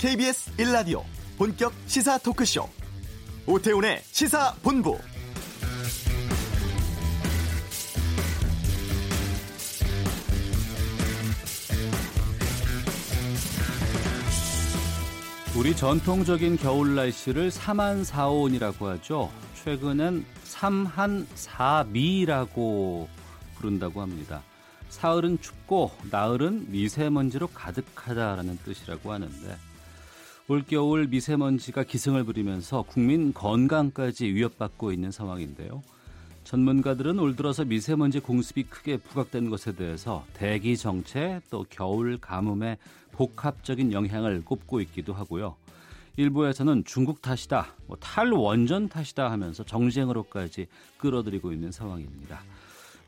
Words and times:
KBS 0.00 0.56
1라디오 0.56 1.04
본격 1.36 1.74
시사 1.86 2.16
토크쇼 2.16 2.66
오태훈의 3.46 4.00
시사본부 4.02 4.98
우리 15.54 15.76
전통적인 15.76 16.56
겨울 16.56 16.94
날씨를 16.94 17.50
사만사온이라고 17.50 18.86
하죠. 18.86 19.30
최근엔 19.62 20.24
삼한사미라고 20.44 21.36
부른다고 23.56 24.00
합니다. 24.00 24.42
사흘은 24.88 25.42
춥고 25.42 25.90
나흘은 26.10 26.70
미세먼지로 26.70 27.48
가득하다라는 27.48 28.60
뜻이라고 28.64 29.12
하는데 29.12 29.58
올겨울 30.50 31.06
미세먼지가 31.06 31.84
기승을 31.84 32.24
부리면서 32.24 32.82
국민 32.82 33.32
건강까지 33.32 34.34
위협받고 34.34 34.90
있는 34.90 35.12
상황인데요. 35.12 35.80
전문가들은 36.42 37.20
올 37.20 37.36
들어서 37.36 37.64
미세먼지 37.64 38.18
공습이 38.18 38.64
크게 38.64 38.96
부각된 38.96 39.48
것에 39.48 39.76
대해서 39.76 40.24
대기 40.34 40.76
정체 40.76 41.40
또 41.50 41.64
겨울 41.70 42.18
가뭄의 42.18 42.78
복합적인 43.12 43.92
영향을 43.92 44.44
꼽고 44.44 44.80
있기도 44.80 45.12
하고요. 45.14 45.54
일부에서는 46.16 46.82
중국 46.84 47.22
탓이다, 47.22 47.76
뭐 47.86 47.96
탈원전 48.00 48.88
탓이다 48.88 49.30
하면서 49.30 49.62
정쟁으로까지 49.62 50.66
끌어들이고 50.98 51.52
있는 51.52 51.70
상황입니다. 51.70 52.40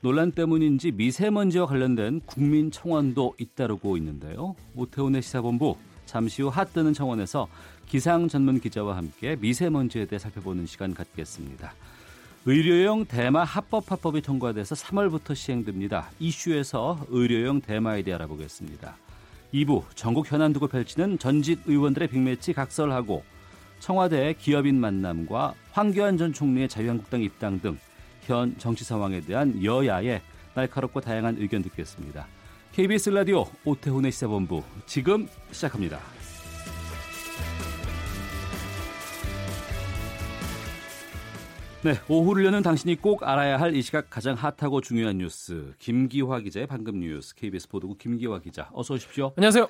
논란 0.00 0.30
때문인지 0.30 0.92
미세먼지와 0.92 1.66
관련된 1.66 2.20
국민 2.24 2.70
청원도 2.70 3.34
잇따르고 3.36 3.96
있는데요. 3.96 4.54
오태훈의 4.76 5.22
시사본부 5.22 5.76
잠시 6.12 6.42
후 6.42 6.48
핫뜨는 6.48 6.92
청원에서 6.92 7.48
기상 7.86 8.28
전문 8.28 8.60
기자와 8.60 8.96
함께 8.96 9.34
미세먼지에 9.40 10.04
대해 10.04 10.18
살펴보는 10.18 10.66
시간 10.66 10.92
갖겠습니다. 10.92 11.72
의료용 12.44 13.06
대마 13.06 13.44
합법 13.44 13.90
화법이 13.90 14.20
통과돼서 14.20 14.74
3월부터 14.74 15.34
시행됩니다. 15.34 16.10
이슈에서 16.20 17.06
의료용 17.08 17.62
대마에 17.62 18.02
대해 18.02 18.14
알아보겠습니다. 18.16 18.96
2부 19.54 19.84
전국 19.94 20.30
현안 20.30 20.52
두고 20.52 20.66
펼치는 20.68 21.18
전직 21.18 21.62
의원들의 21.64 22.08
빅매치 22.08 22.52
각설하고 22.52 23.24
청와대 23.80 24.34
기업인 24.38 24.78
만남과 24.78 25.54
황교안 25.72 26.18
전 26.18 26.34
총리의 26.34 26.68
자유한국당 26.68 27.22
입당 27.22 27.58
등 27.60 27.78
현 28.26 28.56
정치 28.58 28.84
상황에 28.84 29.20
대한 29.20 29.62
여야의 29.62 30.20
날카롭고 30.54 31.00
다양한 31.00 31.36
의견 31.38 31.62
듣겠습니다. 31.62 32.26
KBS 32.72 33.10
라디오 33.10 33.44
오태훈의 33.64 34.12
시사본부 34.12 34.62
지금 34.86 35.28
시작합니다. 35.50 35.98
네, 41.84 41.94
오후를 42.08 42.44
여는 42.44 42.62
당신이 42.62 42.96
꼭 42.96 43.24
알아야 43.26 43.58
할 43.58 43.74
이 43.74 43.82
시각 43.82 44.08
가장 44.08 44.34
핫하고 44.36 44.80
중요한 44.80 45.18
뉴스 45.18 45.74
김기화 45.78 46.40
기자의 46.40 46.66
방금 46.66 47.00
뉴스 47.00 47.34
KBS 47.34 47.68
보도국 47.68 47.98
김기화 47.98 48.38
기자 48.40 48.68
어서 48.72 48.94
오십시오. 48.94 49.32
안녕하세요. 49.36 49.66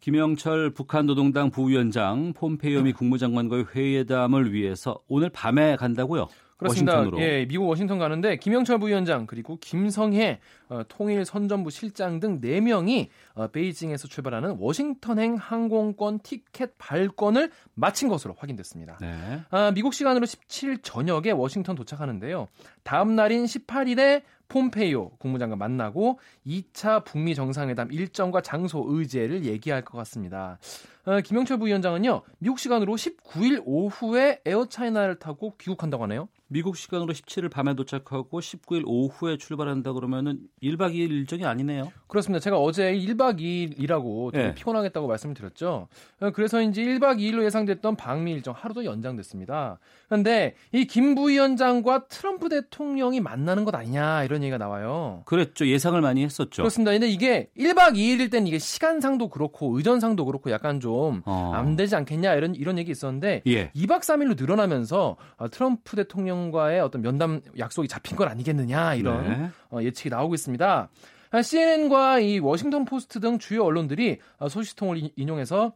김영철 0.00 0.70
북한 0.70 1.06
노동당 1.06 1.50
부위원장 1.50 2.32
폼페이오 2.34 2.82
미 2.82 2.92
국무장관과의 2.92 3.66
회담을 3.74 4.52
위해서 4.52 4.98
오늘 5.08 5.30
밤에 5.30 5.76
간다고요? 5.76 6.28
그렇습니다. 6.56 6.98
워싱턴으로. 6.98 7.22
예, 7.22 7.46
미국 7.46 7.66
워싱턴 7.68 7.98
가는데 7.98 8.36
김영철 8.36 8.78
부위원장 8.78 9.26
그리고 9.26 9.58
김성해 9.60 10.40
어, 10.68 10.82
통일 10.88 11.24
선전부 11.24 11.70
실장 11.70 12.18
등 12.18 12.40
4명이 12.40 13.08
어, 13.34 13.48
베이징에서 13.48 14.08
출발하는 14.08 14.56
워싱턴행 14.58 15.36
항공권 15.36 16.20
티켓 16.20 16.78
발권을 16.78 17.50
마친 17.74 18.08
것으로 18.08 18.34
확인됐습니다. 18.38 18.96
네. 19.00 19.40
아, 19.50 19.70
미국 19.74 19.92
시간으로 19.92 20.24
17일 20.24 20.82
저녁에 20.82 21.30
워싱턴 21.30 21.76
도착하는데요. 21.76 22.48
다음 22.82 23.14
날인 23.16 23.44
18일에 23.44 24.22
폼페이오 24.48 25.10
국무장관 25.18 25.58
만나고 25.58 26.20
2차 26.46 27.04
북미 27.04 27.34
정상회담 27.34 27.92
일정과 27.92 28.40
장소 28.40 28.84
의제를 28.88 29.44
얘기할 29.44 29.84
것 29.84 29.98
같습니다. 29.98 30.58
어, 31.04 31.20
김영철 31.20 31.58
부위원장은요, 31.58 32.22
미국 32.38 32.58
시간으로 32.58 32.94
19일 32.94 33.62
오후에 33.64 34.40
에어차이나를 34.44 35.16
타고 35.16 35.54
귀국한다고 35.58 36.04
하네요. 36.04 36.28
미국 36.48 36.76
시간으로 36.76 37.12
17일 37.12 37.50
밤에 37.50 37.74
도착하고 37.74 38.40
19일 38.40 38.84
오후에 38.86 39.36
출발한다 39.36 39.92
그러면은 39.92 40.38
1박 40.62 40.92
2일 40.94 41.10
일정이 41.10 41.44
아니네요. 41.44 41.92
그렇습니다. 42.06 42.40
제가 42.40 42.56
어제 42.58 42.92
1박 42.94 43.40
2일 43.40 43.74
일하고 43.80 44.30
좀 44.30 44.40
네. 44.40 44.54
피곤하겠다고 44.54 45.08
말씀을 45.08 45.34
드렸죠. 45.34 45.88
어, 46.20 46.30
그래서인지 46.30 46.84
1박 46.84 47.18
2일로 47.18 47.44
예상됐던 47.44 47.96
방미 47.96 48.30
일정 48.32 48.54
하루도 48.56 48.84
연장됐습니다. 48.84 49.78
그런데 50.08 50.54
이 50.72 50.86
김 50.86 51.16
부위원장과 51.16 52.06
트럼프 52.06 52.48
대통령이 52.48 53.20
만나는 53.20 53.64
것 53.64 53.74
아니냐 53.74 54.22
이런 54.22 54.42
얘기가 54.42 54.56
나와요. 54.56 55.22
그랬죠. 55.24 55.66
예상을 55.66 56.00
많이 56.00 56.22
했었죠. 56.24 56.62
그렇습니다. 56.62 56.92
근데 56.92 57.08
이게 57.08 57.50
1박 57.58 57.94
2일일 57.96 58.30
땐 58.30 58.46
이게 58.46 58.58
시간상도 58.58 59.28
그렇고 59.28 59.76
의전상도 59.76 60.24
그렇고 60.24 60.52
약간 60.52 60.78
좀안 60.78 61.22
어. 61.26 61.74
되지 61.76 61.96
않겠냐 61.96 62.34
이런 62.34 62.54
이런 62.54 62.78
얘기 62.78 62.92
있었는데 62.92 63.42
예. 63.48 63.70
2박 63.72 64.00
3일로 64.00 64.38
늘어나면서 64.40 65.16
아, 65.38 65.48
트럼프 65.48 65.96
대통령 65.96 66.35
과의 66.50 66.80
어떤 66.80 67.02
면담 67.02 67.40
약속이 67.58 67.88
잡힌 67.88 68.16
건 68.16 68.28
아니겠느냐 68.28 68.94
이런 68.94 69.24
네. 69.28 69.50
어, 69.70 69.82
예측이 69.82 70.08
나오고 70.10 70.34
있습니다. 70.34 70.88
아, 71.32 71.42
CNN과 71.42 72.20
이 72.20 72.38
워싱턴 72.38 72.84
포스트 72.84 73.20
등 73.20 73.38
주요 73.38 73.64
언론들이 73.64 74.18
아, 74.38 74.48
소식통을 74.48 74.96
인- 74.98 75.10
인용해서 75.16 75.72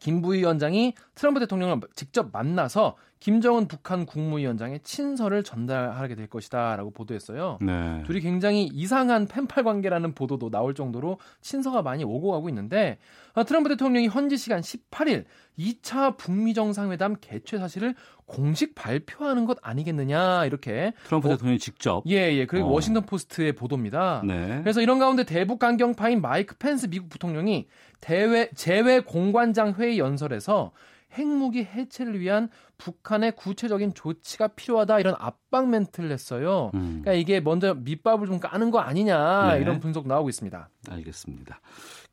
김 0.00 0.22
부위원장이 0.22 0.94
트럼프 1.14 1.40
대통령을 1.40 1.80
직접 1.94 2.30
만나서 2.32 2.96
김정은 3.22 3.68
북한 3.68 4.04
국무위원장의 4.04 4.80
친서를 4.82 5.44
전달하게 5.44 6.16
될 6.16 6.26
것이다라고 6.26 6.90
보도했어요. 6.90 7.56
네. 7.60 8.02
둘이 8.04 8.18
굉장히 8.18 8.64
이상한 8.64 9.28
펜팔 9.28 9.62
관계라는 9.62 10.12
보도도 10.16 10.50
나올 10.50 10.74
정도로 10.74 11.18
친서가 11.40 11.82
많이 11.82 12.02
오고 12.02 12.32
가고 12.32 12.48
있는데 12.48 12.98
아, 13.34 13.44
트럼프 13.44 13.68
대통령이 13.68 14.08
현지 14.08 14.36
시간 14.36 14.60
18일 14.60 15.24
2차 15.56 16.16
북미 16.16 16.52
정상회담 16.52 17.14
개최 17.20 17.58
사실을 17.58 17.94
공식 18.26 18.74
발표하는 18.74 19.44
것 19.44 19.56
아니겠느냐 19.62 20.44
이렇게 20.46 20.92
트럼프 21.04 21.28
어, 21.28 21.30
대통령이 21.30 21.60
직접. 21.60 22.02
예예 22.04 22.46
그리고 22.46 22.70
어. 22.70 22.72
워싱턴 22.72 23.06
포스트의 23.06 23.52
보도입니다. 23.52 24.22
네. 24.26 24.58
그래서 24.62 24.80
이런 24.80 24.98
가운데 24.98 25.22
대북 25.22 25.60
강경파인 25.60 26.20
마이크 26.20 26.56
펜스 26.56 26.88
미국 26.90 27.08
부통령이 27.08 27.68
대외 28.00 28.50
재외 28.56 28.98
공관장 28.98 29.74
회의 29.74 30.00
연설에서 30.00 30.72
핵무기 31.12 31.64
해체를 31.64 32.18
위한 32.20 32.48
북한의 32.78 33.36
구체적인 33.36 33.94
조치가 33.94 34.48
필요하다 34.48 35.00
이런 35.00 35.14
압박 35.18 35.68
멘트를 35.68 36.08
냈어요. 36.08 36.70
음, 36.74 37.00
그러니까 37.02 37.12
이게 37.12 37.40
먼저 37.40 37.74
밑밥을 37.74 38.26
좀 38.26 38.40
까는 38.40 38.70
거 38.70 38.80
아니냐 38.80 39.54
네. 39.54 39.60
이런 39.60 39.78
분석 39.80 40.06
나오고 40.06 40.28
있습니다. 40.28 40.68
알겠습니다. 40.90 41.60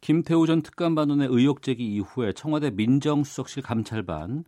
김태우 0.02 0.46
전 0.46 0.62
특감반원의 0.62 1.28
의혹 1.32 1.62
제기 1.62 1.86
이후에 1.96 2.34
청와대 2.34 2.70
민정수석실 2.72 3.64
감찰반 3.64 4.44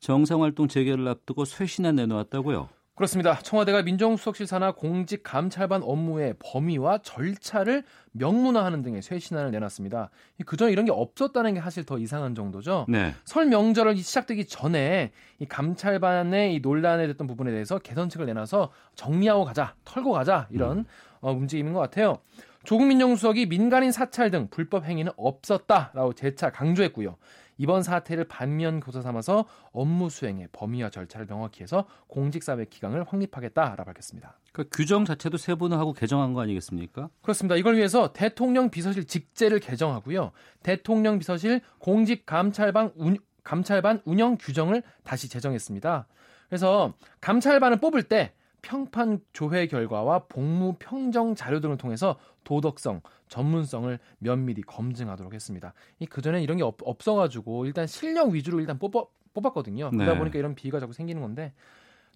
정상활동 0.00 0.68
재개를 0.68 1.06
앞두고 1.08 1.44
쇄신안 1.44 1.96
내놓았다고요? 1.96 2.68
그렇습니다. 2.94 3.38
청와대가 3.38 3.82
민정수석실 3.82 4.46
산하 4.46 4.72
공직 4.72 5.22
감찰반 5.22 5.82
업무의 5.82 6.34
범위와 6.38 6.98
절차를 6.98 7.84
명문화하는 8.12 8.82
등의 8.82 9.00
쇄신안을 9.00 9.50
내놨습니다. 9.50 10.10
그전 10.44 10.70
이런 10.70 10.84
게 10.84 10.92
없었다는 10.92 11.54
게 11.54 11.60
사실 11.60 11.84
더 11.84 11.98
이상한 11.98 12.34
정도죠. 12.34 12.84
네. 12.88 13.14
설 13.24 13.46
명절이 13.46 13.96
시작되기 13.96 14.44
전에 14.46 15.12
이 15.38 15.46
감찰반의 15.46 16.54
이 16.54 16.60
논란에 16.60 17.06
됐던 17.06 17.26
부분에 17.26 17.50
대해서 17.50 17.78
개선책을 17.78 18.26
내놔서 18.26 18.70
정리하고 18.94 19.44
가자, 19.44 19.74
털고 19.86 20.12
가자 20.12 20.46
이런 20.50 20.84
어, 21.20 21.32
움직임인 21.32 21.72
것 21.72 21.80
같아요. 21.80 22.18
조국 22.64 22.86
민정수석이 22.86 23.46
민간인 23.46 23.90
사찰 23.90 24.30
등 24.30 24.48
불법 24.50 24.84
행위는 24.84 25.12
없었다라고 25.16 26.12
재차 26.12 26.50
강조했고요. 26.50 27.16
이번 27.58 27.82
사태를 27.82 28.24
반면 28.24 28.80
교사 28.80 29.02
삼아서 29.02 29.44
업무 29.72 30.10
수행의 30.10 30.48
범위와 30.52 30.90
절차를 30.90 31.26
명확히 31.26 31.62
해서 31.62 31.86
공직사회 32.06 32.64
기강을 32.64 33.04
확립하겠다라고 33.04 33.84
밝혔습니다. 33.84 34.38
그 34.52 34.68
규정 34.70 35.04
자체도 35.04 35.36
세분화하고 35.36 35.92
개정한 35.92 36.32
거 36.32 36.42
아니겠습니까? 36.42 37.08
그렇습니다. 37.22 37.56
이걸 37.56 37.76
위해서 37.76 38.12
대통령 38.12 38.70
비서실 38.70 39.06
직제를 39.06 39.60
개정하고요. 39.60 40.32
대통령 40.62 41.18
비서실 41.18 41.60
공직 41.78 42.26
감찰반 42.26 42.92
운, 42.96 43.16
감찰반 43.44 44.02
운영 44.04 44.36
규정을 44.38 44.82
다시 45.04 45.28
제정했습니다. 45.28 46.06
그래서 46.48 46.94
감찰반을 47.20 47.78
뽑을 47.78 48.02
때 48.02 48.32
평판 48.62 49.20
조회 49.32 49.66
결과와 49.66 50.20
복무 50.28 50.76
평정 50.78 51.34
자료 51.34 51.60
등을 51.60 51.76
통해서 51.76 52.18
도덕성, 52.44 53.02
전문성을 53.28 53.98
면밀히 54.18 54.62
검증하도록 54.62 55.34
했습니다. 55.34 55.74
이 55.98 56.06
그전에 56.06 56.42
이런 56.42 56.56
게 56.56 56.62
없, 56.62 56.76
없어가지고 56.82 57.66
일단 57.66 57.86
실력 57.86 58.30
위주로 58.30 58.60
일단 58.60 58.78
뽑아, 58.78 59.04
뽑았거든요. 59.34 59.90
그러다 59.90 60.12
네. 60.12 60.18
보니까 60.18 60.38
이런 60.38 60.54
비위가 60.54 60.80
자꾸 60.80 60.92
생기는 60.92 61.20
건데 61.20 61.52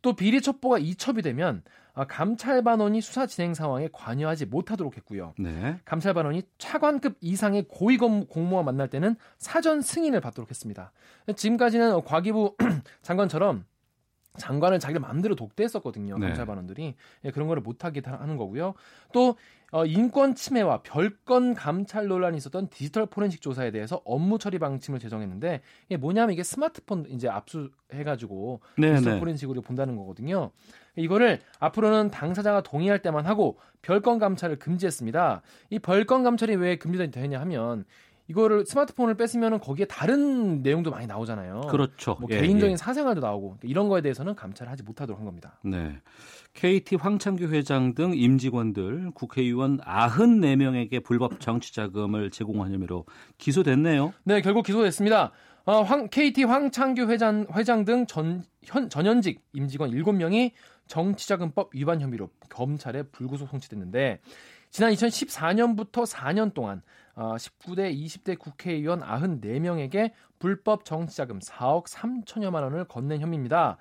또 0.02 0.14
비리 0.14 0.40
첩보가 0.40 0.78
이첩이 0.78 1.22
되면 1.22 1.62
아, 1.94 2.06
감찰반원이 2.06 3.00
수사 3.00 3.26
진행 3.26 3.54
상황에 3.54 3.88
관여하지 3.92 4.46
못하도록 4.46 4.96
했고요. 4.96 5.34
네. 5.38 5.78
감찰반원이 5.84 6.42
차관급 6.58 7.16
이상의 7.20 7.64
고위 7.68 7.96
공무원 7.96 8.64
만날 8.66 8.88
때는 8.88 9.16
사전 9.38 9.80
승인을 9.80 10.20
받도록 10.20 10.50
했습니다. 10.50 10.92
지금까지는 11.34 12.04
과기부 12.04 12.56
장관처럼 13.02 13.64
장관을 14.36 14.78
자기를 14.78 15.00
마음대로 15.00 15.34
독대했었거든요. 15.34 16.18
네. 16.18 16.26
감찰반원들이 16.28 16.94
예, 17.24 17.30
그런 17.30 17.48
거를 17.48 17.62
못하게 17.62 18.02
하는 18.04 18.36
거고요. 18.36 18.74
또 19.12 19.36
어, 19.72 19.84
인권 19.84 20.34
침해와 20.34 20.82
별건 20.82 21.54
감찰 21.54 22.06
논란이 22.06 22.36
있었던 22.36 22.68
디지털 22.68 23.06
포렌식 23.06 23.42
조사에 23.42 23.72
대해서 23.72 24.00
업무 24.04 24.38
처리 24.38 24.58
방침을 24.58 25.00
제정했는데 25.00 25.60
이게 25.86 25.96
뭐냐면 25.96 26.32
이게 26.32 26.44
스마트폰 26.44 27.06
이제 27.10 27.28
압수해가지고 27.28 28.60
네, 28.78 28.92
디지털 28.92 29.14
네. 29.14 29.20
포렌식으로 29.20 29.62
본다는 29.62 29.96
거거든요. 29.96 30.50
이거를 30.94 31.40
앞으로는 31.58 32.10
당사자가 32.10 32.62
동의할 32.62 33.00
때만 33.00 33.26
하고 33.26 33.58
별건 33.82 34.18
감찰을 34.18 34.58
금지했습니다. 34.58 35.42
이 35.70 35.78
별건 35.78 36.22
감찰이 36.22 36.54
왜 36.56 36.76
금지되냐 36.76 37.38
하면 37.40 37.84
이거를 38.28 38.66
스마트폰을 38.66 39.14
뺐으면 39.14 39.60
거기에 39.60 39.86
다른 39.86 40.62
내용도 40.62 40.90
많이 40.90 41.06
나오잖아요. 41.06 41.62
그렇죠. 41.70 42.16
뭐 42.20 42.28
예, 42.32 42.40
개인적인 42.40 42.72
예. 42.72 42.76
사생활도 42.76 43.20
나오고 43.20 43.46
그러니까 43.58 43.68
이런 43.68 43.88
거에 43.88 44.00
대해서는 44.00 44.34
감찰을 44.34 44.70
하지 44.70 44.82
못하도록 44.82 45.18
한 45.18 45.24
겁니다. 45.24 45.58
네. 45.62 46.00
KT 46.54 46.96
황창규 46.96 47.48
회장 47.48 47.94
등 47.94 48.12
임직원들 48.14 49.12
국회의원 49.14 49.78
94명에게 49.78 51.04
불법 51.04 51.38
정치 51.38 51.74
자금을 51.74 52.30
제공한 52.30 52.72
혐의로 52.72 53.04
기소됐네요. 53.38 54.12
네, 54.24 54.40
결국 54.40 54.64
기소됐습니다. 54.64 55.32
어, 55.66 55.82
황, 55.82 56.08
KT 56.08 56.44
황창규 56.44 57.10
회장, 57.10 57.46
회장 57.54 57.84
등 57.84 58.06
전, 58.06 58.42
현, 58.62 58.88
전현직 58.88 59.42
임직원 59.52 59.90
7명이 59.90 60.52
정치자금법 60.86 61.74
위반 61.74 62.00
혐의로 62.00 62.30
검찰에 62.48 63.02
불구속 63.02 63.48
송치됐는데 63.48 64.20
지난 64.70 64.92
2014년부터 64.92 66.06
4년 66.06 66.54
동안 66.54 66.82
어, 66.82 67.05
19대, 67.16 67.94
20대 67.96 68.38
국회의원 68.38 69.00
94명에게 69.00 70.12
불법 70.38 70.84
정치자금 70.84 71.38
4억 71.38 71.86
3천여만 71.86 72.62
원을 72.62 72.84
건넨 72.84 73.20
혐의입니다. 73.20 73.78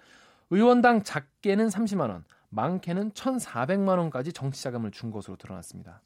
의원당 0.49 1.03
작게는 1.03 1.67
30만 1.67 2.09
원, 2.09 2.23
많게는 2.49 3.11
1,400만 3.11 3.97
원까지 3.97 4.31
정치자금을 4.31 4.91
준 4.91 5.11
것으로 5.11 5.35
드러났습니다. 5.35 6.01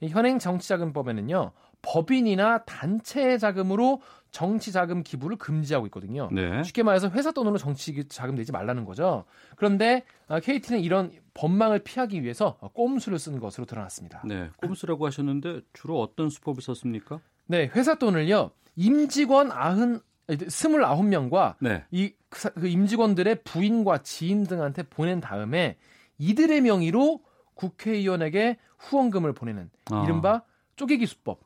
이 0.00 0.08
현행 0.08 0.38
정치자금법에는요 0.38 1.52
법인이나 1.82 2.64
단체의 2.64 3.38
자금으로 3.38 4.02
정치 4.30 4.70
자금 4.70 5.02
기부를 5.02 5.36
금지하고 5.36 5.86
있거든요. 5.86 6.28
네. 6.30 6.62
쉽게 6.62 6.82
말해서 6.82 7.10
회사 7.10 7.32
돈으로 7.32 7.58
정치 7.58 8.06
자금 8.08 8.36
내지 8.36 8.52
말라는 8.52 8.84
거죠. 8.84 9.24
그런데 9.56 10.04
KT는 10.42 10.80
이런 10.80 11.10
법망을 11.34 11.80
피하기 11.80 12.22
위해서 12.22 12.56
꼼수를 12.74 13.18
쓴 13.18 13.40
것으로 13.40 13.66
드러났습니다. 13.66 14.22
네. 14.24 14.50
꼼수라고 14.58 15.06
하셨는데 15.06 15.62
주로 15.72 16.00
어떤 16.00 16.28
수법을 16.28 16.62
썼습니까? 16.62 17.20
네, 17.46 17.70
회사 17.74 17.96
돈을요 17.96 18.52
임직원 18.76 19.50
아흔 19.50 20.00
29명과 20.28 21.56
네. 21.60 21.84
이 21.90 22.12
그 22.30 22.66
임직원들의 22.68 23.42
부인과 23.42 23.98
지인 23.98 24.44
등한테 24.44 24.84
보낸 24.84 25.20
다음에 25.20 25.76
이들의 26.18 26.60
명의로 26.62 27.20
국회의원에게 27.54 28.56
후원금을 28.78 29.34
보내는 29.34 29.70
아. 29.90 30.04
이른바 30.04 30.42
쪼개기 30.76 31.06
수법, 31.06 31.40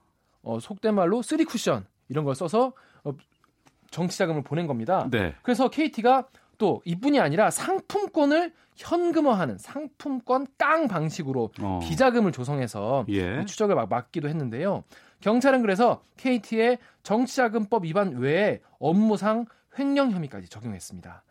어, 0.45 0.61
속된 0.61 0.95
말로 0.95 1.23
쓰리 1.23 1.45
쿠션 1.45 1.87
이런 2.09 2.25
걸 2.25 2.35
써서 2.35 2.73
어, 3.03 3.13
정치 3.91 4.19
자금을 4.19 4.43
보낸 4.43 4.67
겁니다. 4.67 5.09
네. 5.11 5.35
그래서 5.43 5.69
KT가 5.69 6.29
또 6.59 6.83
이뿐이 6.85 7.21
아니라 7.21 7.51
상품권을 7.51 8.53
현금화하는 8.77 9.59
상품권 9.59 10.47
깡 10.59 10.89
방식으로 10.89 11.51
어. 11.61 11.81
비자금을 11.83 12.33
조성해서 12.33 13.07
예. 13.09 13.45
추적을 13.45 13.75
막 13.75 13.89
막기도 13.89 14.29
했는데요. 14.29 14.85
경찰은 15.21 15.63
그래서 15.63 16.03
KT의 16.17 16.79
정치자금법 17.03 17.85
위반 17.85 18.17
외에 18.17 18.61
업무상 18.79 19.47
횡령 19.79 20.11
혐의까지 20.11 20.49
적용했습니다. 20.49 21.23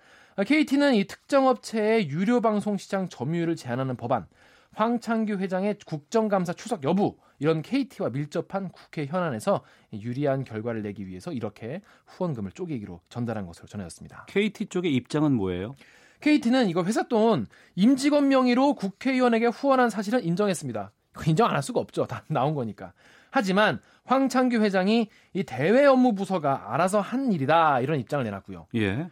KT는 0.48 0.96
이 0.96 1.06
특정 1.06 1.48
업체의 1.48 2.10
유료 2.10 2.42
방송 2.42 2.78
시장 2.78 3.08
점유율을 3.08 3.56
제한하는 3.56 3.96
법안, 3.96 4.26
황창규 4.76 5.34
회장의 5.36 5.78
국정감사出석 5.86 6.84
여부 6.84 7.18
이런 7.40 7.62
KT와 7.62 8.10
밀접한 8.10 8.70
국회 8.70 9.06
현안에서 9.06 9.62
유리한 9.94 10.44
결과를 10.44 10.82
내기 10.82 11.08
위해서 11.08 11.32
이렇게 11.32 11.82
후원금을 12.08 12.52
쪼개기로 12.52 13.02
전달한 13.10 13.46
것으로 13.46 13.68
전해졌습니다. 13.68 14.26
KT 14.30 14.68
쪽의 14.68 14.94
입장은 14.96 15.34
뭐예요? 15.34 15.76
KT는 16.22 16.70
이거 16.70 16.84
회사 16.84 17.04
돈 17.04 17.48
임직원 17.76 18.30
명의로 18.30 18.76
국회의원에게 18.76 19.48
후원한 19.48 19.90
사실은 19.90 20.24
인정했습니다. 20.24 20.92
인정 21.28 21.48
안 21.50 21.56
할 21.56 21.62
수가 21.62 21.80
없죠. 21.80 22.06
다 22.08 22.24
나온 22.28 22.56
거니까. 22.56 22.94
하지만 23.30 23.80
황창규 24.06 24.58
회장이 24.62 25.10
이 25.34 25.44
대외 25.44 25.86
업무 25.86 26.16
부서가 26.16 26.74
알아서 26.74 27.02
한 27.02 27.32
일이다 27.32 27.82
이런 27.82 28.00
입장을 28.00 28.24
내놨고요. 28.24 28.68
예. 28.76 29.10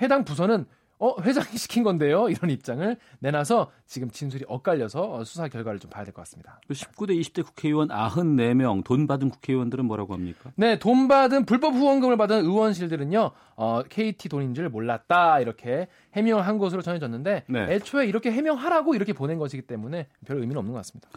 해당 0.00 0.24
부서는 0.24 0.66
어 0.98 1.20
회장이 1.20 1.56
시킨 1.56 1.82
건데요 1.82 2.28
이런 2.28 2.50
입장을 2.50 2.96
내놔서 3.18 3.70
지금 3.86 4.10
진술이 4.10 4.44
엇갈려서 4.48 5.24
수사 5.24 5.48
결과를 5.48 5.80
좀 5.80 5.90
봐야 5.90 6.04
될 6.04 6.14
것 6.14 6.22
같습니다. 6.22 6.60
19대 6.70 7.18
20대 7.20 7.44
국회의원 7.44 7.88
94명 7.88 8.84
돈 8.84 9.06
받은 9.06 9.30
국회의원들은 9.30 9.84
뭐라고 9.84 10.14
합니까? 10.14 10.52
네, 10.56 10.78
돈 10.78 11.08
받은 11.08 11.44
불법 11.46 11.74
후원금을 11.74 12.16
받은 12.16 12.44
의원실들은요, 12.44 13.30
어, 13.56 13.82
KT 13.88 14.28
돈인 14.28 14.54
줄 14.54 14.68
몰랐다 14.68 15.40
이렇게 15.40 15.88
해명을 16.14 16.46
한 16.46 16.58
것으로 16.58 16.82
전해졌는데 16.82 17.44
네. 17.48 17.66
애초에 17.74 18.06
이렇게 18.06 18.30
해명하라고 18.30 18.94
이렇게 18.94 19.12
보낸 19.12 19.38
것이기 19.38 19.62
때문에 19.66 20.06
별 20.26 20.36
의미는 20.36 20.58
없는 20.58 20.72
것 20.72 20.78
같습니다. 20.78 21.08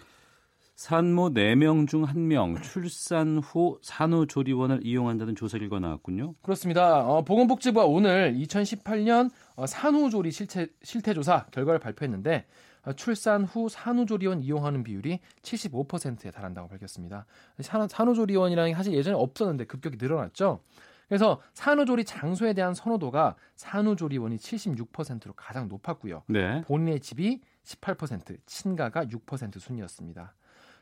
산모 0.75 1.31
4명 1.33 1.87
중 1.87 2.05
1명 2.05 2.61
출산 2.61 3.39
후 3.39 3.79
산후조리원을 3.81 4.81
이용한다는 4.85 5.35
조사 5.35 5.57
결과 5.57 5.79
나왔군요. 5.79 6.35
그렇습니다. 6.43 6.99
어, 6.99 7.23
보건복지부가 7.23 7.85
오늘 7.87 8.35
2018년 8.35 9.31
어, 9.31 9.31
산후조리 9.65 10.31
실태, 10.31 10.67
실태조사 10.83 11.47
결과를 11.51 11.79
발표했는데 11.79 12.45
어, 12.83 12.93
출산 12.93 13.43
후 13.43 13.67
산후조리원 13.69 14.41
이용하는 14.41 14.83
비율이 14.83 15.19
75%에 15.41 16.31
달한다고 16.31 16.67
밝혔습니다. 16.67 17.25
산, 17.61 17.87
산후조리원이라는 17.87 18.71
게 18.71 18.75
사실 18.75 18.93
예전에 18.93 19.15
없었는데 19.15 19.65
급격히 19.65 19.97
늘어났죠. 19.99 20.61
그래서 21.07 21.41
산후조리 21.53 22.03
장소에 22.05 22.53
대한 22.53 22.73
선호도가 22.73 23.35
산후조리원이 23.55 24.37
76%로 24.37 25.33
가장 25.33 25.67
높았고요. 25.69 26.23
네. 26.27 26.61
본인의 26.61 26.99
집이 26.99 27.41
18%, 27.63 28.37
친가가 28.45 29.05
6% 29.05 29.59
순이었습니다. 29.59 30.33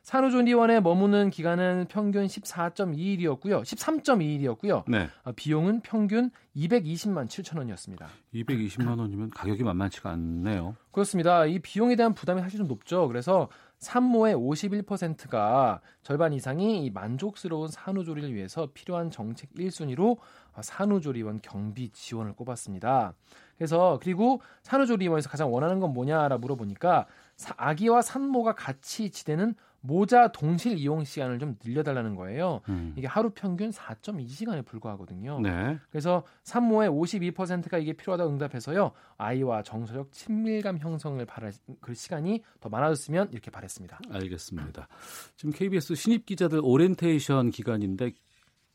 산후조리원에 0.10 0.82
머무는 0.82 1.32
기간은 1.32 1.88
평균 1.90 2.28
14.2일이었고요. 2.28 3.64
13.2일이었고요. 3.64 4.84
네. 4.88 5.10
어, 5.24 5.32
비용은 5.36 5.82
평균 5.82 6.30
220만 6.56 7.26
7천 7.28 7.58
원이었습니다. 7.58 8.08
220만 8.36 9.00
원이면 9.00 9.32
가격이 9.32 9.64
만만치가 9.64 10.12
않네요. 10.12 10.76
그렇습니다. 10.92 11.48
이 11.48 11.58
비용에 11.58 11.96
대한 11.96 12.14
부담이 12.14 12.40
사실 12.42 12.60
좀 12.60 12.68
높죠. 12.68 13.08
그래서 13.08 13.50
산모의 13.80 14.36
51%가 14.36 15.82
절반 16.04 16.34
이상이 16.34 16.86
이 16.86 16.92
만족스러운 16.92 17.70
산후조리를 17.70 18.32
위해서 18.32 18.70
필요한 18.76 19.10
정책 19.10 19.52
1순위로 19.56 20.18
산후조리원 20.62 21.40
경비 21.42 21.90
지원을 21.90 22.34
꼽았습니다. 22.34 23.14
그래서 23.58 23.98
그리고 24.04 24.40
산후조리원에서 24.62 25.30
가장 25.30 25.52
원하는 25.52 25.80
건 25.80 25.94
뭐냐라 25.94 26.38
물어보니까 26.38 27.08
사- 27.38 27.56
아기와 27.58 28.04
산모가 28.04 28.54
같이 28.54 29.10
지내는 29.10 29.56
모자 29.86 30.30
동실 30.30 30.78
이용 30.78 31.04
시간을 31.04 31.40
좀 31.40 31.58
늘려달라는 31.64 32.16
거예요. 32.16 32.62
음. 32.70 32.94
이게 32.98 33.08
하루 33.08 33.30
평균 33.30 33.70
4.2시간에 33.70 34.66
불과하거든요. 34.66 35.40
네. 35.40 35.78
그래서 35.90 36.24
산모의 36.44 36.90
52%가 36.90 37.78
이게 37.78 37.94
필요하다고 37.94 38.32
응답해서요. 38.32 38.92
아이와 39.18 39.64
정서적 39.64 40.12
친밀감 40.12 40.78
형성을 40.80 41.24
바랄 41.26 41.54
그 41.82 41.94
시간이 41.94 42.44
더 42.60 42.70
많아졌으면 42.70 43.30
이렇게 43.32 43.52
바랬습니다. 43.52 44.00
알겠습니다. 44.10 44.88
지금 45.36 45.52
KBS 45.52 45.96
신입 45.96 46.26
기자들 46.26 46.60
오리엔테이션 46.64 47.52
기간인데 47.52 48.12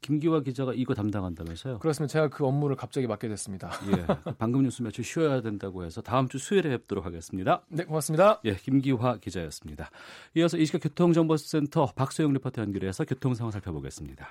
김기화 0.00 0.40
기자가 0.40 0.73
이거 0.75 0.95
담당한다면서요? 0.95 1.78
그렇습니다. 1.78 2.12
제가 2.12 2.28
그 2.28 2.47
업무를 2.47 2.76
갑자기 2.76 3.07
맡게 3.07 3.28
됐습니다. 3.28 3.71
예. 3.97 4.33
방금 4.38 4.62
뉴스 4.62 4.83
며칠 4.83 5.04
쉬어야 5.04 5.42
된다고 5.42 5.85
해서 5.85 6.00
다음 6.00 6.28
주 6.28 6.38
수요일에 6.38 6.71
뵙도록 6.71 7.04
하겠습니다. 7.04 7.62
네, 7.69 7.85
고맙습니다. 7.85 8.40
예, 8.45 8.54
김기화 8.54 9.19
기자였습니다. 9.19 9.90
이어서 10.37 10.57
이 10.57 10.64
시각 10.64 10.83
교통정보센터 10.83 11.92
박소영 11.95 12.33
리포터 12.33 12.62
연결해서 12.62 13.04
교통 13.04 13.35
상황 13.35 13.50
살펴보겠습니다. 13.50 14.28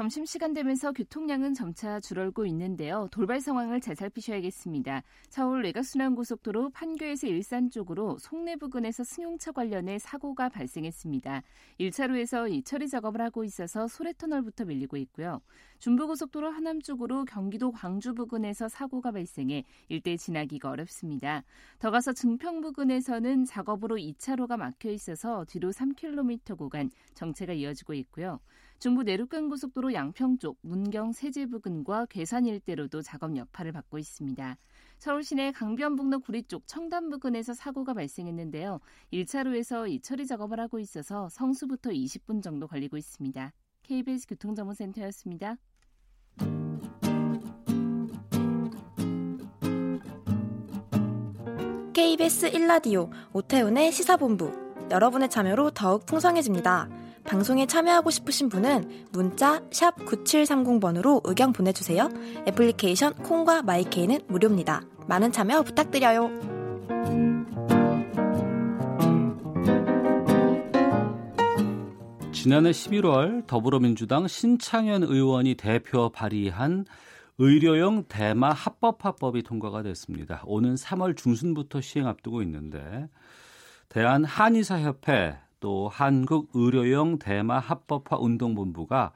점심시간 0.00 0.54
되면서 0.54 0.92
교통량은 0.92 1.52
점차 1.52 2.00
줄어들고 2.00 2.46
있는데요. 2.46 3.06
돌발 3.10 3.42
상황을 3.42 3.82
잘 3.82 3.94
살피셔야겠습니다. 3.94 5.02
서울 5.28 5.62
외곽순환고속도로 5.64 6.70
판교에서 6.70 7.26
일산 7.26 7.68
쪽으로 7.68 8.16
송내 8.18 8.56
부근에서 8.56 9.04
승용차 9.04 9.52
관련해 9.52 9.98
사고가 9.98 10.48
발생했습니다. 10.48 11.42
1차로에서 11.78 12.50
이 12.50 12.62
처리 12.62 12.88
작업을 12.88 13.20
하고 13.20 13.44
있어서 13.44 13.88
소래터널부터 13.88 14.64
밀리고 14.64 14.96
있고요. 14.96 15.42
중부고속도로 15.80 16.48
하남 16.50 16.80
쪽으로 16.80 17.26
경기도 17.26 17.70
광주 17.70 18.14
부근에서 18.14 18.70
사고가 18.70 19.12
발생해 19.12 19.64
일대 19.88 20.16
지나기가 20.16 20.70
어렵습니다. 20.70 21.42
더 21.78 21.90
가서 21.90 22.14
증평 22.14 22.62
부근에서는 22.62 23.44
작업으로 23.44 23.96
2차로가 23.96 24.56
막혀 24.56 24.90
있어서 24.92 25.44
뒤로 25.46 25.72
3km 25.72 26.56
구간 26.56 26.90
정체가 27.12 27.52
이어지고 27.52 27.92
있고요. 27.92 28.40
중부 28.80 29.02
내륙간 29.02 29.50
고속도로 29.50 29.92
양평 29.92 30.38
쪽 30.38 30.56
문경 30.62 31.12
세제 31.12 31.44
부근과 31.44 32.06
괴산 32.06 32.46
일대로도 32.46 33.02
작업 33.02 33.36
여파를 33.36 33.72
받고 33.72 33.98
있습니다. 33.98 34.56
서울 34.98 35.22
시내 35.22 35.52
강변북로 35.52 36.20
구리 36.20 36.42
쪽 36.44 36.66
청담 36.66 37.10
부근에서 37.10 37.52
사고가 37.52 37.92
발생했는데요. 37.92 38.80
1차로에서 39.12 39.90
이 39.90 40.00
처리 40.00 40.26
작업을 40.26 40.58
하고 40.58 40.78
있어서 40.78 41.28
성수부터 41.28 41.90
20분 41.90 42.42
정도 42.42 42.66
걸리고 42.66 42.96
있습니다. 42.96 43.52
KBS 43.82 44.26
교통정보센터였습니다. 44.28 45.56
KBS 51.92 52.50
1라디오 52.52 53.10
오태훈의 53.34 53.92
시사본부 53.92 54.88
여러분의 54.90 55.28
참여로 55.28 55.70
더욱 55.72 56.06
풍성해집니다. 56.06 56.99
방송에 57.24 57.66
참여하고 57.66 58.10
싶으신 58.10 58.48
분은 58.48 59.06
문자 59.12 59.60
9730번으로 59.70 61.20
의견 61.24 61.52
보내주세요. 61.52 62.08
애플리케이션 62.46 63.14
콩과 63.14 63.62
마이케이는 63.62 64.20
무료입니다. 64.26 64.82
많은 65.06 65.32
참여 65.32 65.62
부탁드려요. 65.62 66.30
지난해 72.32 72.70
11월 72.70 73.46
더불어민주당 73.46 74.26
신창현 74.26 75.02
의원이 75.02 75.56
대표 75.56 76.08
발의한 76.08 76.86
의료용 77.36 78.04
대마 78.08 78.50
합법화법이 78.52 79.42
통과가 79.42 79.82
됐습니다. 79.82 80.42
오는 80.46 80.74
3월 80.74 81.16
중순부터 81.16 81.80
시행 81.80 82.06
앞두고 82.06 82.40
있는데 82.42 83.08
대한 83.90 84.24
한의사협회 84.24 85.38
또 85.60 85.88
한국 85.88 86.50
의료용 86.54 87.18
대마 87.18 87.58
합법화 87.58 88.16
운동본부가 88.18 89.12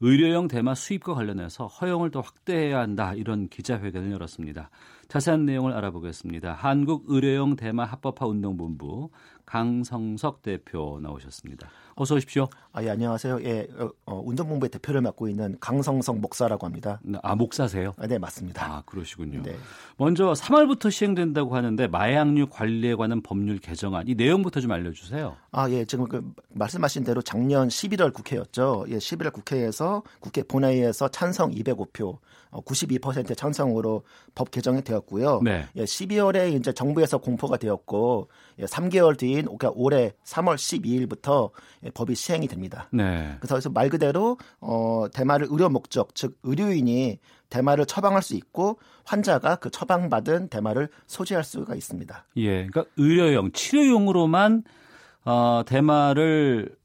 의료용 0.00 0.46
대마 0.46 0.74
수입과 0.74 1.14
관련해서 1.14 1.66
허용을 1.66 2.10
더 2.10 2.20
확대해야 2.20 2.78
한다 2.78 3.14
이런 3.14 3.48
기자회견을 3.48 4.12
열었습니다. 4.12 4.70
자세한 5.08 5.46
내용을 5.46 5.72
알아보겠습니다. 5.72 6.52
한국 6.52 7.04
의료용 7.08 7.56
대마 7.56 7.84
합법화 7.84 8.26
운동본부 8.26 9.08
강성석 9.46 10.42
대표 10.42 11.00
나오셨습니다. 11.02 11.70
어서 11.94 12.14
오십시오. 12.16 12.48
아, 12.72 12.82
예, 12.84 12.90
안녕하세요. 12.90 13.42
예, 13.42 13.66
어, 13.78 13.88
어, 14.04 14.22
운동본부의 14.22 14.68
대표를 14.68 15.00
맡고 15.00 15.28
있는 15.28 15.56
강성석 15.60 16.18
목사라고 16.18 16.66
합니다. 16.66 17.00
아, 17.22 17.34
목사세요? 17.34 17.94
아, 17.96 18.06
네, 18.06 18.18
맞습니다. 18.18 18.62
아, 18.62 18.82
그러시군요. 18.84 19.42
네. 19.42 19.56
먼저 19.96 20.34
3월부터 20.34 20.90
시행된다고 20.90 21.56
하는데 21.56 21.86
마약류 21.88 22.48
관리에 22.50 22.94
관한 22.94 23.22
법률 23.22 23.58
개정안 23.58 24.06
이 24.06 24.14
내용부터 24.14 24.60
좀 24.60 24.70
알려 24.72 24.92
주세요. 24.92 25.36
아, 25.50 25.70
예, 25.70 25.86
지금 25.86 26.06
그 26.06 26.22
말씀하신 26.50 27.04
대로 27.04 27.22
작년 27.22 27.68
11월 27.68 28.12
국회였죠. 28.12 28.84
예, 28.90 28.98
11월 28.98 29.32
국회에서 29.32 30.02
국회 30.20 30.42
본회의에서 30.42 31.08
찬성 31.08 31.52
205표, 31.52 32.12
어, 32.12 32.18
92% 32.52 33.36
찬성으로 33.36 34.02
법 34.34 34.50
개정이 34.50 34.82
되었고요. 34.82 35.40
네. 35.42 35.66
예, 35.76 35.84
12월에 35.84 36.54
이제 36.54 36.72
정부에서 36.72 37.18
공포가 37.18 37.56
되었고 37.56 38.28
예, 38.60 38.64
3개월 38.64 39.18
뒤인 39.18 39.42
그러니까 39.42 39.70
올해 39.74 40.12
3월 40.24 40.56
12일부터 40.56 41.50
예, 41.84 41.90
법이 41.90 42.14
시행이 42.14 42.48
됩니다. 42.48 42.88
네. 42.92 43.36
그래서 43.40 43.68
말 43.70 43.88
그대로 43.88 44.38
어, 44.60 45.06
대마를 45.12 45.48
의료 45.50 45.68
목적, 45.68 46.14
즉 46.14 46.38
의료인이 46.42 47.18
대마를 47.50 47.86
처방할 47.86 48.22
수 48.22 48.34
있고 48.34 48.78
환자가 49.04 49.56
그 49.56 49.70
처방받은 49.70 50.48
대마를 50.48 50.88
소지할 51.06 51.44
수가 51.44 51.74
있습니다. 51.74 52.26
예, 52.36 52.66
그러니까 52.66 52.84
의료용, 52.96 53.52
치료용으로만 53.52 54.64
어, 55.24 55.62
대마를 55.66 56.76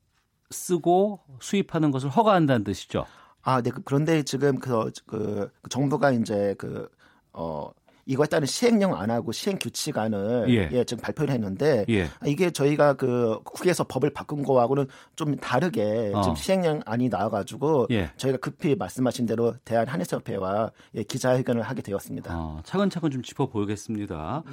쓰고 0.50 1.22
수입하는 1.40 1.92
것을 1.92 2.10
허가한다는 2.10 2.64
뜻이죠. 2.64 3.06
아, 3.44 3.62
네. 3.62 3.70
그- 3.70 3.82
그런데 3.84 4.24
지금 4.24 4.58
그, 4.60 4.90
그, 5.06 5.50
그 5.62 5.70
정부가 5.70 6.12
이제 6.12 6.56
그, 6.58 6.90
어, 7.34 7.70
이거에 8.06 8.28
따른 8.28 8.46
시행령 8.46 8.96
안 8.96 9.10
하고 9.12 9.32
시행 9.32 9.58
규칙안을 9.58 10.48
예. 10.50 10.70
예. 10.74 10.84
지금 10.84 11.02
발표를 11.02 11.34
했는데 11.34 11.86
예. 11.88 12.04
아, 12.04 12.26
이게 12.26 12.52
저희가 12.52 12.94
그 12.96 13.40
국회에서 13.46 13.86
법을 13.86 14.10
바꾼 14.10 14.44
거하고는 14.44 14.88
좀 15.16 15.38
다르게 15.38 16.12
어. 16.14 16.22
지금 16.22 16.36
시행령안이 16.36 17.08
나와가지고 17.08 17.88
예. 17.92 18.12
저희가 18.18 18.40
급히 18.40 18.76
말씀하신 18.76 19.26
대로 19.26 19.54
대한 19.64 19.88
한의사협회와 19.88 20.72
예, 20.96 21.04
기자회견을 21.04 21.62
하게 21.62 21.82
되었습니다. 21.82 22.38
어, 22.38 22.60
차근차근 22.66 23.10
좀 23.12 23.22
짚어보겠습니다. 23.24 24.44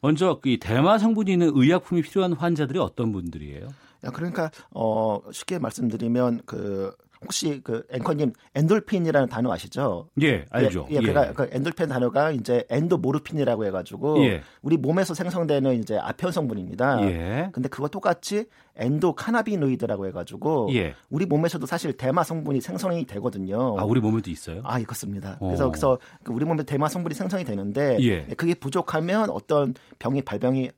먼저 0.00 0.38
이 0.44 0.58
대마 0.58 0.98
성분이 0.98 1.32
있는 1.32 1.50
의약품이 1.52 2.02
필요한 2.02 2.32
환자들이 2.32 2.78
어떤 2.78 3.10
분들이에요? 3.10 3.66
야, 4.04 4.10
그러니까 4.10 4.50
어 4.70 5.18
쉽게 5.32 5.58
말씀드리면 5.58 6.42
그 6.46 6.94
혹시 7.24 7.60
그 7.64 7.84
앵커님 7.90 8.32
엔돌핀이라는 8.54 9.28
단어 9.28 9.52
아시죠? 9.52 10.08
예, 10.22 10.44
알죠. 10.50 10.86
예, 10.90 10.96
예, 10.96 11.00
그러니까 11.00 11.32
그 11.32 11.48
엔돌핀 11.50 11.88
단어가 11.88 12.30
이제 12.30 12.64
endomorphine이라고 12.68 13.64
해가지고 13.66 14.24
예. 14.24 14.42
우리 14.62 14.76
몸에서 14.76 15.14
생성되는 15.14 15.80
이제 15.80 15.98
아편 15.98 16.30
성분입니다. 16.30 17.02
예. 17.10 17.48
근데 17.52 17.68
그거 17.68 17.88
똑같이 17.88 18.46
endocannabinoid라고 18.76 20.06
해가지고 20.06 20.68
예. 20.74 20.94
우리 21.10 21.26
몸에서도 21.26 21.64
사실 21.66 21.94
대마 21.94 22.24
성분이 22.24 22.60
생성이 22.60 23.04
되거든요. 23.06 23.76
아, 23.78 23.84
우리 23.84 24.00
몸에도 24.00 24.30
있어요? 24.30 24.60
아, 24.64 24.78
예, 24.78 24.84
그렇습니다. 24.84 25.36
어. 25.40 25.46
그래서 25.46 25.70
그래서 25.70 25.98
그 26.22 26.32
우리 26.32 26.44
몸에 26.44 26.62
대마 26.64 26.88
성분이 26.88 27.14
생성이 27.14 27.44
되는데 27.44 27.98
예. 28.00 28.24
그게 28.36 28.54
부족하면 28.54 29.30
어떤 29.30 29.74
병이 29.98 30.22
발병이 30.22 30.70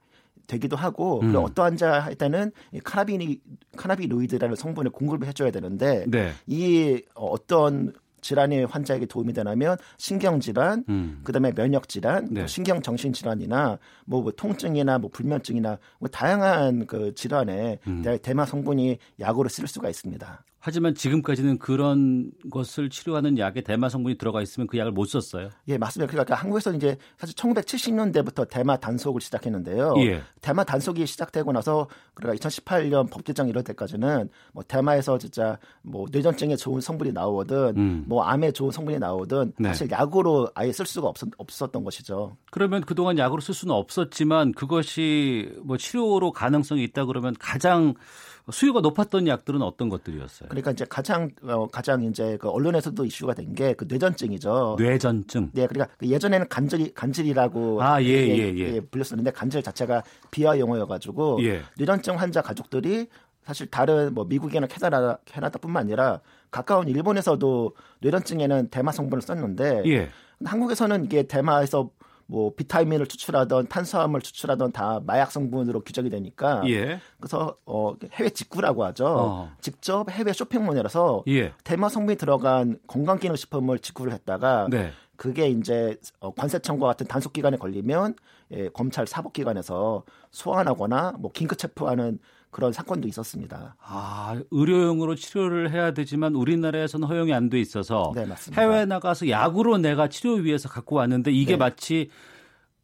되기도 0.46 0.76
하고 0.76 1.20
음. 1.20 1.32
그리고 1.32 1.44
어떠한 1.44 1.72
환자 1.72 2.00
할 2.00 2.14
때는 2.14 2.52
이 2.72 2.80
cannabini 2.80 3.40
cannabinoid라는 3.76 4.56
성분을 4.56 4.90
공급을 4.90 5.26
해줘야 5.26 5.50
되는데 5.50 6.04
네. 6.08 6.32
이 6.46 7.02
어떤 7.14 7.92
질환이 8.22 8.64
환자에게 8.64 9.06
도움이 9.06 9.32
되냐면 9.34 9.76
신경 9.98 10.40
질환, 10.40 10.84
음. 10.88 11.20
그다음에 11.22 11.52
면역 11.52 11.88
질환, 11.88 12.24
네. 12.30 12.40
뭐 12.40 12.46
신경 12.48 12.82
정신 12.82 13.12
질환이나 13.12 13.78
뭐, 14.04 14.20
뭐 14.22 14.32
통증이나 14.32 14.98
뭐 14.98 15.10
불면증이나 15.12 15.78
뭐 16.00 16.08
다양한 16.08 16.86
그 16.86 17.14
질환에 17.14 17.78
음. 17.86 18.02
대- 18.02 18.18
대마 18.18 18.44
성분이 18.46 18.98
약으로 19.20 19.48
쓸 19.48 19.68
수가 19.68 19.88
있습니다. 19.90 20.44
하지만 20.66 20.96
지금까지는 20.96 21.58
그런 21.58 22.32
것을 22.50 22.90
치료하는 22.90 23.38
약에 23.38 23.60
대마 23.60 23.88
성분이 23.88 24.18
들어가 24.18 24.42
있으면 24.42 24.66
그 24.66 24.76
약을 24.78 24.90
못 24.90 25.04
썼어요. 25.04 25.50
예, 25.68 25.78
맞습니다. 25.78 26.10
그러니까 26.10 26.34
한국에서 26.34 26.72
이제 26.72 26.96
사실 27.16 27.36
1970년대부터 27.36 28.48
대마 28.50 28.76
단속을 28.76 29.20
시작했는데요. 29.20 29.94
예. 29.98 30.22
대마 30.40 30.64
단속이 30.64 31.06
시작되고 31.06 31.52
나서 31.52 31.86
그러니까 32.14 32.48
2018년 32.48 33.08
법 33.08 33.22
개정 33.22 33.48
이럴 33.48 33.62
때까지는 33.62 34.28
뭐 34.52 34.64
대마에서 34.66 35.18
진짜 35.18 35.56
뭐 35.82 36.06
뇌전증에 36.10 36.56
좋은 36.56 36.80
성분이 36.80 37.12
나오든 37.12 37.76
음. 37.76 38.04
뭐 38.08 38.24
암에 38.24 38.50
좋은 38.50 38.72
성분이 38.72 38.98
나오든 38.98 39.52
네. 39.60 39.68
사실 39.68 39.88
약으로 39.92 40.50
아예 40.56 40.72
쓸 40.72 40.84
수가 40.84 41.06
없었, 41.06 41.28
없었던 41.38 41.84
것이죠. 41.84 42.36
그러면 42.50 42.80
그동안 42.80 43.18
약으로 43.18 43.40
쓸 43.40 43.54
수는 43.54 43.72
없었지만 43.72 44.50
그것이 44.50 45.48
뭐 45.62 45.76
치료로 45.76 46.32
가능성이 46.32 46.82
있다 46.82 47.04
그러면 47.04 47.36
가장 47.38 47.94
수요가 48.52 48.80
높았던 48.80 49.26
약들은 49.26 49.60
어떤 49.62 49.88
것들이었어요? 49.88 50.48
그러니까 50.48 50.70
이제 50.70 50.84
가장 50.88 51.30
어, 51.42 51.66
가장 51.66 52.02
이제 52.04 52.36
그 52.40 52.48
언론에서도 52.48 53.04
이슈가 53.04 53.34
된 53.34 53.54
게 53.54 53.74
그 53.74 53.86
뇌전증이죠. 53.88 54.76
뇌전증. 54.78 55.50
네, 55.52 55.66
그러니까 55.66 55.94
그 55.98 56.06
예전에는 56.06 56.48
간질이 56.48 56.94
간질이라고 56.94 57.82
아, 57.82 58.00
예, 58.02 58.06
예, 58.08 58.54
예. 58.56 58.80
불렸었는데 58.80 59.32
간질 59.32 59.62
자체가 59.62 60.02
비하 60.30 60.58
용어여 60.58 60.86
가지고 60.86 61.38
예. 61.42 61.62
뇌전증 61.76 62.18
환자 62.20 62.40
가족들이 62.42 63.08
사실 63.44 63.66
다른 63.68 64.14
뭐 64.14 64.24
미국이나 64.24 64.66
캐나다 64.66 65.18
캐나다뿐만 65.24 65.82
아니라 65.82 66.20
가까운 66.50 66.88
일본에서도 66.88 67.74
뇌전증에는 68.00 68.68
대마 68.70 68.92
성분을 68.92 69.22
썼는데 69.22 69.82
예. 69.86 70.08
한국에서는 70.44 71.04
이게 71.04 71.24
대마에서 71.24 71.90
뭐 72.26 72.52
비타민을 72.54 73.06
추출하던 73.06 73.68
탄수화물 73.68 74.20
추출하던 74.20 74.72
다 74.72 75.00
마약 75.04 75.30
성분으로 75.30 75.80
규정이 75.80 76.10
되니까 76.10 76.62
예. 76.68 77.00
그래서 77.20 77.56
어 77.64 77.94
해외 78.12 78.30
직구라고 78.30 78.84
하죠. 78.86 79.06
어. 79.06 79.52
직접 79.60 80.10
해외 80.10 80.32
쇼핑몰에서 80.32 81.22
예. 81.28 81.52
대마 81.64 81.88
성분이 81.88 82.16
들어간 82.16 82.78
건강 82.86 83.18
기능 83.18 83.36
식품을 83.36 83.78
직구를 83.78 84.12
했다가 84.12 84.68
네. 84.70 84.92
그게 85.16 85.48
이제 85.48 85.96
어, 86.20 86.34
관세청과 86.34 86.86
같은 86.86 87.06
단속 87.06 87.32
기간에 87.32 87.56
걸리면 87.56 88.14
예, 88.52 88.68
검찰 88.68 89.06
사법기관에서 89.06 90.04
소환하거나 90.30 91.14
뭐 91.18 91.32
긴급 91.32 91.58
체포하는 91.58 92.18
그런 92.56 92.72
사건도 92.72 93.06
있었습니다. 93.08 93.76
아, 93.82 94.40
의료용으로 94.50 95.14
치료를 95.14 95.70
해야 95.72 95.92
되지만 95.92 96.34
우리나라에서는 96.34 97.06
허용이 97.06 97.34
안 97.34 97.50
돼 97.50 97.60
있어서 97.60 98.12
네, 98.14 98.24
맞습니다. 98.24 98.62
해외 98.62 98.86
나가서 98.86 99.28
약으로 99.28 99.76
내가 99.76 100.08
치료 100.08 100.36
위해서 100.36 100.66
갖고 100.70 100.96
왔는데 100.96 101.32
이게 101.32 101.52
네. 101.52 101.56
마치 101.58 102.08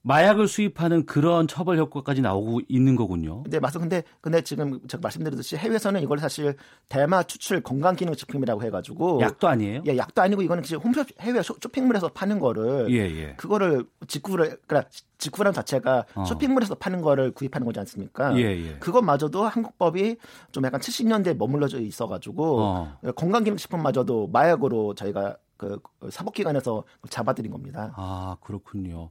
마약을 0.05 0.49
수입하는 0.49 1.07
그런 1.07 1.47
처벌 1.47 1.79
효과까지 1.79 2.23
나오고 2.23 2.63
있는 2.69 2.97
거군요. 2.97 3.45
네, 3.49 3.61
맞습니다. 3.61 3.97
근데 3.97 4.09
근데 4.21 4.41
지금 4.43 4.81
제가 4.89 5.01
말씀드렸듯이 5.01 5.57
해외에서는 5.57 6.03
이걸 6.03 6.19
사실 6.19 6.57
대마 6.89 7.23
추출 7.23 7.61
건강 7.61 7.95
기능 7.95 8.13
식품이라고 8.15 8.63
해 8.65 8.71
가지고 8.71 9.21
약도 9.21 9.47
아니에요? 9.47 9.83
예, 9.87 9.97
약도 9.97 10.21
아니고 10.21 10.43
이거는 10.43 10.65
지금 10.65 10.83
홈쇼 10.83 11.05
해외 11.21 11.41
쇼- 11.43 11.55
쇼핑몰에서 11.63 12.09
파는 12.09 12.41
거를 12.41 12.89
예, 12.91 12.99
예. 12.99 13.35
그거를 13.37 13.85
직구를 14.09 14.59
그러니까 14.67 14.91
직구란 15.19 15.53
자체가 15.53 16.05
어. 16.17 16.25
쇼핑몰에서 16.25 16.75
파는 16.75 17.01
거를 17.01 17.31
구입하는 17.31 17.65
거지 17.65 17.79
않습니까? 17.79 18.37
예, 18.39 18.43
예. 18.43 18.77
그것마저도 18.81 19.45
한국법이 19.45 20.17
좀 20.51 20.65
약간 20.65 20.81
70년대에 20.81 21.37
머물러져 21.37 21.79
있어 21.79 22.09
가지고 22.09 22.61
어. 22.61 22.97
건강 23.15 23.45
기능 23.45 23.57
식품마저도 23.57 24.31
마약으로 24.33 24.95
저희가 24.97 25.37
그 25.57 25.79
사법기관에서 26.11 26.83
잡아들인 27.09 27.53
겁니다. 27.53 27.93
아, 27.97 28.37
그렇군요. 28.41 29.11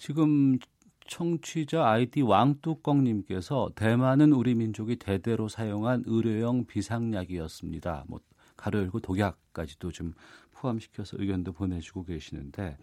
지금 0.00 0.58
청취자 1.08 1.86
아이디 1.86 2.22
왕뚜껑님께서 2.22 3.72
대만은 3.74 4.32
우리 4.32 4.54
민족이 4.54 4.96
대대로 4.96 5.46
사용한 5.46 6.04
의료용 6.06 6.64
비상약이었습니다. 6.64 8.04
뭐 8.08 8.20
가로 8.56 8.78
열고 8.78 9.00
독약까지도 9.00 9.92
좀 9.92 10.14
포함시켜서 10.52 11.18
의견도 11.20 11.52
보내주고 11.52 12.04
계시는데, 12.04 12.78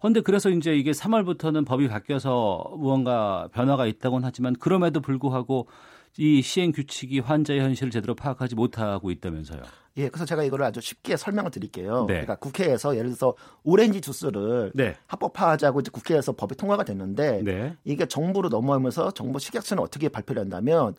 그런데 0.00 0.20
그래서 0.20 0.50
이제 0.50 0.76
이게 0.76 0.90
3월부터는 0.90 1.64
법이 1.64 1.86
바뀌어서 1.86 2.74
무언가 2.76 3.48
변화가 3.52 3.86
있다고는 3.86 4.26
하지만 4.26 4.54
그럼에도 4.54 5.00
불구하고 5.00 5.68
이 6.18 6.42
시행 6.42 6.72
규칙이 6.72 7.20
환자의 7.20 7.60
현실을 7.60 7.92
제대로 7.92 8.14
파악하지 8.16 8.56
못하고 8.56 9.12
있다면서요. 9.12 9.62
예, 9.98 10.08
그래서 10.08 10.24
제가 10.24 10.42
이거를 10.42 10.66
아주 10.66 10.80
쉽게 10.80 11.16
설명을 11.16 11.52
드릴게요. 11.52 12.06
네. 12.06 12.14
그러니까 12.14 12.34
국회에서 12.36 12.96
예를 12.96 13.10
들어서 13.10 13.34
오렌지 13.62 14.00
주스를 14.00 14.72
네. 14.74 14.96
합법화하자고 15.06 15.80
이제 15.80 15.90
국회에서 15.92 16.32
법이 16.32 16.56
통과가 16.56 16.82
됐는데 16.82 17.42
네. 17.44 17.76
이게 17.84 18.06
정부로 18.06 18.48
넘어오면서 18.48 19.12
정부 19.12 19.38
식약처는 19.38 19.80
어떻게 19.82 20.08
발표를 20.08 20.42
한다면 20.42 20.94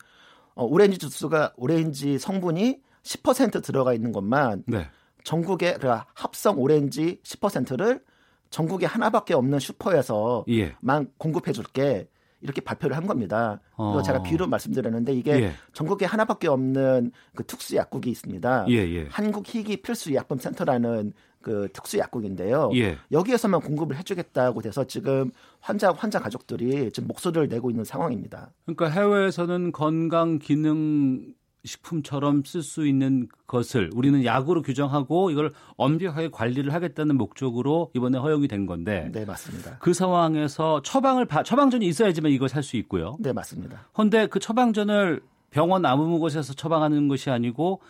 어, 0.54 0.64
오렌지 0.64 0.96
주스가 0.96 1.52
오렌지 1.56 2.18
성분이 2.18 2.80
10% 3.02 3.62
들어가 3.62 3.92
있는 3.92 4.12
것만 4.12 4.64
네. 4.66 4.88
전국에 5.24 5.74
그러니까 5.74 6.06
합성 6.14 6.58
오렌지 6.58 7.20
10%를 7.24 8.02
전국에 8.48 8.86
하나밖에 8.86 9.34
없는 9.34 9.58
슈퍼에서 9.58 10.46
예. 10.48 10.74
만 10.80 11.10
공급해 11.18 11.52
줄게 11.52 12.08
이렇게 12.40 12.60
발표를 12.60 12.96
한 12.96 13.06
겁니다. 13.06 13.60
어. 13.76 14.02
제가 14.02 14.22
비유로 14.22 14.46
말씀드렸는데 14.46 15.12
이게 15.12 15.32
예. 15.32 15.52
전국에 15.72 16.06
하나밖에 16.06 16.48
없는 16.48 17.12
그 17.34 17.44
특수 17.44 17.76
약국이 17.76 18.10
있습니다. 18.10 18.66
예, 18.68 18.74
예. 18.74 19.06
한국 19.10 19.46
희귀 19.46 19.78
필수 19.82 20.14
약품 20.14 20.38
센터라는 20.38 21.12
그 21.42 21.68
특수 21.72 21.98
약국인데요. 21.98 22.70
예. 22.74 22.98
여기에서만 23.12 23.60
공급을 23.60 23.96
해주겠다고 23.96 24.60
돼서 24.62 24.84
지금 24.84 25.30
환자 25.60 25.92
환자 25.92 26.18
가족들이 26.18 26.90
지금 26.92 27.08
목소리를 27.08 27.48
내고 27.48 27.70
있는 27.70 27.84
상황입니다. 27.84 28.50
그러니까 28.66 28.88
해외에서는 28.88 29.72
건강 29.72 30.38
기능 30.38 31.34
식품처럼 31.64 32.42
쓸 32.44 32.62
수 32.62 32.86
있는 32.86 33.28
것을 33.46 33.90
우리는 33.94 34.24
약으로 34.24 34.62
규정하고 34.62 35.30
이걸 35.30 35.52
엄격하게 35.76 36.30
관리를 36.30 36.72
하겠다는 36.72 37.16
목적으로 37.16 37.90
이번에 37.94 38.18
허용이 38.18 38.48
된 38.48 38.66
건데 38.66 39.10
네 39.12 39.24
맞습니다. 39.24 39.76
그 39.78 39.92
상황에서 39.92 40.80
처방을 40.82 41.26
바- 41.26 41.42
처방전이 41.42 41.86
있어야지만 41.86 42.32
이걸 42.32 42.48
살 42.48 42.62
수 42.62 42.76
있고요. 42.78 43.16
네 43.20 43.32
맞습니다. 43.32 43.88
그런데 43.92 44.26
그 44.26 44.38
처방전을 44.38 45.20
병원 45.50 45.84
아무 45.84 46.18
곳에서 46.18 46.54
처방하는 46.54 47.08
것이 47.08 47.30
아니고 47.30 47.80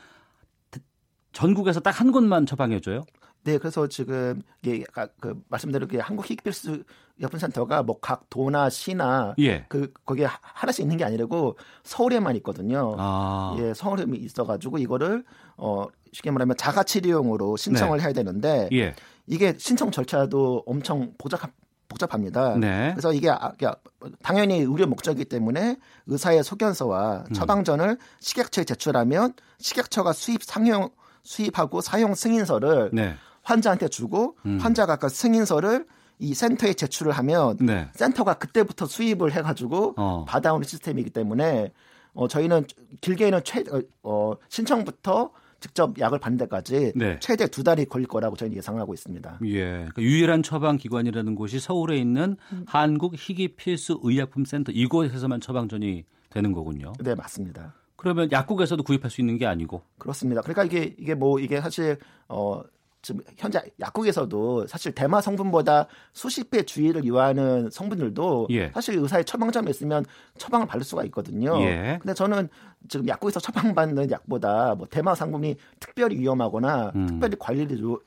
전국에서 1.32 1.80
딱 1.80 2.00
한 2.00 2.10
곳만 2.12 2.46
처방해 2.46 2.80
줘요. 2.80 3.02
네, 3.44 3.58
그래서 3.58 3.86
지금 3.86 4.42
이게 4.62 4.84
아까 4.90 5.08
그 5.20 5.40
말씀대로 5.48 5.86
그 5.88 5.96
한국 5.98 6.28
희귀필수 6.30 6.82
약품센터가 7.22 7.82
뭐 7.82 7.98
각 8.00 8.28
도나 8.30 8.70
시나 8.70 9.34
예. 9.38 9.64
그 9.68 9.92
거기에 10.06 10.24
하- 10.26 10.38
하나씩 10.42 10.82
있는 10.82 10.96
게 10.96 11.04
아니라고 11.04 11.56
서울에만 11.84 12.36
있거든요. 12.36 12.94
아, 12.98 13.56
예, 13.58 13.74
서울에 13.74 14.04
있어가지고 14.10 14.78
이거를 14.78 15.24
어 15.56 15.86
쉽게 16.12 16.30
말하면 16.30 16.56
자가 16.56 16.82
치료용으로 16.82 17.56
신청을 17.56 18.00
해야 18.00 18.12
되는데 18.12 18.68
예. 18.72 18.94
이게 19.26 19.54
신청 19.58 19.90
절차도 19.90 20.64
엄청 20.66 21.12
복잡 21.18 21.40
복잡합니다. 21.88 22.56
네. 22.56 22.90
그래서 22.94 23.12
이게 23.12 23.30
아- 23.30 23.52
이게 23.54 23.68
당연히 24.22 24.60
의료 24.60 24.86
목적이기 24.86 25.24
때문에 25.28 25.76
의사의 26.06 26.44
소견서와 26.44 27.24
음. 27.28 27.32
처방전을 27.34 27.98
식약처에 28.20 28.64
제출하면 28.64 29.34
식약처가 29.58 30.12
수입 30.12 30.42
상용 30.44 30.90
수입하고 31.22 31.80
사용 31.80 32.14
승인서를 32.14 32.90
네. 32.92 33.14
환자한테 33.42 33.88
주고 33.88 34.36
음. 34.46 34.58
환자가 34.60 34.96
그 34.96 35.08
승인서를 35.08 35.86
이 36.18 36.34
센터에 36.34 36.74
제출을 36.74 37.12
하면 37.12 37.56
네. 37.58 37.88
센터가 37.94 38.34
그때부터 38.34 38.86
수입을 38.86 39.32
해가지고 39.32 39.94
어. 39.96 40.24
받아오는 40.28 40.66
시스템이기 40.66 41.10
때문에 41.10 41.72
어, 42.12 42.28
저희는 42.28 42.64
길게는 43.00 43.40
최 43.44 43.60
어, 43.60 43.80
어, 44.02 44.34
신청부터 44.48 45.30
직접 45.60 45.98
약을 45.98 46.18
받는 46.18 46.38
데까지 46.38 46.92
네. 46.96 47.18
최대 47.20 47.46
두 47.46 47.62
달이 47.62 47.84
걸릴 47.86 48.06
거라고 48.06 48.36
저희는 48.36 48.56
예상하고 48.56 48.94
있습니다. 48.94 49.40
예. 49.44 49.64
그러니까 49.64 50.02
유일한 50.02 50.42
처방 50.42 50.76
기관이라는 50.76 51.34
곳이 51.34 51.60
서울에 51.60 51.98
있는 51.98 52.36
한국 52.66 53.14
희귀 53.16 53.56
필수 53.56 54.00
의약품 54.02 54.44
센터 54.44 54.72
이곳에서만 54.72 55.40
처방전이 55.40 56.04
되는 56.30 56.52
거군요. 56.52 56.92
네 57.00 57.14
맞습니다. 57.14 57.74
그러면 57.96 58.32
약국에서도 58.32 58.82
구입할 58.82 59.10
수 59.10 59.20
있는 59.20 59.36
게 59.36 59.46
아니고. 59.46 59.82
그렇습니다. 59.98 60.40
그러니까 60.40 60.64
이게 60.64 60.94
이게 60.98 61.14
뭐 61.14 61.38
이게 61.38 61.60
사실 61.60 61.98
어 62.28 62.62
지금 63.02 63.22
현재 63.36 63.60
약국에서도 63.80 64.66
사실 64.66 64.92
대마 64.92 65.20
성분보다 65.20 65.86
수십 66.12 66.50
배 66.50 66.62
주의를 66.62 67.06
요하는 67.06 67.70
성분들도 67.70 68.48
예. 68.50 68.70
사실 68.72 68.96
의사의 68.98 69.24
처방전에 69.24 69.70
있으면 69.70 70.04
처방을 70.36 70.66
받을 70.66 70.84
수가 70.84 71.04
있거든요. 71.04 71.58
예. 71.62 71.98
근데 72.00 72.12
저는 72.12 72.48
지금 72.88 73.08
약국에서 73.08 73.40
처방받는 73.40 74.10
약보다 74.10 74.74
뭐 74.74 74.86
대마 74.90 75.14
성분이 75.14 75.56
특별히 75.78 76.18
위험하거나 76.18 76.92
음. 76.94 77.06
특별히 77.06 77.36
관리를 77.38 77.80
요, 77.82 77.98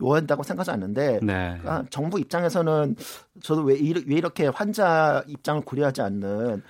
요한다고 0.00 0.42
생각하지 0.44 0.70
않는데 0.70 1.20
네. 1.22 1.58
그러니까 1.60 1.84
정부 1.90 2.20
입장에서는 2.20 2.94
저도 3.42 3.62
왜, 3.62 3.74
왜 3.74 4.14
이렇게 4.16 4.46
환자 4.46 5.24
입장을 5.26 5.62
고려하지 5.62 6.02
않는 6.02 6.62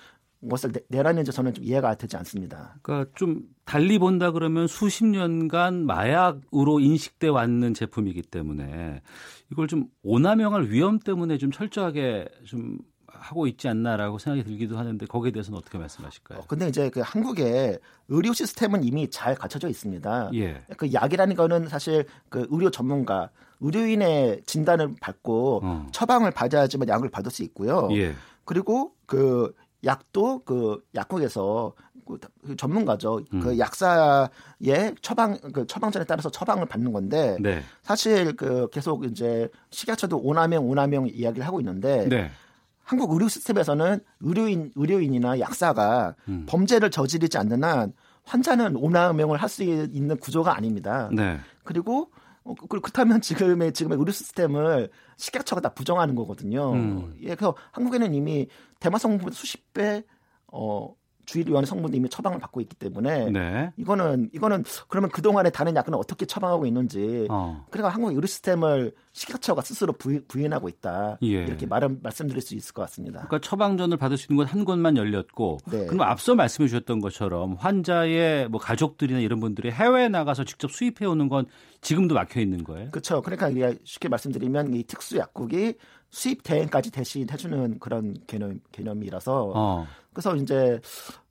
것을 0.48 0.72
내- 0.72 0.80
내라는지 0.88 1.30
저는 1.30 1.52
좀 1.54 1.64
이해가 1.64 1.94
되지 1.96 2.16
않습니다. 2.16 2.76
그러니까 2.82 3.10
좀 3.14 3.42
달리 3.66 3.98
본다 3.98 4.30
그러면 4.30 4.68
수십 4.68 5.04
년간 5.04 5.86
마약으로 5.86 6.80
인식돼 6.80 7.28
왔는 7.28 7.74
제품이기 7.74 8.22
때문에 8.22 9.02
이걸 9.50 9.66
좀 9.66 9.88
오남용할 10.02 10.70
위험 10.70 11.00
때문에 11.00 11.36
좀 11.36 11.50
철저하게 11.50 12.28
좀 12.44 12.78
하고 13.06 13.48
있지 13.48 13.68
않나라고 13.68 14.18
생각이 14.18 14.44
들기도 14.44 14.78
하는데 14.78 15.04
거기에 15.04 15.32
대해서는 15.32 15.58
어떻게 15.58 15.78
말씀하실까요? 15.78 16.38
어, 16.38 16.44
근데 16.46 16.68
이제 16.68 16.90
그 16.90 17.00
한국의 17.00 17.80
의료 18.08 18.32
시스템은 18.32 18.84
이미 18.84 19.10
잘 19.10 19.34
갖춰져 19.34 19.68
있습니다. 19.68 20.30
예. 20.34 20.62
그 20.76 20.92
약이라는 20.92 21.34
거는 21.34 21.66
사실 21.68 22.04
그 22.28 22.46
의료 22.50 22.70
전문가, 22.70 23.30
의료인의 23.60 24.42
진단을 24.46 24.94
받고 25.00 25.60
어. 25.64 25.86
처방을 25.90 26.30
받아야지만 26.30 26.88
약을 26.88 27.08
받을 27.10 27.32
수 27.32 27.42
있고요. 27.42 27.88
예. 27.92 28.14
그리고 28.44 28.92
그 29.06 29.52
약도 29.84 30.42
그 30.44 30.84
약국에서 30.94 31.72
그 31.76 31.85
전문가죠. 32.56 33.20
음. 33.34 33.40
그 33.40 33.58
약사의 33.58 34.94
처방 35.00 35.38
그 35.52 35.66
처방전에 35.66 36.04
따라서 36.04 36.30
처방을 36.30 36.66
받는 36.66 36.92
건데 36.92 37.36
네. 37.40 37.62
사실 37.82 38.34
그 38.36 38.68
계속 38.70 39.04
이제 39.04 39.48
식약처도 39.70 40.18
오남용 40.18 40.68
오남용 40.68 41.08
이야기를 41.08 41.46
하고 41.46 41.60
있는데 41.60 42.08
네. 42.08 42.30
한국 42.82 43.12
의료 43.12 43.28
시스템에서는 43.28 43.98
의료인 44.20 44.70
의료인이나 44.76 45.40
약사가 45.40 46.14
음. 46.28 46.46
범죄를 46.48 46.90
저지르지 46.90 47.36
않는 47.38 47.64
한 47.64 47.92
환자는 48.24 48.76
오남용을 48.76 49.38
할 49.38 49.48
수 49.48 49.62
있는 49.64 50.16
구조가 50.18 50.56
아닙니다. 50.56 51.08
네. 51.12 51.38
그리고 51.64 52.10
어, 52.44 52.54
그- 52.54 52.80
그렇다면 52.80 53.20
지금의 53.20 53.72
지금의 53.72 53.98
의료 53.98 54.12
시스템을 54.12 54.90
식약처가 55.16 55.60
다 55.62 55.68
부정하는 55.70 56.14
거거든요. 56.14 56.72
음. 56.74 57.14
예, 57.22 57.34
그래서 57.34 57.56
한국에는 57.72 58.14
이미 58.14 58.46
대마 58.78 58.98
성분보다 58.98 59.34
수십 59.34 59.72
배 59.74 60.04
어, 60.52 60.94
요하는 61.48 61.66
성분도 61.66 61.96
이미 61.96 62.08
처방을 62.08 62.38
받고 62.38 62.60
있기 62.60 62.76
때문에 62.76 63.30
네. 63.30 63.72
이거는 63.76 64.30
이거는 64.32 64.64
그러면 64.88 65.10
그 65.10 65.22
동안에 65.22 65.50
다른 65.50 65.74
약은 65.74 65.94
어떻게 65.94 66.26
처방하고 66.26 66.66
있는지 66.66 67.26
어. 67.30 67.66
그러니까 67.70 67.88
한국 67.88 68.10
의료 68.10 68.26
시스템을 68.26 68.92
식약처가 69.16 69.62
스스로 69.62 69.94
부인, 69.94 70.22
부인 70.28 70.52
하고 70.52 70.68
있다 70.68 71.18
예. 71.22 71.26
이렇게 71.26 71.64
말 71.64 71.88
말씀드릴 72.02 72.42
수 72.42 72.54
있을 72.54 72.74
것 72.74 72.82
같습니다. 72.82 73.26
그러니까 73.26 73.40
처방전을 73.40 73.96
받을 73.96 74.18
수 74.18 74.30
있는 74.30 74.44
곳한 74.44 74.66
곳만 74.66 74.98
열렸고 74.98 75.58
네. 75.70 75.86
그럼 75.86 76.02
앞서 76.02 76.34
말씀해 76.34 76.68
주셨던 76.68 77.00
것처럼 77.00 77.54
환자의 77.54 78.50
뭐 78.50 78.60
가족들이나 78.60 79.20
이런 79.20 79.40
분들이 79.40 79.70
해외에 79.70 80.08
나가서 80.08 80.44
직접 80.44 80.70
수입해 80.70 81.06
오는 81.06 81.30
건 81.30 81.46
지금도 81.80 82.14
막혀 82.14 82.40
있는 82.40 82.62
거예요. 82.62 82.90
그렇죠. 82.90 83.22
그러니까 83.22 83.48
쉽게 83.84 84.10
말씀드리면 84.10 84.74
이 84.74 84.84
특수 84.84 85.16
약국이 85.16 85.76
수입 86.10 86.42
대행까지 86.42 86.90
대신 86.90 87.26
해주는 87.30 87.78
그런 87.78 88.14
개념 88.26 88.60
개념이라서 88.70 89.52
어. 89.54 89.86
그래서 90.12 90.36
이제 90.36 90.78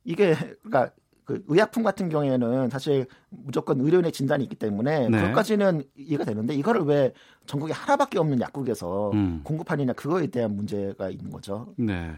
이게 0.03 0.33
그러니까 0.63 0.91
그 1.25 1.43
의약품 1.47 1.83
같은 1.83 2.07
경우에는 2.07 2.69
사실 2.69 3.07
무조건 3.29 3.81
의료인의 3.81 4.11
진단이 4.11 4.43
있기 4.43 4.55
때문에 4.55 5.09
네. 5.09 5.21
그것까지는 5.21 5.83
이해가 5.97 6.23
되는데 6.23 6.53
이거를 6.53 6.81
왜 6.83 7.13
전국에 7.47 7.73
하나밖에 7.73 8.19
없는 8.19 8.39
약국에서 8.39 9.11
음. 9.11 9.41
공급하느냐 9.43 9.93
그거에 9.93 10.27
대한 10.27 10.55
문제가 10.55 11.09
있는 11.09 11.31
거죠. 11.31 11.73
네. 11.77 12.11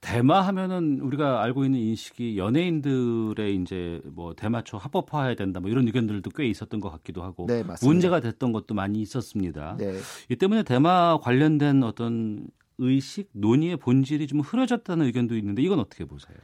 대마 0.00 0.40
하면은 0.42 1.00
우리가 1.00 1.42
알고 1.42 1.64
있는 1.64 1.80
인식이 1.80 2.38
연예인들의 2.38 3.56
이제 3.56 4.00
뭐 4.04 4.34
대마초 4.34 4.78
합법화해야 4.78 5.34
된다 5.34 5.58
뭐 5.58 5.68
이런 5.68 5.86
의견들도 5.86 6.30
꽤 6.30 6.46
있었던 6.46 6.80
것 6.80 6.90
같기도 6.90 7.22
하고 7.22 7.46
네. 7.48 7.64
문제가 7.82 8.20
됐던 8.20 8.52
것도 8.52 8.74
많이 8.74 9.00
있었습니다. 9.02 9.76
네. 9.76 9.98
이 10.30 10.36
때문에 10.36 10.62
대마 10.62 11.18
관련된 11.20 11.82
어떤 11.82 12.46
의식 12.78 13.28
논의의 13.32 13.76
본질이 13.76 14.26
좀 14.26 14.40
흐려졌다는 14.40 15.06
의견도 15.06 15.36
있는데 15.36 15.62
이건 15.62 15.78
어떻게 15.78 16.04
보세요? 16.04 16.36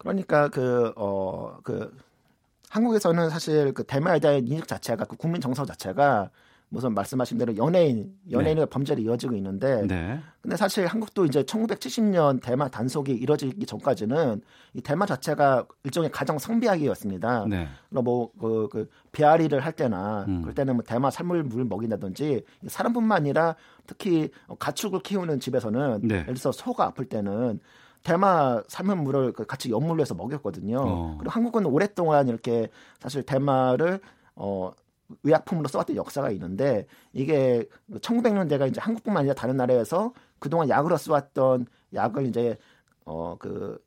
그러니까 0.00 0.48
그 0.48 0.92
어 0.96 1.60
그 1.62 1.90
한국에서는 2.70 3.30
사실 3.30 3.72
그 3.74 3.82
대마에 3.84 4.20
대한 4.20 4.46
인식 4.46 4.66
자체가 4.68 5.04
그 5.04 5.16
국민 5.16 5.40
정서 5.40 5.64
자체가 5.64 6.30
무슨 6.72 6.94
말씀하신 6.94 7.36
대로 7.36 7.56
연예인 7.56 8.14
연예인의 8.30 8.66
범죄로 8.66 9.00
이어지고 9.00 9.34
있는데 9.34 9.84
네. 9.88 10.20
근데 10.40 10.56
사실 10.56 10.86
한국도 10.86 11.26
이제 11.26 11.42
1970년 11.42 12.40
대마 12.40 12.68
단속이 12.68 13.12
이뤄지기 13.12 13.66
전까지는 13.66 14.40
이 14.74 14.80
대마 14.80 15.04
자체가 15.04 15.66
일종의 15.82 16.12
가정 16.12 16.38
성비약이었습니다. 16.38 17.46
네. 17.48 17.66
뭐그 17.88 18.68
그 18.70 18.88
배앓이를 19.10 19.64
할 19.64 19.72
때나 19.72 20.26
음. 20.28 20.42
그럴 20.42 20.54
때는 20.54 20.76
뭐 20.76 20.84
대마 20.84 21.10
삶을 21.10 21.42
물 21.42 21.64
먹인다든지 21.64 22.44
사람뿐만 22.68 23.16
아니라 23.16 23.56
특히 23.88 24.30
가축을 24.60 25.00
키우는 25.00 25.40
집에서는 25.40 26.02
네. 26.04 26.14
예를 26.14 26.34
들어서 26.34 26.52
소가 26.52 26.84
아플 26.84 27.06
때는 27.06 27.58
대마 28.02 28.62
삶은 28.68 29.02
물을 29.04 29.32
그 29.32 29.44
같이 29.44 29.70
연물로 29.70 30.00
해서 30.00 30.14
먹였거든요. 30.14 30.80
어. 30.80 31.16
그리고 31.18 31.30
한국은 31.30 31.66
오랫동안 31.66 32.28
이렇게 32.28 32.68
사실 32.98 33.22
대마를 33.22 34.00
어 34.34 34.72
의약품으로 35.22 35.68
써왔던 35.68 35.96
역사가 35.96 36.30
있는데 36.30 36.86
이게 37.12 37.68
1900년대가 37.90 38.68
이제 38.68 38.80
한국뿐만 38.80 39.22
아니라 39.22 39.34
다른 39.34 39.56
나라에서 39.56 40.12
그동안 40.38 40.68
약으로 40.68 40.96
써왔던 40.96 41.66
약을 41.94 42.26
이제 42.26 42.56
어그 43.04 43.82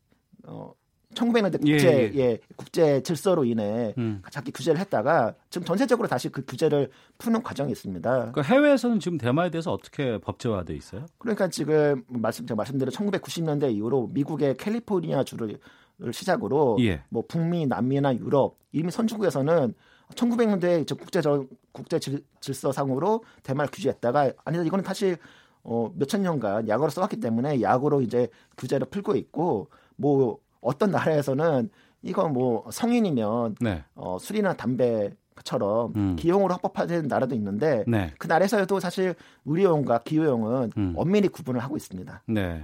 어 0.46 0.74
1900년대 1.14 1.60
국제 1.60 1.88
예, 1.88 2.12
예, 2.14 2.20
예. 2.20 2.40
국제 2.56 3.02
질서로 3.02 3.46
인해 3.46 3.94
음. 3.98 4.22
자기 4.32 4.52
규제를 4.52 4.80
했다가 4.82 5.34
지금 5.50 5.66
전 5.66 5.78
세적으로 5.78 6.08
다시 6.08 6.30
그 6.30 6.46
규제를 6.46 6.90
푸는 7.18 7.44
과정이 7.44 7.72
있습니다. 7.72 8.10
그러니까 8.32 8.42
해외에서는 8.42 9.00
지금 9.00 9.18
대마에 9.18 9.50
대해서 9.50 9.72
어떻게 9.72 10.18
법제화돼 10.20 10.76
있어요? 10.76 11.06
그러니까 11.18 11.48
지금 11.50 12.04
말씀 12.08 12.46
제가 12.46 12.56
말씀드린 12.58 12.92
1990년대 12.92 13.74
이후로 13.74 14.08
미국의 14.14 14.58
캘리포니아 14.58 15.24
주를 15.24 15.60
시작으로 16.12 16.78
예. 16.82 17.04
뭐 17.10 17.24
북미, 17.28 17.66
남미나 17.66 18.16
유럽 18.16 18.58
이미 18.72 18.92
선진국에서는 18.92 19.74
1900년대 20.16 20.86
저 20.86 20.96
국제적 20.96 21.48
국제 21.72 22.00
질, 22.00 22.24
질서상으로 22.40 23.24
대마를 23.44 23.72
규제했다가 23.72 24.34
아니다 24.44 24.64
이거는 24.64 24.84
사실 24.84 25.18
어, 25.64 25.92
몇천 25.96 26.22
년간 26.22 26.68
약으로 26.68 26.90
써왔기 26.90 27.20
때문에 27.20 27.62
약으로 27.62 28.02
이제 28.02 28.28
규제를 28.58 28.88
풀고 28.88 29.16
있고 29.16 29.70
뭐 29.96 30.40
어떤 30.64 30.92
나라에서는 30.92 31.70
이거 32.02 32.28
뭐 32.28 32.66
성인이면 32.70 33.56
네. 33.62 33.84
어, 33.96 34.18
술이나 34.20 34.54
담배처럼 34.54 35.94
음. 35.96 36.16
기용으로 36.18 36.54
합법화된 36.54 37.08
나라도 37.08 37.36
있는데 37.36 37.84
네. 37.88 38.14
그 38.18 38.28
나라에서도 38.28 38.80
사실 38.80 39.16
의료용과 39.46 40.00
기호용은 40.00 40.72
음. 40.78 40.94
엄밀히 40.98 41.30
구분을 41.30 41.62
하고 41.62 41.78
있습니다. 41.78 42.24
네. 42.28 42.64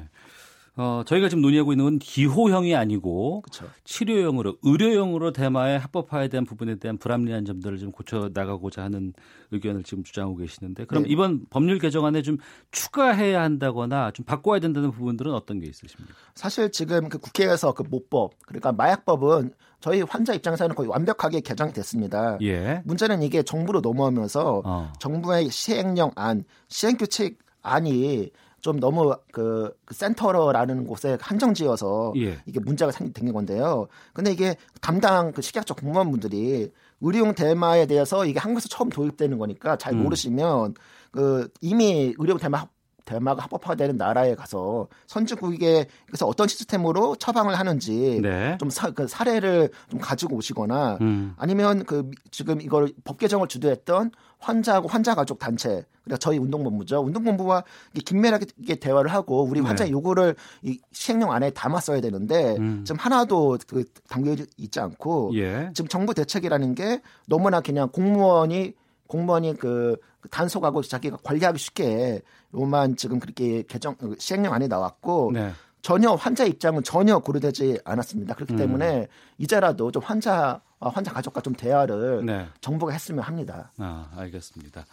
어, 0.80 1.04
저희가 1.06 1.28
지금 1.28 1.42
논의하고 1.42 1.74
있는 1.74 1.84
건 1.84 2.00
기호형이 2.00 2.74
아니고 2.74 3.42
그렇죠. 3.42 3.70
치료용으로 3.84 4.56
의료용으로 4.64 5.34
대마의 5.34 5.78
합법화에 5.78 6.30
대한 6.30 6.46
부분에 6.46 6.76
대한 6.76 6.98
불합리한 6.98 7.44
점들을 7.44 7.78
좀 7.80 7.92
고쳐 7.92 8.30
나가고자 8.34 8.84
하는 8.84 9.14
의견을 9.52 9.84
지금 9.84 10.06
주장하고 10.06 10.38
계시는데 10.38 10.86
그럼 10.86 11.04
네. 11.04 11.10
이번 11.10 11.42
법률 11.50 11.80
개정안에 11.80 12.22
좀 12.22 12.38
추가해야 12.72 13.42
한다거나 13.42 14.12
좀 14.12 14.26
바꿔야 14.26 14.60
된다는 14.60 14.92
부분들은 14.92 15.34
어떤 15.34 15.60
게 15.60 15.68
있으십니까? 15.68 16.14
사실 16.34 16.72
지금 16.72 17.10
그 17.10 17.18
국회에서 17.18 17.74
그 17.74 17.84
모법 17.84 18.32
그러니까 18.46 18.72
마약법은 18.72 19.52
저희 19.82 20.02
환자 20.02 20.34
입장에서는 20.34 20.76
거의 20.76 20.88
완벽하게 20.88 21.42
개정이 21.42 21.74
됐습니다. 21.74 22.38
예. 22.42 22.82
문제는 22.86 23.22
이게 23.22 23.44
정부로 23.44 23.82
넘어오면서 23.82 24.62
어. 24.64 24.94
정부의 25.00 25.50
시행령 25.50 26.12
안, 26.16 26.46
시행규칙 26.70 27.38
안이 27.62 28.32
좀 28.62 28.80
너무 28.80 29.16
그, 29.32 29.74
그 29.86 29.94
센터라는 29.94 30.86
곳에 30.86 31.18
한정지어서 31.22 32.14
예. 32.18 32.38
이게 32.46 32.60
문제가 32.60 32.92
생긴 32.92 33.32
건데요. 33.34 33.88
근데 34.14 34.32
이게 34.32 34.56
담당 34.82 35.32
그 35.32 35.42
식약처 35.42 35.76
공무원분들이 35.76 36.72
의료용 37.02 37.34
대마에 37.36 37.86
대해서 37.86 38.26
이게 38.26 38.40
한국에서 38.40 38.68
처음 38.68 38.90
도입되는 38.90 39.38
거니까 39.38 39.78
잘 39.78 39.94
음. 39.94 40.04
모르시면 40.04 40.74
그 41.12 41.50
이미 41.62 42.14
의료용 42.18 42.38
대마 42.40 42.60
합- 42.60 42.70
대마가 43.06 43.44
합법화되는 43.44 43.98
나라에 43.98 44.36
가서 44.36 44.88
선진국에 45.08 45.88
그래서 46.06 46.26
어떤 46.28 46.48
시스템으로 46.48 47.16
처방을 47.16 47.58
하는지 47.58 48.20
네. 48.22 48.58
좀 48.60 48.70
사, 48.70 48.92
그 48.92 49.08
사례를 49.08 49.70
좀 49.90 50.00
가지고 50.00 50.36
오시거나 50.38 50.98
음. 51.02 51.34
아니면 51.38 51.86
그 51.86 52.04
미- 52.04 52.16
지금 52.32 52.62
이걸 52.62 52.92
법 53.04 53.18
개정을 53.18 53.48
주도했던 53.48 54.12
환자하고 54.40 54.88
환자 54.88 55.16
가족 55.16 55.40
단체 55.40 55.84
그러니까 56.04 56.18
저희 56.20 56.38
운동본부죠 56.38 57.00
운동본부와 57.02 57.64
긴밀하게 58.06 58.76
대화를 58.80 59.12
하고 59.12 59.44
우리 59.44 59.60
환자 59.60 59.84
네. 59.86 59.92
요구를 59.92 60.36
이 60.62 60.80
시행령 60.92 61.32
안에 61.32 61.50
담았어야 61.52 62.02
되는데 62.02 62.56
음. 62.58 62.84
지금 62.86 63.00
하나도 63.00 63.58
그 63.68 63.84
담겨 64.08 64.36
있지 64.58 64.80
않고 64.80 65.32
예. 65.36 65.70
지금 65.74 65.88
정부 65.88 66.14
대책이라는 66.14 66.76
게 66.76 67.02
너무나 67.28 67.60
그냥 67.62 67.90
공무원이 67.90 68.74
공무원이 69.08 69.56
그 69.58 69.98
단속하고 70.32 70.82
자기가 70.82 71.18
관리하기 71.24 71.58
쉽게 71.58 72.22
요만 72.54 72.96
지금 72.96 73.20
그렇게 73.20 73.64
개정 73.64 73.96
시행령 74.18 74.54
안에 74.54 74.68
나왔고 74.68 75.32
네. 75.34 75.52
전혀 75.82 76.12
환자 76.12 76.44
입장은 76.44 76.84
전혀 76.84 77.20
고려되지 77.20 77.80
않았습니다. 77.86 78.36
그렇기 78.36 78.54
음. 78.54 78.58
때문에 78.58 79.08
이제라도 79.38 79.92
좀 79.92 80.04
환자와 80.04 80.62
환자 80.82 81.14
가족과 81.14 81.42
좀 81.42 81.54
대화를 81.54 82.26
네. 82.26 82.48
정부가 82.60 82.92
했으면 82.92 83.24
합니다. 83.24 83.72
아, 83.78 84.10
알겠습니다. 84.18 84.86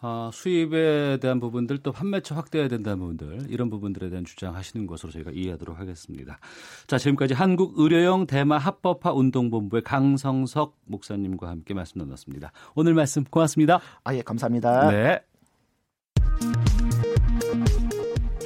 아, 0.00 0.30
수입에 0.32 1.18
대한 1.18 1.40
부분들 1.40 1.78
또 1.78 1.90
판매처 1.90 2.34
확대해야 2.34 2.68
된다는 2.68 2.98
부분들 3.00 3.46
이런 3.50 3.68
부분들에 3.68 4.10
대한 4.10 4.24
주장하시는 4.24 4.86
것으로 4.86 5.10
저희가 5.10 5.32
이해하도록 5.32 5.78
하겠습니다. 5.78 6.38
자, 6.86 6.98
지금까지 6.98 7.34
한국 7.34 7.78
의료용 7.78 8.26
대마 8.26 8.58
합법화 8.58 9.12
운동본부의 9.12 9.82
강성석 9.82 10.76
목사님과 10.86 11.48
함께 11.48 11.74
말씀 11.74 11.98
나눴습니다. 11.98 12.52
오늘 12.74 12.94
말씀 12.94 13.24
고맙습니다. 13.24 13.80
아예 14.04 14.22
감사합니다. 14.22 14.90
네. 14.90 15.20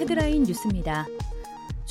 헤드라인 0.01 0.45
뉴스입니다. 0.45 1.07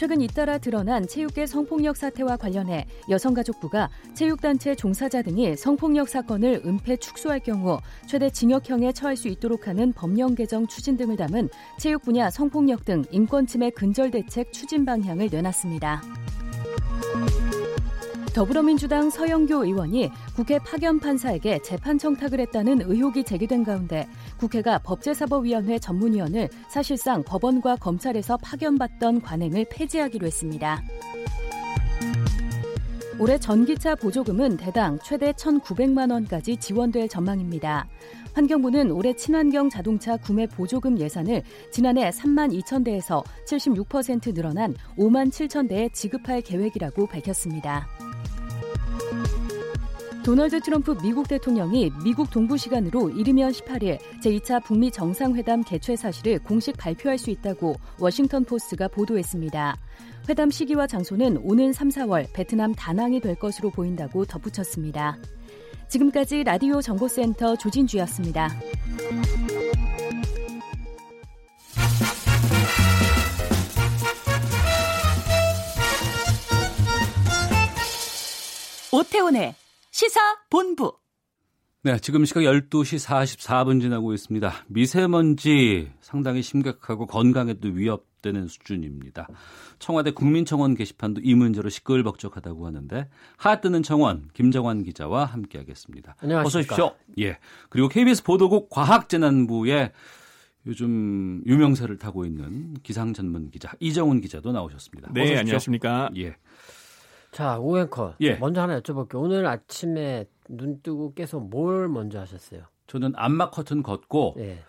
최근 0.01 0.19
잇따라 0.19 0.57
드러난 0.57 1.05
체육계 1.05 1.45
성폭력 1.45 1.95
사태와 1.95 2.35
관련해 2.35 2.87
여성가족부가 3.07 3.91
체육단체 4.15 4.73
종사자 4.73 5.21
등이 5.21 5.55
성폭력 5.55 6.09
사건을 6.09 6.63
은폐 6.65 6.97
축소할 6.97 7.39
경우 7.39 7.79
최대 8.07 8.31
징역형에 8.31 8.93
처할 8.93 9.15
수 9.15 9.27
있도록 9.27 9.67
하는 9.67 9.93
법령 9.93 10.33
개정 10.33 10.65
추진 10.65 10.97
등을 10.97 11.17
담은 11.17 11.49
체육 11.77 12.01
분야 12.01 12.31
성폭력 12.31 12.83
등 12.83 13.03
인권침해 13.11 13.69
근절 13.69 14.09
대책 14.09 14.51
추진 14.51 14.85
방향을 14.85 15.29
내놨습니다. 15.31 16.01
더불어민주당 18.33 19.09
서영교 19.09 19.65
의원이 19.65 20.09
국회 20.35 20.57
파견 20.57 20.99
판사에게 20.99 21.59
재판 21.61 21.97
청탁을 21.97 22.39
했다는 22.39 22.81
의혹이 22.89 23.25
제기된 23.25 23.65
가운데 23.65 24.07
국회가 24.37 24.77
법제사법위원회 24.79 25.79
전문위원을 25.79 26.47
사실상 26.69 27.23
법원과 27.23 27.75
검찰에서 27.75 28.37
파견받던 28.37 29.21
관행을 29.21 29.65
폐지하기로 29.69 30.25
했습니다. 30.27 30.81
올해 33.19 33.37
전기차 33.37 33.95
보조금은 33.95 34.57
대당 34.57 34.97
최대 35.03 35.33
1,900만 35.33 36.11
원까지 36.11 36.57
지원될 36.57 37.09
전망입니다. 37.09 37.87
환경부는 38.33 38.91
올해 38.91 39.13
친환경 39.13 39.69
자동차 39.69 40.15
구매 40.15 40.47
보조금 40.47 40.97
예산을 40.97 41.43
지난해 41.69 42.09
3만 42.09 42.57
2천 42.61 42.85
대에서 42.85 43.23
76% 43.45 44.33
늘어난 44.33 44.73
5만 44.97 45.29
7천 45.29 45.67
대에 45.67 45.89
지급할 45.89 46.41
계획이라고 46.41 47.05
밝혔습니다. 47.07 47.87
도널드 50.23 50.61
트럼프 50.61 50.95
미국 51.01 51.27
대통령이 51.27 51.91
미국 52.03 52.29
동부 52.29 52.55
시간으로 52.55 53.09
이르면 53.09 53.51
18일 53.51 53.97
제2차 54.21 54.63
북미 54.63 54.91
정상회담 54.91 55.63
개최 55.63 55.95
사실을 55.95 56.37
공식 56.37 56.77
발표할 56.77 57.17
수 57.17 57.31
있다고 57.31 57.75
워싱턴 57.97 58.45
포스트가 58.45 58.87
보도했습니다. 58.87 59.77
회담 60.29 60.51
시기와 60.51 60.85
장소는 60.85 61.37
오는 61.37 61.73
3, 61.73 61.89
4월 61.89 62.31
베트남 62.33 62.75
다낭이 62.75 63.19
될 63.19 63.33
것으로 63.33 63.71
보인다고 63.71 64.25
덧붙였습니다. 64.25 65.17
지금까지 65.87 66.43
라디오 66.43 66.81
정보센터 66.81 67.55
조진주였습니다. 67.55 68.49
오태훈의 78.93 79.55
시사본부. 79.91 80.97
네, 81.83 81.97
지금 81.99 82.25
시각 82.25 82.41
12시 82.41 83.05
44분 83.05 83.81
지나고 83.81 84.13
있습니다. 84.13 84.51
미세먼지 84.67 85.91
상당히 85.99 86.41
심각하고 86.41 87.07
건강에도 87.07 87.69
위협되는 87.69 88.47
수준입니다. 88.47 89.27
청와대 89.79 90.11
국민청원 90.11 90.75
게시판도 90.75 91.21
이 91.23 91.33
문제로 91.33 91.69
시끌벅적하다고 91.69 92.67
하는데 92.67 93.09
하 93.35 93.61
뜨는 93.61 93.81
청원 93.81 94.29
김정환 94.33 94.83
기자와 94.83 95.25
함께하겠습니다. 95.25 96.15
안녕하십니까. 96.19 96.47
어서 96.47 96.59
오십시오. 96.59 96.95
예. 97.19 97.39
그리고 97.69 97.89
KBS 97.89 98.23
보도국 98.23 98.69
과학재난부에 98.69 99.91
요즘 100.67 101.41
유명세를 101.47 101.97
타고 101.97 102.25
있는 102.25 102.75
기상 102.83 103.13
전문 103.13 103.49
기자 103.49 103.71
이정훈 103.79 104.21
기자도 104.21 104.51
나오셨습니다. 104.51 105.11
네, 105.13 105.37
안녕하십니까. 105.37 106.11
예. 106.17 106.35
자, 107.31 107.57
오앵커. 107.59 108.15
예. 108.21 108.35
먼저 108.35 108.61
하나 108.61 108.79
여쭤볼게요. 108.79 109.21
오늘 109.21 109.45
아침에 109.45 110.25
눈 110.49 110.81
뜨고 110.81 111.13
깨서 111.13 111.39
뭘 111.39 111.87
먼저 111.87 112.19
하셨어요? 112.19 112.63
저는 112.87 113.13
암막 113.15 113.51
커튼 113.51 113.81
걷고 113.81 114.35
예. 114.39 114.59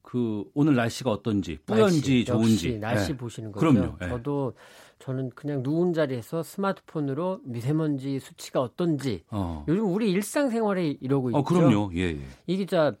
그 0.00 0.44
오늘 0.54 0.74
날씨가 0.74 1.10
어떤지 1.10 1.58
뿌연지 1.66 2.00
날씨, 2.00 2.24
좋은지 2.24 2.78
날씨 2.78 3.12
예. 3.12 3.16
보시는 3.16 3.52
거죠. 3.52 3.60
그럼요. 3.60 3.96
예. 4.02 4.08
저도 4.08 4.54
저는 4.98 5.30
그냥 5.30 5.62
누운 5.62 5.92
자리에서 5.92 6.42
스마트폰으로 6.42 7.40
미세먼지 7.44 8.18
수치가 8.18 8.60
어떤지 8.60 9.22
어. 9.30 9.64
요즘 9.68 9.92
우리 9.92 10.10
일상생활에 10.10 10.96
이러고 11.00 11.30
있죠. 11.30 11.38
어, 11.38 11.44
그럼요. 11.44 11.90
예, 11.94 12.00
예. 12.00 12.20
이게 12.46 12.64
자, 12.64 12.96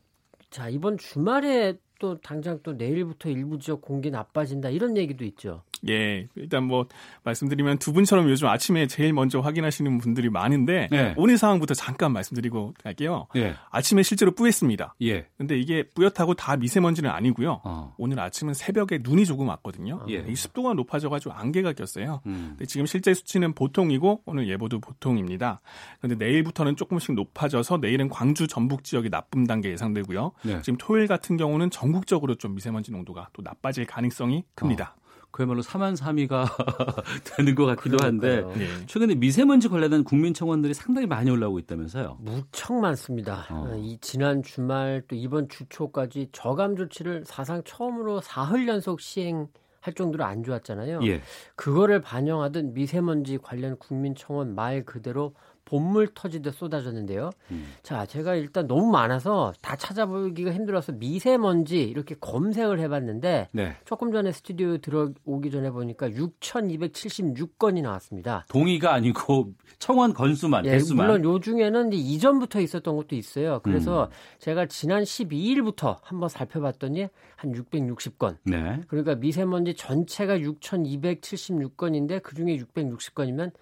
자 0.50 0.68
이번 0.68 0.98
주말에 0.98 1.78
또 1.98 2.18
당장 2.20 2.60
또 2.62 2.74
내일부터 2.74 3.28
일부 3.28 3.58
지역 3.58 3.80
공기 3.80 4.10
나빠진다 4.10 4.70
이런 4.70 4.96
얘기도 4.96 5.24
있죠. 5.24 5.62
예, 5.88 6.26
일단 6.34 6.64
뭐 6.64 6.86
말씀드리면 7.24 7.78
두 7.78 7.92
분처럼 7.92 8.28
요즘 8.28 8.48
아침에 8.48 8.86
제일 8.86 9.12
먼저 9.12 9.40
확인하시는 9.40 9.98
분들이 9.98 10.28
많은데 10.28 10.88
네. 10.90 11.14
오늘 11.16 11.38
상황부터 11.38 11.74
잠깐 11.74 12.12
말씀드리고 12.12 12.74
갈게요. 12.82 13.26
예. 13.36 13.54
아침에 13.70 14.02
실제로 14.02 14.32
뿌였습니다. 14.32 14.94
예. 15.02 15.26
근데 15.38 15.58
이게 15.58 15.84
뿌옇다고 15.94 16.34
다 16.34 16.56
미세먼지는 16.56 17.10
아니고요. 17.10 17.60
어. 17.64 17.94
오늘 17.98 18.20
아침은 18.20 18.54
새벽에 18.54 18.98
눈이 19.02 19.24
조금 19.26 19.48
왔거든요. 19.48 20.04
예. 20.08 20.24
이 20.28 20.34
습도가 20.34 20.74
높아져가지고 20.74 21.32
안개가 21.32 21.72
꼈어요. 21.72 22.20
음. 22.26 22.48
근데 22.50 22.66
지금 22.66 22.86
실제 22.86 23.14
수치는 23.14 23.54
보통이고 23.54 24.22
오늘 24.26 24.48
예보도 24.48 24.80
보통입니다. 24.80 25.60
그런데 26.00 26.24
내일부터는 26.24 26.76
조금씩 26.76 27.14
높아져서 27.14 27.78
내일은 27.78 28.08
광주 28.08 28.46
전북 28.46 28.84
지역이 28.84 29.10
나쁨 29.10 29.46
단계 29.46 29.70
예상되고요. 29.70 30.32
네. 30.44 30.60
지금 30.62 30.76
토요일 30.78 31.06
같은 31.06 31.36
경우는 31.36 31.70
전국적으로 31.70 32.34
좀 32.34 32.54
미세먼지 32.54 32.92
농도가 32.92 33.28
또 33.32 33.42
나빠질 33.42 33.86
가능성이 33.86 34.44
큽니다. 34.54 34.96
그야말로 35.30 35.62
사만삼이가 35.62 36.44
되는 37.36 37.54
것 37.54 37.66
같기도 37.66 37.98
한데 38.02 38.42
그러니까요. 38.42 38.64
예. 38.64 38.86
최근에 38.86 39.14
미세먼지 39.14 39.68
관련된 39.68 40.04
국민 40.04 40.34
청원들이 40.34 40.74
상당히 40.74 41.06
많이 41.06 41.30
올라오고 41.30 41.58
있다면서요. 41.60 42.18
무척 42.20 42.74
많습니다. 42.74 43.46
어. 43.50 43.70
어, 43.70 43.76
이 43.76 43.98
지난 44.00 44.42
주말 44.42 45.02
또 45.08 45.14
이번 45.14 45.48
주 45.48 45.64
초까지 45.68 46.28
저감 46.32 46.76
조치를 46.76 47.24
사상 47.26 47.62
처음으로 47.64 48.20
사흘 48.20 48.66
연속 48.68 49.00
시행 49.00 49.48
할 49.80 49.94
정도로 49.94 50.24
안 50.24 50.42
좋았잖아요. 50.42 51.00
예. 51.04 51.22
그거를 51.56 52.02
반영하던 52.02 52.74
미세먼지 52.74 53.38
관련 53.38 53.78
국민청원 53.78 54.54
말 54.54 54.84
그대로 54.84 55.34
본물 55.70 56.08
터지듯 56.14 56.52
쏟아졌는데요. 56.56 57.30
음. 57.52 57.68
자, 57.84 58.04
제가 58.04 58.34
일단 58.34 58.66
너무 58.66 58.90
많아서 58.90 59.52
다 59.62 59.76
찾아보기가 59.76 60.50
힘들어서 60.50 60.90
미세먼지 60.90 61.80
이렇게 61.80 62.16
검색을 62.20 62.80
해봤는데 62.80 63.50
네. 63.52 63.76
조금 63.84 64.10
전에 64.10 64.32
스튜디오 64.32 64.78
들어오기 64.78 65.52
전에 65.52 65.70
보니까 65.70 66.08
6,276건이 66.08 67.82
나왔습니다. 67.82 68.46
동의가 68.48 68.94
아니고 68.94 69.52
청원 69.78 70.12
건수만 70.12 70.66
예, 70.66 70.72
개수만. 70.72 71.06
물론 71.06 71.24
요 71.24 71.38
중에는 71.38 71.92
이전부터 71.92 72.60
있었던 72.60 72.96
것도 72.96 73.14
있어요. 73.14 73.60
그래서 73.62 74.06
음. 74.06 74.10
제가 74.40 74.66
지난 74.66 75.04
12일부터 75.04 75.98
한번 76.02 76.28
살펴봤더니 76.28 77.06
한 77.36 77.52
660건. 77.52 78.38
네. 78.42 78.80
그러니까 78.88 79.14
미세먼지 79.14 79.74
전체가 79.74 80.38
6,276건인데 80.38 82.20
그 82.24 82.34
중에 82.34 82.56
660건이면 82.56 83.52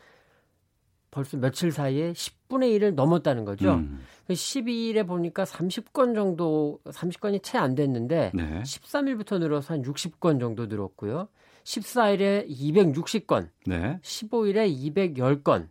벌써 1.10 1.36
며칠 1.38 1.70
사이에 1.72 2.12
10분의 2.12 2.78
1을 2.78 2.94
넘었다는 2.94 3.44
거죠. 3.44 3.74
음. 3.74 4.00
12일에 4.28 5.06
보니까 5.06 5.44
30건 5.44 6.14
정도, 6.14 6.80
30건이 6.84 7.42
채 7.42 7.56
안 7.58 7.74
됐는데 7.74 8.32
네. 8.34 8.62
13일부터 8.62 9.38
늘어서 9.38 9.74
한 9.74 9.82
60건 9.82 10.38
정도 10.38 10.66
늘었고요. 10.66 11.28
14일에 11.64 12.48
260건, 12.48 13.48
네. 13.66 13.98
15일에 14.02 14.70
210건, 14.94 15.68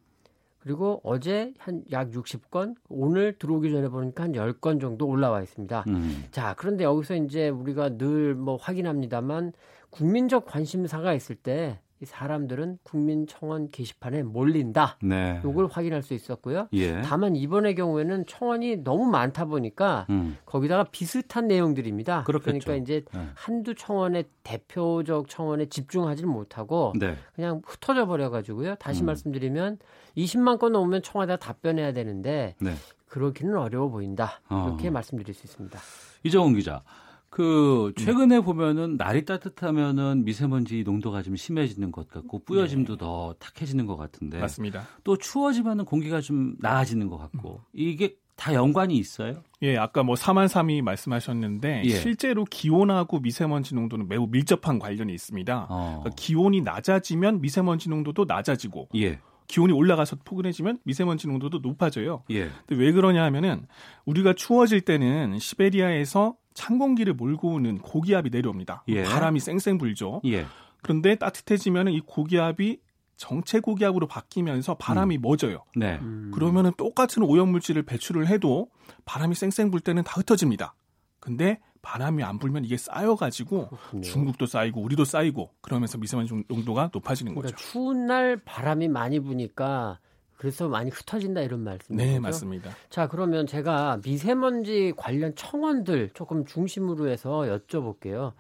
그리고 0.60 1.00
어제 1.04 1.54
한 1.60 1.84
약 1.92 2.12
60건, 2.12 2.76
오늘 2.90 3.38
들어오기 3.38 3.72
전에 3.72 3.88
보니까 3.90 4.24
한 4.24 4.32
10건 4.34 4.82
정도 4.82 5.08
올라와 5.08 5.42
있습니다. 5.42 5.86
음. 5.88 6.26
자, 6.32 6.56
그런데 6.58 6.84
여기서 6.84 7.16
이제 7.16 7.50
우리가 7.50 7.98
늘 7.98 8.36
뭐 8.36 8.58
확인합니다만 8.58 9.54
국민적 9.92 10.46
관심사가 10.46 11.14
있을 11.14 11.36
때 11.36 11.80
이 12.00 12.06
사람들은 12.06 12.78
국민청원 12.84 13.70
게시판에 13.70 14.22
몰린다. 14.22 14.98
네. 15.02 15.42
요걸 15.44 15.68
확인할 15.72 16.04
수 16.04 16.14
있었고요. 16.14 16.68
예. 16.74 17.02
다만 17.02 17.36
이번의 17.36 17.74
경우에는 17.74 18.26
청원이 18.28 18.84
너무 18.84 19.06
많다 19.06 19.46
보니까 19.46 20.06
음. 20.12 20.38
거기다가 20.46 20.86
비슷한 20.92 21.48
내용들입니다. 21.48 22.24
그렇겠죠. 22.24 22.60
그러니까 22.60 22.76
이제 22.76 23.04
네. 23.12 23.28
한두 23.34 23.74
청원의 23.74 24.26
대표적 24.44 25.28
청원에 25.28 25.66
집중하지 25.66 26.26
못하고 26.26 26.94
네. 27.00 27.16
그냥 27.34 27.62
흩어져 27.66 28.06
버려 28.06 28.30
가지고요. 28.30 28.76
다시 28.76 29.02
음. 29.02 29.08
말씀드리면 29.08 29.80
20만 30.16 30.60
건 30.60 30.74
넘으면 30.74 31.02
청와대가 31.02 31.38
답변해야 31.38 31.94
되는데 31.94 32.56
네. 32.60 32.74
그러기는 33.08 33.58
어려워 33.58 33.90
보인다. 33.90 34.42
어. 34.50 34.68
이렇게 34.68 34.92
말씀드릴 34.92 35.34
수 35.34 35.48
있습니다. 35.48 35.80
이정훈 36.24 36.54
기자. 36.56 36.84
그 37.30 37.94
최근에 37.98 38.40
보면은 38.40 38.98
날이 38.98 39.26
따뜻하면은 39.26 40.24
미세먼지 40.24 40.84
농도가 40.84 41.22
좀 41.22 41.36
심해지는 41.36 41.92
것 41.92 42.08
같고 42.08 42.40
뿌여짐도 42.46 42.98
더 42.98 43.36
탁해지는 43.40 43.86
것 43.86 43.98
같은데 43.98 44.40
맞습니다. 44.40 44.88
또 45.04 45.18
추워지면은 45.18 45.86
공기가 45.86 46.22
좀 46.22 46.56
나아지는 46.60 47.08
것 47.08 47.18
같고 47.18 47.62
이게 47.74 48.16
다 48.38 48.54
연관이 48.54 48.96
있어요? 48.98 49.44
예, 49.64 49.78
아까 49.78 50.04
뭐 50.04 50.16
4만 50.16 50.48
3이 50.48 50.84
말씀하셨는데 50.84 51.82
예. 51.86 51.90
실제로 51.90 52.46
기온하고 52.46 53.20
미세먼지 53.20 53.74
농도는 53.74 54.08
매우 54.08 54.28
밀접한 54.28 54.78
관련이 54.80 55.12
있습니다. 55.14 55.68
어. 55.70 56.00
그러니까 56.04 56.10
기온이 56.16 56.62
낮아지면 56.62 57.42
미세먼지 57.42 57.90
농도도 57.90 58.26
낮아지고 58.26 58.90
예. 58.96 59.20
기온이 59.48 59.74
올라가서 59.74 60.18
포근해지면 60.24 60.80
미세먼지 60.84 61.28
농도도 61.28 61.60
높아져요. 61.60 62.24
예. 62.30 62.50
근데 62.68 62.84
왜 62.84 62.92
그러냐 62.92 63.24
하면은 63.24 63.66
우리가 64.06 64.34
추워질 64.34 64.82
때는 64.82 65.40
시베리아에서 65.40 66.36
찬 66.58 66.80
공기를 66.80 67.14
몰고 67.14 67.50
오는 67.54 67.78
고기압이 67.78 68.32
내려옵니다. 68.32 68.84
예. 68.88 69.04
바람이 69.04 69.40
쌩쌩 69.40 69.78
불죠. 69.78 70.22
예. 70.26 70.48
그런데 70.82 71.14
따뜻해지면은 71.14 71.92
이 71.92 72.02
고기압이 72.02 72.80
정체 73.16 73.60
고기압으로 73.60 74.08
바뀌면서 74.08 74.74
바람이 74.76 75.20
멎어요. 75.20 75.66
네. 75.76 76.00
음. 76.02 76.32
그러면은 76.34 76.72
똑같은 76.76 77.22
오염물질을 77.22 77.84
배출을 77.84 78.28
해도 78.28 78.70
바람이 79.06 79.36
쌩쌩 79.36 79.70
불 79.70 79.82
때는 79.82 80.04
다 80.04 80.14
흩어집니다. 80.20 80.74
근데 81.20 81.60
바람이 81.84 82.24
안 82.24 82.40
불면 82.40 82.66
이게 82.66 82.76
쌓여가지고 82.76 83.70
그렇군요. 83.70 84.02
중국도 84.02 84.48
쌓이고 84.48 84.82
우리도 84.82 85.06
쌓이고 85.06 85.52
그러면서 85.62 86.00
미세먼지 86.00 86.44
농도가 86.48 86.90
높아지는 86.92 87.36
그러니까 87.36 87.56
거죠. 87.56 87.72
추운 87.72 88.08
날 88.08 88.38
바람이 88.44 88.88
많이 88.88 89.20
부니까 89.20 90.00
그래서 90.38 90.70
많이 90.70 90.90
흩어진다 90.92 91.42
이런 91.42 91.64
말씀이죠. 91.64 92.06
네, 92.06 92.20
맞습니다. 92.20 92.72
자, 92.90 93.08
그러면 93.08 93.48
제가 93.48 94.00
미세먼지 94.04 94.94
관련 94.96 95.36
청원들 95.36 96.12
조금 96.14 96.46
중심으로 96.46 97.10
해서 97.10 97.42
여쭤볼게요. 97.42 98.34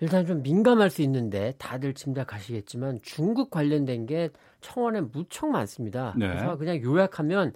일단 0.00 0.26
좀 0.26 0.42
민감할 0.42 0.90
수 0.90 1.02
있는데 1.02 1.54
다들 1.58 1.94
짐작하시겠지만 1.94 3.00
중국 3.02 3.50
관련된 3.50 4.06
게 4.06 4.30
청원에 4.60 5.00
무척 5.02 5.48
많습니다. 5.48 6.14
네. 6.16 6.26
그래서 6.26 6.56
그냥 6.56 6.82
요약하면 6.82 7.52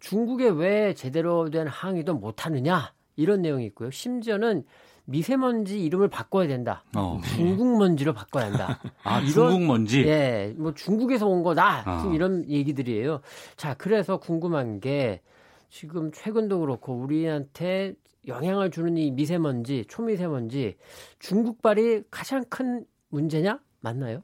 중국에 0.00 0.48
왜 0.48 0.94
제대로 0.94 1.50
된 1.50 1.66
항의도 1.66 2.14
못하느냐 2.14 2.92
이런 3.16 3.42
내용이 3.42 3.66
있고요. 3.66 3.90
심지어는 3.90 4.64
미세먼지 5.06 5.82
이름을 5.82 6.08
바꿔야 6.08 6.46
된다. 6.46 6.84
어. 6.96 7.20
중국 7.36 7.78
먼지로 7.78 8.12
바꿔야 8.12 8.46
한다. 8.46 8.80
아, 9.04 9.20
이런- 9.20 9.32
중국 9.32 9.62
먼지. 9.64 10.00
예, 10.06 10.52
뭐 10.58 10.74
중국에서 10.74 11.26
온 11.26 11.42
거다. 11.42 11.98
지금 12.00 12.10
아. 12.10 12.14
이런 12.14 12.48
얘기들이에요. 12.48 13.20
자, 13.56 13.74
그래서 13.74 14.18
궁금한 14.18 14.80
게 14.80 15.22
지금 15.70 16.10
최근도 16.12 16.60
그렇고 16.60 16.94
우리한테 16.94 17.94
영향을 18.26 18.70
주는 18.72 18.96
이 18.96 19.12
미세먼지, 19.12 19.84
초미세먼지 19.88 20.76
중국발이 21.20 22.02
가장 22.10 22.44
큰 22.48 22.84
문제냐? 23.10 23.60
맞나요? 23.80 24.22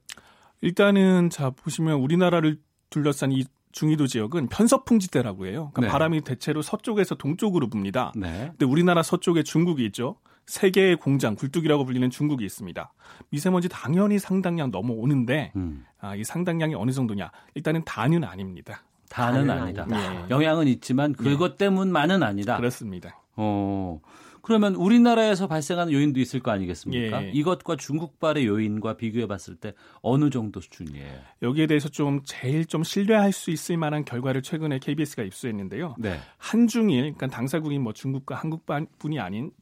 일단은 0.61 1.31
자 1.31 1.51
보시면 1.51 2.01
우리나라를 2.01 2.59
둘러싼 2.91 3.31
이 3.33 3.45
중위도 3.71 4.07
지역은 4.07 4.49
편서풍지대라고 4.49 5.47
해요. 5.47 5.71
그러니까 5.73 5.81
네. 5.81 5.89
바람이 5.89 6.21
대체로 6.23 6.61
서쪽에서 6.63 7.15
동쪽으로 7.15 7.69
붑니다. 7.71 8.13
네. 8.17 8.49
근데 8.51 8.67
우리나라 8.67 9.03
서쪽에 9.03 9.45
중국이 9.45 9.85
있죠. 9.87 10.17
세계의 10.47 10.97
공장, 10.97 11.35
굴뚝이라고 11.35 11.85
불리는 11.85 12.11
중국이 12.11 12.45
있습니다. 12.45 12.93
미세먼지 13.31 13.69
당연히 13.69 14.19
상당량 14.19 14.71
넘어오는데 14.71 15.53
음. 15.57 15.85
아, 16.01 16.15
이 16.17 16.25
상당량이 16.25 16.75
어느 16.75 16.91
정도냐? 16.91 17.31
일단은 17.55 17.85
다는 17.85 18.25
아닙니다. 18.25 18.83
다는 19.09 19.51
아니다. 19.51 19.83
아니다. 19.83 20.25
예. 20.25 20.31
영향은 20.31 20.67
있지만 20.69 21.13
그것 21.13 21.59
때문만은 21.59 22.23
아니다. 22.23 22.57
그렇습니다. 22.57 23.21
어. 23.37 24.01
그러면 24.43 24.75
우리나라에서 24.75 25.47
발생하는 25.47 25.93
요인도 25.93 26.19
있을 26.19 26.41
거 26.41 26.51
아니겠습니까? 26.51 27.25
예. 27.27 27.31
이것과 27.31 27.77
중국발의 27.77 28.45
요인과 28.47 28.97
비교해 28.97 29.27
봤을 29.29 29.55
때 29.55 29.73
어느 30.01 30.31
정도 30.31 30.61
수준이에요? 30.61 31.21
여기에 31.43 31.69
대해서 31.69 31.89
좀 31.89 32.23
제일 32.25 32.67
좀 32.67 32.83
신뢰할 32.83 33.33
수 33.33 33.53
있을 33.53 33.77
만한 33.77 34.05
결과를 34.05 34.43
최근에 34.43 34.81
KBS가 34.81 35.23
입수했는데요. 35.23 35.95
네. 35.99 36.19
한중일, 36.39 37.03
그러니까 37.15 37.29
당사국인 37.29 37.83
뭐 37.83 37.93
중국과 37.93 38.35
한국뿐이 38.35 39.21
아닌 39.21 39.53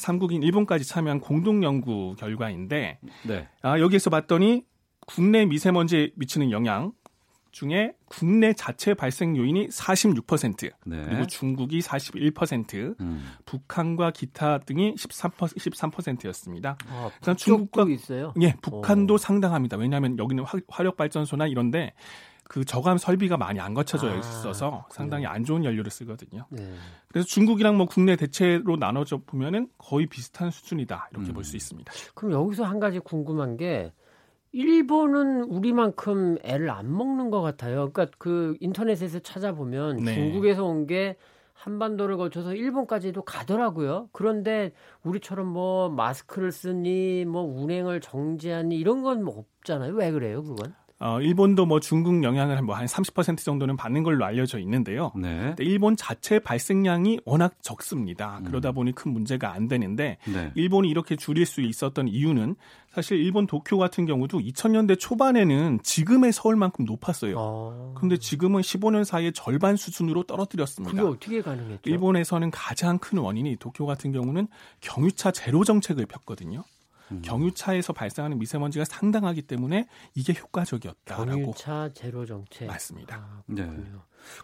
삼국인 0.00 0.42
일본까지 0.42 0.84
참여한 0.84 1.20
공동 1.20 1.62
연구 1.62 2.14
결과인데 2.18 2.98
네. 3.26 3.48
아, 3.62 3.78
여기에서 3.78 4.10
봤더니 4.10 4.64
국내 5.06 5.44
미세먼지에 5.46 6.10
미치는 6.16 6.50
영향 6.50 6.92
중에 7.52 7.92
국내 8.06 8.52
자체 8.52 8.94
발생 8.94 9.36
요인이 9.36 9.68
46%, 9.68 10.70
네. 10.86 11.02
그리고 11.04 11.26
중국이 11.26 11.80
41%, 11.80 12.94
음. 13.00 13.24
북한과 13.44 14.12
기타 14.12 14.58
등이 14.58 14.94
13%, 14.94 15.56
13%였습니다. 15.58 16.76
아, 16.88 17.10
그러니까 17.20 17.34
중국과- 17.34 17.90
있어요. 17.90 18.32
예, 18.40 18.54
북한도 18.62 19.14
어. 19.14 19.18
상당합니다. 19.18 19.76
왜냐하면 19.78 20.16
여기는 20.16 20.44
화, 20.44 20.58
화력 20.68 20.96
발전소나 20.96 21.48
이런데 21.48 21.92
그 22.50 22.64
저감 22.64 22.98
설비가 22.98 23.36
많이 23.36 23.60
안 23.60 23.74
거쳐져 23.74 24.10
아, 24.10 24.16
있어서 24.16 24.84
상당히 24.90 25.24
안 25.24 25.44
좋은 25.44 25.64
연료를 25.64 25.88
쓰거든요. 25.88 26.46
네. 26.50 26.68
그래서 27.06 27.24
중국이랑 27.28 27.76
뭐 27.76 27.86
국내 27.86 28.16
대체로 28.16 28.74
나눠져 28.76 29.18
보면은 29.24 29.68
거의 29.78 30.06
비슷한 30.08 30.50
수준이다 30.50 31.10
이렇게 31.12 31.28
음. 31.30 31.34
볼수 31.34 31.56
있습니다. 31.56 31.92
그럼 32.16 32.32
여기서 32.32 32.64
한 32.64 32.80
가지 32.80 32.98
궁금한 32.98 33.56
게 33.56 33.92
일본은 34.50 35.44
우리만큼 35.44 36.38
애를 36.42 36.70
안 36.70 36.92
먹는 36.92 37.30
것 37.30 37.40
같아요. 37.40 37.92
그러니까 37.92 38.08
그 38.18 38.56
인터넷에서 38.58 39.20
찾아보면 39.20 39.98
네. 39.98 40.14
중국에서 40.14 40.64
온 40.64 40.86
게 40.88 41.16
한반도를 41.54 42.16
거쳐서 42.16 42.54
일본까지도 42.54 43.22
가더라고요. 43.22 44.08
그런데 44.12 44.72
우리처럼 45.02 45.46
뭐 45.46 45.90
마스크를 45.90 46.52
쓰니 46.52 47.26
뭐 47.26 47.42
운행을 47.42 48.00
정지하니 48.00 48.76
이런 48.76 49.02
건 49.02 49.22
뭐 49.22 49.44
없잖아요. 49.60 49.92
왜 49.92 50.10
그래요, 50.10 50.42
그건? 50.42 50.74
어, 51.00 51.20
일본도 51.20 51.66
뭐 51.66 51.80
중국 51.80 52.22
영향을 52.22 52.62
뭐 52.62 52.80
한 52.80 52.86
30% 52.86 53.38
정도는 53.38 53.76
받는 53.76 54.02
걸로 54.02 54.24
알려져 54.24 54.58
있는데요. 54.58 55.12
네. 55.14 55.38
근데 55.48 55.64
일본 55.64 55.96
자체 55.96 56.38
발생량이 56.38 57.20
워낙 57.26 57.54
적습니다. 57.60 58.38
음. 58.38 58.44
그러다 58.44 58.72
보니 58.72 58.92
큰 58.92 59.12
문제가 59.12 59.52
안 59.52 59.68
되는데 59.68 60.16
네. 60.26 60.50
일본이 60.54 60.88
이렇게 60.88 61.14
줄일 61.14 61.44
수 61.44 61.60
있었던 61.60 62.08
이유는 62.08 62.56
사실 62.90 63.18
일본 63.18 63.46
도쿄 63.46 63.76
같은 63.76 64.06
경우도 64.06 64.38
2000년대 64.38 64.98
초반에는 64.98 65.80
지금의 65.82 66.32
서울만큼 66.32 66.86
높았어요. 66.86 67.34
어... 67.38 67.94
근데 67.96 68.16
지금은 68.16 68.62
15년 68.62 69.04
사이에 69.04 69.30
절반 69.30 69.76
수준으로 69.76 70.24
떨어뜨렸습니다. 70.24 70.90
그게 70.90 71.06
어떻게 71.06 71.42
가능했죠? 71.42 71.88
일본에서는 71.88 72.50
가장 72.50 72.98
큰 72.98 73.18
원인이 73.18 73.56
도쿄 73.56 73.86
같은 73.86 74.10
경우는 74.10 74.48
경유차 74.80 75.30
제로 75.30 75.64
정책을 75.64 76.06
폈거든요. 76.06 76.64
음. 77.12 77.22
경유차에서 77.22 77.92
발생하는 77.92 78.38
미세먼지가 78.38 78.84
상당하기 78.84 79.42
때문에 79.42 79.88
이게 80.14 80.34
효과적이었다라고 80.34 81.30
경유차 81.30 81.90
제로 81.94 82.24
정책. 82.26 82.66
맞습니다. 82.66 83.16
아, 83.16 83.42
네. 83.46 83.68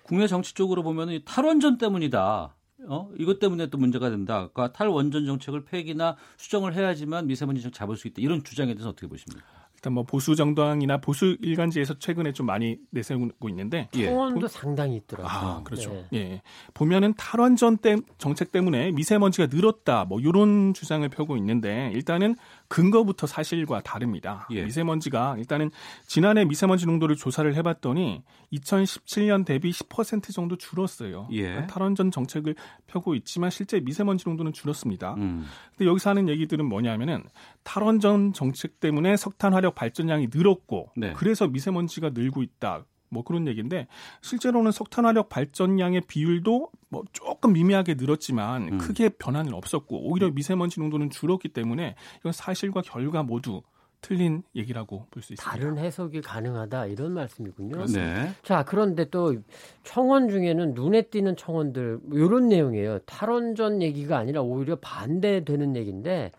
국내 0.02 0.26
정치 0.26 0.54
쪽으로 0.54 0.82
보면 0.82 1.10
이 1.10 1.24
탈원전 1.24 1.78
때문이다. 1.78 2.56
어? 2.88 3.10
이것 3.18 3.38
때문에 3.38 3.68
또 3.68 3.78
문제가 3.78 4.10
된다. 4.10 4.48
그러니까 4.52 4.72
탈원전 4.72 5.26
정책을 5.26 5.64
폐기나 5.64 6.16
수정을 6.36 6.74
해야지만 6.74 7.26
미세먼지 7.26 7.62
좀 7.62 7.72
잡을 7.72 7.96
수 7.96 8.06
있다. 8.08 8.16
이런 8.18 8.44
주장에 8.44 8.74
대해서 8.74 8.90
어떻게 8.90 9.06
보십니까? 9.06 9.44
일단 9.86 9.92
뭐 9.92 10.02
보수 10.02 10.34
정당이나 10.34 10.98
보수 10.98 11.36
일간지에서 11.40 12.00
최근에 12.00 12.32
좀 12.32 12.46
많이 12.46 12.76
내세우고 12.90 13.48
있는데 13.50 13.88
예. 13.94 14.06
청원도 14.06 14.48
상당히 14.48 14.96
있더라고요. 14.96 15.30
아, 15.30 15.62
그렇죠. 15.62 15.90
네. 15.90 16.06
예. 16.14 16.42
보면은 16.74 17.14
탈원전 17.16 17.76
때 17.78 17.96
정책 18.18 18.50
때문에 18.50 18.90
미세먼지가 18.90 19.46
늘었다. 19.46 20.04
뭐 20.04 20.20
요런 20.20 20.74
주장을 20.74 21.08
펴고 21.08 21.36
있는데 21.36 21.92
일단은 21.94 22.34
근거부터 22.68 23.26
사실과 23.26 23.80
다릅니다. 23.80 24.46
예. 24.50 24.64
미세먼지가 24.64 25.36
일단은 25.38 25.70
지난해 26.06 26.44
미세먼지 26.44 26.86
농도를 26.86 27.16
조사를 27.16 27.54
해 27.54 27.62
봤더니 27.62 28.22
2017년 28.52 29.44
대비 29.44 29.70
10% 29.70 30.32
정도 30.32 30.56
줄었어요. 30.56 31.28
예. 31.32 31.42
그러니까 31.42 31.66
탈원전 31.66 32.10
정책을 32.10 32.54
펴고 32.86 33.14
있지만 33.16 33.50
실제 33.50 33.80
미세먼지 33.80 34.24
농도는 34.26 34.52
줄었습니다. 34.52 35.14
음. 35.14 35.46
근데 35.76 35.88
여기서 35.88 36.10
하는 36.10 36.28
얘기들은 36.28 36.64
뭐냐면은 36.64 37.22
탈원전 37.62 38.32
정책 38.32 38.80
때문에 38.80 39.16
석탄 39.16 39.54
화력 39.54 39.74
발전량이 39.74 40.28
늘었고 40.32 40.90
네. 40.96 41.12
그래서 41.14 41.46
미세먼지가 41.48 42.10
늘고 42.10 42.42
있다. 42.42 42.84
뭐 43.08 43.22
그런 43.22 43.46
얘기인데 43.46 43.86
실제로는 44.22 44.72
석탄 44.72 45.04
화력 45.04 45.28
발전량의 45.28 46.02
비율도 46.08 46.70
뭐 46.88 47.04
조금 47.12 47.52
미미하게 47.52 47.94
늘었지만 47.94 48.68
음. 48.74 48.78
크게 48.78 49.10
변화는 49.10 49.54
없었고 49.54 50.08
오히려 50.10 50.30
미세먼지 50.30 50.80
농도는 50.80 51.10
줄었기 51.10 51.48
때문에 51.48 51.94
이건 52.20 52.32
사실과 52.32 52.82
결과 52.82 53.22
모두 53.22 53.62
틀린 54.02 54.42
얘기라고 54.54 55.06
볼 55.10 55.22
수 55.22 55.32
있습니다. 55.32 55.42
다른 55.50 55.78
해석이 55.78 56.20
가능하다 56.20 56.86
이런 56.86 57.12
말씀이군요. 57.14 57.86
네. 57.86 58.30
자, 58.42 58.62
그런데 58.64 59.08
또 59.10 59.34
청원 59.82 60.28
중에는 60.28 60.74
눈에 60.74 61.02
띄는 61.02 61.36
청원들 61.36 62.00
이런 62.12 62.48
내용이에요. 62.48 63.00
탈원전 63.00 63.82
얘기가 63.82 64.18
아니라 64.18 64.42
오히려 64.42 64.76
반대되는 64.76 65.74
얘기인데 65.76 66.30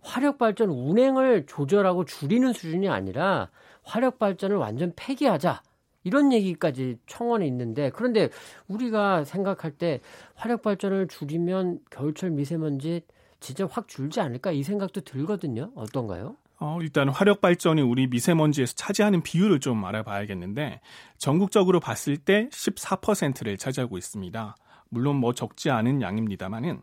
화력 0.00 0.38
발전 0.38 0.70
운행을 0.70 1.46
조절하고 1.46 2.04
줄이는 2.06 2.52
수준이 2.52 2.88
아니라 2.88 3.50
화력 3.84 4.18
발전을 4.18 4.56
완전 4.56 4.92
폐기하자. 4.96 5.62
이런 6.04 6.32
얘기까지 6.32 6.98
청원에 7.06 7.46
있는데 7.46 7.90
그런데 7.90 8.28
우리가 8.68 9.24
생각할 9.24 9.72
때 9.72 10.00
화력 10.34 10.62
발전을 10.62 11.08
줄이면 11.08 11.80
겨울철 11.90 12.30
미세먼지 12.30 13.02
진짜 13.40 13.66
확 13.70 13.88
줄지 13.88 14.20
않을까 14.20 14.52
이 14.52 14.62
생각도 14.62 15.00
들거든요. 15.00 15.72
어떤가요? 15.74 16.36
어, 16.60 16.78
일단 16.80 17.08
화력 17.08 17.40
발전이 17.40 17.82
우리 17.82 18.06
미세먼지에서 18.06 18.74
차지하는 18.74 19.22
비율을 19.22 19.58
좀 19.58 19.84
알아봐야겠는데 19.84 20.80
전국적으로 21.18 21.80
봤을 21.80 22.16
때 22.16 22.48
14%를 22.50 23.56
차지하고 23.56 23.98
있습니다. 23.98 24.56
물론 24.88 25.16
뭐 25.16 25.32
적지 25.32 25.70
않은 25.70 26.02
양입니다만은 26.02 26.82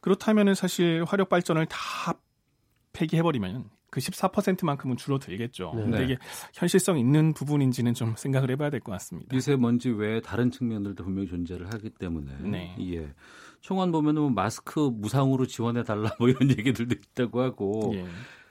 그렇다면은 0.00 0.54
사실 0.54 1.04
화력 1.06 1.28
발전을 1.28 1.66
다 1.66 2.14
폐기해 2.94 3.22
버리면 3.22 3.68
그 3.90 4.00
14%만큼은 4.00 4.96
줄어들겠죠. 4.96 5.72
네. 5.74 5.82
근데 5.82 5.98
네. 5.98 6.04
이게 6.04 6.18
현실성 6.54 6.98
있는 6.98 7.32
부분인지는 7.32 7.94
좀 7.94 8.14
생각을 8.16 8.50
해봐야 8.50 8.70
될 8.70 8.80
것 8.80 8.92
같습니다. 8.92 9.34
미세먼지 9.34 9.90
외에 9.90 10.20
다른 10.20 10.50
측면들도 10.50 11.02
분명히 11.04 11.28
존재를 11.28 11.72
하기 11.72 11.90
때문에 11.90 12.32
네. 12.42 12.76
예. 12.80 13.12
청원 13.60 13.90
보면은 13.90 14.22
뭐 14.22 14.30
마스크 14.30 14.78
무상으로 14.80 15.46
지원해 15.46 15.82
달라 15.82 16.10
뭐 16.18 16.28
이런 16.28 16.50
얘기들도 16.50 16.94
있다고 16.94 17.40
하고 17.40 17.92
예. 17.94 18.04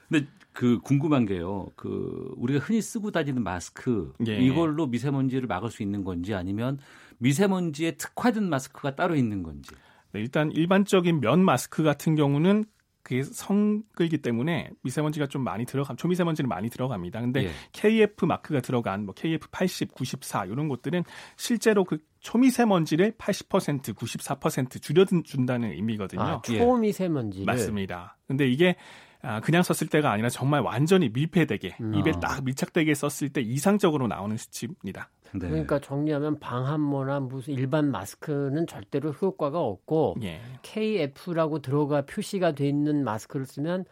근데 0.08 0.26
그 0.52 0.80
궁금한 0.80 1.24
게요. 1.24 1.68
그 1.76 2.34
우리가 2.36 2.58
흔히 2.58 2.82
쓰고 2.82 3.10
다니는 3.12 3.44
마스크 3.44 4.12
예. 4.26 4.38
이걸로 4.38 4.86
미세먼지를 4.86 5.46
막을 5.46 5.70
수 5.70 5.82
있는 5.82 6.02
건지 6.02 6.34
아니면 6.34 6.78
미세먼지에 7.18 7.92
특화된 7.92 8.48
마스크가 8.48 8.96
따로 8.96 9.14
있는 9.14 9.42
건지. 9.42 9.70
네, 10.12 10.20
일단 10.20 10.50
일반적인 10.50 11.20
면 11.20 11.44
마스크 11.44 11.82
같은 11.82 12.16
경우는 12.16 12.64
그게 13.08 13.22
성끌기 13.22 14.18
때문에 14.18 14.68
미세먼지가 14.82 15.28
좀 15.28 15.42
많이 15.42 15.64
들어가 15.64 15.94
초미세먼지는 15.96 16.46
많이 16.46 16.68
들어갑니다. 16.68 17.22
근데 17.22 17.44
예. 17.44 17.50
KF 17.72 18.26
마크가 18.26 18.60
들어간 18.60 19.06
뭐 19.06 19.14
KF 19.14 19.48
80, 19.50 19.94
94 19.94 20.44
이런 20.44 20.68
것들은 20.68 21.04
실제로 21.38 21.84
그 21.84 21.96
초미세먼지를 22.20 23.12
80%, 23.12 23.94
94% 23.94 24.82
줄여준다는 24.82 25.72
의미거든요. 25.72 26.20
아, 26.20 26.42
예. 26.50 26.58
초미세먼지를 26.58 27.46
맞습니다. 27.46 28.18
근데 28.26 28.46
이게 28.46 28.76
아, 29.22 29.40
그냥 29.40 29.62
썼을 29.62 29.90
때가 29.90 30.10
아니라 30.12 30.28
정말 30.28 30.60
완전히 30.60 31.08
밀폐되게 31.08 31.76
음. 31.80 31.94
입에 31.94 32.12
아. 32.16 32.20
딱 32.20 32.44
밀착되게 32.44 32.94
썼을 32.94 33.32
때 33.32 33.40
이상적으로 33.40 34.06
나오는 34.06 34.36
수치입니다. 34.36 35.10
네. 35.34 35.48
그러니까 35.48 35.78
정리하면 35.78 36.38
방한모나 36.38 37.20
무슨 37.20 37.54
일반 37.54 37.90
마스크는 37.90 38.66
절대로 38.66 39.10
효과가 39.10 39.60
없고 39.60 40.16
예. 40.22 40.40
KF라고 40.62 41.58
들어가 41.60 42.02
표시가 42.02 42.52
돼 42.52 42.66
있는 42.68 43.04
마스크를 43.04 43.44
쓰면 43.44 43.84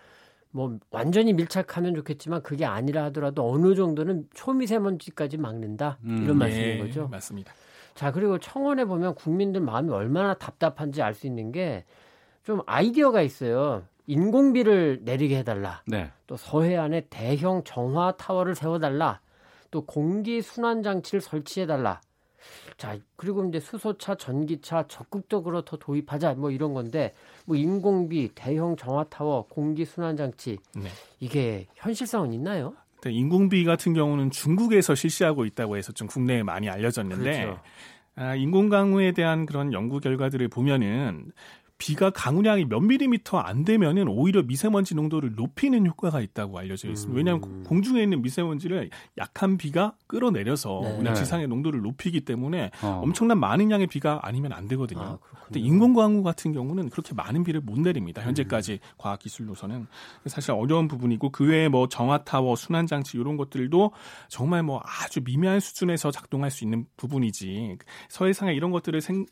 뭐 0.50 0.78
완전히 0.90 1.34
밀착하면 1.34 1.94
좋겠지만 1.96 2.42
그게 2.42 2.64
아니라 2.64 3.04
하더라도 3.04 3.50
어느 3.52 3.74
정도는 3.74 4.28
초미세먼지까지 4.32 5.36
막는다 5.36 5.98
음, 6.04 6.22
이런 6.22 6.38
말씀인 6.38 6.66
예, 6.66 6.78
거죠. 6.78 7.08
맞습니다. 7.08 7.52
자 7.94 8.12
그리고 8.12 8.38
청원에 8.38 8.86
보면 8.86 9.14
국민들 9.14 9.60
마음이 9.60 9.90
얼마나 9.90 10.32
답답한지 10.34 11.02
알 11.02 11.14
수 11.14 11.26
있는 11.26 11.52
게 11.52 11.84
좀 12.46 12.60
아이디어가 12.64 13.22
있어요. 13.22 13.82
인공비를 14.06 15.00
내리게 15.02 15.38
해달라. 15.38 15.82
네. 15.86 16.10
또 16.26 16.36
서해안에 16.36 17.06
대형 17.10 17.62
정화 17.64 18.16
타워를 18.16 18.54
세워달라. 18.54 19.20
또 19.70 19.84
공기 19.84 20.42
순환 20.42 20.82
장치를 20.82 21.20
설치해달라. 21.20 22.00
자 22.76 22.96
그리고 23.16 23.44
이제 23.46 23.58
수소차, 23.58 24.14
전기차 24.14 24.86
적극적으로 24.86 25.62
더 25.62 25.76
도입하자 25.76 26.34
뭐 26.34 26.50
이런 26.50 26.74
건데 26.74 27.14
뭐 27.44 27.56
인공비, 27.56 28.30
대형 28.34 28.76
정화 28.76 29.04
타워, 29.04 29.46
공기 29.48 29.84
순환 29.84 30.16
장치 30.16 30.58
네. 30.74 30.88
이게 31.18 31.66
현실성은 31.74 32.32
있나요? 32.32 32.74
근데 33.00 33.12
인공비 33.12 33.64
같은 33.64 33.94
경우는 33.94 34.30
중국에서 34.30 34.94
실시하고 34.94 35.44
있다고 35.44 35.76
해서 35.76 35.92
좀 35.92 36.06
국내에 36.06 36.42
많이 36.42 36.68
알려졌는데 36.68 37.44
그렇죠. 37.44 37.60
아, 38.14 38.34
인공 38.34 38.68
강우에 38.68 39.12
대한 39.12 39.44
그런 39.44 39.72
연구 39.72 40.00
결과들을 40.00 40.48
보면은 40.48 41.32
비가 41.78 42.10
강우량이 42.10 42.64
몇 42.66 42.80
밀리미터 42.80 43.38
안 43.38 43.64
되면은 43.64 44.08
오히려 44.08 44.42
미세먼지 44.42 44.94
농도를 44.94 45.34
높이는 45.34 45.86
효과가 45.86 46.20
있다고 46.20 46.58
알려져 46.58 46.88
있습니다. 46.88 47.16
왜냐하면 47.16 47.44
음. 47.44 47.64
공중에 47.64 48.02
있는 48.02 48.22
미세먼지를 48.22 48.88
약한 49.18 49.58
비가 49.58 49.94
끌어내려서 50.06 50.80
네. 50.82 51.02
네. 51.02 51.14
지상의 51.14 51.48
농도를 51.48 51.82
높이기 51.82 52.22
때문에 52.22 52.70
어. 52.82 53.00
엄청난 53.04 53.38
많은 53.38 53.70
양의 53.70 53.88
비가 53.88 54.20
아니면 54.22 54.52
안 54.52 54.68
되거든요. 54.68 55.00
아, 55.00 55.18
근데. 55.44 55.60
인공광우 55.60 56.22
같은 56.22 56.52
경우는 56.52 56.88
그렇게 56.88 57.14
많은 57.14 57.44
비를 57.44 57.60
못 57.60 57.78
내립니다. 57.78 58.22
음. 58.22 58.28
현재까지 58.28 58.80
과학 58.96 59.18
기술로서는 59.18 59.86
사실 60.26 60.52
어려운 60.52 60.88
부분이고 60.88 61.30
그 61.30 61.46
외에 61.46 61.68
뭐 61.68 61.88
정화 61.88 62.24
타워, 62.24 62.56
순환 62.56 62.86
장치 62.86 63.18
이런 63.18 63.36
것들도 63.36 63.92
정말 64.28 64.62
뭐 64.62 64.80
아주 64.82 65.20
미미한 65.22 65.60
수준에서 65.60 66.10
작동할 66.10 66.50
수 66.50 66.64
있는 66.64 66.86
부분이지 66.96 67.76
서해상에 68.08 68.54
이런 68.54 68.70
것들을 68.70 69.00
생, 69.02 69.26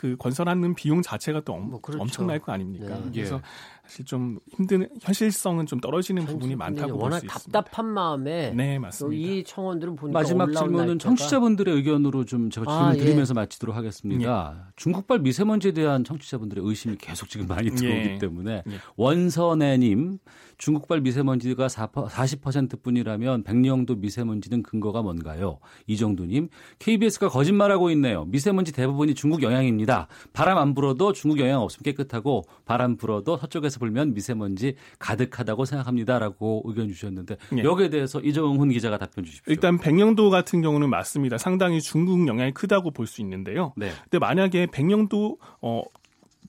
그 0.00 0.16
건설하는 0.18 0.74
비용 0.74 1.02
자체가 1.02 1.42
또 1.44 1.52
엄, 1.52 1.68
뭐 1.68 1.80
그렇죠. 1.82 2.00
엄청날 2.00 2.38
거 2.38 2.52
아닙니까? 2.52 2.86
네. 2.86 3.10
그래서 3.12 3.36
예. 3.36 3.40
사실 3.84 4.06
좀 4.06 4.38
힘든 4.48 4.88
현실성은 5.02 5.66
좀 5.66 5.78
떨어지는 5.78 6.24
부분이 6.24 6.56
많다고 6.56 6.96
볼 6.96 7.12
수 7.12 7.26
있습니다. 7.26 7.60
답답한 7.60 7.84
마음에 7.84 8.50
네, 8.56 8.76
또 8.76 8.80
맞습니다. 8.80 9.30
이 9.30 9.44
청원들은 9.44 9.96
보니까 9.96 10.18
마지막 10.18 10.50
질문은 10.54 10.96
날짜가- 10.96 11.00
청취자분들의 11.00 11.74
의견으로 11.74 12.24
좀 12.24 12.48
제가 12.48 12.64
질문 12.66 12.82
아, 12.88 12.92
드리면서 12.94 13.34
마치도록 13.34 13.76
하겠습니다. 13.76 14.72
중국발 14.76 15.18
미세먼지에 15.18 15.72
대한 15.72 16.02
청취자분들의 16.02 16.64
의심이 16.66 16.96
계속 16.96 17.28
지금 17.28 17.46
많이 17.46 17.70
들어오기 17.70 18.08
예. 18.12 18.18
때문에 18.18 18.62
예. 18.66 18.78
원선애님 18.96 20.18
중국발 20.60 21.00
미세먼지가 21.00 21.66
40%뿐이라면 21.66 23.42
백령도 23.44 23.96
미세먼지는 23.96 24.62
근거가 24.62 25.02
뭔가요? 25.02 25.58
이정도님 25.86 26.48
KBS가 26.78 27.28
거짓말하고 27.28 27.90
있네요. 27.92 28.24
미세먼지 28.26 28.72
대부분이 28.72 29.14
중국 29.14 29.42
영향입니다. 29.42 30.06
바람 30.32 30.58
안 30.58 30.74
불어도 30.74 31.12
중국 31.12 31.40
영향 31.40 31.62
없으면 31.62 31.82
깨끗하고 31.82 32.44
바람 32.64 32.96
불어도 32.96 33.36
서쪽에서 33.38 33.78
불면 33.78 34.14
미세먼지 34.14 34.74
가득하다고 34.98 35.64
생각합니다라고 35.64 36.62
의견 36.66 36.88
주셨는데 36.88 37.36
예. 37.58 37.64
여기에 37.64 37.88
대해서 37.88 38.20
이정훈 38.20 38.68
기자가 38.70 38.98
답변 38.98 39.24
주십시오. 39.24 39.50
일단 39.50 39.78
백령도 39.78 40.30
같은 40.30 40.60
경우는 40.62 40.90
맞습니다. 40.90 41.38
상당히 41.38 41.80
중국 41.80 42.28
영향이 42.28 42.52
크다고 42.52 42.90
볼 42.92 43.10
수 43.10 43.22
있는데요. 43.22 43.72
네. 43.76 43.90
근데 44.04 44.18
만약에 44.20 44.66
백령도 44.66 45.38
어 45.62 45.82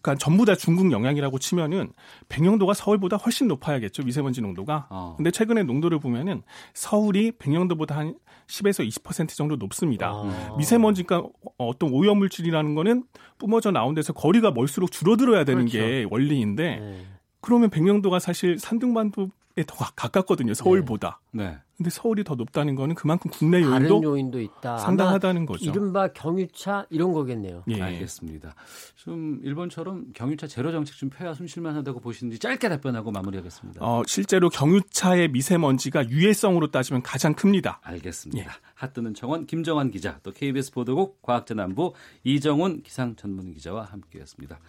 그러니까 0.01 0.15
전부 0.15 0.45
다 0.45 0.55
중국 0.55 0.91
영향이라고 0.91 1.39
치면은 1.39 1.91
백령도가 2.29 2.73
서울보다 2.73 3.17
훨씬 3.17 3.47
높아야겠죠 3.47 4.03
미세먼지 4.03 4.41
농도가. 4.41 4.87
어. 4.89 5.13
근데 5.17 5.31
최근에 5.31 5.63
농도를 5.63 5.99
보면은 5.99 6.41
서울이 6.73 7.33
백령도보다 7.37 7.95
한 7.95 8.15
10에서 8.47 8.87
20% 8.87 9.29
정도 9.29 9.55
높습니다. 9.55 10.09
아. 10.09 10.55
미세먼지가 10.57 11.23
어떤 11.57 11.93
오염 11.93 12.17
물질이라는 12.17 12.75
거는 12.75 13.05
뿜어져 13.37 13.71
나온 13.71 13.93
데서 13.93 14.13
거리가 14.13 14.51
멀수록 14.51 14.91
줄어들어야 14.91 15.45
되는 15.45 15.65
그렇죠. 15.65 15.77
게 15.77 16.05
원리인데 16.09 16.79
네. 16.79 17.05
그러면 17.39 17.69
백령도가 17.69 18.19
사실 18.19 18.59
산둥반도에 18.59 19.27
더 19.67 19.75
가- 19.75 19.91
가깝거든요 19.95 20.53
서울보다. 20.53 21.19
네. 21.31 21.57
근데 21.77 21.89
서울이 21.89 22.23
더 22.23 22.35
높다는 22.35 22.75
거는 22.75 22.93
그만큼 22.93 23.31
국내 23.31 23.59
요인도 23.61 24.03
요인도 24.03 24.39
있다. 24.39 24.77
상당하다는 24.77 25.47
거죠. 25.47 25.67
이른바 25.69 26.09
경유차 26.09 26.85
이런 26.91 27.11
거겠네요. 27.11 27.63
예. 27.69 27.81
알겠습니다. 27.81 28.53
좀 28.95 29.39
일본처럼 29.43 30.07
경유차 30.13 30.45
제로 30.45 30.71
정책 30.71 30.95
좀 30.95 31.09
펴야 31.09 31.33
숨쉴만하다고 31.33 31.99
보시는지 32.01 32.37
짧게 32.37 32.69
답변하고 32.69 33.11
마무리하겠습니다. 33.11 33.83
어, 33.83 34.03
실제로 34.05 34.49
경유차의 34.49 35.29
미세먼지가 35.29 36.09
유해성으로 36.09 36.69
따지면 36.69 37.01
가장 37.01 37.33
큽니다. 37.33 37.79
알겠습니다. 37.81 38.51
핫뜨는 38.75 39.15
청원 39.15 39.47
김정환 39.47 39.89
기자, 39.89 40.19
또 40.21 40.31
KBS 40.31 40.71
보도국 40.73 41.21
과학재난부 41.23 41.93
이정훈 42.23 42.83
기상 42.83 43.15
전문 43.15 43.53
기자와 43.53 43.85
함께했습니다. 43.85 44.59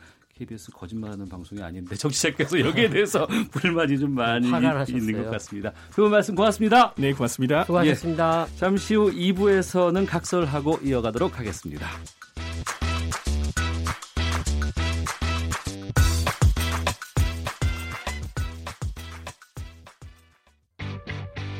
KBS 0.43 0.73
거짓말하는 0.73 1.29
방송이 1.29 1.63
아닌데 1.63 1.95
정치자께서 1.95 2.59
여기에 2.59 2.91
대해서 2.91 3.27
불만이 3.53 3.99
좀 3.99 4.13
많이. 4.13 4.49
있는 4.89 5.25
것 5.25 5.31
같습니다. 5.31 5.73
두분 5.95 6.11
말씀 6.11 6.35
고맙습니다. 6.35 6.95
네, 6.97 7.13
고맙습니다. 7.13 7.65
수고하셨습니다. 7.65 8.47
잠시 8.57 8.95
후 8.95 9.13
2부에서는 9.13 10.07
각설하고 10.07 10.81
이어가도록 10.83 11.39
하겠습니다. 11.39 11.87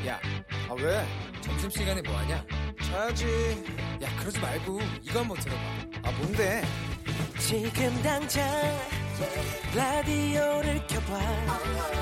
야, 0.07 0.19
아 0.69 0.73
왜? 0.77 1.05
점심시간에 1.41 2.01
뭐하냐? 2.01 2.45
자야지. 2.83 3.25
야, 4.01 4.09
그러지 4.19 4.39
말고 4.41 4.79
이거 5.01 5.19
한번 5.21 5.37
들어봐. 5.37 5.61
아, 6.03 6.11
뭔데? 6.11 6.63
지금 7.53 8.01
당장 8.01 8.43
라디오를 9.75 10.81
켜봐 10.87 11.19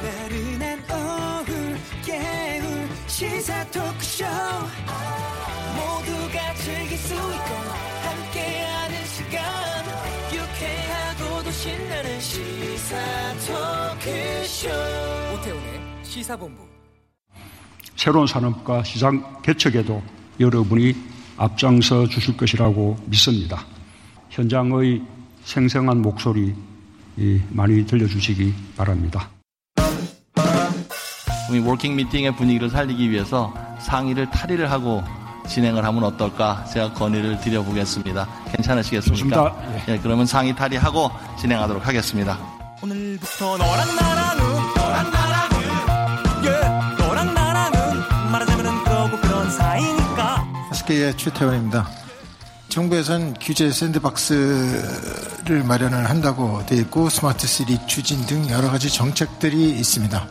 나른한 0.02 0.80
오후 0.90 1.76
깨울 2.06 2.88
시사 3.06 3.66
토크쇼 3.66 4.24
모두가 5.76 6.54
즐길 6.56 6.98
수 6.98 7.14
있고 7.16 7.52
함께하는 8.02 9.06
시간 9.06 9.44
유쾌하고도 10.32 11.52
신나는 11.52 12.22
시사 12.22 12.96
토크쇼 14.00 14.70
오태훈의 15.34 15.82
시사본부. 16.04 16.64
새로운 17.98 18.26
산업과 18.26 18.86
시장 18.86 19.42
개척에도 19.42 20.02
여러분이 20.40 20.96
앞장서 21.36 22.08
주실 22.08 22.38
것이라고 22.38 22.96
믿습니다. 23.08 23.66
현장의 24.30 25.02
생생한 25.44 26.02
목소리 26.02 26.56
많이 27.50 27.86
들려주시기 27.86 28.54
바랍니다. 28.78 29.30
우리 31.50 31.60
워킹 31.60 31.96
미팅의 31.96 32.36
분위기를 32.36 32.70
살리기 32.70 33.10
위해서 33.12 33.54
상의를 33.80 34.30
탈의를 34.30 34.72
하고 34.72 35.04
진행을 35.48 35.84
하면 35.84 36.04
어떨까 36.04 36.64
제가 36.66 36.94
건의를 36.94 37.40
드려보겠습니다. 37.42 38.28
괜찮으시겠습니까? 38.52 39.36
좋습니다. 39.36 39.86
예, 39.90 40.00
그러면 40.00 40.26
상의 40.26 40.56
탈의하고 40.56 41.10
진행하도록 41.40 41.86
하겠습니다. 41.86 42.38
오늘부터 42.82 43.58
너랑 43.58 43.96
나랑은 43.96 44.44
너랑 44.76 45.12
나랑은 45.12 45.62
예 46.46 47.04
너랑 47.04 47.34
나랑은 47.34 48.00
말하자면 48.32 48.84
그러고 48.86 49.18
그런 49.20 49.52
사이니까 49.52 50.48
SK의 50.72 51.18
최태원입니다. 51.18 51.88
정부에선 52.72 53.36
규제 53.42 53.70
샌드박스를 53.70 55.62
마련을 55.66 56.10
한다고 56.10 56.66
돼 56.66 56.78
있고 56.78 57.10
스마트 57.10 57.46
시리 57.46 57.78
추진 57.86 58.26
등 58.26 58.50
여러 58.50 58.72
가지 58.72 58.90
정책들이 58.90 59.72
있습니다. 59.72 60.26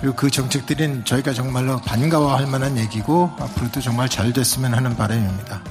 그리고 0.00 0.16
그 0.16 0.30
정책들은 0.30 1.04
저희가 1.04 1.34
정말로 1.34 1.76
반가워할 1.82 2.46
만한 2.46 2.78
얘기고 2.78 3.30
앞으로도 3.38 3.82
정말 3.82 4.08
잘 4.08 4.32
됐으면 4.32 4.72
하는 4.72 4.96
바람입니다. 4.96 5.62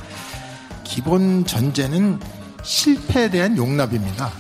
기본 0.84 1.44
전제는 1.44 2.20
실패에 2.62 3.32
대한 3.32 3.58
용납입니다. 3.58 4.32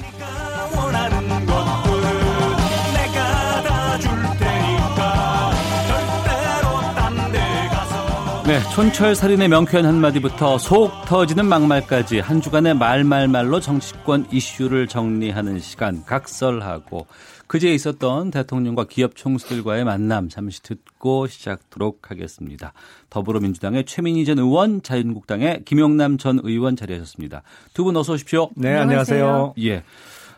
네, 8.51 8.59
촌철살인의 8.73 9.47
명쾌한 9.47 9.85
한마디부터 9.85 10.57
속 10.57 10.91
터지는 11.05 11.45
막말까지 11.45 12.19
한 12.19 12.41
주간의 12.41 12.73
말말말로 12.73 13.61
정치권 13.61 14.25
이슈를 14.29 14.89
정리하는 14.89 15.59
시간 15.59 16.03
각설하고 16.03 17.07
그제 17.47 17.73
있었던 17.73 18.29
대통령과 18.29 18.87
기업 18.89 19.15
총수들과의 19.15 19.85
만남 19.85 20.27
잠시 20.27 20.61
듣고 20.63 21.27
시작하도록 21.27 22.11
하겠습니다. 22.11 22.73
더불어민주당의 23.09 23.85
최민희 23.85 24.25
전 24.25 24.37
의원, 24.37 24.81
자유한국당의 24.81 25.63
김용남 25.63 26.17
전 26.17 26.41
의원 26.43 26.75
자리하셨습니다. 26.75 27.43
두 27.73 27.85
분 27.85 27.95
어서 27.95 28.11
오십시오. 28.11 28.49
네, 28.57 28.75
안녕하세요. 28.75 29.53
예. 29.63 29.83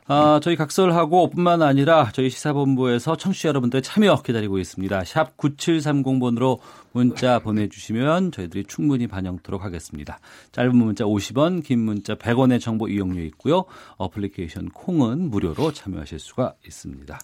아, 0.06 0.42
저희 0.44 0.58
각설하고 0.58 1.30
뿐만 1.30 1.62
아니라 1.62 2.10
저희 2.12 2.30
시사본부에서 2.30 3.16
청취자 3.16 3.50
여러분들의 3.50 3.82
참여 3.82 4.22
기다리고 4.22 4.60
있습니다. 4.60 5.06
샵 5.06 5.38
9730번으로 5.38 6.60
문자 6.92 7.40
보내주시면 7.40 8.34
저희들이 8.34 8.66
충분히 8.66 9.08
반영토록 9.08 9.64
하겠습니다. 9.64 10.20
짧은 10.52 10.76
문자 10.76 11.06
50원, 11.06 11.64
긴 11.64 11.80
문자 11.80 12.16
100원의 12.16 12.60
정보 12.60 12.90
이용료 12.90 13.22
있고요. 13.24 13.64
어플리케이션 13.98 14.70
콩은 14.70 15.30
무료로 15.30 15.72
참여하실 15.72 16.20
수가 16.20 16.56
있습니다. 16.66 17.20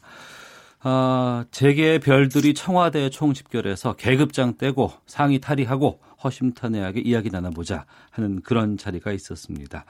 아, 0.82 1.46
재계의 1.52 2.00
별들이 2.00 2.54
청와대에 2.54 3.10
총집결해서 3.10 3.94
계급장 3.98 4.58
떼고 4.58 4.94
상의 5.06 5.40
탈의하고 5.40 6.00
허심탄회하게 6.24 7.02
이야기 7.02 7.30
나눠보자 7.30 7.86
하는 8.12 8.42
그런 8.42 8.78
자리가 8.78 9.12
있었습니다. 9.12 9.84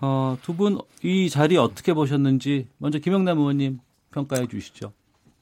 어, 0.00 0.36
두 0.42 0.54
분 0.56 0.78
이 1.02 1.28
자리 1.30 1.56
어떻게 1.56 1.92
보셨는지 1.94 2.66
먼저 2.78 2.98
김영남 2.98 3.38
의원님 3.38 3.80
평가해 4.12 4.46
주시죠. 4.48 4.92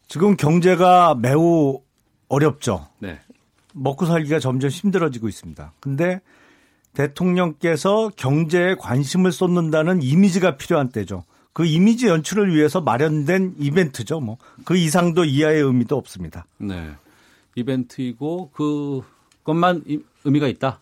지금 0.09 0.37
경제가 0.37 1.15
매우 1.15 1.81
어렵죠. 2.29 2.89
네. 2.99 3.19
먹고 3.73 4.07
살기가 4.07 4.39
점점 4.39 4.71
힘들어지고 4.71 5.29
있습니다. 5.29 5.73
근데 5.81 6.21
대통령께서 6.95 8.11
경제에 8.17 8.75
관심을 8.77 9.33
쏟는다는 9.33 10.03
이미지가 10.03 10.57
필요한 10.57 10.89
때죠. 10.89 11.25
그 11.53 11.65
이미지 11.67 12.07
연출을 12.07 12.55
위해서 12.55 12.81
마련된 12.81 13.55
이벤트죠. 13.59 14.21
뭐 14.21 14.37
그 14.65 14.77
이상도 14.77 15.25
이하의 15.25 15.63
의미도 15.63 15.97
없습니다. 15.97 16.47
네. 16.59 16.91
이벤트이고 17.55 18.51
그 18.53 19.03
것만 19.45 19.83
이- 19.87 20.01
의미가 20.25 20.49
있다. 20.49 20.81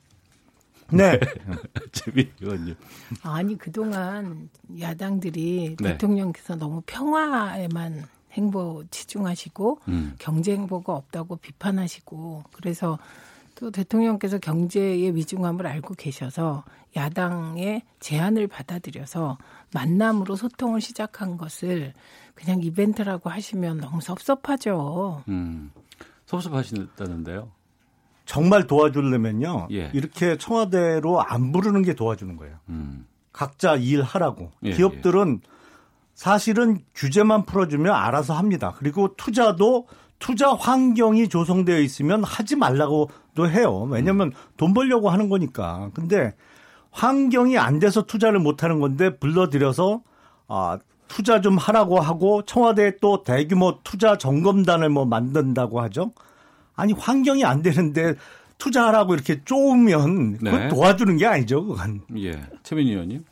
네. 0.96 1.20
재미 1.92 2.30
의원님. 2.40 2.74
아니 3.22 3.56
그동안 3.56 4.48
야당들이 4.80 5.76
네. 5.80 5.92
대통령께서 5.92 6.56
너무 6.56 6.82
평화에만 6.86 8.04
행보 8.32 8.84
치중하시고 8.90 9.80
음. 9.88 10.14
경제 10.18 10.52
행보가 10.52 10.94
없다고 10.94 11.36
비판하시고 11.36 12.44
그래서 12.52 12.98
또 13.54 13.70
대통령께서 13.70 14.38
경제의 14.38 15.14
위중함을 15.14 15.66
알고 15.66 15.94
계셔서 15.94 16.64
야당의 16.96 17.82
제안을 18.00 18.48
받아들여서 18.48 19.38
만남으로 19.72 20.36
소통을 20.36 20.80
시작한 20.80 21.36
것을 21.36 21.92
그냥 22.34 22.60
이벤트라고 22.62 23.30
하시면 23.30 23.78
너무 23.78 24.00
섭섭하죠. 24.00 25.22
음. 25.28 25.70
섭섭하시다는데요. 26.26 27.50
정말 28.24 28.66
도와주려면요. 28.66 29.68
예. 29.72 29.90
이렇게 29.92 30.36
청와대로 30.38 31.20
안 31.20 31.52
부르는 31.52 31.82
게 31.82 31.94
도와주는 31.94 32.36
거예요. 32.36 32.56
음. 32.68 33.06
각자 33.32 33.74
일하라고. 33.76 34.50
예, 34.62 34.72
기업들은 34.72 35.40
사실은 36.14 36.78
규제만 36.94 37.44
풀어주면 37.44 37.92
알아서 37.92 38.34
합니다. 38.34 38.74
그리고 38.78 39.14
투자도 39.16 39.88
투자 40.18 40.54
환경이 40.54 41.28
조성되어 41.28 41.80
있으면 41.80 42.24
하지 42.24 42.56
말라고도 42.56 43.50
해요. 43.50 43.82
왜냐하면 43.90 44.32
돈 44.56 44.72
벌려고 44.72 45.10
하는 45.10 45.28
거니까. 45.28 45.90
근데 45.92 46.32
환경이 46.92 47.58
안 47.58 47.80
돼서 47.80 48.02
투자를 48.02 48.38
못 48.38 48.62
하는 48.62 48.78
건데 48.78 49.18
불러들여서 49.18 50.02
아, 50.46 50.78
투자 51.08 51.40
좀 51.40 51.58
하라고 51.58 52.00
하고 52.00 52.42
청와대에 52.42 52.98
또 53.00 53.22
대규모 53.24 53.80
투자 53.82 54.16
점검단을 54.16 54.88
뭐 54.88 55.04
만든다고 55.04 55.80
하죠. 55.82 56.12
아니 56.76 56.92
환경이 56.92 57.44
안 57.44 57.62
되는데 57.62 58.14
투자하라고 58.58 59.14
이렇게 59.14 59.42
쪼으면 59.44 60.38
그건 60.38 60.60
네. 60.60 60.68
도와주는 60.68 61.16
게 61.16 61.26
아니죠. 61.26 61.64
그건. 61.64 62.00
예. 62.16 62.40
최민희 62.62 62.92
의원님. 62.92 63.24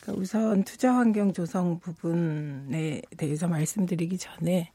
그러니까 0.00 0.22
우선 0.22 0.64
투자 0.64 0.94
환경 0.94 1.32
조성 1.32 1.78
부분에 1.80 3.02
대해서 3.16 3.46
말씀드리기 3.48 4.18
전에 4.18 4.70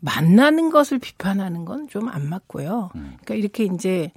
만나는 0.00 0.70
것을 0.70 0.98
비판하는 0.98 1.64
건 1.64 1.86
좀 1.88 2.08
안 2.08 2.28
맞고요. 2.28 2.90
그러니까 2.92 3.34
이렇게 3.34 3.64
이제 3.64 4.10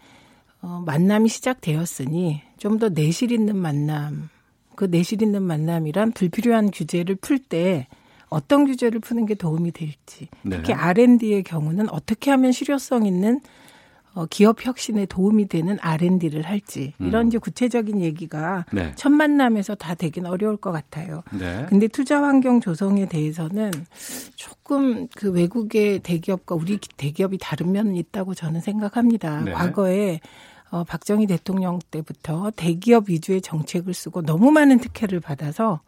어, 0.62 0.82
만남이 0.86 1.30
시작되었으니 1.30 2.42
좀 2.58 2.80
더 2.80 2.90
내실 2.90 3.32
있는 3.32 3.56
만남, 3.58 4.30
그 4.76 4.86
내실 4.86 5.22
있는 5.22 5.44
만남이란 5.44 6.12
불필요한 6.14 6.72
규제를 6.72 7.16
풀 7.16 7.38
때 7.40 7.88
어떤 8.30 8.66
규제를 8.66 9.00
푸는 9.00 9.26
게 9.26 9.36
도움이 9.36 9.72
될지, 9.72 10.28
네. 10.42 10.58
특히 10.58 10.74
R&D의 10.74 11.44
경우는 11.44 11.90
어떻게 11.90 12.32
하면 12.32 12.52
실효성 12.52 13.06
있는 13.06 13.40
어, 14.16 14.26
기업 14.28 14.66
혁신에 14.66 15.06
도움이 15.06 15.50
되는 15.50 15.78
R&D를 15.82 16.44
할지 16.44 16.94
이런 17.00 17.24
음. 17.24 17.28
이제 17.28 17.38
구체적인 17.38 18.00
얘기가 18.02 18.66
네. 18.72 18.94
첫 18.96 19.10
만남에서 19.10 19.76
다 19.76 19.94
되긴 19.94 20.26
어려울 20.26 20.56
것 20.56 20.72
같아요. 20.72 21.22
네. 21.38 21.66
근데 21.68 21.90
투자 21.90 22.24
환경 22.24 22.62
조성에 22.62 23.08
대해서는 23.08 23.72
조금 24.36 25.10
그 25.10 25.32
외국의 25.32 26.00
대기업과 26.00 26.56
우리 26.56 26.80
대기업이 26.96 27.38
다른 27.42 27.74
면은 27.74 27.98
있다고 27.98 28.36
저는 28.36 28.62
생각합니다. 28.62 29.42
네. 29.42 29.52
과거에 29.52 30.22
어, 30.72 30.86
박정희 30.86 31.28
대통령 31.28 31.80
때부터 31.92 32.52
대기업 32.56 33.10
위주의 33.10 33.42
정책을 33.42 33.94
쓰고 33.94 34.22
너무 34.22 34.50
많은 34.52 34.80
특혜를 34.80 35.20
받아서 35.20 35.82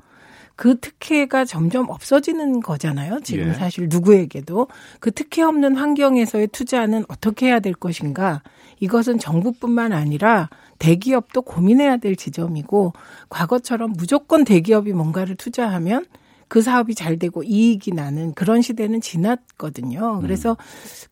그 0.57 0.79
특혜가 0.79 1.45
점점 1.45 1.87
없어지는 1.87 2.61
거잖아요. 2.61 3.19
지금 3.23 3.49
예. 3.49 3.53
사실 3.53 3.87
누구에게도 3.89 4.67
그 4.99 5.11
특혜 5.11 5.43
없는 5.43 5.75
환경에서의 5.75 6.47
투자는 6.47 7.05
어떻게 7.07 7.45
해야 7.45 7.59
될 7.59 7.73
것인가. 7.73 8.41
이것은 8.79 9.19
정부뿐만 9.19 9.93
아니라 9.93 10.49
대기업도 10.79 11.43
고민해야 11.43 11.97
될 11.97 12.15
지점이고 12.15 12.93
과거처럼 13.29 13.93
무조건 13.97 14.43
대기업이 14.43 14.93
뭔가를 14.93 15.35
투자하면 15.35 16.05
그 16.47 16.61
사업이 16.61 16.95
잘 16.95 17.17
되고 17.17 17.43
이익이 17.43 17.91
나는 17.91 18.33
그런 18.33 18.61
시대는 18.61 19.01
지났거든요. 19.01 20.19
그래서 20.21 20.55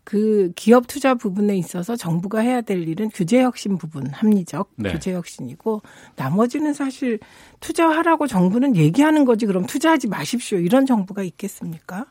그 0.04 0.52
기업 0.56 0.88
투자 0.88 1.16
부분에 1.16 1.58
있어서 1.58 1.96
정부가 1.96 2.40
해야 2.40 2.62
될 2.62 2.88
일은 2.88 3.10
규제 3.14 3.42
혁신 3.42 3.78
부분 3.78 4.08
합리적 4.08 4.70
네. 4.78 4.92
규제 4.92 5.14
혁신이고 5.14 5.82
나머지는 6.16 6.74
사실 6.74 7.20
투자하라고 7.60 8.28
정부는 8.28 8.76
얘기하는 8.76 9.26
거지 9.26 9.46
그럼 9.46 9.66
투자하지 9.66 10.08
마십시오 10.08 10.60
이런 10.60 10.86
정부가 10.86 11.24
있겠습니까? 11.24 12.06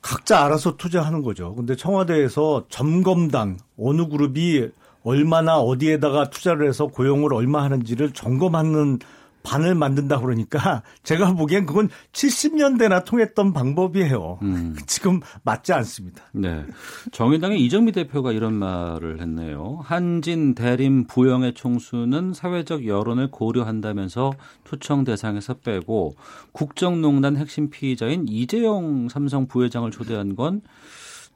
각자 0.00 0.44
알아서 0.44 0.76
투자하는 0.76 1.22
거죠. 1.22 1.54
근데 1.54 1.74
청와대에서 1.74 2.66
점검단 2.68 3.58
어느 3.76 4.08
그룹이 4.08 4.68
얼마나 5.02 5.58
어디에다가 5.58 6.30
투자를 6.30 6.68
해서 6.68 6.86
고용을 6.86 7.34
얼마 7.34 7.62
하는지를 7.62 8.12
점검하는 8.12 9.00
반을 9.46 9.76
만든다 9.76 10.18
그러니까 10.18 10.82
제가 11.04 11.34
보기엔 11.34 11.66
그건 11.66 11.88
70년대나 12.12 13.04
통했던 13.04 13.52
방법이에요. 13.52 14.40
지금 14.86 15.20
맞지 15.44 15.72
않습니다. 15.72 16.24
네. 16.32 16.64
정의당의 17.12 17.60
이정미 17.64 17.92
대표가 17.92 18.32
이런 18.32 18.54
말을 18.54 19.20
했네요. 19.20 19.78
한진, 19.84 20.56
대림, 20.56 21.06
부영의 21.06 21.54
총수는 21.54 22.34
사회적 22.34 22.86
여론을 22.86 23.30
고려한다면서 23.30 24.32
투청 24.64 25.04
대상에서 25.04 25.54
빼고 25.54 26.16
국정농단 26.50 27.36
핵심 27.36 27.70
피의자인 27.70 28.26
이재용 28.28 29.08
삼성 29.08 29.46
부회장을 29.46 29.88
초대한 29.92 30.34
건 30.34 30.60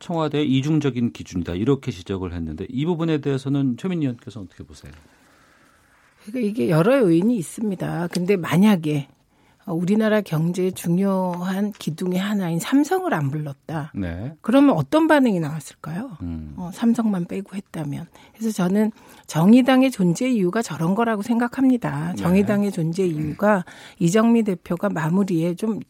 청와대의 0.00 0.50
이중적인 0.50 1.12
기준이다. 1.12 1.54
이렇게 1.54 1.92
지적을 1.92 2.32
했는데 2.32 2.66
이 2.68 2.84
부분에 2.86 3.18
대해서는 3.18 3.76
최민희 3.76 4.06
의원께서 4.06 4.40
어떻게 4.40 4.64
보세요? 4.64 4.90
그러니까 6.30 6.40
이게 6.40 6.70
여러 6.70 6.98
요인이 6.98 7.36
있습니다. 7.36 8.08
근데 8.12 8.36
만약에 8.36 9.08
우리나라 9.66 10.20
경제의 10.20 10.72
중요한 10.72 11.72
기둥의 11.72 12.18
하나인 12.18 12.58
삼성을 12.58 13.12
안 13.12 13.30
불렀다. 13.30 13.92
네. 13.94 14.34
그러면 14.40 14.76
어떤 14.76 15.06
반응이 15.06 15.40
나왔을까요? 15.40 16.16
음. 16.22 16.54
어, 16.56 16.70
삼성만 16.72 17.26
빼고 17.26 17.56
했다면. 17.56 18.06
그래서 18.36 18.52
저는 18.52 18.90
정의당의 19.26 19.90
존재 19.90 20.28
이유가 20.28 20.62
저런 20.62 20.94
거라고 20.94 21.22
생각합니다. 21.22 22.12
네. 22.16 22.16
정의당의 22.16 22.72
존재 22.72 23.06
이유가 23.06 23.64
이정미 23.98 24.42
대표가 24.42 24.88
마무리에 24.88 25.54
좀 25.54 25.80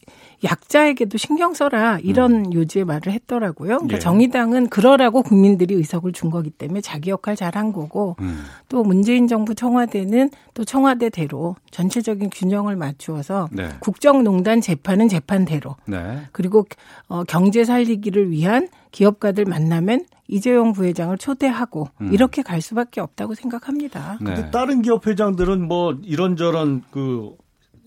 약자에게도 0.45 1.19
신경 1.19 1.55
써라 1.55 1.99
이런 2.03 2.53
요지의 2.53 2.85
말을 2.85 3.13
했더라고요. 3.13 3.79
그러니까 3.79 3.95
음. 3.95 3.97
예. 3.97 3.99
정의당은 3.99 4.69
그러라고 4.69 5.23
국민들이 5.23 5.75
의석을 5.75 6.13
준 6.13 6.31
거기 6.31 6.51
때문에 6.51 6.81
자기 6.81 7.11
역할 7.11 7.37
잘한 7.37 7.73
거고 7.73 8.17
음. 8.21 8.43
또 8.69 8.83
문재인 8.83 9.27
정부 9.27 9.55
청와대는 9.55 10.31
또 10.55 10.65
청와대대로 10.65 11.57
전체적인 11.71 12.31
균형을 12.31 12.77
맞추어서 12.77 13.49
네. 13.53 13.60
국정농단 13.81 14.61
재판은 14.61 15.09
재판대로 15.09 15.77
네. 15.87 16.23
그리고 16.33 16.67
어, 17.09 17.25
경제 17.25 17.65
살리기를 17.65 18.31
위한 18.31 18.69
기업가들 18.91 19.45
만나면 19.45 20.07
이재용 20.29 20.73
부회장을 20.73 21.17
초대하고 21.19 21.89
음. 22.01 22.13
이렇게 22.13 22.43
갈 22.43 22.61
수밖에 22.61 23.01
없다고 23.01 23.35
생각합니다. 23.35 24.19
네. 24.21 24.35
근데 24.35 24.51
다른 24.51 24.83
기업 24.83 25.07
회장들은 25.07 25.67
뭐 25.67 25.97
이런저런 26.03 26.83
그 26.91 27.37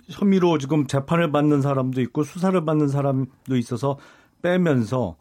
혐의로 0.10 0.58
지금 0.58 0.86
재판을 0.88 1.32
받는 1.32 1.62
사람도 1.62 2.02
있고 2.02 2.24
수사를 2.24 2.64
받는 2.66 2.90
사람도 2.90 3.56
있어서 3.56 3.98
빼면서 4.42 5.16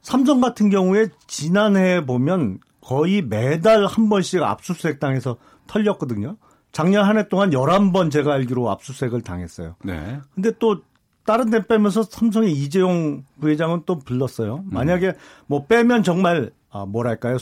삼성 0.00 0.40
같은 0.40 0.70
경우에 0.70 1.08
지난해 1.26 2.04
보면 2.04 2.58
거의 2.80 3.22
매달 3.22 3.86
한 3.86 4.08
번씩 4.08 4.42
압수수색 4.42 5.00
당해서 5.00 5.36
털렸거든요. 5.66 6.36
작년 6.74 7.06
한 7.06 7.16
해 7.16 7.28
동안 7.28 7.50
11번 7.50 8.10
제가 8.10 8.34
알기로 8.34 8.68
압수수색을 8.70 9.22
당했어요. 9.22 9.76
네. 9.84 10.20
근데 10.34 10.50
또 10.58 10.82
다른 11.24 11.48
데 11.48 11.66
빼면서 11.66 12.02
삼성의 12.02 12.52
이재용 12.52 13.24
부회장은 13.40 13.84
또 13.86 13.98
불렀어요. 14.00 14.64
만약에 14.66 15.14
뭐 15.46 15.64
빼면 15.66 16.02
정말 16.02 16.50
아 16.70 16.84
뭐랄까요 16.84 17.38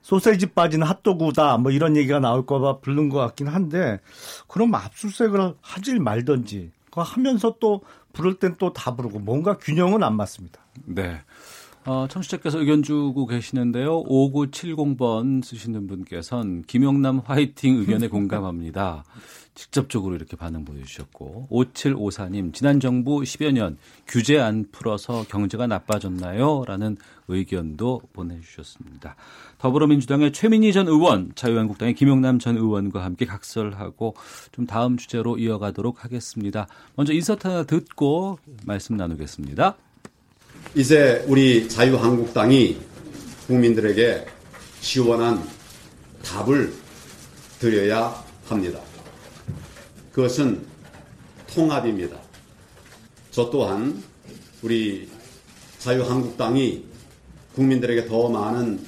소세지 0.00 0.46
빠진 0.54 0.82
핫도그다 0.82 1.58
뭐 1.58 1.72
이런 1.72 1.96
얘기가 1.96 2.20
나올까봐 2.20 2.78
부른 2.78 3.08
것 3.08 3.18
같긴 3.18 3.48
한데 3.48 4.00
그럼 4.46 4.74
압수수색을 4.74 5.54
하질 5.60 5.98
말던지 6.00 6.70
그거 6.86 7.02
하면서 7.02 7.56
또 7.60 7.82
부를 8.12 8.34
땐 8.38 8.54
또 8.54 8.72
다 8.72 8.94
부르고 8.94 9.18
뭔가 9.18 9.58
균형은 9.58 10.02
안 10.04 10.16
맞습니다. 10.16 10.60
네. 10.84 11.20
어, 11.86 12.08
청취자께서 12.08 12.58
의견 12.58 12.82
주고 12.82 13.26
계시는데요. 13.26 14.02
5970번 14.04 15.44
쓰시는 15.44 15.86
분께서는 15.86 16.62
김용남 16.62 17.20
화이팅 17.24 17.76
의견에 17.76 18.08
공감합니다. 18.08 19.04
직접적으로 19.54 20.16
이렇게 20.16 20.36
반응 20.36 20.64
보내주셨고 20.64 21.46
5754님 21.50 22.52
지난 22.52 22.78
정부 22.80 23.20
10여 23.20 23.52
년 23.52 23.78
규제 24.06 24.38
안 24.38 24.66
풀어서 24.70 25.24
경제가 25.28 25.66
나빠졌나요? 25.68 26.64
라는 26.66 26.96
의견도 27.28 28.02
보내주셨습니다. 28.12 29.14
더불어민주당의 29.58 30.32
최민희 30.32 30.72
전 30.72 30.88
의원, 30.88 31.32
자유한국당의 31.36 31.94
김용남 31.94 32.40
전 32.40 32.56
의원과 32.56 33.04
함께 33.04 33.26
각설하고 33.26 34.14
좀 34.50 34.66
다음 34.66 34.96
주제로 34.96 35.38
이어가도록 35.38 36.04
하겠습니다. 36.04 36.66
먼저 36.96 37.12
인서트 37.12 37.46
하나 37.46 37.62
듣고 37.62 38.38
말씀 38.64 38.96
나누겠습니다. 38.96 39.76
이제 40.74 41.24
우리 41.26 41.68
자유한국당이 41.68 42.78
국민들에게 43.46 44.26
시원한 44.80 45.42
답을 46.22 46.72
드려야 47.58 48.24
합니다. 48.46 48.80
그것은 50.12 50.66
통합입니다. 51.52 52.16
저 53.30 53.50
또한 53.50 54.02
우리 54.62 55.08
자유한국당이 55.78 56.84
국민들에게 57.54 58.06
더 58.06 58.28
많은 58.28 58.84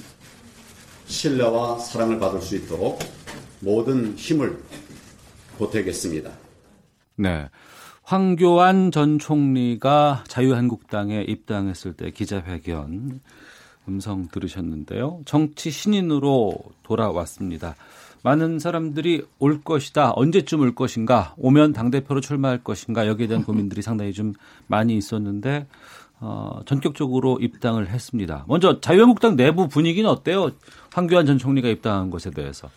신뢰와 1.07 1.79
사랑을 1.79 2.19
받을 2.19 2.41
수 2.41 2.55
있도록 2.55 2.99
모든 3.61 4.15
힘을 4.15 4.61
보태겠습니다. 5.57 6.31
네. 7.15 7.49
황교안 8.09 8.89
전 8.89 9.19
총리가 9.19 10.23
자유한국당에 10.27 11.21
입당했을 11.27 11.93
때 11.93 12.09
기자회견 12.09 13.19
음성 13.87 14.27
들으셨는데요. 14.29 15.21
정치 15.25 15.69
신인으로 15.69 16.55
돌아왔습니다. 16.81 17.75
많은 18.23 18.57
사람들이 18.57 19.27
올 19.37 19.61
것이다. 19.61 20.13
언제쯤 20.15 20.61
올 20.61 20.73
것인가? 20.73 21.35
오면 21.37 21.73
당대표로 21.73 22.19
출마할 22.19 22.63
것인가? 22.63 23.05
여기에 23.05 23.27
대한 23.27 23.43
고민들이 23.43 23.83
상당히 23.83 24.11
좀 24.11 24.33
많이 24.65 24.97
있었는데, 24.97 25.67
어, 26.19 26.61
전격적으로 26.65 27.37
입당을 27.39 27.89
했습니다. 27.89 28.43
먼저 28.47 28.81
자유한국당 28.81 29.35
내부 29.35 29.67
분위기는 29.67 30.09
어때요? 30.09 30.49
황교안 30.91 31.27
전 31.27 31.37
총리가 31.37 31.69
입당한 31.69 32.09
것에 32.09 32.31
대해서. 32.31 32.71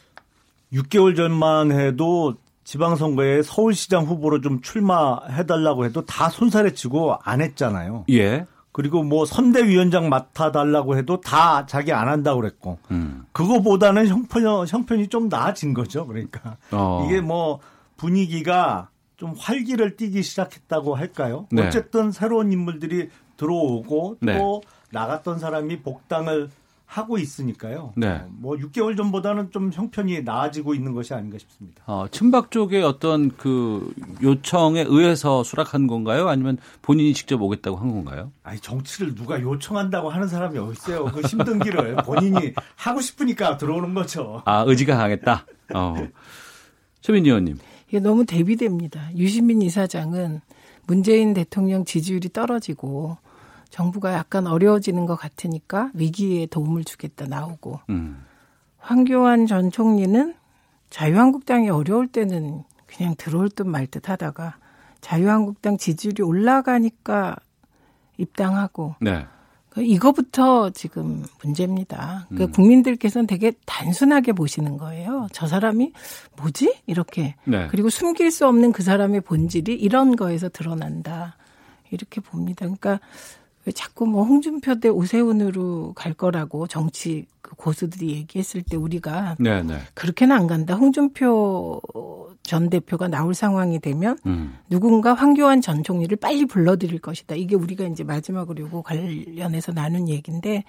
6개월 0.74 1.16
전만 1.16 1.72
해도 1.72 2.35
지방선거에 2.65 3.43
서울시장 3.43 4.05
후보로 4.05 4.41
좀 4.41 4.61
출마해달라고 4.61 5.85
해도 5.85 6.05
다 6.05 6.29
손살에 6.29 6.73
치고 6.75 7.17
안 7.23 7.41
했잖아요. 7.41 8.05
예. 8.11 8.47
그리고 8.73 9.03
뭐 9.03 9.27
선대위원장 9.27 10.09
맡아달라고 10.09 10.97
해도 10.97 11.21
다 11.21 11.67
자기 11.67 11.93
안 11.93 12.09
한다고 12.09 12.41
그랬고. 12.41 12.79
음. 12.91 13.27
그거보다는 13.33 14.09
형편, 14.09 14.67
형편이 14.67 15.09
좀 15.09 15.29
나아진 15.29 15.75
거죠. 15.75 16.07
그러니까. 16.07 16.57
어. 16.71 17.07
이게 17.07 17.21
뭐 17.21 17.61
분위기가 17.97 18.89
좀 19.17 19.35
활기를 19.39 19.97
띠기 19.97 20.23
시작했다고 20.23 20.95
할까요? 20.95 21.47
네. 21.53 21.67
어쨌든 21.67 22.11
새로운 22.11 22.51
인물들이 22.51 23.11
들어오고 23.37 24.17
네. 24.21 24.39
또 24.39 24.63
나갔던 24.91 25.39
사람이 25.39 25.83
복당을 25.83 26.51
하고 26.93 27.16
있으니까요. 27.16 27.95
네. 27.97 28.20
뭐 28.28 28.55
6개월 28.57 28.99
전보다는 28.99 29.51
좀 29.51 29.70
형편이 29.72 30.24
나아지고 30.24 30.74
있는 30.74 30.93
것이 30.93 31.14
아닌가 31.14 31.38
싶습니다. 31.38 31.82
어, 31.86 32.07
친박 32.11 32.51
쪽의 32.51 32.82
어떤 32.82 33.34
그 33.34 33.95
요청에 34.22 34.84
의해서 34.86 35.43
수락한 35.43 35.86
건가요? 35.86 36.28
아니면 36.28 36.59
본인이 36.82 37.14
직접 37.14 37.40
오겠다고 37.40 37.78
한 37.78 37.90
건가요? 37.93 38.30
아니 38.43 38.61
정치를 38.61 39.14
누가 39.14 39.40
요청한다고 39.40 40.11
하는 40.11 40.28
사람이 40.28 40.59
어디 40.59 40.72
있어요? 40.72 41.07
그 41.07 41.22
힘든 41.22 41.61
길을 41.61 41.97
본인이 42.05 42.53
하고 42.76 43.01
싶으니까 43.01 43.57
들어오는 43.57 43.95
거죠. 43.95 44.43
아, 44.45 44.64
의지가 44.66 44.95
강했다? 44.99 45.47
어. 45.74 45.95
최민희 47.01 47.30
의원님. 47.30 47.59
이게 47.88 48.01
너무 48.01 48.26
대비됩니다. 48.26 49.09
유시민 49.16 49.62
이사장은 49.62 50.43
문재인 50.86 51.32
대통령 51.32 51.86
지지율이 51.86 52.28
떨어지고 52.34 53.16
정부가 53.73 54.12
약간 54.12 54.47
어려워지는 54.47 55.07
것 55.07 55.16
같으니까 55.16 55.91
위기에 55.95 56.47
도움을 56.47 56.85
주겠다 56.85 57.27
나오고 57.27 57.81
음. 57.89 58.25
황교안 58.79 59.47
전 59.47 59.70
총리는 59.70 60.35
자유한국당이 60.91 61.70
어려울 61.70 62.07
때는 62.07 62.64
그냥 62.87 63.14
들어올 63.16 63.49
듯 63.49 63.66
말 63.66 63.87
듯 63.87 64.11
하다가 64.11 64.57
자유한국당 65.01 65.79
지지율이 65.79 66.23
올라가니까 66.23 67.35
입당하고 68.18 68.95
네. 69.01 69.27
그 69.70 69.83
이거부터 69.83 70.68
지금 70.70 71.25
문제입니다. 71.43 72.27
그 72.37 72.43
음. 72.43 72.53
국민들께서는 72.53 73.27
되게 73.27 73.53
단순하게 73.64 74.35
보시는 74.35 74.77
거예요. 74.77 75.29
저 75.33 75.47
사람이 75.47 75.93
뭐지? 76.37 76.83
이렇게. 76.87 77.37
네. 77.47 77.68
그리고 77.68 77.89
숨길 77.89 78.31
수 78.31 78.47
없는 78.47 78.73
그 78.73 78.83
사람의 78.83 79.23
본질이 79.23 79.75
이런 79.75 80.14
거에서 80.14 80.51
드러난다. 80.51 81.39
이렇게 81.91 82.20
봅니다. 82.20 82.66
그러니까 82.66 83.01
왜 83.65 83.73
자꾸 83.73 84.07
뭐 84.07 84.25
홍준표 84.25 84.81
대 84.81 84.89
오세훈으로 84.89 85.93
갈 85.95 86.15
거라고 86.15 86.67
정치 86.67 87.27
그 87.41 87.55
고수들이 87.55 88.11
얘기했을 88.11 88.63
때 88.63 88.77
우리가 88.77 89.37
네, 89.39 89.63
네. 89.63 89.79
그렇게는 89.95 90.35
안 90.35 90.47
간다. 90.47 90.75
홍준표 90.75 91.81
전 92.43 92.71
대표가 92.71 93.07
나올 93.09 93.35
상황이 93.35 93.79
되면 93.79 94.19
음. 94.27 94.59
누군가 94.69 95.15
황교안 95.15 95.61
전 95.61 95.85
총리를 95.85 96.17
빨리 96.17 96.45
불러들일 96.45 97.01
것이다. 97.01 97.37
이게 97.37 97.55
우리가 97.55 97.85
이제 97.85 98.03
마지막으로 98.03 98.63
요거 98.63 98.83
관련해서 98.83 99.73
나눈 99.73 100.09
얘기인데 100.09 100.65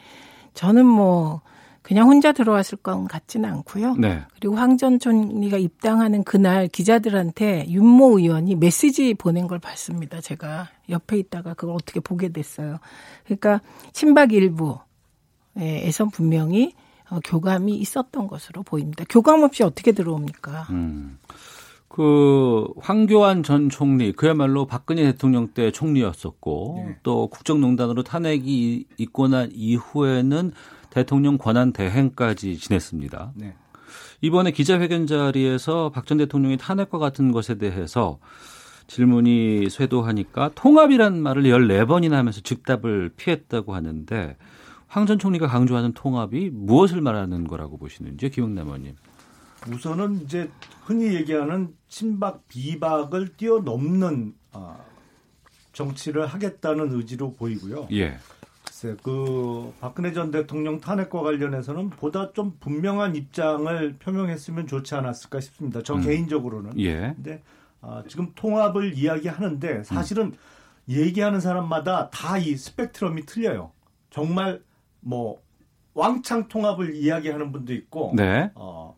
저는 0.54 0.86
뭐 0.86 1.41
그냥 1.84 2.07
혼자 2.07 2.31
들어왔을 2.31 2.77
건 2.79 3.07
같지는 3.07 3.49
않고요. 3.49 3.95
네. 3.97 4.21
그리고 4.39 4.55
황 4.55 4.77
전 4.77 4.99
총리가 4.99 5.57
입당하는 5.57 6.23
그날 6.23 6.67
기자들한테 6.67 7.65
윤모 7.69 8.19
의원이 8.19 8.55
메시지 8.55 9.13
보낸 9.13 9.47
걸 9.47 9.59
봤습니다. 9.59 10.19
제가 10.19 10.69
옆에 10.89 11.17
있다가 11.17 11.53
그걸 11.53 11.75
어떻게 11.75 11.99
보게 11.99 12.29
됐어요. 12.29 12.79
그러니까 13.25 13.61
친박 13.91 14.34
일부에선 14.34 16.09
분명히 16.11 16.73
어, 17.09 17.19
교감이 17.23 17.75
있었던 17.75 18.27
것으로 18.27 18.63
보입니다. 18.63 19.03
교감 19.09 19.43
없이 19.43 19.61
어떻게 19.63 19.91
들어옵니까? 19.91 20.67
음. 20.71 21.19
그 21.88 22.65
황교안 22.79 23.43
전 23.43 23.69
총리 23.69 24.13
그야말로 24.13 24.65
박근혜 24.65 25.03
대통령 25.03 25.49
때 25.49 25.69
총리였었고 25.69 26.84
네. 26.88 26.97
또 27.03 27.27
국정농단으로 27.27 28.01
탄핵이 28.01 28.86
있고 28.97 29.27
난 29.27 29.51
이후에는 29.53 30.53
대통령 30.94 31.39
권한 31.39 31.74
대행까지 31.74 32.58
지냈습니다. 32.58 33.32
네. 33.36 33.56
이번에 34.22 34.52
기자회견 34.52 35.08
자리에서 35.08 35.89
박 35.89 36.06
전 36.06 36.20
대통령이 36.20 36.58
탄핵과 36.58 37.00
같은 37.00 37.32
것에 37.32 37.56
대해서 37.58 38.20
질문이 38.88 39.70
쇄도하니까 39.72 40.52
통합이란 40.54 41.20
말을 41.20 41.44
14번이나 41.44 42.12
하면서 42.12 42.41
즉답을 42.41 43.12
피했다고 43.18 43.74
하는데 43.74 44.38
황 44.88 45.08
전 45.08 45.18
총리가 45.18 45.48
강조하는 45.48 45.94
통합이 45.94 46.52
무엇을 46.54 47.02
말하는 47.02 47.48
거라고 47.48 47.78
보시는지요, 47.78 48.30
김영남 48.30 48.68
의원님? 48.68 48.96
우선은 49.72 50.22
이제 50.22 50.52
흔히 50.86 51.16
얘기하는 51.16 51.74
친박 51.88 52.48
비박을 52.48 53.30
뛰어넘는 53.38 54.36
아, 54.52 54.78
정치를 55.72 56.28
하겠다는 56.28 56.94
의지로 56.94 57.34
보이고요. 57.34 57.88
예. 57.94 58.18
글쎄, 58.84 58.97
그 59.01 59.73
박근혜 59.79 60.11
전 60.11 60.29
대통령 60.29 60.79
탄핵과 60.81 61.21
관련해서는 61.21 61.89
보다 61.91 62.34
좀 62.34 62.57
분명한 62.59 63.15
입장을 63.15 63.95
표명했으면 63.97 64.67
좋지 64.67 64.93
않았을까 64.95 65.39
싶습니다. 65.39 65.81
저 65.81 65.95
음. 65.95 66.01
개인적으로는. 66.01 66.77
예. 66.79 67.13
근데 67.15 67.41
아, 67.79 68.03
지금 68.07 68.34
통합을 68.36 68.97
이야기하는데 68.97 69.84
사실은 69.84 70.34
얘기하는 70.89 71.39
사람마다 71.39 72.09
다 72.09 72.38
이 72.38 72.57
스펙트럼이 72.57 73.25
틀려요. 73.25 73.71
정말 74.09 74.61
뭐 74.99 75.41
왕창 75.93 76.49
통합을 76.49 76.93
이야기하는 76.95 77.51
분도 77.53 77.73
있고 77.73 78.13
네. 78.15 78.51
어, 78.55 78.95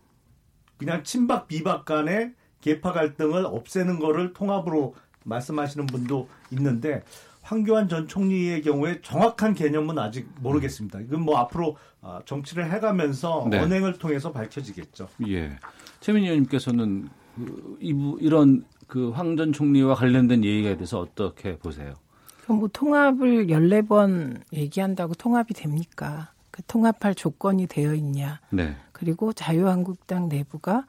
그냥 0.77 1.03
친박 1.03 1.47
비박 1.47 1.85
간의 1.85 2.33
계파 2.61 2.91
갈등을 2.91 3.45
없애는 3.45 3.99
거를 3.99 4.33
통합으로 4.33 4.95
말씀하시는 5.25 5.85
분도 5.87 6.27
있는데 6.51 7.03
황교안 7.49 7.87
전 7.87 8.07
총리의 8.07 8.63
경우에 8.63 8.99
정확한 9.03 9.53
개념은 9.53 9.99
아직 9.99 10.27
모르겠습니다. 10.39 10.99
이건 11.01 11.21
뭐 11.21 11.37
앞으로 11.37 11.77
아, 12.01 12.19
정치를 12.25 12.71
해가면서 12.71 13.47
네. 13.51 13.59
언행을 13.59 13.99
통해서 13.99 14.31
밝혀지겠죠. 14.31 15.07
예. 15.27 15.51
최민희 15.99 16.25
의원님께서는 16.27 17.07
그 17.35 17.77
이부 17.79 18.17
이런 18.19 18.65
그 18.87 19.11
황 19.11 19.35
전 19.37 19.53
총리와 19.53 19.93
관련된 19.95 20.43
얘기에 20.43 20.75
대해서 20.75 20.99
어떻게 20.99 21.57
보세요? 21.57 21.93
그럼 22.43 22.59
뭐 22.59 22.69
통합을 22.71 23.47
14번 23.47 24.41
얘기한다고 24.53 25.13
통합이 25.13 25.53
됩니까? 25.53 26.31
그 26.49 26.63
통합할 26.63 27.13
조건이 27.15 27.67
되어 27.67 27.93
있냐? 27.93 28.39
네. 28.49 28.75
그리고 28.91 29.33
자유한국당 29.33 30.29
내부가 30.29 30.85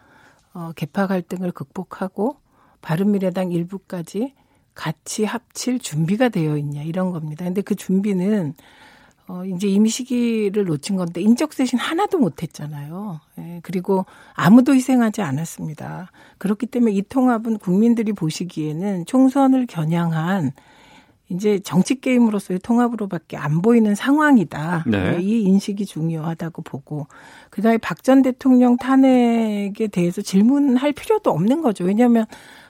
어, 0.55 0.73
개파 0.75 1.07
갈등을 1.07 1.53
극복하고 1.53 2.39
바른미래당 2.81 3.53
일부까지 3.53 4.33
같이 4.77 5.25
합칠 5.25 5.81
준비가 5.81 6.29
되어 6.29 6.57
있냐 6.59 6.83
이런 6.83 7.11
겁니다. 7.11 7.45
근데 7.45 7.63
그 7.63 7.75
준비는 7.75 8.55
어, 9.29 9.45
이제 9.45 9.67
이미 9.67 9.89
시기를 9.89 10.67
놓친 10.67 10.95
건데 10.95 11.21
인적 11.21 11.53
쇄신 11.53 11.81
하나도 11.81 12.19
못 12.19 12.45
했잖아요. 12.45 13.19
예, 13.41 13.61
그리고 13.65 14.07
아무도 14.35 14.73
희생하지 14.73 15.21
않았습니다. 15.23 16.13
그렇기 16.39 16.67
때문에 16.67 16.93
이 16.93 17.03
통합은 17.03 17.59
국민들이 17.59 18.13
보시기에는 18.13 19.05
총선을 19.07 19.67
겨냥한 19.67 20.53
이제 21.29 21.59
정치 21.59 22.01
게임으로서의 22.01 22.61
통합으로밖에 22.61 23.37
안 23.37 23.63
보이는 23.63 23.97
상황이다. 23.97 24.85
네. 24.87 25.17
예, 25.17 25.21
이 25.21 25.43
인식이 25.43 25.87
중요하다고 25.87 26.63
보고 26.63 27.09
그다음에 27.51 27.79
박 27.79 28.05
전 28.05 28.23
대통령 28.23 28.77
탄핵에 28.77 29.89
대해서 29.91 30.23
질문할 30.23 30.93
필요도 30.93 31.31
없는 31.33 31.63
거죠. 31.63 31.83
왜냐하면 31.83 32.27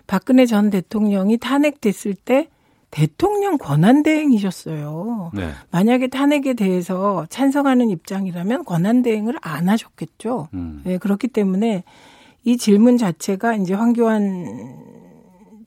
박근혜 0.07 0.47
전 0.47 0.71
대통령이 0.71 1.39
탄핵됐을 1.39 2.15
때 2.15 2.49
대통령 2.91 3.59
권한대행이셨어요. 3.59 5.33
네. 5.35 5.51
만약에 5.71 6.07
탄핵에 6.07 6.55
대해서 6.55 7.27
찬성하는 7.29 7.91
입장이라면 7.91 8.65
권한대행을 8.65 9.35
안 9.43 9.69
하셨겠죠. 9.69 10.49
음. 10.55 10.83
네, 10.85 10.99
그렇기 10.99 11.29
때문에 11.29 11.85
이 12.45 12.57
질문 12.57 12.97
자체가 12.97 13.57
이제 13.57 13.75
황교안 13.75 14.97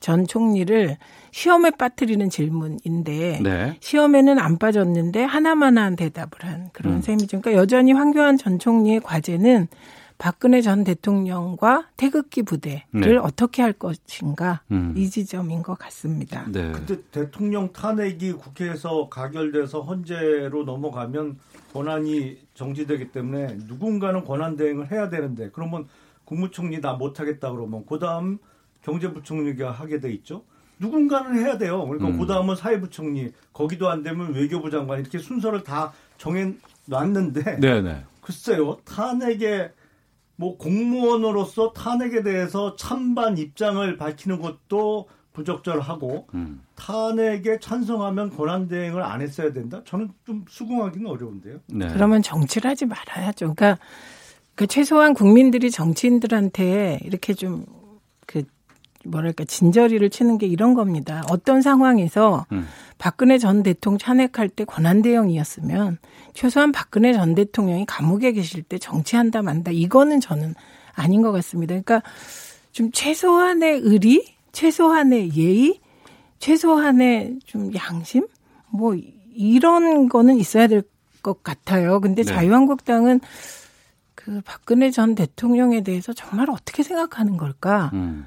전 0.00 0.26
총리를 0.26 0.96
시험에 1.30 1.70
빠뜨리는 1.70 2.28
질문인데 2.30 3.40
네. 3.42 3.76
시험에는 3.80 4.38
안 4.38 4.58
빠졌는데 4.58 5.22
하나만한 5.22 5.94
대답을 5.96 6.42
한 6.42 6.70
그런 6.72 6.94
음. 6.94 7.02
셈이죠. 7.02 7.42
그러니까 7.42 7.60
여전히 7.60 7.92
황교안 7.92 8.38
전 8.38 8.58
총리의 8.58 9.00
과제는 9.00 9.68
박근혜 10.20 10.60
전 10.60 10.84
대통령과 10.84 11.88
태극기 11.96 12.42
부대를 12.42 12.82
네. 12.92 13.16
어떻게 13.16 13.62
할 13.62 13.72
것인가 13.72 14.60
음. 14.70 14.92
이 14.94 15.08
지점인 15.08 15.62
것 15.62 15.78
같습니다. 15.78 16.44
네. 16.52 16.70
근데 16.72 17.00
대통령 17.10 17.72
탄핵이 17.72 18.32
국회에서 18.32 19.08
가결돼서 19.08 19.80
헌재로 19.80 20.64
넘어가면 20.64 21.38
권한이 21.72 22.36
정지되기 22.52 23.12
때문에 23.12 23.56
누군가는 23.66 24.22
권한 24.22 24.56
대행을 24.56 24.92
해야 24.92 25.08
되는데 25.08 25.48
그러면 25.54 25.88
국무총리 26.26 26.82
나 26.82 26.92
못하겠다 26.92 27.50
그러면 27.52 27.86
그 27.88 27.98
다음 27.98 28.38
경제부총리가 28.82 29.70
하게 29.70 30.00
돼 30.00 30.12
있죠. 30.12 30.44
누군가는 30.78 31.34
해야 31.38 31.56
돼요. 31.56 31.86
그러니까 31.86 32.08
음. 32.08 32.18
그 32.18 32.26
다음은 32.26 32.56
사회부총리, 32.56 33.32
거기도 33.54 33.88
안 33.88 34.02
되면 34.02 34.34
외교부 34.34 34.70
장관 34.70 35.00
이렇게 35.00 35.18
순서를 35.18 35.64
다 35.64 35.94
정해 36.18 36.52
놨는데 36.84 37.60
네네. 37.60 38.04
글쎄요 38.20 38.76
탄핵에 38.84 39.72
뭐 40.40 40.56
공무원으로서 40.56 41.72
탄핵에 41.74 42.22
대해서 42.22 42.74
찬반 42.74 43.36
입장을 43.36 43.96
밝히는 43.98 44.40
것도 44.40 45.06
부적절하고 45.34 46.28
음. 46.34 46.62
탄핵에 46.76 47.60
찬성하면 47.60 48.30
권한 48.30 48.66
대행을 48.66 49.02
안 49.02 49.20
했어야 49.20 49.52
된다. 49.52 49.82
저는 49.84 50.10
좀 50.24 50.46
수긍하기는 50.48 51.06
어려운데요. 51.06 51.58
네. 51.66 51.88
그러면 51.92 52.22
정치를 52.22 52.70
하지 52.70 52.86
말아야죠. 52.86 53.54
그러니까 53.54 53.78
그 54.54 54.66
최소한 54.66 55.12
국민들이 55.12 55.70
정치인들한테 55.70 57.00
이렇게 57.04 57.34
좀 57.34 57.66
그 58.30 58.44
뭐랄까 59.04 59.44
진저리를 59.44 60.08
치는 60.10 60.38
게 60.38 60.46
이런 60.46 60.74
겁니다. 60.74 61.22
어떤 61.30 61.62
상황에서 61.62 62.46
음. 62.52 62.66
박근혜 62.98 63.38
전 63.38 63.62
대통령 63.62 63.98
탄핵할 63.98 64.48
때 64.48 64.64
권한 64.64 65.02
대행이었으면 65.02 65.98
최소한 66.34 66.72
박근혜 66.72 67.12
전 67.12 67.34
대통령이 67.34 67.86
감옥에 67.86 68.32
계실 68.32 68.62
때 68.62 68.78
정치한다 68.78 69.42
만다 69.42 69.70
이거는 69.70 70.20
저는 70.20 70.54
아닌 70.94 71.22
것 71.22 71.32
같습니다. 71.32 71.72
그러니까 71.72 72.02
좀 72.72 72.90
최소한의 72.92 73.80
의리, 73.82 74.34
최소한의 74.52 75.34
예의, 75.36 75.80
최소한의 76.38 77.38
좀 77.44 77.70
양심 77.74 78.26
뭐 78.68 78.94
이런 79.34 80.08
거는 80.08 80.36
있어야 80.36 80.66
될 80.66 80.82
것 81.22 81.42
같아요. 81.42 82.00
근데 82.00 82.22
네. 82.22 82.32
자유한국당은 82.32 83.20
그 84.14 84.40
박근혜 84.44 84.90
전 84.90 85.14
대통령에 85.14 85.82
대해서 85.82 86.12
정말 86.12 86.50
어떻게 86.50 86.82
생각하는 86.82 87.36
걸까? 87.36 87.90
음. 87.94 88.26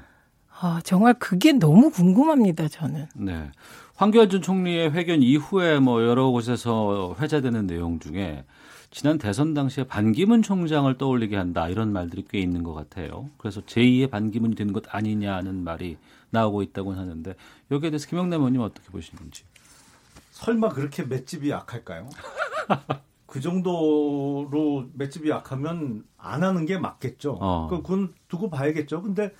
아, 0.60 0.80
정말 0.84 1.14
그게 1.14 1.52
너무 1.52 1.90
궁금합니다, 1.90 2.68
저는. 2.68 3.06
네. 3.14 3.50
황교안 3.96 4.28
전 4.28 4.42
총리의 4.42 4.92
회견 4.92 5.22
이후에 5.22 5.78
뭐 5.78 6.02
여러 6.02 6.30
곳에서 6.30 7.16
회자되는 7.20 7.66
내용 7.66 7.98
중에 7.98 8.44
지난 8.90 9.18
대선 9.18 9.54
당시에 9.54 9.84
반기문 9.84 10.42
총장을 10.42 10.96
떠올리게 10.98 11.36
한다 11.36 11.68
이런 11.68 11.92
말들이 11.92 12.24
꽤 12.28 12.38
있는 12.38 12.62
것 12.62 12.74
같아요. 12.74 13.28
그래서 13.38 13.60
제2의 13.62 14.10
반기문이 14.10 14.54
되는 14.54 14.72
것 14.72 14.84
아니냐는 14.94 15.64
말이 15.64 15.96
나오고 16.30 16.62
있다고 16.62 16.92
하는데 16.92 17.34
여기에 17.70 17.90
대해서 17.90 18.08
김영남 18.08 18.40
의원님 18.40 18.60
어떻게 18.60 18.88
보시는지. 18.90 19.44
설마 20.30 20.68
그렇게 20.70 21.02
맷집이 21.04 21.50
약할까요? 21.50 22.08
그 23.26 23.40
정도로 23.40 24.86
맷집이 24.94 25.28
약하면 25.28 26.04
안 26.16 26.44
하는 26.44 26.66
게 26.66 26.78
맞겠죠. 26.78 27.38
어. 27.40 27.66
그 27.68 27.82
그건 27.82 28.14
두고 28.28 28.50
봐야겠죠. 28.50 29.02
근데 29.02 29.32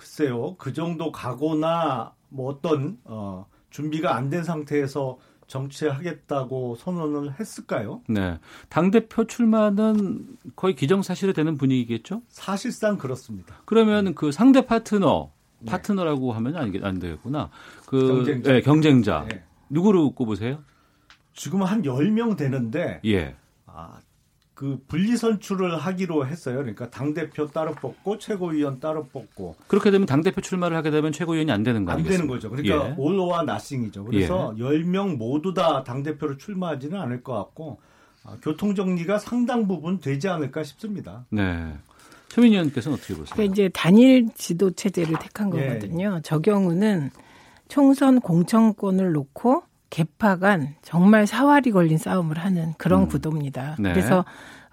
글쎄요, 0.00 0.54
그 0.56 0.72
정도 0.72 1.12
가거나 1.12 2.14
뭐 2.30 2.50
어떤 2.50 2.96
어, 3.04 3.46
준비가 3.68 4.16
안 4.16 4.30
된 4.30 4.42
상태에서 4.44 5.18
정치하겠다고 5.46 6.76
선언을 6.76 7.38
했을까요? 7.38 8.00
네. 8.08 8.38
당대표 8.70 9.26
출마는 9.26 10.38
거의 10.56 10.74
기정사실이 10.74 11.34
되는 11.34 11.58
분위기겠죠? 11.58 12.22
사실상 12.28 12.96
그렇습니다. 12.96 13.56
그러면 13.66 14.14
그 14.14 14.32
상대 14.32 14.64
파트너, 14.64 15.32
파트너라고 15.66 16.32
하면 16.32 16.56
안, 16.56 16.72
안 16.82 16.98
되겠구나. 16.98 17.50
그 17.86 18.06
경쟁자. 18.08 18.52
네, 18.52 18.60
경쟁자. 18.62 19.26
네. 19.28 19.42
누구를 19.68 20.14
꼽으세요? 20.14 20.62
지금 21.34 21.62
한 21.62 21.82
10명 21.82 22.36
되는데 22.38 23.00
예. 23.04 23.36
아, 23.66 23.98
그 24.60 24.78
분리 24.88 25.16
선출을 25.16 25.78
하기로 25.78 26.26
했어요. 26.26 26.56
그러니까 26.58 26.90
당 26.90 27.14
대표 27.14 27.46
따로 27.46 27.72
뽑고 27.72 28.18
최고위원 28.18 28.78
따로 28.78 29.04
뽑고 29.06 29.56
그렇게 29.68 29.90
되면 29.90 30.04
당 30.06 30.22
대표 30.22 30.42
출마를 30.42 30.76
하게 30.76 30.90
되면 30.90 31.12
최고위원이 31.12 31.50
안 31.50 31.62
되는 31.62 31.86
거안 31.86 31.96
아니겠습니까? 31.96 32.22
되는 32.22 32.28
거죠. 32.28 32.50
그러니까 32.50 32.90
예. 32.90 32.94
올로와 32.98 33.42
나싱이죠. 33.42 34.04
그래서 34.04 34.54
10명 34.58 35.16
모두 35.16 35.54
다 35.54 35.82
당 35.82 36.02
대표로 36.02 36.36
출마하지는 36.36 37.00
않을 37.00 37.22
것 37.22 37.32
같고 37.32 37.80
아, 38.22 38.36
교통 38.42 38.74
정리가 38.74 39.18
상당 39.18 39.66
부분 39.66 39.98
되지 39.98 40.28
않을까 40.28 40.62
싶습니다. 40.62 41.24
네. 41.30 41.72
최민희 42.28 42.54
의원께서는 42.56 42.98
어떻게 42.98 43.14
보세요? 43.14 43.32
그러니까 43.32 43.54
이제 43.54 43.70
단일 43.72 44.28
지도 44.34 44.72
체제를 44.72 45.18
택한 45.20 45.50
예. 45.56 45.68
거거든요. 45.68 46.20
저 46.22 46.38
경우는 46.38 47.08
총선 47.68 48.20
공천권을 48.20 49.12
놓고 49.12 49.62
개파간 49.90 50.74
정말 50.82 51.26
사활이 51.26 51.70
걸린 51.72 51.98
싸움을 51.98 52.38
하는 52.38 52.74
그런 52.78 53.02
음. 53.02 53.08
구도입니다. 53.08 53.76
네. 53.78 53.92
그래서 53.92 54.24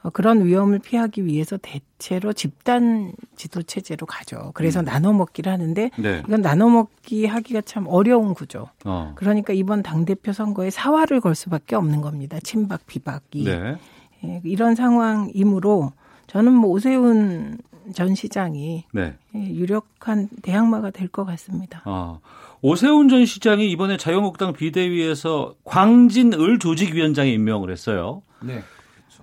어, 0.04 0.12
그런 0.12 0.46
위험을 0.46 0.78
피하기 0.80 1.26
위해서 1.26 1.58
대체로 1.58 2.32
집단 2.32 3.14
지도 3.36 3.64
체제로 3.64 4.06
가죠. 4.06 4.52
그래서 4.54 4.82
음. 4.82 4.86
나눠 4.86 5.12
먹기를 5.12 5.52
하는데 5.52 5.90
네. 5.98 6.24
이건 6.28 6.42
나눠 6.42 6.70
먹기 6.70 7.26
하기가 7.26 7.62
참 7.62 7.88
어려운 7.88 8.36
구조. 8.36 8.70
어. 8.86 9.14
그러니까 9.16 9.54
이번 9.54 9.82
당 9.82 10.06
대표 10.06 10.32
선거에 10.34 10.70
사활을 10.70 11.20
걸 11.20 11.34
수밖에 11.34 11.76
없는 11.76 12.02
겁니다. 12.02 12.38
친박 12.44 12.86
비박이. 12.86 13.44
네. 13.46 13.76
예, 14.24 14.42
이런 14.44 14.76
상황이므로 14.76 15.92
저는 16.28 16.54
뭐 16.54 16.70
오세훈 16.72 17.58
전 17.94 18.16
시장이 18.16 18.86
네. 18.94 19.16
예, 19.36 19.40
유력한 19.40 20.28
대항마가 20.42 20.92
될 20.92 21.08
것 21.08 21.26
같습니다. 21.26 21.82
아, 21.86 22.20
오세훈 22.62 23.10
전 23.10 23.26
시장이 23.26 23.70
이번에 23.72 23.98
자유한국당 23.98 24.54
비대위에서 24.54 25.56
광진을 25.64 26.60
조직위원장에 26.60 27.32
임명을 27.32 27.72
했어요. 27.72 28.24
네. 28.42 28.64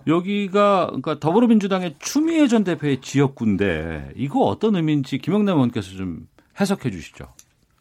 여기가 0.06 0.86
그러니까 0.86 1.18
더불어민주당의 1.18 1.96
추미애 1.98 2.46
전 2.46 2.62
대표의 2.62 3.00
지역구인데 3.00 4.12
이거 4.16 4.40
어떤 4.40 4.76
의미인지 4.76 5.18
김영남 5.18 5.56
의원께서 5.56 5.92
좀 5.92 6.28
해석해 6.60 6.90
주시죠. 6.90 7.32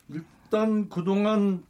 일단 0.09 0.89
그동안 0.89 1.63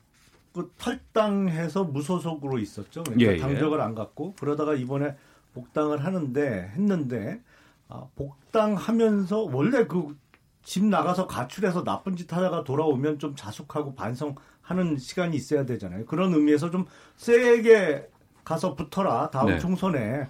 그 0.54 0.72
탈당해서 0.78 1.84
무소속으로 1.84 2.60
있었죠. 2.60 3.04
그러니까 3.04 3.32
예, 3.32 3.36
예. 3.36 3.40
당적을 3.40 3.82
안 3.82 3.96
갖고 3.96 4.36
그러다가 4.40 4.76
이번에 4.76 5.16
복당을 5.56 6.06
하는데 6.06 6.72
했는데 6.76 7.42
아, 7.90 8.06
복당하면서 8.16 9.50
원래 9.52 9.86
그 9.86 10.16
집 10.64 10.86
나가서 10.86 11.28
가출해서 11.28 11.84
나쁜 11.84 12.16
짓 12.16 12.32
하다가 12.32 12.64
돌아오면 12.64 13.20
좀 13.20 13.36
자숙하고 13.36 13.96
반성하는 13.96 14.98
시간이 14.98 15.36
있어야 15.36 15.66
되잖아요. 15.66 16.06
그런 16.06 16.34
의미에서 16.34 16.72
좀 16.72 16.86
세게 17.18 18.10
가서 18.44 18.76
붙어라 18.76 19.30
다음 19.30 19.48
네. 19.48 19.60
총선에 19.60 20.28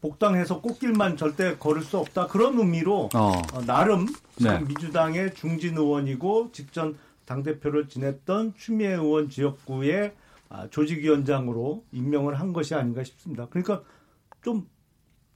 복당해서 0.00 0.60
꽃길만 0.60 1.16
절대 1.16 1.56
걸을 1.56 1.82
수 1.82 1.98
없다 1.98 2.28
그런 2.28 2.58
의미로 2.58 3.08
어. 3.14 3.32
어, 3.52 3.60
나름 3.66 4.06
네. 4.40 4.58
민주당의 4.60 5.34
중진 5.34 5.76
의원이고 5.76 6.50
직전 6.52 6.96
당 7.24 7.42
대표를 7.42 7.88
지냈던 7.88 8.54
추미애 8.56 8.92
의원 8.92 9.28
지역구의 9.28 10.12
아, 10.48 10.68
조직위원장으로 10.70 11.84
임명을 11.90 12.38
한 12.38 12.52
것이 12.52 12.74
아닌가 12.74 13.02
싶습니다. 13.02 13.48
그러니까 13.50 13.82
좀 14.42 14.68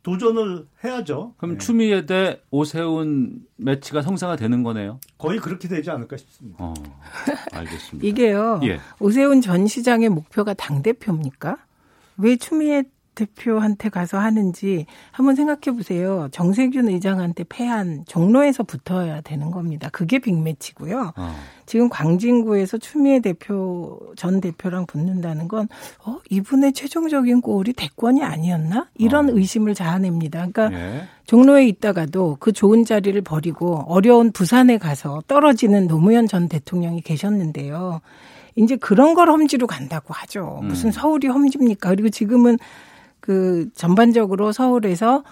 도전을 0.03 0.66
해야죠. 0.82 1.34
그럼 1.36 1.59
추미애 1.59 2.07
대 2.07 2.40
오세훈 2.51 3.40
매치가 3.57 4.01
성사가 4.03 4.36
되는 4.36 4.62
거네요. 4.62 4.98
거의 5.18 5.38
그렇게 5.38 5.68
되지 5.68 5.90
않을까 5.90 6.16
싶습니다. 6.16 6.57
어, 6.59 6.74
알겠습니다. 7.53 8.01
이게요. 8.09 8.61
예. 8.64 8.80
오세훈 8.98 9.40
전 9.42 9.66
시장의 9.66 10.09
목표가 10.09 10.55
당 10.55 10.82
대표입니까? 10.82 11.59
왜 12.16 12.36
추미애 12.36 12.84
대표한테 13.14 13.88
가서 13.88 14.18
하는지 14.18 14.86
한번 15.11 15.34
생각해 15.34 15.76
보세요. 15.76 16.28
정세균 16.32 16.88
의장한테 16.88 17.44
패한 17.48 18.04
종로에서 18.06 18.62
붙어야 18.62 19.20
되는 19.20 19.50
겁니다. 19.50 19.88
그게 19.92 20.18
빅매치고요. 20.18 21.12
어. 21.16 21.34
지금 21.66 21.88
광진구에서 21.88 22.78
추미애 22.78 23.20
대표 23.20 24.00
전 24.16 24.40
대표랑 24.40 24.86
붙는다는 24.86 25.48
건 25.48 25.68
어, 26.04 26.18
이분의 26.30 26.72
최종적인 26.72 27.40
골이 27.42 27.72
대권이 27.72 28.22
아니었나? 28.22 28.88
이런 28.96 29.28
의심을 29.28 29.74
자아냅니다. 29.74 30.48
그러니까 30.48 30.72
예. 30.72 31.02
종로에 31.26 31.66
있다가도 31.68 32.38
그 32.40 32.52
좋은 32.52 32.84
자리를 32.84 33.20
버리고 33.22 33.84
어려운 33.86 34.32
부산에 34.32 34.78
가서 34.78 35.22
떨어지는 35.28 35.86
노무현 35.86 36.26
전 36.26 36.48
대통령이 36.48 37.02
계셨는데요. 37.02 38.00
이제 38.56 38.76
그런 38.76 39.14
걸 39.14 39.30
험지로 39.30 39.66
간다고 39.66 40.12
하죠. 40.12 40.61
무슨 40.62 40.88
음. 40.88 40.92
서울이 40.92 41.28
험지입니까? 41.28 41.90
그리고 41.90 42.08
지금은 42.08 42.58
그 43.31 43.70
전반적으로 43.76 44.51
서울에서 44.51 45.22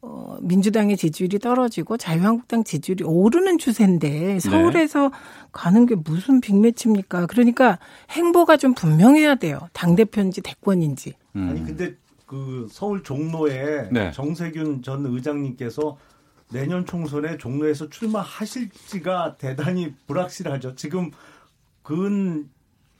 어, 0.00 0.38
민주당의 0.40 0.96
지지율이 0.96 1.38
떨어지고 1.38 1.98
자유한국당 1.98 2.64
지지율이 2.64 3.04
오르는 3.04 3.58
추세인데 3.58 4.38
서울에서 4.40 5.10
가는 5.52 5.84
게 5.84 5.96
무슨 5.96 6.40
빅매치입니까? 6.40 7.26
그러니까 7.26 7.78
행보가 8.08 8.56
좀 8.56 8.72
분명해야 8.72 9.34
돼요. 9.34 9.68
당 9.74 9.96
대표인지 9.96 10.40
대권인지. 10.40 11.12
아니 11.34 11.62
근데 11.62 11.94
그 12.24 12.68
서울 12.70 13.02
종로에 13.02 13.90
네. 13.92 14.10
정세균 14.12 14.80
전 14.80 15.04
의장님께서 15.04 15.98
내년 16.50 16.86
총선에 16.86 17.36
종로에서 17.36 17.90
출마하실지가 17.90 19.36
대단히 19.36 19.92
불확실하죠. 20.06 20.74
지금 20.74 21.10
근 21.82 22.48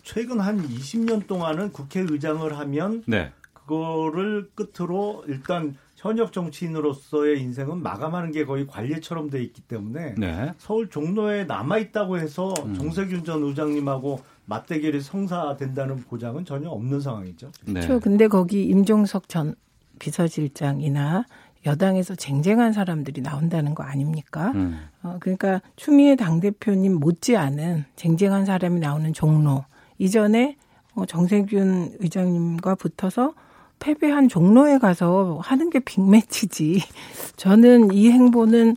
최근 0.06 0.38
한 0.38 0.62
20년 0.68 1.26
동안은 1.26 1.72
국회의장을 1.72 2.56
하면 2.58 3.02
네. 3.06 3.32
그거를 3.66 4.50
끝으로 4.54 5.24
일단 5.26 5.76
현역 5.96 6.32
정치인으로서의 6.32 7.40
인생은 7.40 7.82
마감하는 7.82 8.30
게 8.30 8.44
거의 8.44 8.66
관례처럼 8.66 9.30
돼 9.30 9.42
있기 9.42 9.62
때문에 9.62 10.14
네. 10.16 10.52
서울 10.58 10.88
종로에 10.88 11.44
남아 11.44 11.78
있다고 11.78 12.18
해서 12.18 12.54
음. 12.64 12.74
정세균 12.74 13.24
전 13.24 13.42
의장님하고 13.42 14.20
맞대결이 14.44 15.00
성사된다는 15.00 15.96
보장은 16.04 16.44
전혀 16.44 16.68
없는 16.68 17.00
상황이죠. 17.00 17.50
네. 17.64 17.72
그렇죠. 17.74 18.00
근데 18.00 18.28
거기 18.28 18.64
임종석 18.64 19.28
전 19.28 19.54
비서실장이나 19.98 21.24
여당에서 21.64 22.14
쟁쟁한 22.14 22.72
사람들이 22.72 23.22
나온다는 23.22 23.74
거 23.74 23.82
아닙니까? 23.82 24.52
음. 24.54 24.78
어, 25.02 25.16
그러니까 25.18 25.60
추미애 25.74 26.14
당대표님 26.14 26.94
못지않은 27.00 27.84
쟁쟁한 27.96 28.44
사람이 28.44 28.78
나오는 28.78 29.12
종로. 29.12 29.64
이전에 29.98 30.56
어, 30.94 31.06
정세균 31.06 31.96
의장님과 31.98 32.76
붙어서 32.76 33.34
패배한 33.78 34.28
종로에 34.28 34.78
가서 34.78 35.38
하는 35.42 35.70
게 35.70 35.80
빅매치지. 35.80 36.82
저는 37.36 37.92
이 37.92 38.10
행보는 38.10 38.76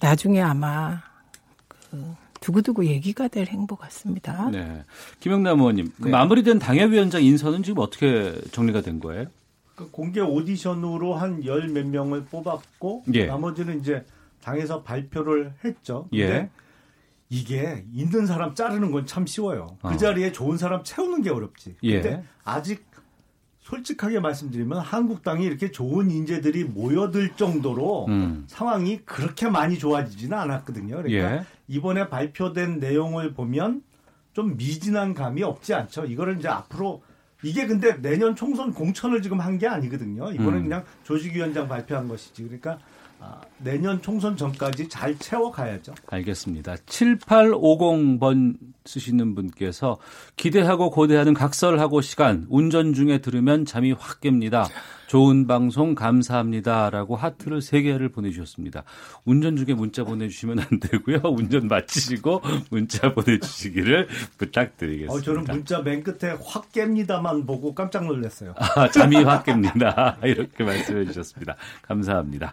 나중에 0.00 0.40
아마 0.40 1.02
그 1.68 2.14
두고두고 2.40 2.84
얘기가 2.86 3.28
될 3.28 3.46
행보 3.46 3.76
같습니다. 3.76 4.48
네. 4.50 4.84
김영남 5.20 5.58
의원님, 5.60 5.92
그 5.98 6.04
네. 6.06 6.10
마무리된 6.10 6.58
당협위원장 6.58 7.22
인선은 7.22 7.62
지금 7.62 7.82
어떻게 7.82 8.34
정리가 8.52 8.82
된 8.82 9.00
거예요? 9.00 9.26
그 9.74 9.90
공개 9.90 10.20
오디션으로 10.20 11.14
한 11.14 11.42
열 11.44 11.68
몇 11.68 11.86
명을 11.86 12.26
뽑았고 12.26 13.04
예. 13.14 13.26
나머지는 13.26 13.80
이제 13.80 14.04
당에서 14.42 14.82
발표를 14.82 15.54
했죠. 15.64 16.06
근데 16.10 16.22
예. 16.24 16.50
이게 17.30 17.84
있는 17.92 18.26
사람 18.26 18.54
자르는 18.54 18.92
건 18.92 19.06
참 19.06 19.26
쉬워요. 19.26 19.76
어. 19.82 19.88
그 19.88 19.96
자리에 19.96 20.30
좋은 20.30 20.58
사람 20.58 20.84
채우는 20.84 21.22
게 21.22 21.30
어렵지. 21.30 21.74
예. 21.82 22.00
근데 22.02 22.22
아직 22.44 22.84
솔직하게 23.64 24.20
말씀드리면 24.20 24.78
한국당이 24.78 25.44
이렇게 25.46 25.70
좋은 25.70 26.10
인재들이 26.10 26.64
모여들 26.64 27.30
정도로 27.30 28.06
음. 28.08 28.44
상황이 28.46 28.98
그렇게 29.06 29.48
많이 29.48 29.78
좋아지지는 29.78 30.36
않았거든요. 30.36 30.96
그러니까 30.96 31.36
예. 31.36 31.44
이번에 31.66 32.10
발표된 32.10 32.78
내용을 32.78 33.32
보면 33.32 33.82
좀 34.34 34.58
미진한 34.58 35.14
감이 35.14 35.42
없지 35.42 35.72
않죠. 35.72 36.04
이거를 36.04 36.38
이제 36.38 36.48
앞으로 36.48 37.02
이게 37.42 37.66
근데 37.66 38.00
내년 38.02 38.36
총선 38.36 38.72
공천을 38.74 39.22
지금 39.22 39.40
한 39.40 39.58
게 39.58 39.66
아니거든요. 39.66 40.30
이거는 40.32 40.54
음. 40.58 40.62
그냥 40.64 40.84
조직위원장 41.04 41.66
발표한 41.66 42.06
것이지. 42.06 42.42
그러니까 42.42 42.72
아, 42.72 42.78
내년 43.58 44.02
총선 44.02 44.36
전까지 44.36 44.88
잘 44.88 45.16
채워가야죠. 45.18 45.94
알겠습니다. 46.08 46.74
7850번 46.86 48.56
쓰시는 48.84 49.34
분께서 49.34 49.96
기대하고 50.36 50.90
고대하는 50.90 51.32
각설하고 51.32 52.02
시간 52.02 52.46
운전 52.50 52.92
중에 52.92 53.18
들으면 53.18 53.64
잠이 53.64 53.92
확 53.92 54.20
깹니다. 54.20 54.68
좋은 55.06 55.46
방송 55.46 55.94
감사합니다라고 55.94 57.16
하트를 57.16 57.62
세 57.62 57.82
개를 57.82 58.10
보내주셨습니다. 58.10 58.84
운전 59.24 59.56
중에 59.56 59.74
문자 59.74 60.04
보내주시면 60.04 60.58
안 60.58 60.80
되고요. 60.80 61.20
운전 61.32 61.68
마치시고 61.68 62.42
문자 62.70 63.14
보내주시기를 63.14 64.08
부탁드리겠습니다. 64.38 65.12
어, 65.12 65.20
저는 65.20 65.44
문자 65.44 65.80
맨 65.80 66.02
끝에 66.02 66.36
확 66.44 66.72
깹니다만 66.72 67.46
보고 67.46 67.74
깜짝 67.74 68.04
놀랐어요. 68.06 68.54
아, 68.58 68.90
잠이 68.90 69.16
확 69.22 69.46
깹니다. 69.46 70.16
이렇게 70.26 70.64
말씀해 70.64 71.06
주셨습니다. 71.06 71.56
감사합니다. 71.82 72.52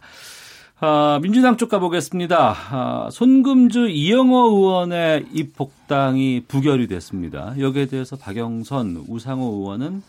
아, 0.83 1.19
민주당 1.21 1.57
쪽 1.57 1.69
가보겠습니다. 1.69 2.55
아, 2.71 3.09
손금주 3.11 3.87
이영호 3.89 4.35
의원의 4.57 5.27
입복당이 5.31 6.45
부결이 6.47 6.87
됐습니다. 6.87 7.53
여기에 7.59 7.85
대해서 7.85 8.15
박영선, 8.15 9.05
우상호 9.07 9.45
의원은 9.59 10.01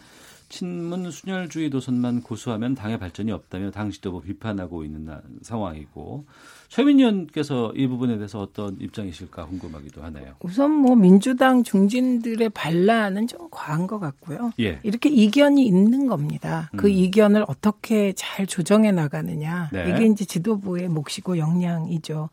친문 0.48 1.10
순혈주의 1.10 1.68
도선만 1.68 2.22
고수하면 2.22 2.74
당의 2.74 2.98
발전이 2.98 3.30
없다며 3.32 3.70
당 3.70 3.90
지도부 3.90 4.22
비판하고 4.22 4.84
있는 4.84 5.04
나- 5.04 5.20
상황이고 5.42 6.24
최민희 6.72 7.02
의원께서 7.02 7.70
이 7.76 7.86
부분에 7.86 8.16
대해서 8.16 8.40
어떤 8.40 8.78
입장이실까 8.80 9.44
궁금하기도 9.44 10.02
하네요. 10.04 10.36
우선 10.40 10.70
뭐 10.70 10.96
민주당 10.96 11.64
중진들의 11.64 12.48
반란은 12.48 13.26
좀 13.26 13.48
과한 13.50 13.86
것 13.86 13.98
같고요. 13.98 14.52
예. 14.58 14.80
이렇게 14.82 15.10
이견이 15.10 15.66
있는 15.66 16.06
겁니다. 16.06 16.70
그 16.78 16.86
음. 16.86 16.92
이견을 16.92 17.44
어떻게 17.46 18.14
잘 18.14 18.46
조정해 18.46 18.90
나가느냐. 18.90 19.68
네. 19.70 19.90
이게 19.90 20.06
이제 20.06 20.24
지도부의 20.24 20.88
몫이고 20.88 21.36
역량이죠. 21.36 22.30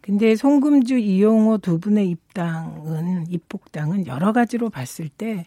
근데 0.00 0.34
송금주, 0.34 0.98
이용호 0.98 1.58
두 1.58 1.78
분의 1.78 2.10
입당은 2.10 3.26
입복당은 3.28 4.08
여러 4.08 4.32
가지로 4.32 4.70
봤을 4.70 5.08
때 5.08 5.46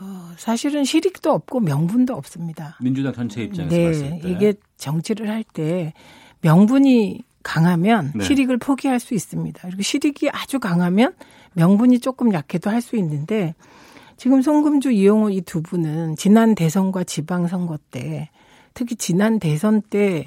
어, 0.00 0.32
사실은 0.38 0.84
실익도 0.84 1.30
없고 1.30 1.60
명분도 1.60 2.14
없습니다. 2.14 2.78
민주당 2.80 3.12
전체 3.12 3.42
입장에서 3.42 3.76
네, 3.76 3.84
봤을 3.84 4.20
때 4.22 4.30
이게 4.30 4.54
정치를 4.78 5.28
할 5.28 5.44
때 5.52 5.92
명분이 6.42 7.22
강하면 7.42 8.12
네. 8.14 8.24
실익을 8.24 8.58
포기할 8.58 9.00
수 9.00 9.14
있습니다. 9.14 9.60
그리고 9.62 9.82
실익이 9.82 10.30
아주 10.30 10.58
강하면 10.60 11.14
명분이 11.54 12.00
조금 12.00 12.32
약해도 12.32 12.70
할 12.70 12.80
수 12.82 12.96
있는데 12.96 13.54
지금 14.16 14.42
송금주, 14.42 14.90
이용호 14.90 15.30
이 15.30 15.40
두 15.42 15.62
분은 15.62 16.16
지난 16.16 16.54
대선과 16.54 17.04
지방선거 17.04 17.78
때 17.90 18.28
특히 18.74 18.94
지난 18.94 19.38
대선 19.38 19.80
때 19.82 20.26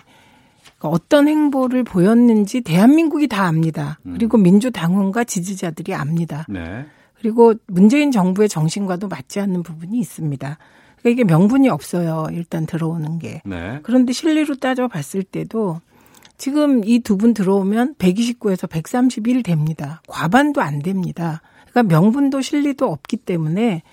어떤 0.80 1.28
행보를 1.28 1.84
보였는지 1.84 2.62
대한민국이 2.62 3.28
다 3.28 3.46
압니다. 3.46 4.00
음. 4.06 4.14
그리고 4.14 4.38
민주당원과 4.38 5.24
지지자들이 5.24 5.94
압니다. 5.94 6.46
네. 6.50 6.86
그리고 7.20 7.54
문재인 7.68 8.12
정부의 8.12 8.50
정신과도 8.50 9.08
맞지 9.08 9.40
않는 9.40 9.64
부분이 9.64 9.98
있습니다. 10.00 10.58
그러니까 11.00 11.10
이게 11.10 11.24
명분이 11.24 11.70
없어요. 11.70 12.28
일단 12.32 12.66
들어오는 12.66 13.20
게. 13.20 13.42
네. 13.46 13.80
그런데 13.84 14.12
실리로 14.12 14.56
따져 14.56 14.88
봤을 14.90 15.24
때도 15.24 15.80
지금 16.38 16.84
이 16.84 17.00
두 17.00 17.16
분 17.18 17.34
들어오면 17.34 17.96
129에서 17.96 18.70
131 18.70 19.44
됩니다. 19.44 20.02
과반도 20.08 20.62
안 20.62 20.80
됩니다. 20.80 21.42
그러니까 21.72 21.94
명분도 21.96 22.42
실리도 22.42 22.86
없기 22.88 23.18
때문에 23.18 23.84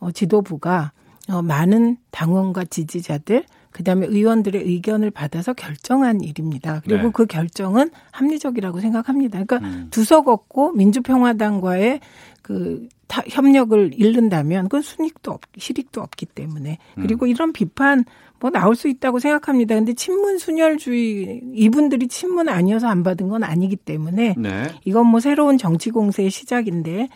어, 0.00 0.10
지도부가 0.12 0.92
어, 1.28 1.42
많은 1.42 1.96
당원과 2.10 2.64
지지자들 2.66 3.44
그다음에 3.72 4.06
의원들의 4.06 4.62
의견을 4.62 5.10
받아서 5.10 5.52
결정한 5.52 6.22
일입니다. 6.22 6.80
그리고 6.84 7.02
네. 7.04 7.10
그 7.12 7.26
결정은 7.26 7.90
합리적이라고 8.12 8.80
생각합니다. 8.80 9.44
그러니까 9.44 9.58
음. 9.68 9.88
두석 9.90 10.28
없고 10.28 10.72
민주평화당과의 10.72 12.00
그 12.42 12.88
타- 13.06 13.22
협력을 13.28 13.90
잃는다면 13.94 14.64
그건 14.64 14.82
순익도 14.82 15.30
없, 15.30 15.40
실익도 15.56 16.00
없기 16.00 16.26
때문에 16.26 16.78
그리고 16.94 17.26
음. 17.26 17.30
이런 17.30 17.52
비판 17.52 18.04
뭐 18.40 18.50
나올 18.50 18.76
수 18.76 18.88
있다고 18.88 19.18
생각합니다. 19.18 19.74
근데 19.74 19.94
친문 19.94 20.38
순혈주의 20.38 21.42
이분들이 21.54 22.08
친문 22.08 22.48
아니어서 22.48 22.86
안 22.88 23.02
받은 23.02 23.28
건 23.28 23.42
아니기 23.42 23.76
때문에 23.76 24.34
네. 24.38 24.68
이건 24.84 25.06
뭐 25.06 25.20
새로운 25.20 25.58
정치 25.58 25.90
공세의 25.90 26.30
시작인데 26.30 27.08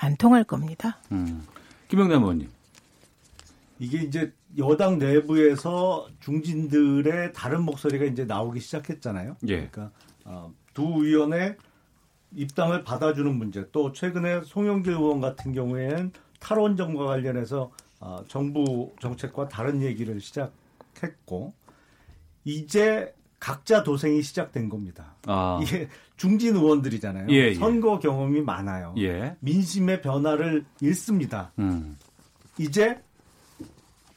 안 0.00 0.16
통할 0.16 0.44
겁니다. 0.44 0.98
음. 1.12 1.42
김영남 1.88 2.22
의원님. 2.22 2.48
이게 3.78 4.02
이제 4.02 4.32
여당 4.56 4.98
내부에서 4.98 6.06
중진들의 6.20 7.32
다른 7.32 7.62
목소리가 7.62 8.04
이제 8.04 8.24
나오기 8.24 8.60
시작했잖아요. 8.60 9.36
예. 9.48 9.68
그러니까 9.68 9.90
어, 10.24 10.52
두 10.72 11.04
의원의 11.04 11.56
입당을 12.36 12.84
받아주는 12.84 13.32
문제, 13.34 13.68
또 13.70 13.92
최근에 13.92 14.42
송영길 14.44 14.92
의원 14.92 15.20
같은 15.20 15.52
경우에는 15.52 16.12
탈원전과 16.40 17.04
관련해서 17.04 17.70
어, 18.04 18.22
정부 18.28 18.94
정책과 19.00 19.48
다른 19.48 19.80
얘기를 19.80 20.20
시작했고 20.20 21.54
이제 22.44 23.14
각자 23.40 23.82
도생이 23.82 24.22
시작된 24.22 24.68
겁니다. 24.68 25.14
아. 25.26 25.58
이게 25.62 25.88
중진 26.18 26.54
의원들이잖아요. 26.54 27.28
예, 27.30 27.48
예. 27.48 27.54
선거 27.54 27.98
경험이 27.98 28.42
많아요. 28.42 28.94
예. 28.98 29.36
민심의 29.40 30.02
변화를 30.02 30.66
읽습니다. 30.82 31.52
음. 31.58 31.96
이제 32.58 33.02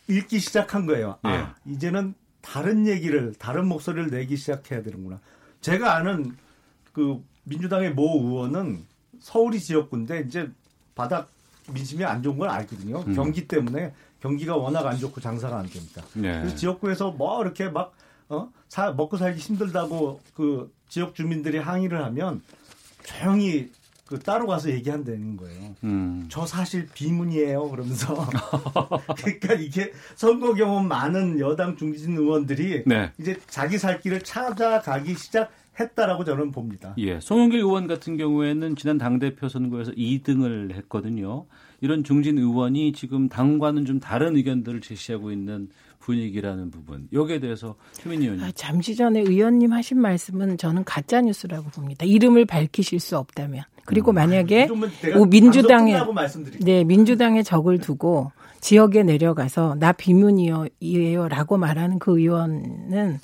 읽기 0.09 0.39
시작한 0.39 0.85
거예요. 0.85 1.17
예. 1.25 1.29
아, 1.29 1.55
이제는 1.65 2.13
다른 2.41 2.87
얘기를 2.87 3.33
다른 3.39 3.67
목소리를 3.67 4.09
내기 4.09 4.35
시작해야 4.35 4.81
되는구나. 4.81 5.21
제가 5.61 5.95
아는 5.95 6.35
그 6.91 7.23
민주당의 7.43 7.93
모 7.93 8.19
의원은 8.21 8.85
서울이 9.21 9.61
지역구인데 9.61 10.25
이제 10.27 10.51
바닥 10.93 11.31
민심이 11.73 12.03
안 12.03 12.23
좋은 12.23 12.37
걸 12.37 12.49
알거든요. 12.49 13.03
음. 13.05 13.15
경기 13.15 13.47
때문에 13.47 13.93
경기가 14.21 14.55
워낙 14.55 14.85
안 14.85 14.97
좋고 14.97 15.21
장사가 15.21 15.57
안 15.57 15.67
됩니다. 15.67 16.03
네. 16.13 16.39
그래서 16.39 16.55
지역구에서 16.55 17.11
뭐 17.11 17.41
이렇게 17.41 17.69
막 17.69 17.93
어? 18.29 18.49
사, 18.67 18.91
먹고 18.91 19.17
살기 19.17 19.39
힘들다고 19.39 20.19
그 20.33 20.71
지역 20.89 21.15
주민들이 21.15 21.57
항의를 21.57 22.03
하면 22.03 22.41
조용히 23.03 23.69
그 24.07 24.19
따로 24.19 24.47
가서 24.47 24.69
얘기한다는 24.69 25.35
거예요. 25.35 25.75
음. 25.83 26.27
저 26.29 26.45
사실 26.45 26.87
비문이에요. 26.93 27.69
그러면서 27.69 28.27
그러니까 29.17 29.53
이게 29.55 29.91
선거 30.15 30.53
경험 30.53 30.87
많은 30.87 31.39
여당 31.39 31.75
중진 31.75 32.17
의원들이 32.17 32.83
네. 32.85 33.11
이제 33.19 33.37
자기 33.49 33.77
살 33.77 33.99
길을 33.99 34.21
찾아가기 34.23 35.13
시작 35.15 35.51
했다라고 35.79 36.23
저는 36.23 36.51
봅니다. 36.51 36.93
예, 36.97 37.19
송영길 37.19 37.59
의원 37.59 37.87
같은 37.87 38.17
경우에는 38.17 38.75
지난 38.75 38.97
당대표 38.97 39.47
선거에서 39.49 39.91
2등을 39.91 40.73
했거든요. 40.75 41.45
이런 41.81 42.03
중진 42.03 42.37
의원이 42.37 42.93
지금 42.93 43.29
당과는 43.29 43.85
좀 43.85 43.99
다른 43.99 44.35
의견들을 44.35 44.81
제시하고 44.81 45.31
있는 45.31 45.69
분위기라는 45.99 46.71
부분. 46.71 47.07
여기에 47.11 47.39
대해서 47.39 47.75
최민희 47.93 48.25
의원님. 48.25 48.45
아, 48.45 48.51
잠시 48.55 48.95
전에 48.95 49.19
의원님 49.19 49.73
하신 49.73 49.99
말씀은 49.99 50.57
저는 50.57 50.83
가짜 50.85 51.21
뉴스라고 51.21 51.69
봅니다. 51.69 52.05
이름을 52.05 52.45
밝히실 52.45 52.99
수 52.99 53.17
없다면. 53.17 53.63
그리고 53.85 54.11
만약에 54.11 54.67
그러면 54.67 54.89
내가 55.01 55.19
오, 55.19 55.25
민주당에. 55.25 55.97
네 56.61 56.83
민주당에 56.83 57.41
적을 57.41 57.79
두고 57.79 58.31
지역에 58.59 59.03
내려가서 59.03 59.75
나 59.79 59.91
비문이에요라고 59.93 61.57
말하는 61.57 61.99
그 61.99 62.19
의원은 62.19 63.19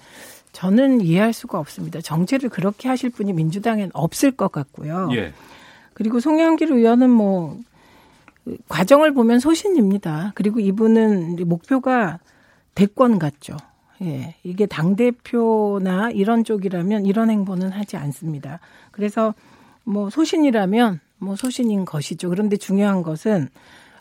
저는 0.54 1.02
이해할 1.02 1.34
수가 1.34 1.60
없습니다. 1.60 2.00
정치를 2.00 2.50
그렇게 2.50 2.88
하실 2.88 3.10
분이 3.10 3.34
민주당엔 3.34 3.90
없을 3.94 4.32
것 4.32 4.52
같고요. 4.52 5.10
예. 5.14 5.34
그리고 5.94 6.20
송영길 6.20 6.72
의원은 6.72 7.10
뭐 7.10 7.60
과정을 8.70 9.14
보면 9.14 9.40
소신입니다. 9.40 10.32
그리고 10.36 10.60
이분은 10.60 11.38
목표가 11.48 12.20
대권 12.76 13.20
같죠. 13.20 13.58
예. 14.04 14.36
이게 14.44 14.66
당대표나 14.66 16.12
이런 16.12 16.44
쪽이라면 16.44 17.06
이런 17.06 17.30
행보는 17.30 17.70
하지 17.72 17.98
않습니다. 17.98 18.60
그래서 18.92 19.34
뭐 19.84 20.10
소신이라면 20.10 21.00
뭐 21.18 21.36
소신인 21.36 21.84
것이죠. 21.84 22.30
그런데 22.30 22.58
중요한 22.58 23.02
것은 23.02 23.50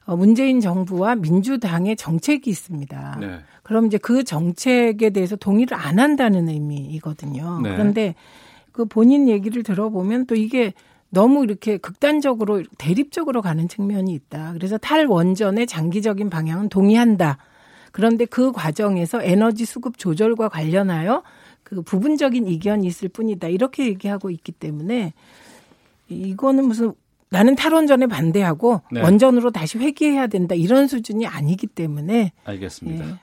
어, 0.05 0.17
문재인 0.17 0.61
정부와 0.61 1.15
민주당의 1.17 1.97
정책이 1.97 2.51
있습니다. 2.51 3.19
네. 3.21 3.39
그럼 3.63 3.87
이제 3.87 3.99
그 3.99 4.25
정책에 4.25 5.11
대해서 5.11 5.37
동의를 5.37 5.77
안 5.77 5.99
한다는 5.99 6.49
의미이거든요. 6.49 7.61
네. 7.63 7.71
그런데 7.71 8.15
그 8.73 8.85
본인 8.85 9.29
얘기를 9.29 9.63
들어보면 9.63 10.27
또 10.27 10.35
이게 10.35 10.73
너무 11.11 11.45
이렇게 11.45 11.77
극단적으로 11.77 12.63
대립적으로 12.79 13.43
가는 13.43 13.69
측면이 13.69 14.13
있다. 14.15 14.55
그래서 14.55 14.79
탈원전의 14.79 15.67
장기적인 15.67 16.31
방향은 16.31 16.71
동의한다. 16.71 17.37
그런데 17.93 18.25
그 18.25 18.51
과정에서 18.51 19.23
에너지 19.23 19.67
수급 19.67 19.99
조절과 19.99 20.49
관련하여 20.49 21.23
그 21.63 21.83
부분적인 21.83 22.47
이견이 22.47 22.87
있을 22.87 23.11
뿐이다. 23.11 23.49
이렇게 23.49 23.87
얘기하고 23.87 24.31
있기 24.31 24.53
때문에 24.53 25.13
이거는 26.09 26.65
무슨 26.65 26.95
나는 27.29 27.55
탈원전에 27.55 28.07
반대하고 28.07 28.83
네. 28.91 29.01
원전으로 29.03 29.51
다시 29.51 29.79
회귀해야 29.79 30.27
된다. 30.27 30.55
이런 30.55 30.87
수준이 30.87 31.27
아니기 31.27 31.67
때문에 31.67 32.33
알겠습니다. 32.45 33.07
예. 33.07 33.15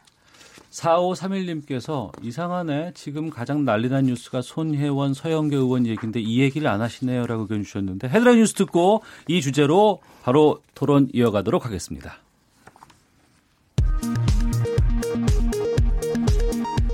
4531님께서 0.71 2.11
이상하네. 2.23 2.91
지금 2.93 3.29
가장 3.29 3.65
난리난 3.65 4.05
뉴스가 4.05 4.41
손혜원, 4.41 5.13
서영교 5.13 5.55
의원 5.55 5.85
얘기인데 5.85 6.19
이 6.19 6.41
얘기를 6.41 6.67
안 6.67 6.81
하시네요 6.81 7.25
라고 7.25 7.43
의견 7.43 7.63
주셨는데 7.63 8.07
헤드라인 8.09 8.39
뉴스 8.39 8.53
듣고 8.53 9.01
이 9.27 9.41
주제로 9.41 9.99
바로 10.23 10.61
토론 10.75 11.09
이어가도록 11.13 11.65
하겠습니다. 11.65 12.17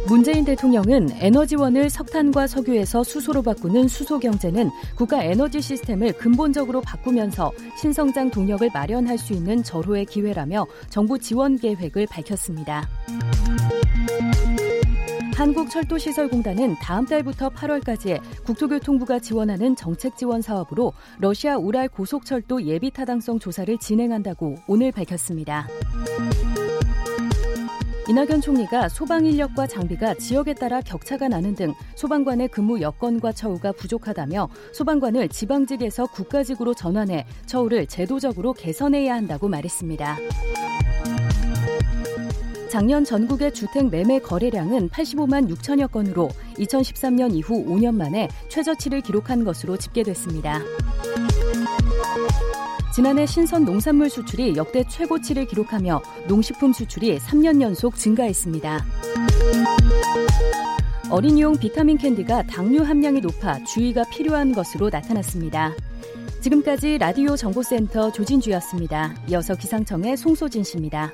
문재인 0.07 0.45
대통령은 0.45 1.09
에너지원을 1.13 1.89
석탄과 1.89 2.45
석유에서 2.45 3.03
수소로 3.03 3.41
바꾸는 3.41 3.87
수소 3.87 4.19
경제는 4.19 4.69
국가 4.95 5.23
에너지 5.23 5.59
시스템을 5.61 6.13
근본적으로 6.13 6.79
바꾸면서 6.81 7.51
신성장 7.81 8.29
동력을 8.29 8.69
마련할 8.71 9.17
수 9.17 9.33
있는 9.33 9.63
절호의 9.63 10.05
기회라며 10.05 10.67
정부 10.89 11.17
지원 11.17 11.57
계획을 11.57 12.05
밝혔습니다. 12.05 12.87
한국철도시설공단은 15.35 16.75
다음 16.81 17.05
달부터 17.05 17.49
8월까지 17.49 18.21
국토교통부가 18.45 19.19
지원하는 19.19 19.75
정책 19.75 20.15
지원 20.15 20.41
사업으로 20.41 20.93
러시아 21.19 21.57
우랄 21.57 21.89
고속철도 21.89 22.63
예비 22.63 22.89
타당성 22.89 23.39
조사를 23.39 23.77
진행한다고 23.77 24.55
오늘 24.65 24.93
밝혔습니다. 24.93 25.67
이낙연 28.07 28.39
총리가 28.39 28.87
소방 28.87 29.25
인력과 29.25 29.67
장비가 29.67 30.13
지역에 30.13 30.53
따라 30.53 30.79
격차가 30.79 31.27
나는 31.27 31.55
등 31.55 31.73
소방관의 31.95 32.47
근무 32.49 32.79
여건과 32.79 33.33
처우가 33.33 33.73
부족하다며 33.73 34.47
소방관을 34.73 35.27
지방직에서 35.27 36.05
국가직으로 36.07 36.75
전환해 36.75 37.25
처우를 37.45 37.87
제도적으로 37.87 38.53
개선해야 38.53 39.15
한다고 39.15 39.49
말했습니다. 39.49 40.17
작년 42.75 43.05
전국의 43.05 43.53
주택 43.53 43.89
매매 43.89 44.19
거래량은 44.19 44.89
85만 44.89 45.49
6천여 45.49 45.89
건으로 45.89 46.27
2013년 46.57 47.33
이후 47.33 47.63
5년 47.65 47.95
만에 47.95 48.27
최저치를 48.49 48.99
기록한 48.99 49.45
것으로 49.45 49.77
집계됐습니다. 49.77 50.59
지난해 52.93 53.25
신선 53.25 53.63
농산물 53.63 54.09
수출이 54.09 54.57
역대 54.57 54.83
최고치를 54.89 55.45
기록하며 55.45 56.01
농식품 56.27 56.73
수출이 56.73 57.17
3년 57.19 57.61
연속 57.61 57.95
증가했습니다. 57.95 58.85
어린이용 61.09 61.57
비타민 61.57 61.97
캔디가 61.97 62.47
당류 62.47 62.83
함량이 62.83 63.21
높아 63.21 63.63
주의가 63.63 64.03
필요한 64.11 64.51
것으로 64.51 64.89
나타났습니다. 64.89 65.71
지금까지 66.41 66.97
라디오 66.97 67.37
정보센터 67.37 68.11
조진주였습니다. 68.11 69.15
이어서 69.29 69.55
기상청의 69.55 70.17
송소진 70.17 70.65
씨입니다. 70.65 71.13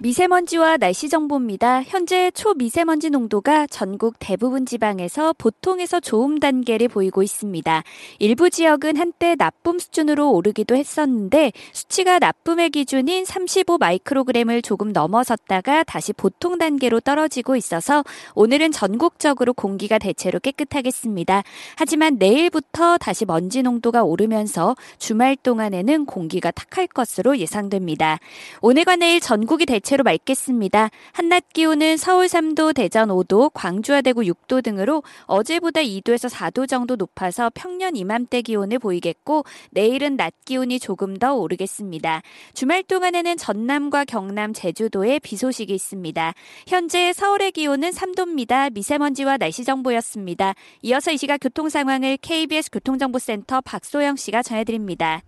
미세먼지와 0.00 0.76
날씨 0.76 1.08
정보입니다. 1.08 1.82
현재 1.82 2.30
초미세먼지 2.30 3.10
농도가 3.10 3.66
전국 3.66 4.14
대부분 4.20 4.64
지방에서 4.64 5.34
보통에서 5.36 5.98
좋음 5.98 6.38
단계를 6.38 6.86
보이고 6.86 7.24
있습니다. 7.24 7.82
일부 8.20 8.48
지역은 8.48 8.96
한때 8.96 9.34
나쁨 9.34 9.80
수준으로 9.80 10.30
오르기도 10.30 10.76
했었는데 10.76 11.50
수치가 11.72 12.20
나쁨의 12.20 12.70
기준인 12.70 13.24
35 13.24 13.78
마이크로그램을 13.78 14.62
조금 14.62 14.92
넘어섰다가 14.92 15.82
다시 15.82 16.12
보통 16.12 16.58
단계로 16.58 17.00
떨어지고 17.00 17.56
있어서 17.56 18.04
오늘은 18.36 18.70
전국적으로 18.70 19.52
공기가 19.52 19.98
대체로 19.98 20.38
깨끗하겠습니다. 20.38 21.42
하지만 21.74 22.18
내일부터 22.18 22.98
다시 22.98 23.24
먼지 23.24 23.62
농도가 23.64 24.04
오르면서 24.04 24.76
주말 24.98 25.34
동안에는 25.34 26.06
공기가 26.06 26.52
탁할 26.52 26.86
것으로 26.86 27.38
예상됩니다. 27.38 28.20
오늘과 28.60 28.94
내일 28.94 29.18
전국이 29.20 29.66
대체 29.66 29.87
로 29.96 30.04
맑겠습니다. 30.04 30.90
한낮 31.12 31.52
기온은 31.52 31.96
서울 31.96 32.26
3도, 32.26 32.74
대전 32.74 33.08
5도, 33.08 33.50
광주와 33.54 34.02
대구 34.02 34.22
6도 34.22 34.62
등으로 34.62 35.02
어제보다 35.24 35.80
2도에서 35.80 36.28
4도 36.30 36.68
정도 36.68 36.96
높아서 36.96 37.50
평년 37.54 37.96
이맘때 37.96 38.42
기온을 38.42 38.78
보이겠고 38.78 39.44
내일은 39.70 40.16
낮 40.16 40.34
기온이 40.44 40.78
조금 40.78 41.16
더 41.16 41.34
오르겠습니다. 41.34 42.22
주말 42.54 42.82
동안에는 42.82 43.36
전남과 43.36 44.04
경남, 44.04 44.52
제주도에 44.52 45.18
비 45.20 45.36
소식이 45.36 45.72
있습니다. 45.74 46.34
현재 46.66 47.12
서울의 47.12 47.52
기온은 47.52 47.90
3도입니다. 47.90 48.72
미세먼지와 48.72 49.38
날씨 49.38 49.64
정보였습니다. 49.64 50.54
이어서 50.82 51.12
이 51.12 51.16
시각 51.16 51.38
교통 51.38 51.68
상황을 51.68 52.18
KBS 52.18 52.70
교통정보센터 52.72 53.62
박소영 53.62 54.16
씨가 54.16 54.42
전해드립니다. 54.42 55.22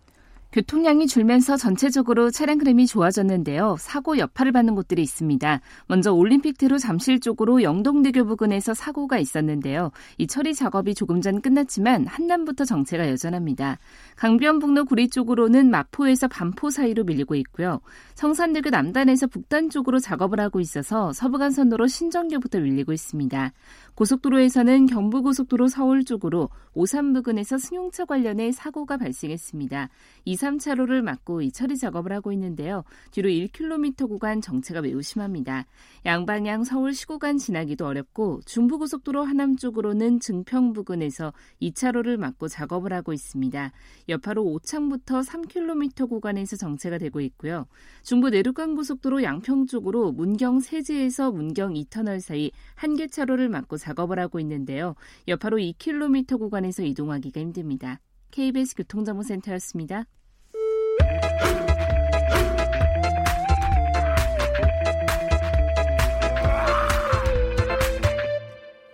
교통량이 0.53 1.07
줄면서 1.07 1.57
전체적으로 1.57 2.33
차량 2.33 2.59
흐름이 2.59 2.89
좋아졌는데요. 2.89 3.77
사고 3.79 4.19
여파를 4.19 4.51
받는 4.51 4.75
곳들이 4.75 5.01
있습니다. 5.01 5.61
먼저 5.87 6.13
올림픽대로 6.13 6.77
잠실 6.77 7.21
쪽으로 7.21 7.63
영동대교 7.63 8.25
부근에서 8.25 8.75
사고가 8.75 9.19
있었는데요. 9.19 9.93
이 10.19 10.27
처리 10.27 10.53
작업이 10.55 10.97
조금 10.97 11.21
전 11.21 11.41
끝났지만 11.41 12.09
한남부터 12.09 12.65
정체가 12.65 13.09
여전합니다. 13.11 13.79
강변북로 14.17 14.87
구리 14.87 15.09
쪽으로는 15.09 15.71
마포에서 15.71 16.27
반포 16.27 16.71
사이로 16.71 17.05
밀리고 17.05 17.37
있고요. 17.37 17.81
성산대교 18.17 18.71
남단에서 18.71 19.29
북단 19.29 19.71
쪽으로 19.71 20.01
작업을 20.01 20.41
하고 20.41 20.59
있어서 20.59 21.13
서부간선도로 21.13 21.87
신정교부터 21.87 22.59
밀리고 22.59 22.93
있습니다. 22.93 23.53
고속도로에서는 24.01 24.87
경부고속도로 24.87 25.69
서울 25.69 26.05
쪽으로 26.05 26.49
오산 26.73 27.13
부근에서 27.13 27.59
승용차 27.59 28.07
관련해 28.07 28.51
사고가 28.51 28.97
발생했습니다. 28.97 29.91
2, 30.25 30.37
3차로를 30.37 31.03
막고 31.03 31.43
이 31.43 31.53
처리 31.53 31.77
작업을 31.77 32.11
하고 32.13 32.33
있는데요. 32.33 32.83
뒤로 33.11 33.29
1km 33.29 34.09
구간 34.09 34.41
정체가 34.41 34.81
매우 34.81 35.03
심합니다. 35.03 35.67
양방향 36.07 36.65
서울 36.65 36.95
시구간 36.95 37.37
지나기도 37.37 37.87
어렵고 37.87 38.41
중부고속도로 38.47 39.23
하남 39.23 39.57
쪽으로는 39.57 40.21
증평 40.21 40.73
부근에서 40.73 41.35
2차로를 41.61 42.17
막고 42.17 42.49
작업을 42.49 42.95
하고 42.95 43.13
있습니다. 43.13 43.71
여파로 44.09 44.45
오창부터 44.45 45.21
3km 45.21 46.09
구간에서 46.09 46.57
정체가 46.57 46.97
되고 46.97 47.21
있고요. 47.21 47.67
중부 48.03 48.31
내륙간 48.31 48.77
고속도로 48.77 49.23
양평 49.25 49.67
쪽으로 49.67 50.13
문경 50.13 50.61
세제에서 50.61 51.33
문경 51.33 51.75
2터널 51.75 52.21
사이 52.21 52.51
한 52.75 53.01
개 53.01 53.07
차로를 53.07 53.49
막고 53.49 53.77
작업 53.77 53.90
을 53.99 54.19
하고 54.19 54.41
있는데요. 54.41 54.95
여파로 55.29 55.59
2km 55.59 56.39
구간에서 56.39 56.83
이동하기가 56.83 57.41
힘듭니다. 57.41 58.01
KBS 58.31 58.77
교통정보센터였습니다. 58.77 60.05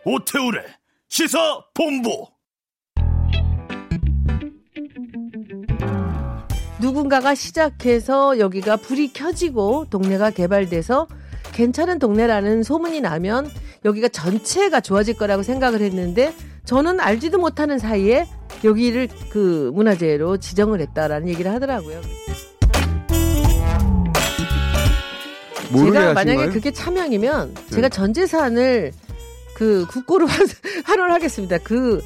오태우래 0.08 0.62
시사 1.08 1.38
본부 1.74 2.28
누군가가 6.80 7.34
시작해서 7.34 8.38
여기가 8.38 8.76
불이 8.76 9.12
켜지고 9.12 9.86
동네가 9.90 10.30
개발돼서 10.30 11.08
괜찮은 11.52 11.98
동네라는 11.98 12.62
소문이 12.62 13.00
나면 13.00 13.50
여기가 13.86 14.08
전체가 14.08 14.80
좋아질 14.80 15.14
거라고 15.14 15.44
생각을 15.44 15.80
했는데 15.80 16.34
저는 16.64 16.98
알지도 16.98 17.38
못하는 17.38 17.78
사이에 17.78 18.26
여기를 18.64 19.08
그 19.30 19.70
문화재로 19.72 20.38
지정을 20.38 20.80
했다라는 20.80 21.28
얘기를 21.28 21.52
하더라고요. 21.52 22.00
제가 25.72 26.12
만약에 26.14 26.36
거예요? 26.36 26.50
그게 26.50 26.72
참여이면 26.72 27.54
네. 27.54 27.70
제가 27.70 27.88
전 27.88 28.12
재산을 28.12 28.92
그 29.54 29.86
국고로 29.88 30.26
환원하겠습니다. 30.84 31.58
그 31.58 32.02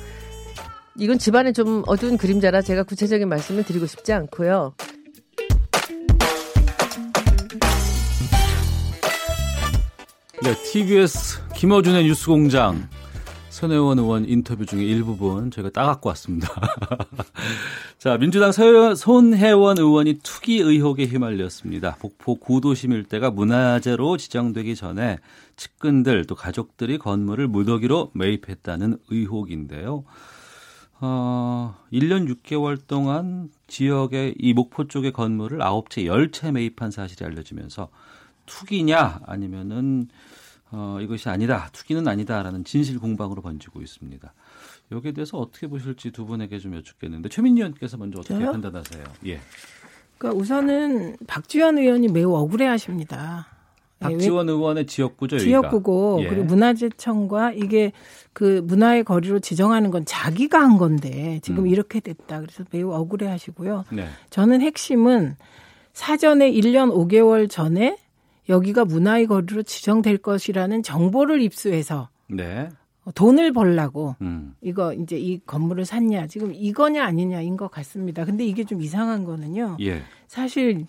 이건 0.98 1.18
집안에 1.18 1.52
좀 1.52 1.82
어두운 1.86 2.18
그림자라 2.18 2.60
제가 2.60 2.82
구체적인 2.82 3.26
말씀을 3.26 3.64
드리고 3.64 3.86
싶지 3.86 4.12
않고요. 4.12 4.74
네, 10.42 10.54
TBS 10.64 11.49
김어준의 11.60 12.04
뉴스공장 12.04 12.88
손혜원 13.50 13.98
의원 13.98 14.26
인터뷰 14.26 14.64
중에 14.64 14.82
일부분 14.82 15.50
저희가 15.50 15.68
따갖고 15.68 16.08
왔습니다. 16.08 16.48
자, 17.98 18.16
민주당 18.16 18.50
손혜원 18.50 19.76
의원이 19.76 20.20
투기 20.22 20.60
의혹에 20.60 21.04
휘말렸습니다. 21.04 21.98
목포 22.00 22.36
구도심 22.36 22.92
일대가 22.92 23.30
문화재로 23.30 24.16
지정되기 24.16 24.74
전에 24.74 25.18
측근들 25.56 26.24
또 26.24 26.34
가족들이 26.34 26.96
건물을 26.96 27.46
무더기로 27.48 28.12
매입했다는 28.14 28.96
의혹인데요. 29.10 30.04
어, 31.02 31.76
1년 31.92 32.26
6개월 32.42 32.78
동안 32.86 33.50
지역의 33.66 34.36
이 34.38 34.54
목포 34.54 34.88
쪽의 34.88 35.12
건물을 35.12 35.58
9채, 35.58 36.06
10채 36.06 36.52
매입한 36.52 36.90
사실이 36.90 37.22
알려지면서 37.26 37.90
투기냐 38.46 39.20
아니면은 39.26 40.08
어, 40.72 40.98
이것이 41.00 41.28
아니다, 41.28 41.68
투기는 41.72 42.06
아니다라는 42.06 42.64
진실 42.64 42.98
공방으로 42.98 43.42
번지고 43.42 43.80
있습니다. 43.82 44.32
여기에 44.92 45.12
대해서 45.12 45.38
어떻게 45.38 45.66
보실지 45.66 46.10
두 46.10 46.26
분에게 46.26 46.58
좀 46.58 46.74
여쭙겠는데 46.74 47.28
최민희 47.28 47.60
의원께서 47.60 47.96
먼저 47.96 48.20
어떻게 48.20 48.34
저요? 48.34 48.52
판단하세요? 48.52 49.04
예. 49.26 49.40
그러니까 50.18 50.40
우선은 50.40 51.16
박지원 51.26 51.78
의원이 51.78 52.08
매우 52.08 52.34
억울해하십니다. 52.34 53.46
예, 54.02 54.04
박지원 54.04 54.48
예, 54.48 54.52
의원의 54.52 54.86
지역구죠. 54.86 55.38
지역구고 55.38 56.20
예. 56.22 56.28
그리고 56.28 56.44
문화재청과 56.44 57.52
이게 57.52 57.92
그 58.32 58.62
문화의 58.64 59.04
거리로 59.04 59.40
지정하는 59.40 59.90
건 59.90 60.04
자기가 60.04 60.60
한 60.60 60.78
건데 60.78 61.40
지금 61.42 61.64
음. 61.64 61.68
이렇게 61.68 62.00
됐다. 62.00 62.40
그래서 62.40 62.64
매우 62.70 62.92
억울해하시고요. 62.92 63.84
네. 63.90 64.06
저는 64.30 64.60
핵심은 64.60 65.36
사전에 65.92 66.50
1년 66.52 66.92
5개월 66.92 67.50
전에 67.50 67.98
여기가 68.48 68.84
문화의 68.84 69.26
거리로 69.26 69.62
지정될 69.62 70.18
것이라는 70.18 70.82
정보를 70.82 71.40
입수해서 71.42 72.08
네. 72.28 72.68
돈을 73.14 73.52
벌라고 73.52 74.16
음. 74.20 74.54
이거 74.60 74.92
이제 74.92 75.16
이 75.18 75.40
건물을 75.44 75.84
샀냐 75.84 76.26
지금 76.26 76.52
이거냐 76.54 77.04
아니냐인 77.04 77.56
것 77.56 77.70
같습니다. 77.70 78.24
근데 78.24 78.44
이게 78.44 78.64
좀 78.64 78.82
이상한 78.82 79.24
거는요. 79.24 79.78
예. 79.80 80.02
사실 80.28 80.86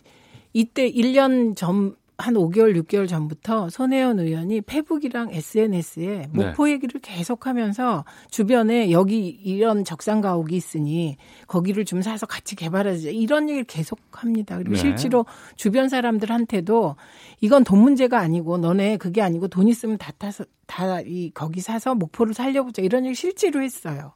이때 0.54 0.92
1년 0.92 1.56
전 1.56 1.96
한 2.22 2.36
5개월, 2.36 2.82
6개월 2.84 3.08
전부터 3.08 3.70
손혜원 3.70 4.20
의원이 4.20 4.62
페북이랑 4.62 5.32
SNS에 5.32 6.28
목포 6.32 6.66
네. 6.66 6.74
얘기를 6.74 7.02
계속하면서 7.02 8.06
주변에 8.30 8.92
여기 8.92 9.28
이런 9.28 9.84
적상 9.84 10.22
가옥이 10.22 10.56
있으니 10.56 11.18
거기를 11.48 11.84
좀 11.84 12.02
사서 12.02 12.26
같이 12.26 12.56
개발하자 12.56 13.10
이런 13.10 13.50
얘기를 13.50 13.66
계속합니다. 13.66 14.58
그리고 14.58 14.76
네. 14.76 14.80
실제로 14.80 15.26
주변 15.58 15.90
사람들한테도 15.90 16.96
이건 17.42 17.64
돈 17.66 17.80
문제가 17.80 18.20
아니고 18.20 18.58
너네 18.58 18.98
그게 18.98 19.22
아니고 19.22 19.50
돈 19.50 19.68
있으면 19.68 19.98
다 19.98 20.14
타서 20.18 20.46
다 20.68 21.02
이 21.06 21.32
거기 21.34 21.62
사서 21.62 21.96
목포를 21.96 22.34
살려보자 22.34 22.82
이런 22.82 23.06
얘기 23.06 23.16
실제로 23.16 23.62
했어요. 23.62 24.14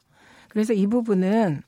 그래서 0.49 0.73
이 0.73 0.87
부분은 0.87 1.61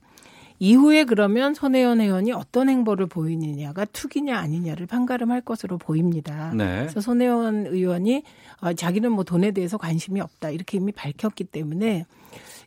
이후에 0.58 1.04
그러면 1.04 1.54
손혜원 1.54 2.00
의원이 2.00 2.32
어떤 2.32 2.68
행보를 2.68 3.06
보이느냐가 3.06 3.84
투기냐 3.84 4.36
아니냐를 4.36 4.86
판가름할 4.86 5.40
것으로 5.42 5.78
보입니다. 5.78 6.52
네. 6.54 6.80
그래서 6.80 7.00
손혜원 7.00 7.66
의원이 7.66 8.22
어, 8.60 8.72
자기는 8.72 9.12
뭐 9.12 9.24
돈에 9.24 9.52
대해서 9.52 9.78
관심이 9.78 10.20
없다 10.20 10.50
이렇게 10.50 10.78
이미 10.78 10.92
밝혔기 10.92 11.44
때문에 11.44 12.06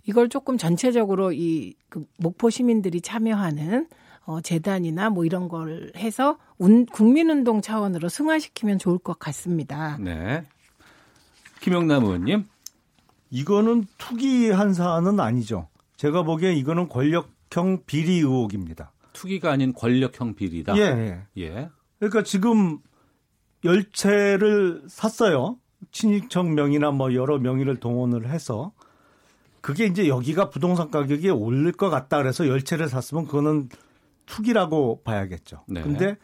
이걸 0.05 0.29
조금 0.29 0.57
전체적으로 0.57 1.31
이 1.33 1.75
그 1.91 2.05
목포 2.17 2.49
시민들이 2.49 3.01
참여하는 3.01 3.87
어, 4.25 4.39
재단이나 4.39 5.09
뭐 5.09 5.25
이런 5.25 5.49
걸 5.49 5.91
해서 5.97 6.37
운, 6.57 6.85
국민운동 6.85 7.61
차원으로 7.61 8.07
승화시키면 8.07 8.79
좋을 8.79 8.97
것 8.97 9.19
같습니다. 9.19 9.97
네. 9.99 10.45
김영남 11.59 12.05
의원님. 12.05 12.47
이거는 13.29 13.85
투기한 13.97 14.73
사안은 14.73 15.19
아니죠. 15.19 15.67
제가 15.97 16.23
보기에 16.23 16.53
이거는 16.53 16.87
권력 16.87 17.29
권력형 17.51 17.83
비리 17.85 18.19
의혹입니다. 18.19 18.93
투기가 19.13 19.51
아닌 19.51 19.73
권력형 19.73 20.35
비리다. 20.35 20.77
예. 20.77 21.21
예. 21.37 21.69
그러니까 21.99 22.23
지금 22.23 22.79
열채를 23.63 24.83
샀어요. 24.87 25.57
친인척 25.91 26.49
명의나 26.49 26.91
뭐 26.91 27.13
여러 27.13 27.37
명의를 27.37 27.79
동원을 27.79 28.29
해서 28.29 28.71
그게 29.59 29.85
이제 29.85 30.07
여기가 30.07 30.49
부동산 30.49 30.89
가격이 30.89 31.29
오를 31.29 31.71
것 31.71 31.89
같다 31.89 32.17
그래서 32.17 32.47
열채를 32.47 32.89
샀으면 32.89 33.25
그거는 33.25 33.69
투기라고 34.25 35.01
봐야겠죠. 35.03 35.63
네. 35.67 35.81
근데 35.81 36.17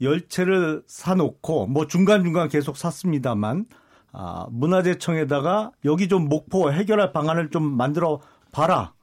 열채를 0.00 0.84
사놓고 0.86 1.66
뭐 1.66 1.86
중간중간 1.86 2.48
계속 2.48 2.76
샀습니다만 2.76 3.66
아, 4.12 4.46
문화재청에다가 4.50 5.72
여기 5.84 6.08
좀 6.08 6.28
목포 6.28 6.72
해결할 6.72 7.12
방안을 7.12 7.50
좀 7.50 7.62
만들어 7.64 8.20
봐라 8.50 8.94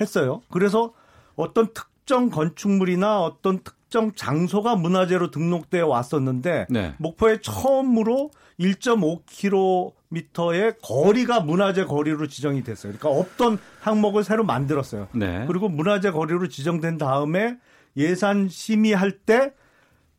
했어요. 0.00 0.40
그래서 0.50 0.92
어떤 1.40 1.72
특정 1.72 2.30
건축물이나 2.30 3.22
어떤 3.22 3.62
특정 3.62 4.12
장소가 4.14 4.76
문화재로 4.76 5.30
등록되어 5.30 5.86
왔었는데 5.86 6.66
네. 6.70 6.94
목포에 6.98 7.40
처음으로 7.40 8.30
1.5km의 8.60 10.76
거리가 10.82 11.40
문화재 11.40 11.84
거리로 11.84 12.26
지정이 12.26 12.62
됐어요. 12.62 12.92
그러니까 12.92 13.20
없던 13.20 13.58
항목을 13.80 14.22
새로 14.22 14.44
만들었어요. 14.44 15.08
네. 15.12 15.44
그리고 15.46 15.68
문화재 15.68 16.10
거리로 16.10 16.48
지정된 16.48 16.98
다음에 16.98 17.58
예산 17.96 18.48
심의할 18.48 19.12
때 19.12 19.54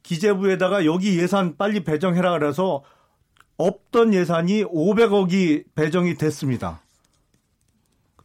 기재부에다가 0.04 0.86
여기 0.86 1.20
예산 1.20 1.56
빨리 1.58 1.84
배정해라 1.84 2.32
그래서 2.32 2.84
없던 3.58 4.14
예산이 4.14 4.66
500억이 4.66 5.66
배정이 5.76 6.16
됐습니다. 6.16 6.82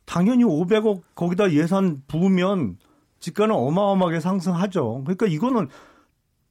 당연히 0.06 0.44
500억 0.44 1.02
거기다 1.14 1.52
예산 1.52 2.02
부으면 2.06 2.78
집가는 3.20 3.54
어마어마하게 3.54 4.20
상승하죠. 4.20 5.02
그러니까 5.04 5.26
이거는 5.26 5.68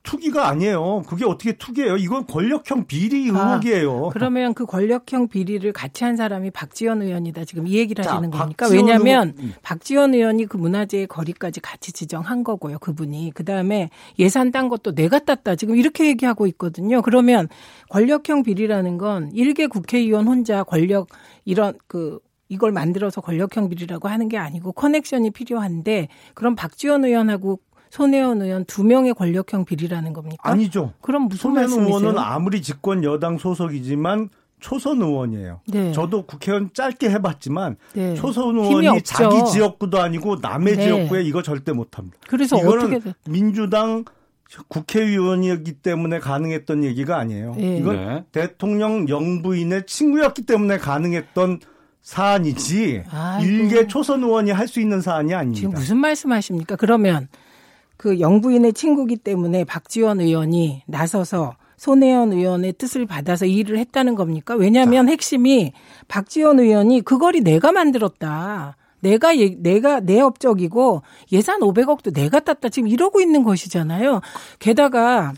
투기가 0.03 0.47
아니에요. 0.49 1.01
그게 1.07 1.25
어떻게 1.25 1.53
투기예요? 1.53 1.97
이건 1.97 2.27
권력형 2.27 2.85
비리 2.85 3.23
의혹이에요. 3.25 4.05
아, 4.05 4.09
그러면 4.13 4.53
그 4.53 4.67
권력형 4.67 5.29
비리를 5.29 5.71
같이 5.73 6.03
한 6.03 6.15
사람이 6.15 6.51
박지원 6.51 7.01
의원이다. 7.01 7.43
지금 7.45 7.65
이 7.65 7.73
얘기를 7.73 8.03
자, 8.05 8.11
하시는 8.11 8.29
겁니까? 8.29 8.65
박지원 8.67 8.85
왜냐하면 8.85 9.29
의원- 9.35 9.45
음. 9.49 9.53
박지원 9.63 10.13
의원이 10.13 10.45
그 10.45 10.57
문화재의 10.57 11.07
거리까지 11.07 11.59
같이 11.59 11.91
지정한 11.91 12.43
거고요. 12.43 12.77
그분이 12.77 13.31
그 13.33 13.43
다음에 13.45 13.89
예산 14.19 14.51
딴 14.51 14.69
것도 14.69 14.93
내가 14.93 15.17
땄다. 15.17 15.55
지금 15.55 15.75
이렇게 15.75 16.05
얘기하고 16.05 16.45
있거든요. 16.47 17.01
그러면 17.01 17.47
권력형 17.89 18.43
비리라는 18.43 18.99
건 18.99 19.31
일개 19.33 19.65
국회의원 19.65 20.27
혼자 20.27 20.61
권력 20.63 21.07
이런 21.45 21.73
그 21.87 22.19
이걸 22.47 22.71
만들어서 22.71 23.21
권력형 23.21 23.69
비리라고 23.69 24.07
하는 24.07 24.29
게 24.29 24.37
아니고 24.37 24.71
커넥션이 24.73 25.31
필요한데 25.31 26.09
그럼 26.33 26.55
박지원 26.55 27.05
의원하고 27.05 27.59
손혜원 27.89 28.41
의원 28.41 28.65
두 28.65 28.83
명의 28.83 29.13
권력형 29.13 29.65
비리라는 29.65 30.13
겁니까? 30.13 30.49
아니죠. 30.49 30.93
그럼 31.01 31.23
무슨 31.23 31.41
손혜원 31.41 31.69
말씀이세요? 31.69 31.97
의원은 31.97 32.19
아무리 32.19 32.61
집권 32.61 33.03
여당 33.03 33.37
소속이지만 33.37 34.29
초선 34.59 35.01
의원이에요. 35.01 35.61
네. 35.67 35.91
저도 35.91 36.23
국회의원 36.23 36.71
짧게 36.73 37.09
해봤지만 37.09 37.77
네. 37.93 38.15
초선 38.15 38.57
의원이. 38.57 39.01
자기 39.03 39.51
지역구도 39.51 39.99
아니고 40.01 40.37
남의 40.41 40.77
네. 40.77 40.83
지역구에 40.83 41.23
이거 41.23 41.41
절대 41.41 41.71
못합니다. 41.71 42.17
그래서 42.27 42.57
이거는 42.57 42.95
어떻게 42.95 43.13
민주당 43.29 44.05
국회의원이었기 44.67 45.73
때문에 45.73 46.19
가능했던 46.19 46.83
얘기가 46.83 47.17
아니에요. 47.17 47.55
네. 47.55 47.77
이건 47.77 47.95
네. 47.95 48.23
대통령 48.31 49.07
영부인의 49.09 49.85
친구였기 49.85 50.43
때문에 50.43 50.77
가능했던 50.77 51.59
사안이지 52.05 53.03
아이고. 53.11 53.51
일개 53.51 53.87
초선 53.87 54.23
의원이 54.23 54.51
할 54.51 54.67
수 54.67 54.79
있는 54.79 55.01
사안이 55.01 55.33
아닙니다. 55.33 55.59
지금 55.59 55.73
무슨 55.73 55.97
말씀하십니까? 55.97 56.75
그러면 56.75 57.27
그 57.97 58.19
영부인의 58.19 58.73
친구기 58.73 59.17
때문에 59.17 59.63
박지원 59.63 60.21
의원이 60.21 60.83
나서서 60.85 61.55
손혜원 61.77 62.31
의원의 62.33 62.73
뜻을 62.73 63.05
받아서 63.07 63.45
이 63.45 63.55
일을 63.55 63.77
했다는 63.79 64.15
겁니까? 64.15 64.53
왜냐하면 64.55 65.09
핵심이 65.09 65.73
박지원 66.07 66.59
의원이 66.59 67.01
그 67.01 67.17
거리 67.17 67.41
내가 67.41 67.71
만들었다. 67.71 68.75
내가 68.99 69.37
예- 69.37 69.55
내가 69.57 69.99
내 69.99 70.19
업적이고 70.19 71.01
예산 71.31 71.59
500억도 71.59 72.13
내가 72.13 72.39
땄다. 72.39 72.69
지금 72.69 72.87
이러고 72.87 73.19
있는 73.19 73.43
것이잖아요. 73.43 74.21
게다가 74.59 75.33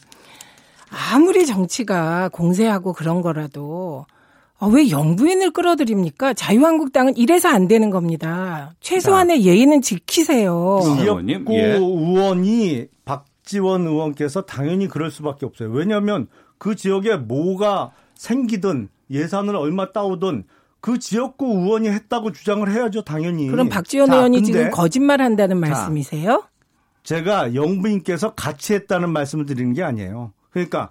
아무리 1.14 1.46
정치가 1.46 2.30
공세하고 2.30 2.94
그런 2.94 3.22
거라도 3.22 4.06
아, 4.60 4.66
왜 4.68 4.90
영부인을 4.90 5.52
끌어들입니까? 5.52 6.34
자유한국당은 6.34 7.16
이래서 7.16 7.50
안 7.50 7.68
되는 7.68 7.90
겁니다. 7.90 8.74
최소한의 8.80 9.46
예의는 9.46 9.82
지키세요. 9.82 10.80
지역구 11.00 11.54
예. 11.54 11.76
의원이 11.76 12.88
박지원 13.06 13.86
의원께서 13.86 14.42
당연히 14.42 14.88
그럴 14.88 15.12
수밖에 15.12 15.46
없어요. 15.46 15.70
왜냐하면 15.70 16.28
그 16.58 16.76
지역에 16.76 17.18
뭐가 17.18 17.92
생기든 18.16 18.90
예산을 19.12 19.56
얼마 19.56 19.92
따오든 19.92 20.46
그 20.80 20.98
지역구 20.98 21.46
의원이 21.46 21.90
했다고 21.90 22.32
주장을 22.32 22.70
해야죠, 22.72 23.04
당연히. 23.04 23.48
그럼 23.48 23.70
박지원 23.70 24.08
자, 24.08 24.16
의원이 24.16 24.38
근데 24.38 24.52
지금 24.52 24.72
거짓말 24.72 25.22
한다는 25.22 25.62
자, 25.62 25.68
말씀이세요? 25.70 26.44
제가 27.04 27.54
영부인께서 27.54 28.34
같이 28.34 28.74
했다는 28.74 29.12
말씀을 29.12 29.46
드리는 29.46 29.74
게 29.74 29.84
아니에요. 29.84 30.34
그러니까 30.50 30.90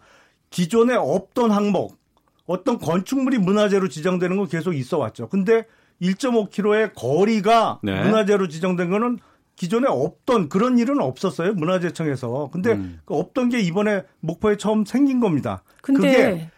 기존에 0.51 0.95
없던 0.95 1.51
항목, 1.51 1.99
어떤 2.47 2.79
건축물이 2.79 3.39
문화재로 3.39 3.89
지정되는 3.89 4.37
건 4.37 4.49
계속 4.49 4.75
있어 4.75 4.99
왔죠. 4.99 5.29
근데 5.29 5.65
1.5km의 6.01 6.93
거리가 6.95 7.81
네. 7.83 8.03
문화재로 8.03 8.49
지정된 8.49 8.91
거는 8.91 9.19
기존에 9.57 9.87
없던 9.89 10.49
그런 10.49 10.79
일은 10.79 11.01
없었어요. 11.01 11.55
문화재청에서. 11.55 12.51
근데 12.53 12.73
음. 12.73 13.01
그 13.05 13.15
없던 13.15 13.49
게 13.49 13.61
이번에 13.61 14.03
목포에 14.21 14.57
처음 14.59 14.85
생긴 14.85 15.19
겁니다. 15.19 15.63
근데 15.81 16.01
그게 16.01 16.51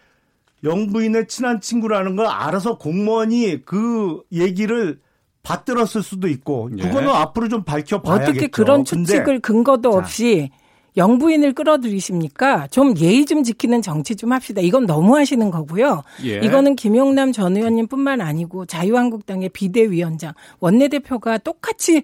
영부인의 0.64 1.28
친한 1.28 1.60
친구라는 1.60 2.16
걸 2.16 2.26
알아서 2.26 2.76
공무원이 2.78 3.62
그 3.64 4.22
얘기를 4.32 4.98
받들었을 5.44 6.02
수도 6.02 6.28
있고 6.28 6.70
예. 6.76 6.82
그거는 6.82 7.08
앞으로 7.08 7.48
좀 7.48 7.62
밝혀봐야겠죠. 7.62 8.30
어떻게 8.30 8.46
그런 8.48 8.84
추측을 8.84 9.40
근거도 9.40 9.90
없이 9.90 10.50
영부인을 10.98 11.54
끌어들이십니까? 11.54 12.66
좀 12.66 12.94
예의 12.98 13.24
좀 13.24 13.42
지키는 13.42 13.80
정치 13.80 14.16
좀 14.16 14.32
합시다. 14.32 14.60
이건 14.60 14.86
너무 14.86 15.16
하시는 15.16 15.50
거고요. 15.50 16.02
예. 16.24 16.40
이거는 16.40 16.76
김용남 16.76 17.32
전 17.32 17.56
의원님뿐만 17.56 18.20
아니고 18.20 18.66
자유한국당의 18.66 19.48
비대위원장 19.50 20.34
원내대표가 20.60 21.38
똑같이 21.38 22.02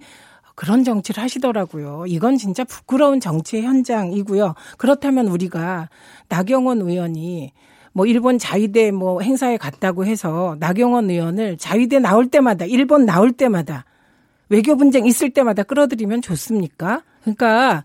그런 0.55 0.83
정치를 0.85 1.21
하시더라고요. 1.21 2.05
이건 2.07 2.37
진짜 2.37 2.63
부끄러운 2.63 3.19
정치의 3.19 3.63
현장이고요. 3.63 4.55
그렇다면 4.77 5.27
우리가 5.27 5.89
나경원 6.29 6.81
의원이 6.81 7.51
뭐 7.91 8.05
일본 8.05 8.39
자위대 8.39 8.91
뭐 8.91 9.21
행사에 9.21 9.57
갔다고 9.57 10.05
해서 10.05 10.55
나경원 10.59 11.09
의원을 11.09 11.57
자위대 11.57 11.99
나올 11.99 12.27
때마다 12.27 12.65
일본 12.65 13.05
나올 13.05 13.31
때마다 13.33 13.85
외교 14.47 14.77
분쟁 14.77 15.05
있을 15.05 15.31
때마다 15.31 15.63
끌어들이면 15.63 16.21
좋습니까? 16.21 17.03
그러니까 17.21 17.83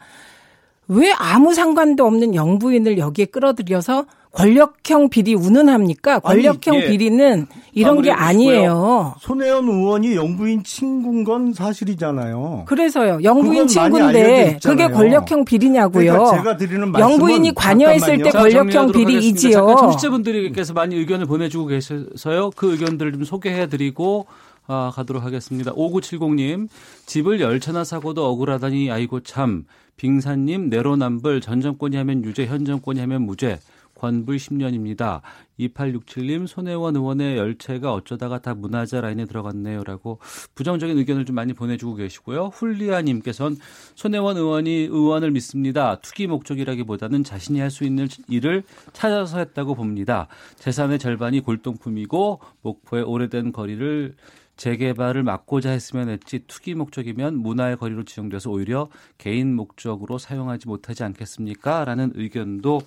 왜 0.93 1.13
아무 1.17 1.55
상관도 1.55 2.05
없는 2.05 2.35
영부인을 2.35 2.99
여기에 2.99 3.27
끌어들여서 3.27 4.07
권력형 4.33 5.09
비리 5.09 5.35
운운합니까? 5.35 6.19
권력형 6.21 6.75
아니, 6.75 6.85
예. 6.85 6.89
비리는 6.89 7.47
이런 7.73 8.03
게. 8.03 8.11
아니에요. 8.13 9.15
손혜원 9.21 9.69
의원이 9.69 10.15
영부인 10.17 10.63
친구인 10.65 11.23
건 11.25 11.53
사실이잖아요. 11.53 12.65
그래서요. 12.67 13.21
영부인 13.23 13.67
친구인데. 13.69 14.59
그게 14.65 14.89
권력형 14.89 15.45
비리냐고요. 15.45 16.13
그러니까 16.13 16.37
제가 16.37 16.57
드리는 16.57 16.91
말씀은 16.91 17.13
영부인이 17.13 17.55
관여했을 17.55 18.19
때 18.19 18.31
자, 18.31 18.39
권력형. 18.41 18.93
비리이지요. 18.93 19.77
청취자분들께서 19.79 20.75
많이 20.75 20.97
의견을 20.97 21.27
보내주고 21.27 21.67
계셔서요. 21.67 22.51
그 22.57 22.73
의견들을 22.73 23.13
좀 23.13 23.25
소개해드리고 23.25 24.27
아, 24.73 24.93
가도록 24.95 25.25
하겠습니다. 25.25 25.73
5970님, 25.73 26.69
집을 27.05 27.41
열차나 27.41 27.83
사고도 27.83 28.25
억울하다니 28.25 28.89
아이고 28.93 29.19
참. 29.19 29.65
빙산님, 29.97 30.71
내로남불, 30.71 31.41
전 31.41 31.61
정권이 31.61 31.97
하면 31.97 32.25
유죄, 32.25 32.47
현 32.47 32.65
정권이 32.65 33.01
하면 33.01 33.23
무죄. 33.23 33.59
관불 33.97 34.37
10년입니다. 34.37 35.21
2867님, 35.59 36.47
손혜원 36.47 36.97
의원의 36.97 37.37
열차가 37.37 37.93
어쩌다가 37.93 38.39
다 38.39 38.55
문화재 38.55 38.99
라인에 39.01 39.27
들어갔네요라고 39.27 40.21
부정적인 40.55 40.97
의견을 40.97 41.27
좀 41.27 41.35
많이 41.37 41.53
보내주고 41.53 41.97
계시고요. 41.97 42.47
훌리아님께서는 42.55 43.59
손혜원 43.97 44.39
의원이 44.39 44.71
의원을 44.71 45.33
믿습니다. 45.33 45.99
투기 46.01 46.29
목적이라기보다는 46.29 47.25
자신이 47.25 47.59
할 47.61 47.71
수 47.71 47.85
있는 47.85 48.09
일을 48.29 48.63
찾아서 48.95 49.39
했다고 49.39 49.75
봅니다. 49.75 50.29
재산의 50.57 50.99
절반이 50.99 51.41
골동품이고 51.41 52.41
목포의 52.63 53.03
오래된 53.03 53.53
거리를 53.53 54.15
재개발을 54.61 55.23
막고자 55.23 55.71
했으면 55.71 56.11
했지 56.11 56.41
투기 56.47 56.75
목적이면 56.75 57.39
문화의 57.39 57.79
거리로 57.79 58.05
지정돼서 58.05 58.51
오히려 58.51 58.89
개인 59.17 59.57
목적으로 59.57 60.19
사용하지 60.19 60.69
못하지 60.69 61.03
않겠습니까? 61.03 61.87
라는 61.87 62.13
의견도 62.15 62.83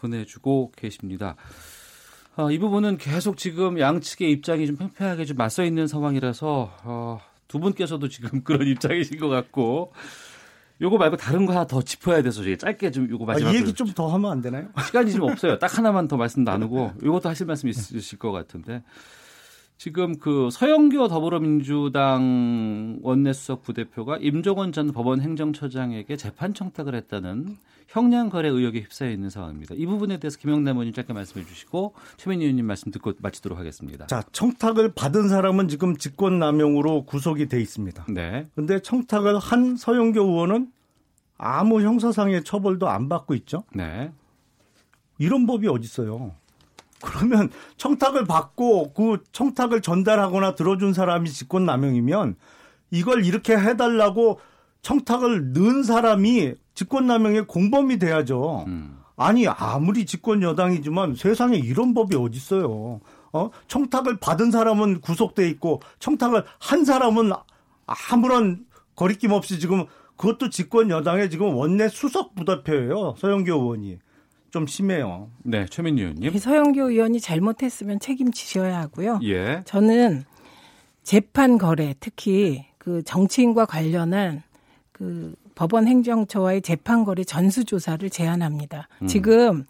보내주고 0.00 0.72
계십니다. 0.74 1.36
어, 2.34 2.50
이 2.50 2.58
부분은 2.58 2.98
계속 2.98 3.36
지금 3.36 3.78
양측의 3.78 4.32
입장이 4.32 4.66
좀 4.66 4.74
팽팽하게 4.76 5.24
좀 5.24 5.36
맞서 5.36 5.62
있는 5.62 5.86
상황이라서 5.86 6.72
어, 6.82 7.20
두 7.46 7.60
분께서도 7.60 8.08
지금 8.08 8.42
그런 8.42 8.66
입장이신 8.66 9.20
것 9.20 9.28
같고 9.28 9.92
요거 10.80 10.98
말고 10.98 11.18
다른 11.18 11.46
거 11.46 11.52
하나 11.52 11.64
더 11.68 11.82
짚어야 11.82 12.22
돼서 12.22 12.42
저희 12.42 12.58
짧게 12.58 12.90
좀 12.90 13.08
요거 13.08 13.22
아, 13.24 13.26
마지막으로 13.28 13.56
이 13.56 13.60
얘기 13.62 13.72
좀 13.74 13.94
더 13.94 14.08
하면 14.08 14.32
안 14.32 14.40
되나요? 14.40 14.70
시간이 14.86 15.12
좀 15.12 15.22
없어요. 15.22 15.60
딱 15.60 15.78
하나만 15.78 16.08
더 16.08 16.16
말씀 16.16 16.42
나누고 16.42 16.94
이것도 17.00 17.28
하실 17.28 17.46
말씀 17.46 17.68
있으실 17.68 18.18
것 18.18 18.32
같은데 18.32 18.82
지금 19.82 20.16
그 20.16 20.48
서영교 20.52 21.08
더불어민주당 21.08 23.00
원내수석 23.02 23.64
부대표가 23.64 24.16
임종원 24.18 24.70
전 24.70 24.92
법원 24.92 25.20
행정처장에게 25.20 26.16
재판 26.16 26.54
청탁을 26.54 26.94
했다는 26.94 27.56
형량 27.88 28.28
거래 28.28 28.48
의혹에 28.48 28.78
휩싸여 28.78 29.10
있는 29.10 29.28
상황입니다. 29.28 29.74
이 29.76 29.84
부분에 29.86 30.18
대해서 30.18 30.38
김영남 30.38 30.76
의원님 30.76 30.94
짧게 30.94 31.12
말씀해 31.12 31.44
주시고 31.44 31.94
최민희 32.16 32.44
의원님 32.44 32.64
말씀 32.64 32.92
듣고 32.92 33.14
마치도록 33.18 33.58
하겠습니다. 33.58 34.06
자, 34.06 34.22
청탁을 34.30 34.92
받은 34.94 35.28
사람은 35.28 35.66
지금 35.66 35.96
직권남용으로 35.96 37.04
구속이 37.04 37.48
돼 37.48 37.60
있습니다. 37.60 38.06
네. 38.10 38.46
근데 38.54 38.78
청탁을 38.78 39.40
한 39.40 39.74
서영교 39.74 40.20
의원은 40.22 40.70
아무 41.38 41.82
형사상의 41.82 42.44
처벌도 42.44 42.88
안 42.88 43.08
받고 43.08 43.34
있죠. 43.34 43.64
네. 43.74 44.12
이런 45.18 45.44
법이 45.44 45.66
어디 45.66 45.86
있어요? 45.86 46.36
그러면 47.02 47.50
청탁을 47.76 48.24
받고 48.24 48.92
그 48.92 49.22
청탁을 49.32 49.82
전달하거나 49.82 50.54
들어준 50.54 50.92
사람이 50.92 51.30
직권 51.30 51.66
남용이면 51.66 52.36
이걸 52.90 53.24
이렇게 53.24 53.56
해달라고 53.56 54.40
청탁을 54.82 55.52
넣은 55.52 55.82
사람이 55.82 56.54
직권 56.74 57.06
남용의 57.06 57.46
공범이 57.46 57.98
돼야죠. 57.98 58.64
아니 59.16 59.46
아무리 59.46 60.06
직권 60.06 60.42
여당이지만 60.42 61.14
세상에 61.14 61.56
이런 61.56 61.94
법이 61.94 62.16
어디 62.16 62.36
있어요? 62.36 63.00
어? 63.32 63.50
청탁을 63.68 64.18
받은 64.18 64.50
사람은 64.50 65.00
구속돼 65.00 65.48
있고 65.50 65.80
청탁을 65.98 66.44
한 66.58 66.84
사람은 66.84 67.32
아무런 67.86 68.64
거리낌 68.94 69.32
없이 69.32 69.58
지금 69.58 69.86
그것도 70.16 70.50
집권 70.50 70.90
여당의 70.90 71.30
지금 71.30 71.54
원내 71.54 71.88
수석 71.88 72.34
부대표예요. 72.34 73.14
서영교 73.18 73.52
의원이. 73.52 73.98
좀 74.52 74.66
심해요. 74.66 75.30
네, 75.42 75.64
최민희 75.64 76.02
의원님. 76.02 76.38
서영교 76.38 76.90
의원이 76.90 77.20
잘못했으면 77.20 77.98
책임지셔야 77.98 78.78
하고요. 78.80 79.18
예. 79.24 79.62
저는 79.64 80.24
재판 81.02 81.56
거래, 81.56 81.94
특히 81.98 82.66
그 82.76 83.02
정치인과 83.02 83.64
관련한 83.64 84.42
그 84.92 85.34
법원 85.54 85.88
행정처와의 85.88 86.60
재판 86.60 87.04
거래 87.04 87.24
전수 87.24 87.64
조사를 87.64 88.08
제안합니다. 88.10 88.88
음. 89.00 89.06
지금 89.06 89.66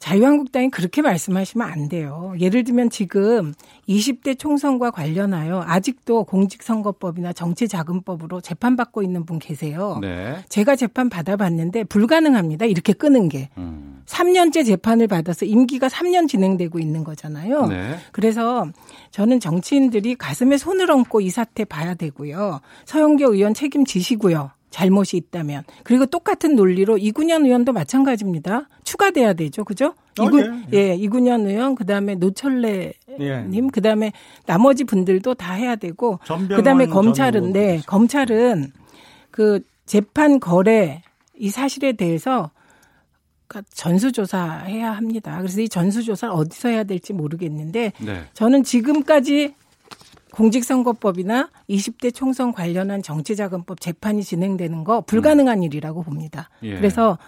자유한국당이 0.00 0.70
그렇게 0.70 1.02
말씀하시면 1.02 1.70
안 1.70 1.88
돼요. 1.88 2.32
예를 2.40 2.64
들면 2.64 2.88
지금 2.88 3.52
20대 3.86 4.38
총선과 4.38 4.90
관련하여 4.90 5.62
아직도 5.66 6.24
공직선거법이나 6.24 7.34
정치자금법으로 7.34 8.40
재판받고 8.40 9.02
있는 9.02 9.26
분 9.26 9.38
계세요. 9.38 9.98
네. 10.00 10.38
제가 10.48 10.74
재판 10.74 11.10
받아봤는데 11.10 11.84
불가능합니다. 11.84 12.64
이렇게 12.64 12.94
끄는 12.94 13.28
게. 13.28 13.50
음. 13.58 14.02
3년째 14.06 14.66
재판을 14.66 15.06
받아서 15.06 15.44
임기가 15.44 15.88
3년 15.88 16.26
진행되고 16.28 16.78
있는 16.80 17.04
거잖아요. 17.04 17.66
네. 17.66 17.96
그래서 18.10 18.66
저는 19.12 19.38
정치인들이 19.38 20.16
가슴에 20.16 20.56
손을 20.56 20.90
얹고 20.90 21.20
이 21.20 21.30
사태 21.30 21.64
봐야 21.64 21.94
되고요. 21.94 22.60
서영교 22.86 23.34
의원 23.34 23.54
책임지시고요. 23.54 24.50
잘못이 24.70 25.16
있다면. 25.16 25.64
그리고 25.82 26.06
똑같은 26.06 26.56
논리로 26.56 26.96
이군현 26.96 27.44
의원도 27.44 27.72
마찬가지입니다. 27.72 28.68
추가돼야 28.84 29.34
되죠. 29.34 29.64
그죠? 29.64 29.94
어, 30.18 30.24
이군, 30.24 30.64
예, 30.72 30.94
이군현 30.94 31.46
의원, 31.46 31.74
그 31.74 31.84
다음에 31.84 32.14
노철래 32.14 32.92
예. 33.18 33.42
님, 33.42 33.68
그 33.68 33.80
다음에 33.80 34.12
나머지 34.46 34.84
분들도 34.84 35.34
다 35.34 35.54
해야 35.54 35.76
되고, 35.76 36.18
전병헌 36.24 36.56
그 36.56 36.62
다음에 36.62 36.84
전 36.86 36.94
검찰은, 36.94 37.52
네, 37.52 37.80
검찰은 37.86 38.72
그 39.30 39.60
재판 39.86 40.40
거래 40.40 41.02
이 41.36 41.50
사실에 41.50 41.92
대해서 41.92 42.50
그러니까 43.46 43.68
전수조사해야 43.74 44.92
합니다. 44.92 45.36
그래서 45.38 45.60
이 45.60 45.68
전수조사를 45.68 46.32
어디서 46.32 46.68
해야 46.68 46.84
될지 46.84 47.12
모르겠는데, 47.12 47.92
네. 47.98 48.24
저는 48.34 48.62
지금까지 48.62 49.54
공직선거법이나 50.40 51.50
20대 51.68 52.14
총선 52.14 52.52
관련한 52.52 53.02
정치자금법 53.02 53.80
재판이 53.80 54.24
진행되는 54.24 54.84
거 54.84 55.02
불가능한 55.02 55.62
일이라고 55.62 56.02
봅니다. 56.02 56.48
예. 56.62 56.74
그래서 56.74 57.18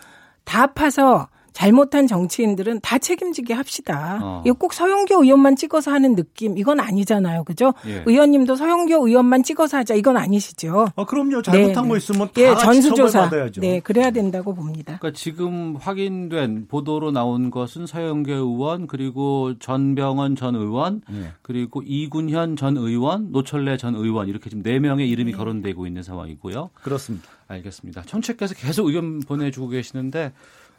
다 0.45 0.69
파서 0.69 1.29
잘못한 1.53 2.07
정치인들은 2.07 2.81
다 2.81 2.99
책임지게 2.99 3.55
합시다. 3.55 4.21
어. 4.23 4.43
이거 4.45 4.55
꼭 4.55 4.73
서영교 4.73 5.23
의원만 5.23 5.57
찍어서 5.57 5.91
하는 5.91 6.15
느낌 6.17 6.57
이건 6.59 6.81
아니잖아요. 6.81 7.45
그죠? 7.45 7.75
예. 7.87 8.03
의원님도 8.07 8.57
서영교 8.57 9.07
의원만 9.07 9.43
찍어서 9.43 9.79
하자 9.79 9.95
이건 9.95 10.17
아니시죠. 10.17 10.89
아, 10.97 11.05
그럼요. 11.05 11.43
잘못한 11.43 11.83
네, 11.85 11.89
거 11.89 11.95
네. 11.95 11.99
있으면 11.99 12.29
다 12.33 12.41
예, 12.41 12.55
전수조사. 12.57 13.25
처벌받아야죠. 13.25 13.61
네, 13.61 13.81
그래야 13.81 14.11
된다고 14.11 14.55
봅니다. 14.55 14.99
그러니까 14.99 15.19
지금 15.19 15.77
확인된 15.77 16.67
보도로 16.69 17.11
나온 17.13 17.51
것은 17.51 17.87
서영교 17.87 18.33
의원 18.33 18.87
그리고 18.87 19.59
전병헌 19.59 20.37
전 20.37 20.55
의원 20.55 21.03
네. 21.09 21.33
그리고 21.43 21.83
이군현 21.85 22.57
전 22.57 22.77
의원 22.77 23.33
노철래 23.33 23.77
전 23.77 23.95
의원 23.95 24.29
이렇게 24.29 24.49
지금 24.51 24.63
네 24.63 24.79
명의 24.79 25.09
이름이 25.09 25.33
거론되고 25.33 25.87
있는 25.87 26.03
상황이고요. 26.03 26.71
그렇습니다. 26.75 27.29
알겠습니다. 27.49 28.03
청취께서 28.03 28.55
계속 28.55 28.87
의견 28.87 29.21
보내주고 29.21 29.69
계시는데 29.69 30.33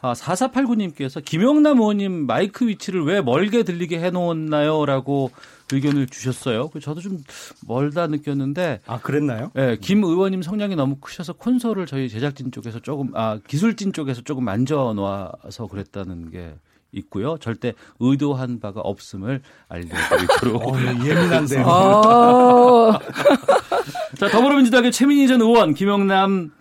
아, 0.03 0.11
4489님께서 0.11 1.23
김영남 1.23 1.79
의원님 1.79 2.27
마이크 2.27 2.67
위치를 2.67 3.05
왜 3.05 3.21
멀게 3.21 3.63
들리게 3.63 3.99
해놓았나요? 3.99 4.85
라고 4.85 5.31
의견을 5.71 6.07
주셨어요. 6.07 6.67
그 6.67 6.81
저도 6.81 6.99
좀 6.99 7.23
멀다 7.65 8.07
느꼈는데. 8.07 8.81
아, 8.85 8.99
그랬나요? 8.99 9.51
네, 9.53 9.77
김 9.79 10.03
의원님 10.03 10.41
성량이 10.41 10.75
너무 10.75 10.97
크셔서 10.97 11.31
콘솔을 11.33 11.85
저희 11.85 12.09
제작진 12.09 12.51
쪽에서 12.51 12.79
조금, 12.79 13.11
아, 13.15 13.39
기술진 13.47 13.93
쪽에서 13.93 14.21
조금 14.23 14.43
만져 14.43 14.93
놓아서 14.93 15.67
그랬다는 15.67 16.31
게 16.31 16.53
있고요. 16.91 17.37
절대 17.39 17.73
의도한 18.01 18.59
바가 18.59 18.81
없음을 18.81 19.41
알려드리도록. 19.69 20.67
어, 20.67 20.77
예민한데요. 21.05 21.65
어. 21.65 22.99
자, 24.19 24.27
더불어민주당의 24.27 24.91
최민희 24.91 25.29
전 25.29 25.39
의원, 25.39 25.73
김영남 25.73 26.51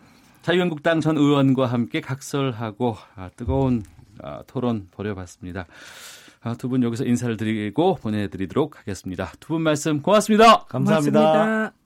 자유한국당 0.42 1.00
전 1.00 1.16
의원과 1.16 1.66
함께 1.66 2.00
각설하고 2.00 2.96
아, 3.16 3.30
뜨거운 3.36 3.82
아, 4.22 4.42
토론 4.46 4.88
벌여봤습니다. 4.90 5.66
아, 6.42 6.54
두분 6.54 6.82
여기서 6.82 7.04
인사를 7.04 7.36
드리고 7.36 7.96
보내드리도록 7.96 8.78
하겠습니다. 8.78 9.30
두 9.40 9.54
분 9.54 9.62
말씀 9.62 10.02
고맙습니다. 10.02 10.64
감사합니다. 10.68 11.20
고맙습니다. 11.20 11.81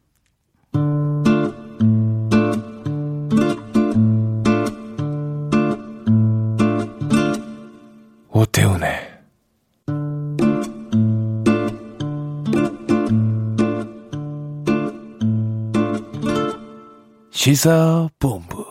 시사본부 17.46 18.66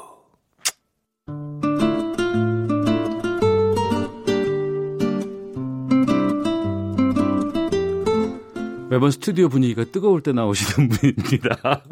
매번 8.89 9.11
스튜디오 9.11 9.47
분위기가 9.47 9.85
뜨거울 9.85 10.21
때 10.21 10.33
나오시는 10.33 10.89
분입니다. 10.99 11.83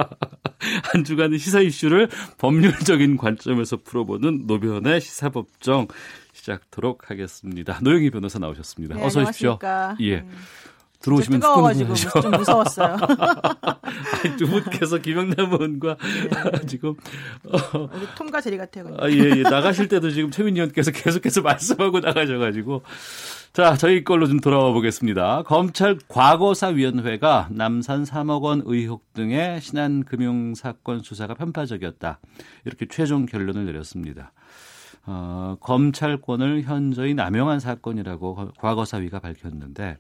한 0.92 1.06
주간의 1.06 1.40
시사 1.40 1.62
이슈를 1.62 2.10
법률적인 2.38 3.16
관점에서 3.16 3.78
풀어보는 3.78 4.44
노변의 4.46 5.00
시사법정 5.00 5.88
시작토록 6.34 7.10
하겠습니다. 7.10 7.80
노영희 7.82 8.10
변호사 8.10 8.40
나오셨습니다. 8.40 8.96
네, 8.96 9.06
어서 9.06 9.22
오십시오. 9.22 9.58
안녕하십니까. 9.62 9.98
예. 10.02 10.26
들어오시면 11.04 11.42
뜨거워가지고. 11.42 11.94
좀 11.96 12.32
무서웠어요. 12.32 12.98
두 14.40 14.48
분께서 14.48 14.98
김영남 14.98 15.52
의원과 15.52 15.98
지금 16.66 16.96
어, 17.44 17.90
우리 17.94 18.08
톰과 18.16 18.40
제리 18.42 18.58
같아요. 18.58 18.96
아, 19.00 19.10
예, 19.10 19.18
예. 19.18 19.42
나가실 19.44 19.90
때도 19.90 20.12
지금 20.12 20.32
최민희 20.32 20.60
의원께서 20.60 20.92
계속해서 20.92 21.42
말씀하고 21.44 22.00
나가셔가지고. 22.00 22.82
자, 23.52 23.76
저희 23.76 24.04
걸로 24.04 24.28
좀 24.28 24.40
돌아와 24.40 24.72
보겠습니다. 24.72 25.44
검찰 25.44 26.00
과거사위원회가 26.08 27.50
남산 27.52 28.04
3억 28.04 28.42
원 28.42 28.64
의혹 28.66 29.14
등의 29.14 29.62
신한금융 29.62 30.56
사건 30.56 31.02
수사가 31.02 31.36
편파적이었다. 31.36 32.20
이렇게 32.66 32.88
최종 32.90 33.26
결론을 33.28 33.66
내렸습니다. 33.66 34.32
어, 35.06 35.58
검찰권을 35.60 36.64
현저히 36.64 37.14
남용한 37.14 37.60
사건이라고 37.60 38.54
과거사위가 38.58 39.20
밝혔는데 39.20 39.98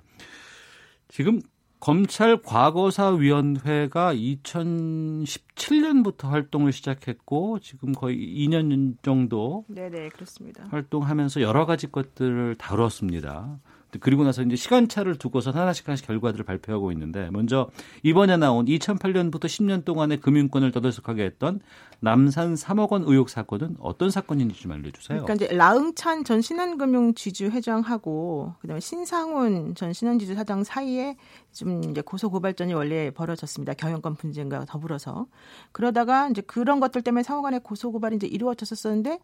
지금 1.13 1.39
검찰 1.79 2.41
과거사위원회가 2.41 4.15
2017년부터 4.15 6.29
활동을 6.29 6.71
시작했고 6.71 7.59
지금 7.59 7.91
거의 7.91 8.17
2년 8.17 8.95
정도 9.03 9.63
네네 9.67 10.09
그렇습니다. 10.09 10.63
활동하면서 10.71 11.41
여러 11.41 11.67
가지 11.67 11.91
것들을 11.91 12.55
다뤘습니다. 12.55 13.59
그리고 13.99 14.23
나서 14.23 14.41
이제 14.41 14.55
시간차를 14.55 15.17
두고서 15.17 15.51
하나씩 15.51 15.87
하나씩 15.87 16.07
결과들을 16.07 16.45
발표하고 16.45 16.91
있는데 16.91 17.29
먼저 17.31 17.69
이번에 18.03 18.37
나온 18.37 18.65
2008년부터 18.65 19.45
10년 19.45 19.85
동안의 19.85 20.19
금융권을 20.21 20.71
떠들썩하게 20.71 21.23
했던 21.23 21.59
남산 21.99 22.55
3억 22.55 22.91
원 22.91 23.03
의혹 23.03 23.29
사건은 23.29 23.77
어떤 23.79 24.09
사건인지 24.09 24.59
좀 24.59 24.71
알려주세요. 24.73 25.23
그러니까 25.23 25.45
이제 25.45 25.55
라응찬 25.55 26.25
전 26.25 26.41
신한금융 26.41 27.13
지주 27.13 27.45
회장하고 27.45 28.53
그다음에 28.61 28.79
신상훈 28.79 29.75
전 29.75 29.93
신한지주 29.93 30.35
사장 30.35 30.63
사이에 30.63 31.15
좀 31.53 31.81
이제 31.89 32.01
고소 32.01 32.29
고발전이 32.29 32.73
원래 32.73 33.11
벌어졌습니다. 33.11 33.73
경영권 33.73 34.15
분쟁과 34.15 34.65
더불어서 34.65 35.27
그러다가 35.71 36.27
이제 36.29 36.41
그런 36.41 36.79
것들 36.79 37.01
때문에 37.01 37.23
3억 37.23 37.43
원의 37.43 37.61
고소 37.61 37.91
고발이 37.91 38.17
이제 38.17 38.27
이루어졌었었는데 38.27 39.19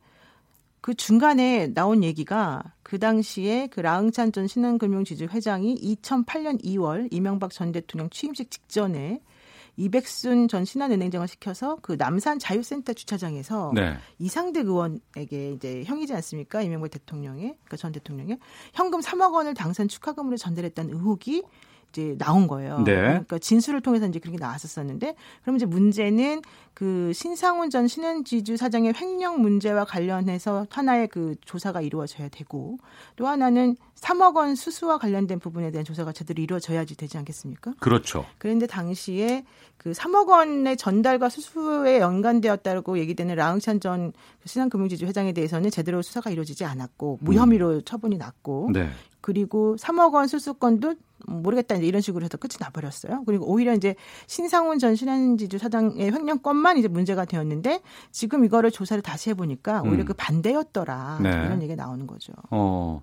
그 0.81 0.93
중간에 0.93 1.67
나온 1.73 2.03
얘기가 2.03 2.63
그 2.83 2.99
당시에 2.99 3.67
그 3.67 3.81
라응찬 3.81 4.31
전 4.31 4.47
신한금융지주 4.47 5.25
회장이 5.25 5.75
2008년 5.75 6.63
2월 6.63 7.07
이명박 7.11 7.51
전 7.51 7.71
대통령 7.71 8.09
취임식 8.09 8.49
직전에 8.49 9.21
이백순 9.79 10.49
전 10.49 10.65
신한은행장을 10.65 11.25
시켜서 11.27 11.77
그 11.81 11.93
남산 11.97 12.37
자유센터 12.37 12.93
주차장에서 12.93 13.71
네. 13.73 13.95
이상득 14.19 14.67
의원에게 14.67 15.53
이제 15.53 15.83
형이지 15.85 16.13
않습니까? 16.15 16.61
이명박 16.61 16.91
대통령의 16.91 17.43
그러니까 17.43 17.77
전 17.77 17.93
대통령의 17.93 18.39
현금 18.73 18.99
3억 18.99 19.33
원을 19.33 19.53
당선 19.53 19.87
축하금으로 19.87 20.35
전달했다는 20.35 20.93
의혹이 20.93 21.43
이제 21.91 22.15
나온 22.17 22.47
거예요. 22.47 22.79
네. 22.83 22.95
그러니까 22.95 23.39
진술을 23.39 23.81
통해서 23.81 24.07
이제 24.07 24.19
그렇게 24.19 24.37
나왔었었는데 24.37 25.15
그럼 25.41 25.55
이제 25.55 25.65
문제는 25.65 26.41
그 26.73 27.11
신상훈 27.13 27.69
전 27.69 27.87
신현지주 27.87 28.57
사장의 28.57 28.93
횡령 28.95 29.41
문제와 29.41 29.85
관련해서 29.85 30.65
하나의 30.69 31.07
그 31.07 31.35
조사가 31.43 31.81
이루어져야 31.81 32.29
되고 32.29 32.77
또 33.15 33.27
하나는 33.27 33.75
3억 33.95 34.35
원 34.37 34.55
수수와 34.55 34.97
관련된 34.97 35.39
부분에 35.39 35.71
대한 35.71 35.83
조사가 35.83 36.13
제대로 36.13 36.41
이루어져야지 36.41 36.95
되지 36.95 37.17
않겠습니까? 37.17 37.73
그렇죠. 37.79 38.25
그런데 38.37 38.65
당시에 38.65 39.43
그 39.77 39.91
3억 39.91 40.29
원의 40.29 40.77
전달과 40.77 41.29
수수에 41.29 41.99
연관되었다고 41.99 42.97
얘기되는 42.99 43.35
라응찬 43.35 43.79
전 43.81 44.13
신한금융지주 44.45 45.05
회장에 45.05 45.33
대해서는 45.33 45.69
제대로 45.69 46.01
수사가 46.01 46.29
이루어지지 46.29 46.63
않았고 46.65 47.19
무혐의로 47.21 47.81
처분이 47.81 48.17
났고 48.17 48.69
네. 48.71 48.89
그리고 49.21 49.75
3억 49.77 50.13
원 50.13 50.27
수수권도 50.27 50.95
모르겠다 51.27 51.75
이제 51.75 51.85
이런 51.85 52.01
식으로 52.01 52.23
해서 52.23 52.37
끝이 52.37 52.53
나버렸어요. 52.59 53.23
그리고 53.25 53.45
오히려 53.51 53.73
이제 53.73 53.95
신상훈 54.27 54.79
전 54.79 54.95
신한지주 54.95 55.57
사장의 55.57 56.11
횡령건만 56.11 56.77
이제 56.77 56.87
문제가 56.87 57.25
되었는데 57.25 57.81
지금 58.11 58.45
이거를 58.45 58.71
조사를 58.71 59.01
다시 59.03 59.29
해보니까 59.31 59.81
오히려 59.83 60.03
음. 60.03 60.05
그 60.05 60.13
반대였더라 60.13 61.19
네. 61.21 61.29
이런 61.29 61.61
얘기 61.61 61.75
가 61.75 61.83
나오는 61.83 62.07
거죠. 62.07 62.33
어, 62.51 63.01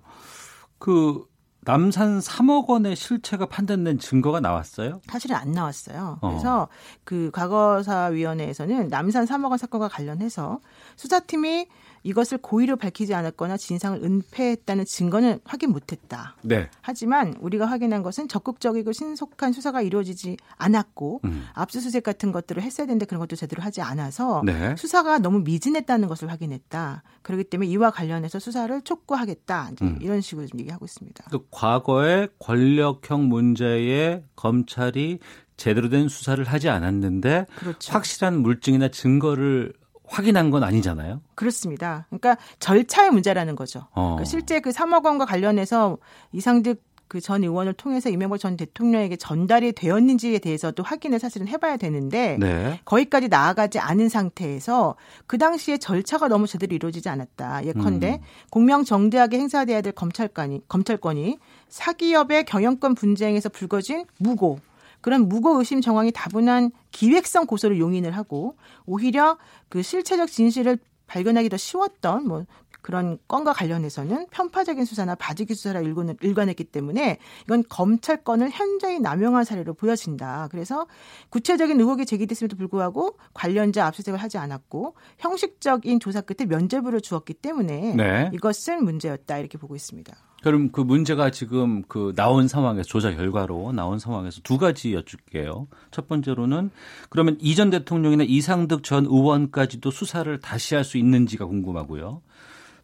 그 0.79 1.25
남산 1.61 2.19
3억 2.19 2.67
원의 2.69 2.95
실체가 2.95 3.47
판단된 3.47 3.99
증거가 3.99 4.39
나왔어요? 4.39 5.01
사실은 5.07 5.35
안 5.35 5.51
나왔어요. 5.51 6.17
어. 6.21 6.29
그래서 6.29 6.69
그 7.03 7.29
과거사위원회에서는 7.33 8.87
남산 8.87 9.25
3억 9.25 9.49
원 9.49 9.57
사건과 9.57 9.89
관련해서 9.89 10.61
수사팀이 10.95 11.67
이것을 12.03 12.37
고의로 12.39 12.77
밝히지 12.77 13.13
않았거나 13.13 13.57
진상을 13.57 14.03
은폐했다는 14.03 14.85
증거는 14.85 15.39
확인 15.43 15.71
못했다. 15.71 16.35
네. 16.41 16.69
하지만 16.81 17.35
우리가 17.39 17.65
확인한 17.65 18.03
것은 18.03 18.27
적극적이고 18.27 18.91
신속한 18.91 19.53
수사가 19.53 19.81
이루어지지 19.81 20.37
않았고 20.57 21.21
음. 21.25 21.45
압수수색 21.53 22.03
같은 22.03 22.31
것들을 22.31 22.61
했어야 22.61 22.87
되는데 22.87 23.05
그런 23.05 23.19
것도 23.19 23.35
제대로 23.35 23.61
하지 23.61 23.81
않아서 23.81 24.41
네. 24.45 24.75
수사가 24.77 25.19
너무 25.19 25.39
미진했다는 25.39 26.07
것을 26.07 26.31
확인했다. 26.31 27.03
그렇기 27.21 27.45
때문에 27.45 27.69
이와 27.69 27.91
관련해서 27.91 28.39
수사를 28.39 28.81
촉구하겠다. 28.81 29.69
이제 29.73 29.85
음. 29.85 29.99
이런 30.01 30.21
식으로 30.21 30.47
좀 30.47 30.59
얘기하고 30.59 30.85
있습니다. 30.85 31.25
그 31.29 31.39
과거의 31.51 32.29
권력형 32.39 33.27
문제에 33.27 34.23
검찰이 34.35 35.19
제대로 35.57 35.89
된 35.89 36.07
수사를 36.07 36.41
하지 36.43 36.69
않았는데 36.69 37.47
그렇죠. 37.57 37.91
확실한 37.91 38.41
물증이나 38.41 38.89
증거를 38.89 39.73
확인한 40.07 40.51
건 40.51 40.63
아니잖아요. 40.63 41.21
그렇습니다. 41.35 42.05
그러니까 42.09 42.37
절차의 42.59 43.11
문제라는 43.11 43.55
거죠. 43.55 43.87
어. 43.91 44.15
그러니까 44.15 44.25
실제 44.25 44.59
그 44.59 44.71
3억 44.71 45.05
원과 45.05 45.25
관련해서 45.25 45.97
이상득 46.31 46.81
그 47.07 47.21
전 47.21 47.43
의원을 47.43 47.73
통해서 47.73 48.09
이명박 48.09 48.37
전 48.37 48.57
대통령에게 48.57 49.15
전달이 49.15 49.73
되었는지에 49.73 50.39
대해서도 50.39 50.83
확인을 50.83 51.19
사실은 51.19 51.47
해봐야 51.47 51.77
되는데 51.77 52.37
네. 52.39 52.79
거기까지 52.85 53.27
나아가지 53.29 53.79
않은 53.79 54.09
상태에서 54.09 54.95
그 55.25 55.37
당시에 55.37 55.77
절차가 55.77 56.27
너무 56.27 56.47
제대로 56.47 56.75
이루어지지 56.75 57.09
않았다. 57.09 57.65
예컨대 57.65 58.15
음. 58.15 58.19
공명정대하게 58.49 59.39
행사돼야 59.39 59.81
될 59.81 59.93
검찰관이 59.93 60.61
검찰권이 60.67 61.37
사기업의 61.69 62.45
경영권 62.45 62.95
분쟁에서 62.95 63.49
불거진 63.49 64.05
무고 64.19 64.59
그런 65.07 65.29
무고 65.29 65.57
의심 65.57 65.79
정황이 65.79 66.11
다분한 66.11 66.71
기획성 66.91 67.45
고소를 67.45 67.79
용인을 67.79 68.11
하고 68.11 68.57
오히려 68.85 69.37
그 69.69 69.81
실체적 69.81 70.29
진실을 70.29 70.79
발견하기 71.05 71.47
더 71.47 71.55
쉬웠던 71.55 72.27
뭐 72.27 72.45
그런 72.81 73.17
건과 73.29 73.53
관련해서는 73.53 74.27
편파적인 74.31 74.83
수사나 74.83 75.15
바지기 75.15 75.55
수사라 75.55 75.79
일관했기 75.79 76.65
때문에 76.65 77.19
이건 77.45 77.63
검찰권을 77.69 78.49
현저히 78.51 78.99
남용한 78.99 79.45
사례로 79.45 79.75
보여진다. 79.75 80.49
그래서 80.51 80.87
구체적인 81.29 81.79
의혹이 81.79 82.05
제기됐음에도 82.05 82.57
불구하고 82.57 83.17
관련자 83.33 83.85
압수수색을 83.85 84.21
하지 84.21 84.37
않았고 84.37 84.97
형식적인 85.19 86.01
조사 86.01 86.19
끝에 86.19 86.45
면죄부를 86.45 86.99
주었기 86.99 87.35
때문에 87.35 87.95
네. 87.95 88.29
이것은 88.33 88.83
문제였다 88.83 89.37
이렇게 89.37 89.57
보고 89.57 89.73
있습니다. 89.73 90.13
그럼 90.43 90.69
그 90.71 90.81
문제가 90.81 91.31
지금 91.31 91.83
그 91.87 92.13
나온 92.15 92.47
상황에서 92.47 92.87
조사 92.87 93.11
결과로 93.11 93.71
나온 93.71 93.97
상황에서 93.99 94.39
두 94.43 94.57
가지 94.57 94.93
여쭙게요. 94.93 95.67
첫 95.91 96.07
번째로는 96.07 96.69
그러면 97.09 97.37
이전 97.41 97.69
대통령이나 97.71 98.23
이상득 98.23 98.83
전 98.83 99.05
의원까지도 99.05 99.89
수사를 99.91 100.39
다시 100.39 100.75
할 100.75 100.83
수 100.83 100.97
있는지가 100.97 101.45
궁금하고요. 101.45 102.21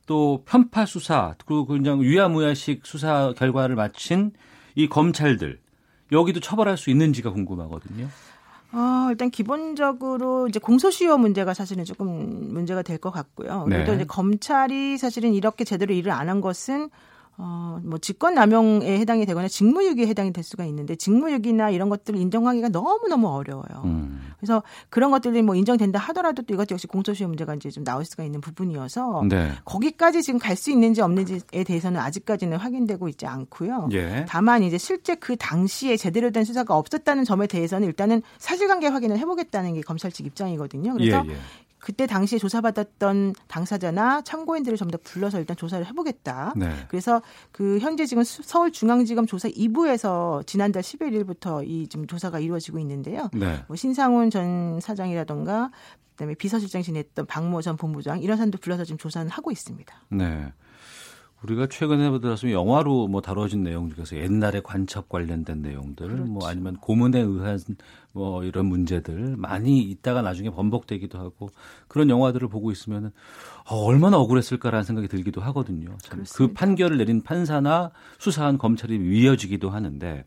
또 0.08 0.44
편파 0.46 0.86
수사 0.86 1.36
그리고 1.46 1.66
그냥 1.66 2.04
유야무야식 2.04 2.82
수사 2.86 3.34
결과를 3.38 3.76
마친 3.76 4.32
이 4.76 4.88
검찰들 4.90 5.60
여기도 6.12 6.40
처벌할 6.42 6.76
수 6.78 6.90
있는지가 6.90 7.32
궁금하거든요. 7.32 8.08
어, 8.74 9.08
일단 9.12 9.30
기본적으로 9.30 10.48
이제 10.48 10.60
공소시효 10.60 11.18
문제가 11.20 11.54
사실은 11.54 11.86
조금 11.86 12.52
문제가 12.52 12.82
될 12.82 12.98
것 12.98 13.12
같고요. 13.12 13.68
네. 13.70 13.86
또 13.86 13.94
이제 13.94 14.04
검찰이 14.04 14.98
사실은 14.98 15.34
이렇게 15.34 15.64
제대로 15.64 15.94
일을 15.94 16.12
안 16.12 16.28
한 16.28 16.42
것은 16.42 16.90
어, 17.38 17.80
뭐 17.84 17.98
직권남용에 17.98 19.00
해당이 19.00 19.26
되거나 19.26 19.48
직무유기에 19.48 20.08
해당이 20.08 20.34
될 20.34 20.44
수가 20.44 20.66
있는데 20.66 20.96
직무유기나 20.96 21.72
이런 21.72 21.90
것들을 21.90 22.20
인정하기가 22.20 22.70
너무 22.70 23.08
너무 23.10 23.28
어려워요. 23.30 23.82
음. 23.86 24.32
그래서 24.38 24.62
그런 24.90 25.10
것들이 25.10 25.42
뭐 25.42 25.56
인정된다 25.56 26.00
하더라도 26.00 26.44
또 26.44 26.54
이것 26.54 26.70
역시 26.70 26.86
공소시효 26.88 27.28
문제가 27.30 27.56
이제 27.56 27.70
좀 27.72 27.84
나올 27.84 28.06
수가 28.06 28.24
있는 28.24 28.42
부분이어서 28.42 29.24
네. 29.30 29.52
거기까지 29.66 30.22
지금 30.22 30.40
갈 30.40 30.54
수 30.56 30.70
있는지 30.72 31.02
없는지에 31.02 31.64
대해서는 31.66 32.00
아직까지는 32.00 32.58
확인되고 32.58 33.10
있지 33.10 33.26
않고요. 33.26 33.90
예. 33.94 34.26
다만 34.30 34.64
이제 34.64 34.78
실제 34.78 35.16
그 35.16 35.36
당시에 35.36 35.98
제대로 35.98 36.30
된 36.32 36.44
수사가 36.46 36.78
없었다는 36.78 37.26
점에 37.26 37.48
대해서는 37.48 37.88
일단은 37.88 38.22
사실관계 38.38 38.88
확인을 38.88 39.18
해보겠다는 39.18 39.74
게 39.74 39.82
검찰 39.82 40.12
측 40.12 40.26
입장이거든요. 40.28 40.94
그래서 40.94 41.24
예, 41.26 41.32
예. 41.32 41.38
그때 41.84 42.08
당시에 42.08 42.40
조사받았던 42.40 43.34
당사자나 43.50 44.22
참고인들을 44.22 44.78
전부 44.78 44.94
다 44.94 44.98
불러서 45.04 45.38
일단 45.40 45.58
조사를 45.58 45.86
해보겠다. 45.86 46.54
네. 46.56 46.70
그래서 46.88 47.22
그 47.52 47.78
현재 47.80 48.06
지금 48.06 48.24
수- 48.24 48.42
서울중앙지검 48.42 49.26
조사 49.28 49.50
2부에서 49.50 50.48
지난달 50.48 50.82
11일부터 50.82 51.68
이 51.68 51.88
지금 51.90 52.08
조사가 52.08 52.40
이루어지고 52.40 52.80
있는데요. 52.80 53.30
네. 53.34 53.64
뭐 53.68 53.76
신상훈 53.76 54.30
전 54.30 54.80
사장이라던가 54.80 55.72
그다음에 56.12 56.36
비서실장 56.36 56.84
지냈던 56.84 57.26
박모 57.26 57.62
전 57.62 57.76
본부장 57.76 58.22
이런 58.22 58.38
사람들 58.38 58.60
불러서 58.62 58.86
지금 58.86 58.98
조사는 58.98 59.30
하고 59.30 59.52
있습니다. 59.52 59.94
네. 60.12 60.54
우리가 61.44 61.68
최근에 61.68 62.20
들어서 62.20 62.52
영화로 62.52 63.08
뭐 63.08 63.22
다뤄진 63.22 63.64
내용 63.64 63.90
중에서 63.94 64.16
옛날에 64.18 64.62
관첩 64.64 65.10
관련된 65.10 65.62
내용들, 65.62 66.08
뭐 66.10 66.48
아니면 66.48 66.78
고문에 66.78 67.20
의한 67.20 67.60
뭐 68.14 68.44
이런 68.44 68.68
문제들 68.68 69.36
많이 69.38 69.82
있다가 69.82 70.22
나중에 70.22 70.50
번복되기도 70.50 71.20
하고 71.20 71.50
그런 71.88 72.10
영화들을 72.10 72.48
보고 72.48 72.72
있으면은 72.72 73.12
어, 73.70 73.76
얼마나 73.76 74.18
억울했을까라는 74.18 74.84
생각이 74.84 75.08
들기도 75.08 75.42
하거든요. 75.42 75.98
참그 76.02 76.54
판결을 76.54 76.98
내린 76.98 77.22
판사나 77.22 77.92
수사한 78.20 78.58
검찰이 78.58 79.00
위어지기도 79.00 79.70
하는데 79.70 80.26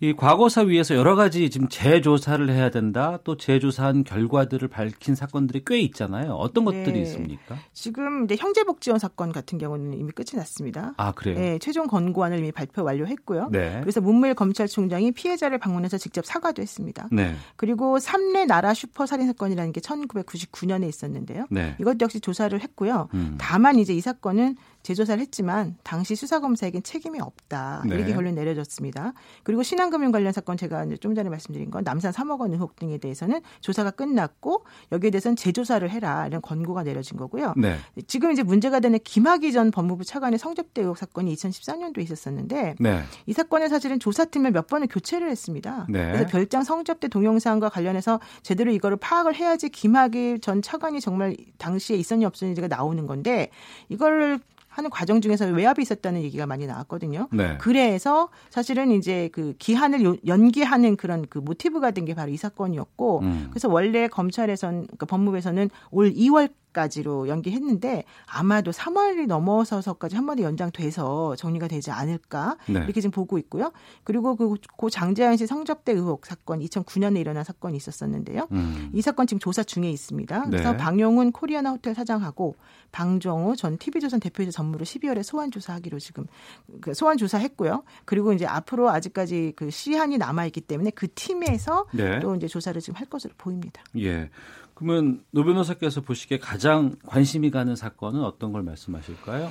이 0.00 0.12
과거사 0.12 0.62
위에서 0.62 0.94
여러 0.94 1.16
가지 1.16 1.50
지금 1.50 1.68
재조사를 1.68 2.48
해야 2.50 2.70
된다. 2.70 3.18
또 3.24 3.36
재조사한 3.36 4.04
결과들을 4.04 4.68
밝힌 4.68 5.16
사건들이 5.16 5.62
꽤 5.66 5.80
있잖아요. 5.80 6.34
어떤 6.34 6.64
것들이 6.64 6.92
네. 6.92 7.00
있습니까? 7.00 7.56
지금 7.72 8.24
이제 8.24 8.36
형제복지원 8.38 9.00
사건 9.00 9.32
같은 9.32 9.58
경우는 9.58 9.98
이미 9.98 10.12
끝이 10.12 10.36
났습니다. 10.36 10.94
아, 10.98 11.10
그래요? 11.12 11.36
네, 11.36 11.58
최종 11.58 11.88
권고안을 11.88 12.38
이미 12.38 12.52
발표 12.52 12.84
완료했고요. 12.84 13.48
네. 13.50 13.78
그래서 13.80 14.00
문무일 14.00 14.34
검찰총장이 14.34 15.10
피해자를 15.12 15.58
방문해서 15.58 15.98
직접 15.98 16.24
사과도 16.24 16.62
했습니다. 16.62 17.08
네. 17.10 17.34
그리고 17.56 17.98
삼례 17.98 18.44
나라 18.44 18.74
슈퍼 18.74 19.04
살인 19.04 19.26
사건이라는 19.26 19.72
게 19.72 19.80
1999년에 19.80 20.88
있었는데요. 20.88 21.46
네. 21.50 21.74
이것 21.80 22.00
역시 22.00 22.20
조사를 22.20 22.58
했고요. 22.60 23.08
음. 23.14 23.34
다만 23.38 23.80
이제 23.80 23.92
이 23.94 24.00
사건은 24.00 24.54
재조사를 24.88 25.20
했지만 25.20 25.76
당시 25.82 26.16
수사검사에겐 26.16 26.82
책임이 26.82 27.20
없다. 27.20 27.82
네. 27.86 27.94
이렇게 27.94 28.14
결론 28.14 28.34
내려졌습니다. 28.34 29.12
그리고 29.42 29.62
신한금융 29.62 30.12
관련 30.12 30.32
사건 30.32 30.56
제가 30.56 30.84
이제 30.84 30.96
좀 30.96 31.14
전에 31.14 31.28
말씀드린 31.28 31.70
건 31.70 31.84
남산 31.84 32.10
3억 32.10 32.40
원 32.40 32.54
의혹 32.54 32.74
등에 32.76 32.96
대해서는 32.96 33.42
조사가 33.60 33.90
끝났고 33.90 34.64
여기에 34.90 35.10
대해서는 35.10 35.36
재조사를 35.36 35.88
해라 35.90 36.26
이런 36.26 36.40
권고가 36.40 36.84
내려진 36.84 37.18
거고요. 37.18 37.52
네. 37.58 37.76
지금 38.06 38.32
이제 38.32 38.42
문제가 38.42 38.80
되는 38.80 38.98
김학의 39.04 39.52
전 39.52 39.70
법무부 39.70 40.04
차관의 40.04 40.38
성접대 40.38 40.80
의혹 40.80 40.96
사건이 40.96 41.34
2014년도에 41.34 42.00
있었었는데 42.00 42.76
네. 42.80 43.02
이 43.26 43.32
사건은 43.34 43.68
사실은 43.68 44.00
조사팀을 44.00 44.52
몇 44.52 44.68
번을 44.68 44.86
교체를 44.86 45.30
했습니다. 45.30 45.86
네. 45.90 46.12
그래서 46.12 46.26
별장 46.28 46.64
성접대 46.64 47.08
동영상과 47.08 47.68
관련해서 47.68 48.20
제대로 48.42 48.70
이거를 48.72 48.96
파악을 48.96 49.34
해야지 49.34 49.68
김학의 49.68 50.40
전 50.40 50.62
차관이 50.62 51.02
정말 51.02 51.36
당시에 51.58 51.98
있었니 51.98 52.24
없었는지가 52.24 52.68
나오는 52.68 53.06
건데 53.06 53.50
이거를 53.90 54.40
하는 54.78 54.90
과정 54.90 55.20
중에서 55.20 55.44
외압이 55.46 55.82
있었다는 55.82 56.22
얘기가 56.22 56.46
많이 56.46 56.64
나왔거든요. 56.66 57.26
네. 57.32 57.58
그래서 57.60 58.28
사실은 58.48 58.92
이제 58.92 59.28
그 59.32 59.54
기한을 59.58 60.04
요- 60.04 60.16
연기하는 60.26 60.96
그런 60.96 61.26
그 61.28 61.38
모티브가 61.38 61.90
된 61.90 61.98
게 62.08 62.14
바로 62.14 62.30
이 62.30 62.36
사건이었고 62.36 63.18
음. 63.20 63.46
그래서 63.50 63.68
원래 63.68 64.06
검찰에선 64.06 64.82
그러니까 64.86 65.04
법무부에서는 65.06 65.68
올 65.90 66.12
2월 66.14 66.48
까지로 66.72 67.28
연기했는데 67.28 68.04
아마도 68.26 68.70
3월이 68.70 69.26
넘어서서까지 69.26 70.16
한 70.16 70.24
번 70.26 70.38
더 70.38 70.42
연장돼서 70.44 71.36
정리가 71.36 71.68
되지 71.68 71.90
않을까 71.90 72.56
네. 72.66 72.80
이렇게 72.80 73.00
지금 73.00 73.10
보고 73.10 73.38
있고요. 73.38 73.72
그리고 74.04 74.36
그, 74.36 74.54
고 74.76 74.90
장재현 74.90 75.36
씨 75.36 75.46
성접대 75.46 75.92
의혹 75.92 76.26
사건 76.26 76.60
2009년에 76.60 77.18
일어난 77.18 77.44
사건이 77.44 77.76
있었었는데요. 77.76 78.46
음. 78.52 78.90
이 78.92 79.00
사건 79.02 79.26
지금 79.26 79.38
조사 79.40 79.62
중에 79.62 79.90
있습니다. 79.90 80.44
그래서 80.44 80.72
네. 80.72 80.76
방용훈 80.76 81.32
코리아나 81.32 81.70
호텔 81.70 81.94
사장하고 81.94 82.56
방정우 82.92 83.56
전 83.56 83.78
TV조선 83.78 84.20
대표이사 84.20 84.50
전무를 84.52 84.86
12월에 84.86 85.22
소환 85.22 85.50
조사하기로 85.50 85.98
지금 85.98 86.26
그 86.80 86.94
소환 86.94 87.16
조사했고요. 87.16 87.82
그리고 88.04 88.32
이제 88.32 88.46
앞으로 88.46 88.90
아직까지 88.90 89.54
그 89.56 89.70
시한이 89.70 90.18
남아 90.18 90.46
있기 90.46 90.60
때문에 90.60 90.90
그 90.90 91.08
팀에서 91.14 91.86
네. 91.92 92.20
또 92.20 92.34
이제 92.34 92.46
조사를 92.46 92.80
지금 92.80 92.98
할 92.98 93.06
것으로 93.06 93.32
보입니다. 93.38 93.82
예. 93.98 94.30
그러면 94.78 95.24
노 95.32 95.42
변호사께서 95.42 96.02
보시기에 96.02 96.38
가장 96.38 96.94
관심이 97.04 97.50
가는 97.50 97.74
사건은 97.74 98.22
어떤 98.22 98.52
걸 98.52 98.62
말씀하실까요? 98.62 99.50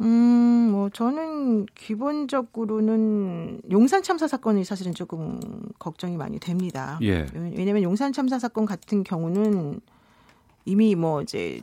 음, 0.00 0.70
뭐 0.72 0.88
저는 0.88 1.66
기본적으로는 1.74 3.60
용산 3.70 4.02
참사 4.02 4.26
사건이 4.26 4.64
사실은 4.64 4.94
조금 4.94 5.38
걱정이 5.78 6.16
많이 6.16 6.38
됩니다. 6.38 6.98
예. 7.02 7.26
왜냐하면 7.34 7.82
용산 7.82 8.14
참사 8.14 8.38
사건 8.38 8.64
같은 8.64 9.04
경우는 9.04 9.80
이미 10.64 10.94
뭐 10.94 11.20
이제 11.20 11.60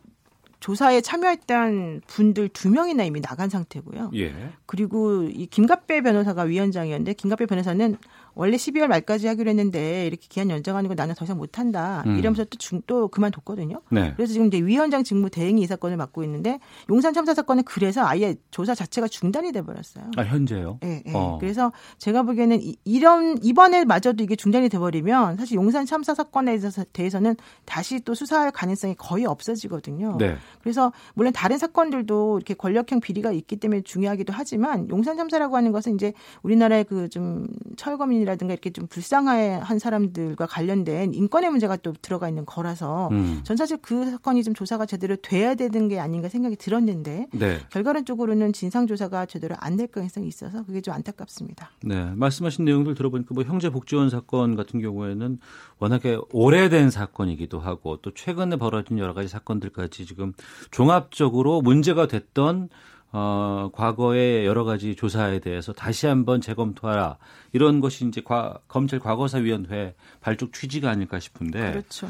조사에 0.60 1.02
참여했던 1.02 2.02
분들 2.06 2.50
두 2.50 2.70
명이나 2.70 3.06
이미 3.06 3.22
나간 3.22 3.50
상태고요. 3.50 4.12
예. 4.14 4.52
그리고 4.68 5.24
이 5.24 5.48
김갑배 5.48 6.02
변호사가 6.02 6.44
위원장이었는데 6.44 7.14
김갑배 7.14 7.48
변호사는 7.48 7.98
원래 8.40 8.56
12월 8.56 8.88
말까지 8.88 9.28
하기로 9.28 9.50
했는데 9.50 10.08
이렇게 10.08 10.26
기한 10.30 10.50
연장하는 10.50 10.88
거 10.88 10.96
나는 10.96 11.14
더 11.14 11.26
이상 11.26 11.38
못한다. 11.38 12.04
음. 12.06 12.18
이러면서 12.18 12.46
또, 12.46 12.58
중, 12.58 12.82
또 12.88 13.10
그만뒀거든요. 13.10 13.82
네. 13.92 14.14
그래서 14.16 14.32
지금 14.32 14.48
이제 14.48 14.62
위원장 14.62 15.04
직무 15.04 15.30
대행이 15.30 15.62
이 15.62 15.68
사건을 15.68 15.98
맡고 15.98 16.24
있는데 16.24 16.60
용산 16.90 17.14
참사 17.14 17.34
사건은 17.34 17.64
그래서 17.64 18.06
아예 18.06 18.36
조사 18.50 18.74
자체가 18.74 19.10
중단이 19.10 19.52
돼 19.52 19.62
버렸어요. 19.62 20.06
아, 20.16 20.22
현재요? 20.24 20.80
예, 20.86 21.04
예. 21.06 21.12
어. 21.14 21.38
그래서 21.42 21.74
제가 21.98 22.24
보기에는 22.24 22.62
이, 22.62 22.78
이런 22.86 23.38
이번에 23.44 23.84
마저도 23.84 24.24
이게 24.24 24.38
중단이 24.38 24.70
돼버리면 24.70 25.36
사실 25.36 25.58
용산 25.58 25.86
참사 25.86 26.16
사건에 26.16 26.58
대해서, 26.58 26.86
대해서는 26.94 27.36
다시 27.66 28.00
또 28.00 28.16
수사할 28.16 28.52
가능성이 28.52 28.96
거의 28.96 29.26
없어지거든요. 29.26 30.18
네. 30.18 30.38
그래서 30.62 30.94
물론 31.14 31.34
다른 31.34 31.58
사건들도 31.58 32.38
이렇게 32.38 32.54
권력형 32.54 33.02
비리가 33.02 33.34
있기 33.34 33.58
때문에 33.58 33.82
중요하기도 33.82 34.32
하지만 34.34 34.90
용산 34.90 35.18
참사라고 35.18 35.58
하는 35.58 35.74
것은 35.74 35.96
이제 35.96 36.14
우리나라의 36.42 36.86
그 36.86 37.10
좀 37.10 37.48
철거민이라 37.76 38.29
든가 38.36 38.54
이렇게 38.54 38.70
좀 38.70 38.88
불쌍한 38.88 39.80
사람들과 39.80 40.46
관련된 40.46 41.14
인권의 41.14 41.50
문제가 41.50 41.78
또 41.78 41.94
들어가 41.94 42.30
있는 42.30 42.46
거라서 42.46 43.10
음. 43.12 43.42
전 43.44 43.58
사실 43.58 43.78
그 43.82 44.12
사건이 44.12 44.44
좀 44.44 44.54
조사가 44.54 44.86
제대로 44.86 45.16
돼야 45.16 45.56
되는 45.56 45.88
게 45.88 46.00
아닌가 46.00 46.30
생각이 46.30 46.56
들었는데 46.58 47.28
네. 47.32 47.60
결과론적으로는 47.72 48.54
진상 48.54 48.86
조사가 48.86 49.26
제대로 49.26 49.56
안 49.58 49.80
될 49.80 49.88
가능성이 49.88 50.28
있어서 50.28 50.66
그게 50.66 50.82
좀 50.82 50.94
안타깝습니다. 50.94 51.72
네, 51.84 52.12
말씀하신 52.16 52.66
내용들 52.66 52.96
들어보니까 52.96 53.34
뭐 53.34 53.44
형제 53.44 53.70
복지원 53.70 54.10
사건 54.10 54.58
같은 54.58 54.82
경우에는 54.82 55.40
워낙에 55.78 56.18
오래된 56.34 56.90
사건이기도 56.90 57.60
하고 57.60 57.98
또 58.02 58.14
최근에 58.14 58.58
벌어진 58.58 58.98
여러 58.98 59.14
가지 59.14 59.30
사건들까지 59.30 60.06
지금 60.06 60.34
종합적으로 60.72 61.62
문제가 61.62 62.08
됐던 62.08 62.68
어, 63.12 63.70
과거의 63.74 64.46
여러 64.46 64.64
가지 64.64 64.96
조사에 64.96 65.40
대해서 65.40 65.74
다시 65.74 66.06
한번 66.06 66.42
재검토하라. 66.42 67.18
이런 67.54 67.80
것이 67.80 68.08
이제 68.08 68.22
과, 68.22 68.60
검찰 68.68 69.00
과거사위원회 69.00 69.96
발족 70.22 70.54
취지가 70.54 70.90
아닐까 70.90 71.20
싶은데. 71.20 71.72
그렇죠. 71.72 72.08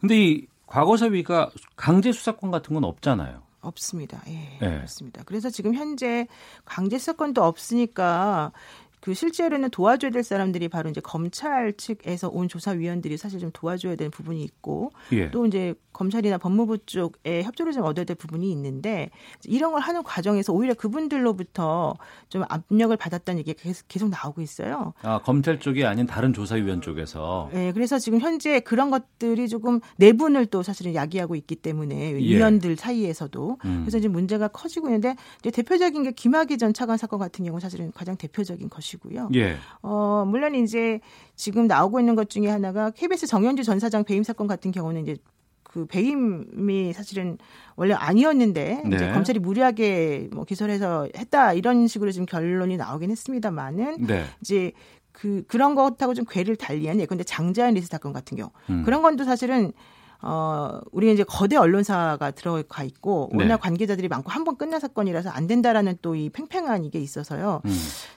근데 0.00 0.24
이 0.24 0.46
과거사위가 0.66 1.50
강제 1.76 2.12
수사권 2.12 2.50
같은 2.50 2.74
건 2.74 2.84
없잖아요. 2.84 3.42
없습니다. 3.60 4.22
예, 4.28 4.58
네. 4.60 4.76
그렇습니다. 4.76 5.22
그래서 5.24 5.50
지금 5.50 5.74
현재 5.74 6.26
강제 6.64 6.98
수사권도 6.98 7.42
없으니까 7.42 8.52
그 9.00 9.14
실제로는 9.14 9.70
도와줘야 9.70 10.10
될 10.10 10.22
사람들이 10.22 10.68
바로 10.68 10.90
이제 10.90 11.00
검찰 11.00 11.72
측에서 11.72 12.28
온 12.28 12.48
조사위원들이 12.48 13.16
사실 13.16 13.40
좀 13.40 13.50
도와줘야 13.52 13.96
되는 13.96 14.10
부분이 14.10 14.42
있고 14.42 14.90
예. 15.12 15.30
또 15.30 15.46
이제 15.46 15.74
검찰이나 15.92 16.38
법무부 16.38 16.78
쪽에 16.86 17.42
협조를 17.42 17.72
좀 17.72 17.84
얻어야 17.84 18.04
될 18.04 18.16
부분이 18.16 18.50
있는데 18.52 19.10
이런 19.44 19.72
걸 19.72 19.80
하는 19.80 20.04
과정에서 20.04 20.52
오히려 20.52 20.74
그분들로부터 20.74 21.96
좀 22.28 22.44
압력을 22.48 22.96
받았다는 22.96 23.40
얘기가 23.40 23.60
계속, 23.60 23.88
계속 23.88 24.08
나오고 24.08 24.40
있어요. 24.40 24.94
아, 25.02 25.20
검찰 25.22 25.58
쪽이 25.58 25.84
아닌 25.84 26.06
다른 26.06 26.32
조사위원 26.32 26.82
쪽에서. 26.82 27.50
네, 27.52 27.72
그래서 27.72 27.98
지금 27.98 28.20
현재 28.20 28.60
그런 28.60 28.90
것들이 28.90 29.48
조금 29.48 29.80
내분을 29.96 30.46
또 30.46 30.62
사실은 30.62 30.94
야기하고 30.94 31.34
있기 31.34 31.56
때문에 31.56 32.12
예. 32.12 32.16
위원들 32.16 32.76
사이에서도 32.76 33.58
음. 33.64 33.80
그래서 33.82 33.98
이제 33.98 34.06
문제가 34.06 34.46
커지고 34.48 34.88
있는데 34.88 35.16
이제 35.40 35.50
대표적인 35.50 36.04
게 36.04 36.12
김학의 36.12 36.58
전 36.58 36.72
차관 36.72 36.96
사건 36.96 37.18
같은 37.18 37.44
경우 37.44 37.56
는 37.56 37.60
사실은 37.60 37.90
가장 37.92 38.16
대표적인 38.16 38.68
것이 38.68 38.87
고요. 38.96 39.28
예. 39.34 39.56
어, 39.82 40.24
물론 40.26 40.54
이제 40.54 41.00
지금 41.36 41.66
나오고 41.66 42.00
있는 42.00 42.14
것 42.14 42.30
중에 42.30 42.48
하나가 42.48 42.90
KBS 42.90 43.26
정연주 43.26 43.64
전 43.64 43.78
사장 43.78 44.04
배임 44.04 44.22
사건 44.22 44.46
같은 44.46 44.70
경우는 44.70 45.02
이제 45.02 45.16
그 45.62 45.86
배임이 45.86 46.92
사실은 46.94 47.38
원래 47.76 47.94
아니었는데 47.94 48.84
이제 48.86 48.96
네. 48.96 49.12
검찰이 49.12 49.38
무리하게 49.38 50.30
뭐 50.32 50.44
기소를 50.44 50.72
해서 50.72 51.06
했다 51.16 51.52
이런 51.52 51.86
식으로 51.86 52.10
지금 52.10 52.26
결론이 52.26 52.76
나오긴 52.76 53.10
했습니다만은 53.10 54.06
네. 54.06 54.24
이제 54.40 54.72
그 55.12 55.42
그런 55.46 55.74
것하고 55.74 56.14
좀 56.14 56.24
궤를 56.28 56.56
달리한 56.56 57.00
예컨대 57.00 57.24
장자연 57.24 57.74
리스트 57.74 57.88
사건 57.88 58.12
같은 58.12 58.36
경우 58.36 58.50
음. 58.70 58.82
그런 58.84 59.02
건도 59.02 59.24
사실은 59.24 59.72
어, 60.20 60.80
우리가 60.92 61.12
이제 61.12 61.22
거대 61.24 61.56
언론사가 61.56 62.32
들어가 62.32 62.82
있고 62.82 63.30
네. 63.32 63.44
워낙 63.44 63.58
관계자들이 63.58 64.08
많고 64.08 64.30
한 64.30 64.44
번 64.44 64.56
끝난 64.56 64.80
사건이라서 64.80 65.30
안 65.30 65.46
된다라는 65.46 65.98
또 66.02 66.14
이 66.16 66.30
팽팽한 66.30 66.84
이게 66.84 66.98
있어서요. 66.98 67.62
음. 67.64 67.70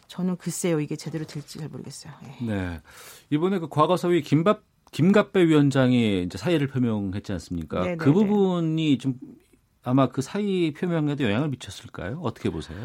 저는 0.08 0.38
글쎄요 0.38 0.80
이게 0.80 0.96
제대로 0.96 1.26
될지 1.26 1.60
잘 1.60 1.70
모르겠어요. 1.70 2.14
예. 2.42 2.46
네. 2.46 2.80
이번에 3.30 3.60
그 3.60 3.68
과거사위 3.70 4.22
김밥 4.24 4.64
김갑배 4.92 5.48
위원장이 5.48 6.24
이제 6.24 6.38
사의를 6.38 6.68
표명했지 6.68 7.32
않습니까? 7.34 7.80
네네네. 7.80 7.98
그 7.98 8.12
부분이 8.12 8.98
좀 8.98 9.16
아마 9.84 10.10
그 10.10 10.22
사의 10.22 10.74
표명에도 10.74 11.24
영향을 11.24 11.50
미쳤을까요? 11.50 12.20
어떻게 12.22 12.50
보세요? 12.50 12.78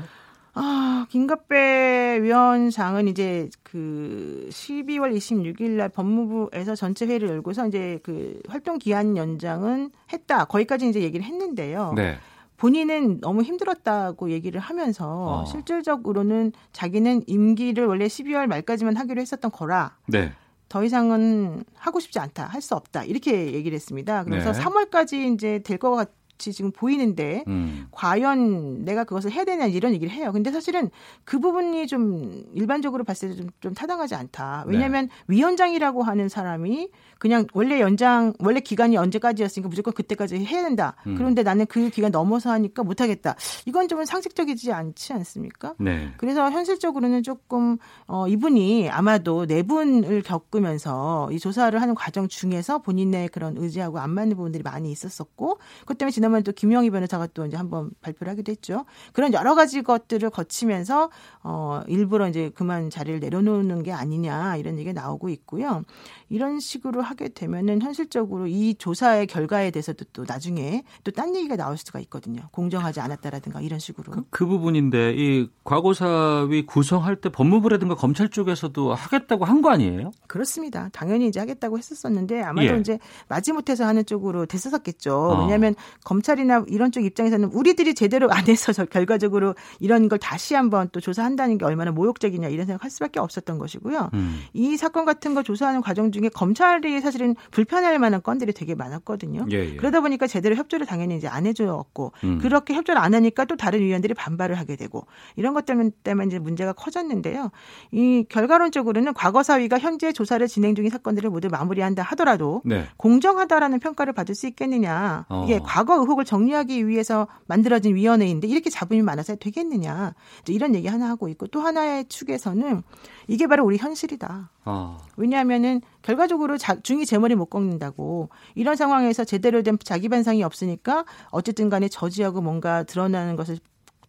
아, 0.59 1.07
김갑배 1.11 2.20
위원장은 2.23 3.09
이제 3.09 3.51
그 3.62 4.49
12월 4.51 5.15
26일 5.15 5.73
날 5.73 5.91
법무부에서 5.91 6.74
전체 6.74 7.05
회의를 7.07 7.28
열고서 7.28 7.69
이제 7.69 8.01
그 8.03 8.41
활동 8.49 8.78
기한 8.78 9.19
연장은 9.19 9.91
했다. 10.15 10.47
거기까지 10.47 10.89
이제 10.89 11.03
얘기를 11.03 11.27
했는데요. 11.27 11.93
네. 11.95 12.16
본인은 12.57 13.20
너무 13.20 13.43
힘들었다고 13.43 14.31
얘기를 14.31 14.59
하면서 14.59 15.43
어. 15.43 15.45
실질적으로는 15.45 16.53
자기는 16.73 17.24
임기를 17.27 17.85
원래 17.85 18.07
12월 18.07 18.47
말까지만 18.47 18.97
하기로 18.97 19.20
했었던 19.20 19.51
거라 19.51 19.95
네. 20.07 20.33
더 20.70 20.83
이상은 20.83 21.65
하고 21.74 22.01
싶지 22.01 22.19
않다, 22.19 22.47
할 22.47 22.62
수 22.62 22.74
없다 22.74 23.05
이렇게 23.05 23.53
얘기를 23.53 23.77
했습니다. 23.77 24.24
그래서 24.24 24.53
네. 24.53 24.59
3월까지 24.59 25.35
이제 25.35 25.59
될 25.65 25.77
것 25.78 25.97
같 25.97 26.11
이 26.38 26.52
지금 26.52 26.70
보이는데 26.70 27.44
음. 27.48 27.86
과연 27.90 28.84
내가 28.84 29.04
그것을 29.04 29.32
해야 29.32 29.44
되냐 29.44 29.66
이런 29.66 29.92
얘기를 29.92 30.12
해요. 30.12 30.30
근데 30.32 30.50
사실은 30.52 30.90
그 31.24 31.38
부분이 31.38 31.86
좀 31.86 32.44
일반적으로 32.54 33.04
봤을 33.04 33.30
때좀 33.30 33.48
좀 33.60 33.74
타당하지 33.74 34.14
않다. 34.14 34.64
왜냐하면 34.66 35.08
위원장이라고 35.28 36.02
하는 36.02 36.28
사람이 36.28 36.90
그냥 37.18 37.46
원래 37.54 37.80
연장 37.80 38.34
원래 38.38 38.60
기간이 38.60 38.96
언제까지였으니까 38.96 39.68
무조건 39.68 39.94
그때까지 39.94 40.36
해야 40.44 40.62
된다. 40.62 40.94
음. 41.06 41.14
그런데 41.16 41.42
나는 41.42 41.66
그 41.66 41.88
기간 41.90 42.12
넘어서 42.12 42.50
하니까 42.50 42.82
못 42.82 43.00
하겠다. 43.00 43.34
이건 43.64 43.88
좀 43.88 44.04
상식적이지 44.04 44.72
않지 44.72 45.12
않습니까? 45.14 45.74
네. 45.78 46.12
그래서 46.18 46.50
현실적으로는 46.50 47.22
조금 47.22 47.78
어 48.06 48.28
이분이 48.28 48.90
아마도 48.90 49.46
내분을 49.46 50.22
겪으면서 50.22 51.30
이 51.32 51.38
조사를 51.38 51.80
하는 51.80 51.94
과정 51.94 52.28
중에서 52.28 52.78
본인의 52.78 53.28
그런 53.28 53.56
의지하고 53.56 53.98
안 53.98 54.10
맞는 54.10 54.36
부분들이 54.36 54.62
많이 54.62 54.90
있었었고 54.90 55.58
그것 55.80 55.98
때문에 55.98 56.12
지난 56.12 56.26
번에 56.31 56.43
또 56.43 56.53
김영희 56.53 56.90
변호사가 56.90 57.28
또 57.28 57.47
이제 57.47 57.57
한번 57.57 57.90
발표를 58.01 58.31
하기도 58.32 58.51
했죠. 58.53 58.85
그런 59.12 59.32
여러 59.32 59.55
가지 59.55 59.82
것들을 59.82 60.28
거치면서 60.31 61.11
어 61.48 61.82
일부러 61.86 62.28
이제 62.28 62.51
그만 62.55 62.90
자리를 62.90 63.20
내려놓는 63.20 63.85
게 63.85 63.93
아니냐 63.93 64.56
이런 64.56 64.78
얘기가 64.78 64.93
나오고 65.01 65.28
있고요. 65.28 65.85
이런 66.28 66.59
식으로 66.59 67.02
하게 67.02 67.28
되면은 67.28 67.82
현실적으로 67.82 68.48
이 68.48 68.74
조사의 68.74 69.28
결과에 69.28 69.70
대해서도 69.70 70.06
또 70.12 70.24
나중에 70.27 70.82
또 71.05 71.12
딴 71.12 71.35
얘기가 71.36 71.56
나올 71.56 71.78
수가 71.78 72.01
있거든요. 72.01 72.43
공정하지 72.51 73.01
않았다라든가 73.01 73.60
이런 73.60 73.78
식으로. 73.78 74.12
그 74.31 74.44
부분인데 74.47 75.14
이 75.16 75.48
과거사위 75.64 76.66
구성할 76.66 77.16
때 77.16 77.28
법무부라든가 77.31 77.94
검찰 77.94 78.28
쪽에서도 78.28 78.93
하겠다고 78.94 79.44
한 79.44 79.62
거 79.62 79.70
아니에요? 79.70 80.10
그렇습니다. 80.27 80.90
당연히 80.93 81.28
이제 81.28 81.40
하겠다고 81.40 81.78
했었었는데 81.78 82.43
아마도 82.43 82.74
예. 82.74 82.78
이제 82.78 82.98
마지못해서 83.28 83.86
하는 83.86 84.05
쪽으로 84.05 84.44
됐었겠죠. 84.44 85.14
어. 85.14 85.40
왜냐하면 85.40 85.74
검 86.05 86.16
검찰이나 86.16 86.64
이런 86.68 86.93
쪽 86.93 87.05
입장에서는 87.05 87.51
우리들이 87.52 87.94
제대로 87.94 88.31
안 88.31 88.47
해서 88.48 88.73
저 88.73 88.85
결과적으로 88.86 89.55
이런 89.81 90.09
걸 90.09 90.18
다시 90.18 90.55
한번 90.55 90.89
또 90.93 91.01
조사한 91.01 91.35
다는 91.36 91.58
게 91.58 91.64
얼마나 91.64 91.90
모욕적이냐 91.92 92.48
이런 92.48 92.66
생각할 92.66 92.90
수밖에 92.90 93.20
없었던 93.20 93.58
것이고요. 93.58 94.10
음. 94.14 94.40
이 94.52 94.76
사건 94.76 95.04
같은 95.04 95.34
거 95.34 95.42
조사하는 95.42 95.80
과정 95.80 96.10
중에 96.12 96.28
검찰이 96.28 97.00
사실은 97.00 97.36
불편할 97.50 97.98
만한 97.98 98.22
건들이 98.22 98.52
되게 98.52 98.74
많았거든요. 98.74 99.46
예, 99.52 99.72
예. 99.72 99.76
그러다 99.76 100.00
보니까 100.00 100.26
제대로 100.26 100.56
협조를 100.56 100.86
당연히 100.86 101.16
이제 101.16 101.28
안 101.28 101.46
해줬고 101.46 102.12
음. 102.24 102.38
그렇게 102.38 102.74
협조를 102.74 103.00
안 103.00 103.14
하니까 103.14 103.44
또 103.44 103.56
다른 103.56 103.80
위원들이 103.80 104.14
반발을 104.14 104.58
하게 104.58 104.76
되고 104.76 105.06
이런 105.36 105.54
것 105.54 105.66
때문에 105.66 105.90
이제 106.26 106.38
문제가 106.38 106.72
커졌는데요. 106.72 107.50
이 107.92 108.24
결과론적으로는 108.28 109.14
과거 109.14 109.42
사위가 109.42 109.78
현재 109.78 110.12
조사를 110.12 110.46
진행 110.48 110.74
중인 110.74 110.90
사건들을 110.90 111.30
모두 111.30 111.48
마무리한다 111.48 112.02
하더라도 112.02 112.62
네. 112.64 112.86
공정하다라는 112.96 113.80
평가를 113.80 114.12
받을 114.12 114.34
수 114.34 114.46
있겠느냐. 114.46 115.26
이게 115.44 115.56
어. 115.56 115.62
과거 115.64 116.00
의혹을 116.00 116.24
정리하기 116.24 116.88
위해서 116.88 117.26
만들어진 117.46 117.94
위원회인데 117.94 118.48
이렇게 118.48 118.70
잡음이 118.70 119.02
많아서 119.02 119.36
되겠느냐. 119.36 120.14
이런 120.48 120.74
얘기 120.74 120.88
하나 120.88 121.08
하고 121.08 121.26
있고 121.28 121.47
또 121.48 121.61
하나의 121.61 122.07
축에서는 122.09 122.82
이게 123.28 123.47
바로 123.47 123.65
우리 123.65 123.77
현실이다. 123.77 124.51
아. 124.65 124.98
왜냐하면은 125.16 125.81
결과적으로 126.03 126.59
자, 126.59 126.81
중이 126.81 127.07
제 127.07 127.19
머리 127.19 127.35
못 127.35 127.47
꺾는다고 127.47 128.31
이런 128.55 128.77
상황에서 128.77 129.24
제대로 129.24 129.62
된 129.62 129.78
자기 129.82 130.09
반성이 130.09 130.43
없으니까 130.43 131.05
어쨌든 131.31 131.69
간에 131.69 131.89
저지하고 131.89 132.40
뭔가 132.40 132.82
드러나는 132.85 133.36
것을 133.36 133.59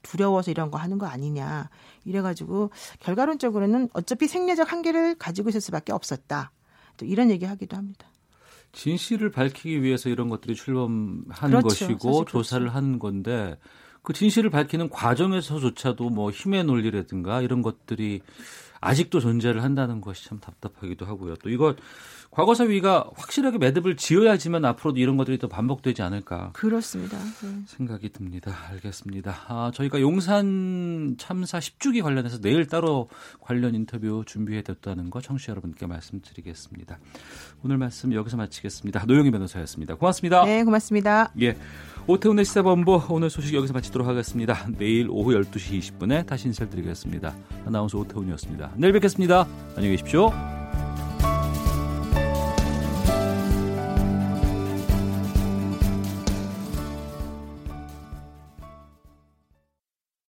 두려워서 0.03 0.51
이런 0.51 0.71
거 0.71 0.77
하는 0.77 0.97
거 0.97 1.05
아니냐 1.05 1.69
이래가지고 2.05 2.71
결과론적으로는 2.99 3.89
어차피 3.93 4.27
생리적 4.27 4.71
한계를 4.71 5.15
가지고 5.15 5.49
있을 5.49 5.59
수밖에 5.59 5.91
없었다 5.91 6.51
또 6.97 7.05
이런 7.05 7.29
얘기 7.29 7.45
하기도 7.45 7.75
합니다. 7.77 8.07
진실을 8.71 9.31
밝히기 9.31 9.81
위해서 9.81 10.09
이런 10.09 10.29
것들이 10.29 10.55
출범한 10.55 11.25
그렇죠. 11.49 11.67
것이고 11.67 12.13
사실 12.13 12.25
조사를 12.27 12.75
하는 12.75 12.99
건데 12.99 13.57
그 14.07 14.13
진실을 14.13 14.49
밝히는 14.49 14.87
과정에서조차도 14.89 16.09
뭐 16.11 16.31
힘의 16.31 16.63
논리라든가 16.63 17.41
이런 17.41 17.61
것들이 17.61 18.21
아직도 18.79 19.19
존재를 19.19 19.63
한다는 19.63 19.99
것이 19.99 20.29
참 20.29 20.39
답답하기도 20.39 21.05
하고요. 21.05 21.35
또 21.43 21.49
이거 21.49 21.75
과거 22.37 22.53
사 22.53 22.65
위가 22.65 23.09
확실하게 23.15 23.57
매듭을 23.57 23.97
지어야지만 23.97 24.63
앞으로도 24.63 24.99
이런 24.99 25.17
것들이 25.17 25.39
또 25.39 25.47
반복되지 25.47 26.03
않을까 26.03 26.51
그렇습니다. 26.53 27.17
네. 27.17 27.49
생각이 27.65 28.09
듭니다. 28.09 28.55
알겠습니다. 28.69 29.35
아, 29.47 29.71
저희가 29.73 29.99
용산 30.01 31.15
참사 31.17 31.57
10주기 31.57 32.03
관련해서 32.03 32.39
내일 32.39 32.67
따로 32.67 33.09
관련 33.41 33.73
인터뷰 33.73 34.21
준비해 34.23 34.61
뒀다는 34.61 35.09
거 35.09 35.19
청취자 35.19 35.53
여러분께 35.53 35.87
말씀드리겠습니다. 35.87 36.99
오늘 37.63 37.79
말씀 37.79 38.13
여기서 38.13 38.37
마치겠습니다. 38.37 39.05
노영희 39.07 39.31
변호사였습니다. 39.31 39.95
고맙습니다. 39.95 40.45
네, 40.45 40.63
고맙습니다. 40.63 41.33
예. 41.41 41.57
오태훈의 42.05 42.45
시사본부 42.45 43.01
오늘 43.09 43.31
소식 43.31 43.55
여기서 43.55 43.73
마치도록 43.73 44.07
하겠습니다. 44.07 44.67
내일 44.77 45.07
오후 45.09 45.31
12시 45.31 45.79
20분에 45.79 46.27
다시 46.27 46.49
인사드리겠습니다. 46.49 47.35
아나운서 47.65 47.97
오태훈이었습니다. 47.97 48.73
내일 48.75 48.93
뵙겠습니다. 48.93 49.47
안녕히 49.75 49.97
계십시오. 49.97 50.56